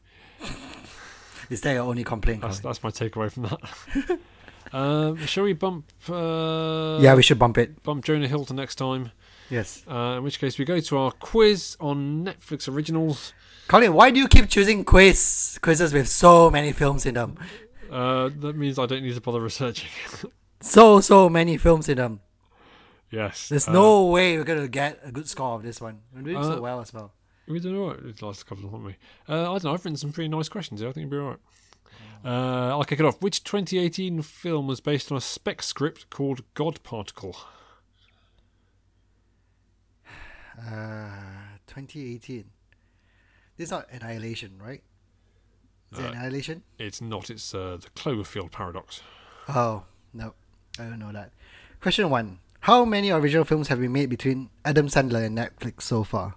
Is 1.50 1.62
that 1.62 1.74
your 1.74 1.84
only 1.84 2.04
complaint? 2.04 2.42
That's 2.42 2.60
that's 2.60 2.82
my 2.84 2.90
takeaway 2.92 3.32
from 3.32 3.44
that. 3.44 4.20
um, 4.74 5.18
shall 5.26 5.44
we 5.44 5.54
bump? 5.54 5.92
Uh, 6.10 7.00
yeah, 7.02 7.14
we 7.16 7.24
should 7.24 7.40
bump 7.40 7.58
it. 7.58 7.84
bump 7.84 8.06
Jonah 8.06 8.28
Hill 8.28 8.46
to 8.46 8.54
next 8.54 8.76
time. 8.76 9.12
Yes. 9.50 9.84
Uh, 9.90 10.16
in 10.18 10.24
which 10.24 10.40
case, 10.40 10.58
we 10.58 10.64
go 10.64 10.80
to 10.80 10.98
our 10.98 11.12
quiz 11.12 11.76
on 11.82 12.24
Netflix 12.26 12.70
originals. 12.74 13.34
Colin, 13.68 13.94
why 13.94 14.12
do 14.12 14.20
you 14.20 14.28
keep 14.30 14.48
choosing 14.50 14.86
quiz 14.86 15.60
quizzes 15.62 15.92
with 15.94 16.08
so 16.08 16.50
many 16.50 16.72
films 16.72 17.06
in 17.06 17.16
them? 17.16 17.38
Uh, 17.92 18.30
that 18.40 18.56
means 18.56 18.80
I 18.80 18.86
don't 18.86 19.04
need 19.04 19.14
to 19.16 19.22
bother 19.22 19.42
researching. 19.42 19.90
So 20.64 21.02
so 21.02 21.28
many 21.28 21.58
films 21.58 21.90
in 21.90 21.98
them. 21.98 22.20
yes. 23.10 23.50
There's 23.50 23.68
uh, 23.68 23.72
no 23.74 24.06
way 24.06 24.38
we're 24.38 24.44
gonna 24.44 24.68
get 24.68 25.00
a 25.04 25.12
good 25.12 25.28
score 25.28 25.56
of 25.56 25.64
this 25.64 25.82
one. 25.82 26.02
We're 26.14 26.22
doing 26.22 26.38
Uh, 26.38 26.44
so 26.44 26.62
well 26.62 26.80
as 26.82 26.94
well. 26.94 27.12
We 27.48 27.60
did 27.60 27.76
all 27.76 27.90
right 27.90 28.16
the 28.18 28.26
last 28.26 28.46
couple, 28.46 28.66
haven't 28.66 28.84
we? 28.86 28.96
Uh, 29.28 29.42
I 29.42 29.46
don't 29.46 29.64
know. 29.66 29.74
I've 29.74 29.84
written 29.84 29.98
some 29.98 30.12
pretty 30.14 30.30
nice 30.30 30.48
questions 30.50 30.80
here. 30.80 30.90
I 30.90 30.94
think 30.94 31.08
it'll 31.08 31.18
be 31.20 31.24
all 31.24 31.30
right. 31.32 31.40
Uh, 32.24 32.70
I'll 32.70 32.84
kick 32.84 33.00
it 33.00 33.06
off. 33.06 33.22
Which 33.22 33.44
2018 33.44 34.22
film 34.22 34.68
was 34.68 34.80
based 34.80 35.12
on 35.12 35.18
a 35.18 35.22
spec 35.22 35.64
script 35.64 36.10
called 36.10 36.44
God 36.54 36.82
Particle? 36.84 37.36
Uh, 40.60 41.58
2018. 41.68 42.46
This 43.58 43.66
is 43.68 43.72
not 43.72 43.88
Annihilation, 43.92 44.60
right? 44.62 44.84
Is 45.92 46.00
it 46.00 46.04
Uh, 46.06 46.08
Annihilation? 46.10 46.64
It's 46.78 47.02
not. 47.02 47.30
It's 47.30 47.56
uh, 47.56 47.78
the 47.82 47.90
Cloverfield 47.96 48.52
paradox. 48.52 49.02
Oh 49.50 49.86
no, 50.14 50.34
I 50.78 50.84
don't 50.84 51.00
know 51.00 51.12
that. 51.12 51.32
Question 51.80 52.10
one: 52.10 52.40
How 52.62 52.86
many 52.86 53.10
original 53.12 53.44
films 53.46 53.70
have 53.70 53.80
been 53.80 53.92
made 53.94 54.10
between 54.10 54.50
Adam 54.64 54.88
Sandler 54.88 55.26
and 55.26 55.38
Netflix 55.38 55.82
so 55.84 56.04
far? 56.04 56.36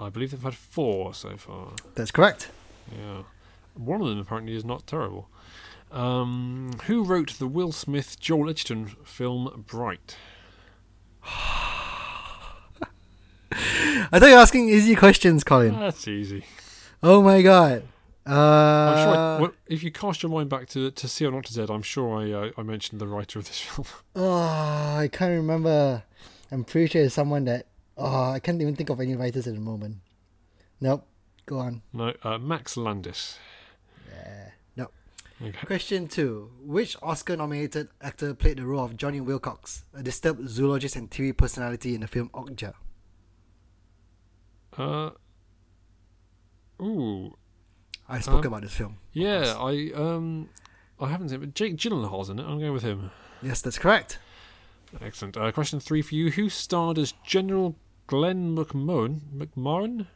I 0.00 0.08
believe 0.08 0.30
they've 0.30 0.42
had 0.42 0.54
four 0.54 1.12
so 1.14 1.36
far. 1.36 1.72
That's 1.94 2.10
correct. 2.10 2.50
Yeah, 2.90 3.22
one 3.74 4.00
of 4.00 4.08
them 4.08 4.18
apparently 4.18 4.56
is 4.56 4.64
not 4.64 4.86
terrible. 4.86 5.28
Um, 5.92 6.70
who 6.84 7.02
wrote 7.04 7.32
the 7.38 7.46
Will 7.46 7.72
Smith 7.72 8.18
Joel 8.20 8.48
Edgerton 8.50 8.86
film 9.04 9.64
Bright? 9.66 10.16
I 13.52 14.18
thought 14.18 14.26
you 14.28 14.34
were 14.34 14.40
asking 14.40 14.68
easy 14.68 14.94
questions, 14.94 15.44
Colin. 15.44 15.78
That's 15.78 16.06
easy. 16.08 16.44
Oh 17.02 17.20
my 17.22 17.42
god. 17.42 17.82
Uh, 18.26 18.32
I'm 18.32 18.96
sure. 19.04 19.16
I, 19.16 19.40
well, 19.40 19.52
if 19.66 19.82
you 19.82 19.90
cast 19.90 20.22
your 20.22 20.30
mind 20.30 20.48
back 20.48 20.68
to 20.68 20.90
to 20.90 21.08
C 21.08 21.26
or 21.26 21.32
not 21.32 21.44
to 21.46 21.52
Z, 21.52 21.66
I'm 21.68 21.82
sure 21.82 22.18
I 22.20 22.30
uh, 22.30 22.50
I 22.56 22.62
mentioned 22.62 23.00
the 23.00 23.06
writer 23.08 23.38
of 23.38 23.46
this 23.46 23.58
film. 23.60 23.86
oh, 24.16 24.38
I 24.96 25.08
can't 25.12 25.32
remember. 25.32 26.04
I'm 26.52 26.64
pretty 26.64 26.88
sure 26.88 27.02
it's 27.02 27.14
someone 27.14 27.44
that. 27.46 27.66
Oh, 27.96 28.30
I 28.30 28.38
can't 28.40 28.60
even 28.60 28.76
think 28.76 28.90
of 28.90 29.00
any 29.00 29.14
writers 29.14 29.46
at 29.46 29.54
the 29.54 29.60
moment. 29.60 29.98
Nope. 30.80 31.06
Go 31.46 31.58
on. 31.58 31.82
no, 31.92 32.14
uh, 32.22 32.38
Max 32.38 32.76
Landis. 32.76 33.38
Nope. 34.76 34.92
Okay. 35.42 35.66
Question 35.66 36.06
two: 36.06 36.50
Which 36.62 36.96
Oscar-nominated 37.02 37.88
actor 38.00 38.34
played 38.34 38.58
the 38.58 38.66
role 38.66 38.84
of 38.84 38.96
Johnny 38.96 39.20
Wilcox, 39.20 39.84
a 39.92 40.02
disturbed 40.02 40.48
zoologist 40.48 40.96
and 40.96 41.10
TV 41.10 41.36
personality 41.36 41.94
in 41.94 42.02
the 42.02 42.06
film 42.06 42.28
Okja? 42.30 42.74
Uh. 44.78 45.10
Ooh. 46.80 47.36
I 48.08 48.20
spoke 48.20 48.44
about 48.44 48.62
this 48.62 48.72
film. 48.74 48.96
Yeah, 49.12 49.54
I 49.58 49.90
um, 49.94 50.48
I 50.98 51.08
haven't 51.08 51.28
seen 51.28 51.36
it, 51.36 51.46
but 51.46 51.54
Jake 51.54 51.76
Gyllenhaal's 51.76 52.28
in 52.30 52.38
it. 52.38 52.44
I'm 52.44 52.58
going 52.58 52.72
with 52.72 52.82
him. 52.82 53.10
Yes, 53.42 53.60
that's 53.60 53.78
correct. 53.78 54.18
Excellent. 55.00 55.36
Uh, 55.36 55.52
question 55.52 55.80
three 55.80 56.02
for 56.02 56.14
you: 56.14 56.30
Who 56.32 56.48
starred 56.48 56.98
as 56.98 57.14
General 57.24 57.76
Glenn 58.06 58.56
McMahon? 58.56 59.20
McMahon. 59.34 60.06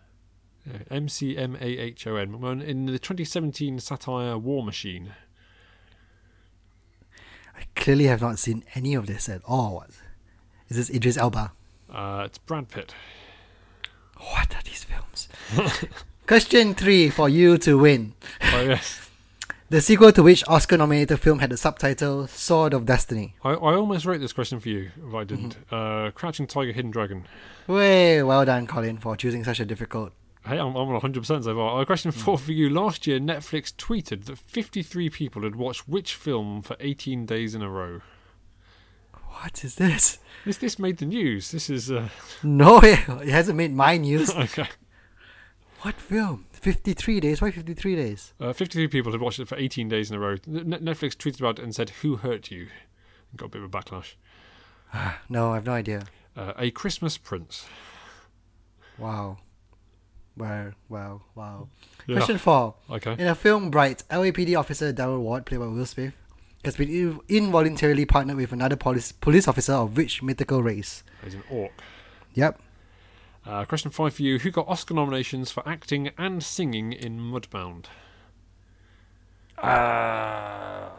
M 0.90 1.08
C 1.08 1.36
M 1.36 1.56
A 1.60 1.64
H 1.64 2.06
O 2.06 2.16
N 2.16 2.32
McMahon 2.32 2.64
in 2.64 2.86
the 2.86 2.98
2017 2.98 3.78
satire 3.80 4.38
War 4.38 4.64
Machine. 4.64 5.12
I 7.56 7.64
clearly 7.76 8.04
have 8.04 8.22
not 8.22 8.38
seen 8.38 8.64
any 8.74 8.94
of 8.94 9.06
this 9.06 9.28
at 9.28 9.42
all. 9.44 9.84
Is 10.68 10.76
this 10.76 10.90
Idris 10.90 11.16
Elba? 11.16 11.52
Uh, 11.90 12.22
it's 12.26 12.38
Brad 12.38 12.68
Pitt. 12.68 12.94
What 14.16 14.54
are 14.54 14.62
these 14.64 14.84
films? 14.84 15.28
Question 16.26 16.74
three 16.74 17.10
for 17.10 17.28
you 17.28 17.58
to 17.58 17.76
win. 17.76 18.14
Oh 18.42 18.62
yes. 18.62 19.03
The 19.74 19.80
sequel 19.80 20.12
to 20.12 20.22
which 20.22 20.46
Oscar-nominated 20.46 21.18
film 21.18 21.40
had 21.40 21.50
the 21.50 21.56
subtitle 21.56 22.28
Sword 22.28 22.72
of 22.74 22.86
Destiny? 22.86 23.34
I, 23.42 23.54
I 23.54 23.74
almost 23.74 24.06
wrote 24.06 24.20
this 24.20 24.32
question 24.32 24.60
for 24.60 24.68
you 24.68 24.92
if 25.04 25.12
I 25.12 25.24
didn't. 25.24 25.56
Uh, 25.68 26.12
Crouching 26.12 26.46
Tiger, 26.46 26.70
Hidden 26.70 26.92
Dragon. 26.92 27.26
Way 27.66 28.22
well 28.22 28.44
done, 28.44 28.68
Colin, 28.68 28.98
for 28.98 29.16
choosing 29.16 29.42
such 29.42 29.58
a 29.58 29.64
difficult. 29.64 30.12
Hey, 30.46 30.60
I'm, 30.60 30.76
I'm 30.76 30.86
100% 31.00 31.26
so 31.42 31.56
far. 31.56 31.84
Question 31.86 32.12
four 32.12 32.38
for 32.38 32.52
you. 32.52 32.70
Last 32.70 33.08
year, 33.08 33.18
Netflix 33.18 33.74
tweeted 33.74 34.26
that 34.26 34.38
53 34.38 35.10
people 35.10 35.42
had 35.42 35.56
watched 35.56 35.88
which 35.88 36.14
film 36.14 36.62
for 36.62 36.76
18 36.78 37.26
days 37.26 37.52
in 37.56 37.60
a 37.60 37.68
row. 37.68 38.00
What 39.40 39.64
is 39.64 39.74
this? 39.74 40.20
This 40.44 40.58
this 40.58 40.78
made 40.78 40.98
the 40.98 41.06
news. 41.06 41.50
This 41.50 41.68
is 41.68 41.90
uh, 41.90 42.10
No, 42.44 42.78
it 42.78 43.00
it 43.08 43.30
hasn't 43.30 43.56
made 43.56 43.72
my 43.72 43.96
news. 43.96 44.30
okay. 44.36 44.68
what 45.80 45.96
film? 45.96 46.46
53 46.64 47.20
days? 47.20 47.42
Why 47.42 47.50
53 47.50 47.94
days? 47.94 48.32
Uh, 48.40 48.54
53 48.54 48.88
people 48.88 49.12
had 49.12 49.20
watched 49.20 49.38
it 49.38 49.48
for 49.48 49.56
18 49.58 49.86
days 49.88 50.10
in 50.10 50.16
a 50.16 50.18
row. 50.18 50.36
Netflix 50.38 51.14
tweeted 51.14 51.40
about 51.40 51.58
it 51.58 51.62
and 51.62 51.74
said, 51.74 51.90
"Who 52.00 52.16
hurt 52.16 52.50
you?" 52.50 52.68
Got 53.36 53.46
a 53.46 53.48
bit 53.50 53.62
of 53.62 53.74
a 53.74 53.78
backlash. 53.78 54.14
No, 55.28 55.50
I 55.50 55.56
have 55.56 55.66
no 55.66 55.72
idea. 55.72 56.04
Uh, 56.34 56.52
a 56.56 56.70
Christmas 56.70 57.18
Prince. 57.18 57.66
Wow. 58.96 59.38
Wow, 60.36 60.72
wow, 60.88 61.22
wow. 61.34 61.68
Yeah. 62.06 62.16
Question 62.16 62.38
four. 62.38 62.76
Okay. 62.90 63.12
In 63.18 63.26
a 63.26 63.34
film 63.34 63.70
Bright, 63.70 64.02
LAPD 64.10 64.58
officer 64.58 64.92
Daryl 64.92 65.20
Ward, 65.20 65.44
played 65.46 65.58
by 65.60 65.66
Will 65.66 65.84
Smith, 65.86 66.14
has 66.64 66.76
been 66.76 66.88
in- 66.88 67.20
involuntarily 67.28 68.04
partnered 68.06 68.36
with 68.38 68.52
another 68.52 68.76
police 68.76 69.12
police 69.12 69.46
officer 69.46 69.74
of 69.74 69.96
which 69.96 70.22
mythical 70.22 70.62
race? 70.62 71.04
He's 71.22 71.34
an 71.34 71.42
orc. 71.50 71.72
Yep. 72.34 72.60
Uh, 73.46 73.64
question 73.66 73.90
five 73.90 74.14
for 74.14 74.22
you. 74.22 74.38
Who 74.38 74.50
got 74.50 74.66
Oscar 74.68 74.94
nominations 74.94 75.50
for 75.50 75.66
acting 75.68 76.10
and 76.16 76.42
singing 76.42 76.92
in 76.92 77.20
Mudbound? 77.20 77.86
Uh, 79.58 80.90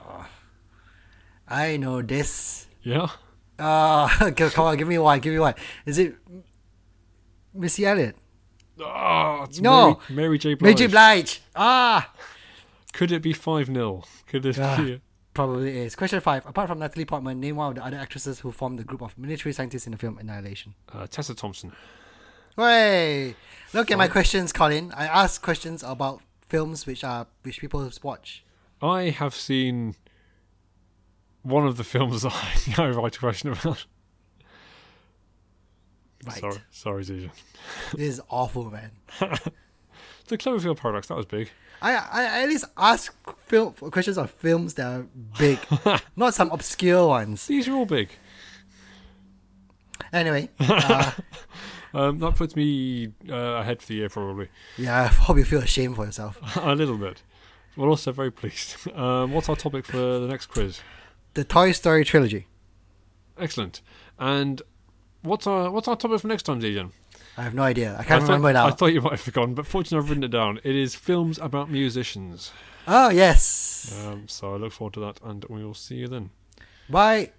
I 1.48 1.78
know 1.78 2.02
this. 2.02 2.68
Yeah. 2.84 3.08
Uh, 3.58 4.08
come 4.36 4.66
on, 4.66 4.78
give 4.78 4.88
me 4.88 4.98
one, 4.98 5.20
give 5.20 5.34
me 5.34 5.40
one. 5.40 5.56
Is 5.86 5.98
it 5.98 6.16
Missy 7.54 7.86
Elliott? 7.86 8.16
Oh, 8.80 9.44
it's 9.48 9.60
No. 9.62 10.00
Mary, 10.10 10.16
Mary 10.28 10.38
J. 10.38 10.54
Blige. 10.56 10.62
Mary 10.64 10.76
J. 10.76 10.88
Blige. 10.88 11.42
Ah, 11.56 12.12
Could 12.94 13.12
it 13.12 13.22
be 13.22 13.34
5 13.34 13.68
0? 13.68 14.04
Could 14.28 14.46
it 14.46 14.60
Ah. 14.60 14.78
be. 14.78 15.02
probably 15.34 15.78
is. 15.80 15.96
Question 15.96 16.20
five. 16.22 16.46
Apart 16.46 16.70
from 16.70 16.80
Natalie 16.80 17.06
Portman, 17.06 17.40
name 17.40 17.56
one 17.58 17.70
of 17.70 17.76
the 17.76 17.84
other 17.86 17.98
actresses 17.98 18.40
who 18.40 18.52
formed 18.52 18.78
the 18.80 18.84
group 18.84 19.02
of 19.02 19.18
military 19.18 19.52
scientists 19.54 19.86
in 19.86 19.92
the 19.94 19.98
film 19.98 20.18
Annihilation. 20.18 20.76
Uh, 20.94 21.08
Tessa 21.08 21.34
Thompson. 21.36 21.72
Hey, 22.58 23.36
look 23.74 23.92
at 23.92 23.98
my 23.98 24.08
questions, 24.08 24.54
Colin. 24.54 24.94
I 24.96 25.06
ask 25.08 25.42
questions 25.42 25.84
about 25.84 26.22
films 26.48 26.86
which 26.86 27.04
are 27.04 27.28
which 27.44 27.60
people 27.60 27.90
watch. 28.02 28.46
I 28.82 29.10
have 29.10 29.36
seen 29.36 29.96
one 31.44 31.68
of 31.68 31.76
the 31.76 31.84
films 31.84 32.22
that 32.24 32.34
I, 32.80 32.84
I 32.84 32.90
write 32.92 33.16
a 33.18 33.20
question 33.20 33.52
about. 33.52 33.86
Right. 36.26 36.38
Sorry, 36.38 36.58
sorry, 36.72 37.04
Zijan. 37.04 37.32
This 37.92 38.14
is 38.16 38.22
awful, 38.30 38.72
man. 38.72 38.92
The 40.28 40.40
Cloverfield 40.40 40.78
Paradox, 40.78 41.08
that 41.10 41.18
was 41.18 41.28
big. 41.28 41.52
I, 41.84 41.94
I 41.94 42.24
I 42.24 42.42
at 42.44 42.50
least 42.50 42.66
ask 42.76 43.14
film 43.42 43.74
questions 43.74 44.18
on 44.18 44.28
films 44.28 44.74
that 44.74 44.88
are 44.88 45.08
big, 45.38 45.60
not 46.16 46.34
some 46.34 46.50
obscure 46.52 47.08
ones. 47.08 47.46
These 47.46 47.68
are 47.68 47.74
all 47.74 47.86
big. 47.86 48.10
Anyway, 50.12 50.50
uh, 50.60 51.12
Um, 51.96 52.20
that 52.20 52.36
puts 52.36 52.56
me 52.56 53.14
uh, 53.30 53.36
ahead 53.36 53.82
for 53.82 53.88
the 53.88 53.96
year, 53.96 54.10
probably. 54.10 54.50
yeah, 54.78 55.04
I 55.04 55.08
hope 55.08 55.38
you 55.38 55.46
feel 55.46 55.62
ashamed 55.62 55.96
for 55.96 56.06
yourself. 56.06 56.38
a 56.58 56.76
little 56.76 56.98
bit. 56.98 57.24
But 57.78 57.86
also 57.86 58.12
very 58.12 58.32
pleased. 58.32 58.76
Um, 58.96 59.32
what's 59.34 59.50
our 59.50 59.56
topic 59.56 59.86
for 59.86 59.98
the 59.98 60.28
next 60.28 60.48
quiz? 60.48 60.80
The 61.34 61.44
Toy 61.44 61.72
Story 61.72 62.04
trilogy. 62.06 62.48
Excellent. 63.38 63.82
And 64.20 64.62
what's 65.22 65.48
our 65.48 65.70
what's 65.72 65.88
our 65.88 65.96
topic 65.98 66.22
for 66.22 66.28
next 66.28 66.44
time, 66.44 66.62
Zijan? 66.62 66.92
I 67.38 67.44
have 67.44 67.54
no 67.54 67.64
idea. 67.64 67.96
I 68.00 68.04
can't 68.04 68.24
I 68.24 68.26
remember 68.26 68.54
thought, 68.54 68.54
now. 68.54 68.68
I 68.68 68.72
thought 68.72 68.94
you 68.94 69.02
might 69.02 69.12
have 69.12 69.22
forgotten, 69.22 69.54
but 69.56 69.66
fortunately 69.68 70.04
I've 70.04 70.10
written 70.10 70.24
it 70.24 70.32
down. 70.32 70.60
It 70.64 70.76
is 70.76 70.96
films 70.96 71.38
about 71.40 71.70
musicians. 71.70 72.52
oh 72.88 73.10
yes. 73.10 73.94
Um, 74.06 74.28
so 74.28 74.54
I 74.54 74.58
look 74.58 74.72
forward 74.72 74.94
to 74.94 75.00
that, 75.02 75.20
and 75.24 75.44
we 75.50 75.64
will 75.66 75.74
see 75.74 75.96
you 75.96 76.08
then. 76.08 76.30
Bye. 76.90 77.32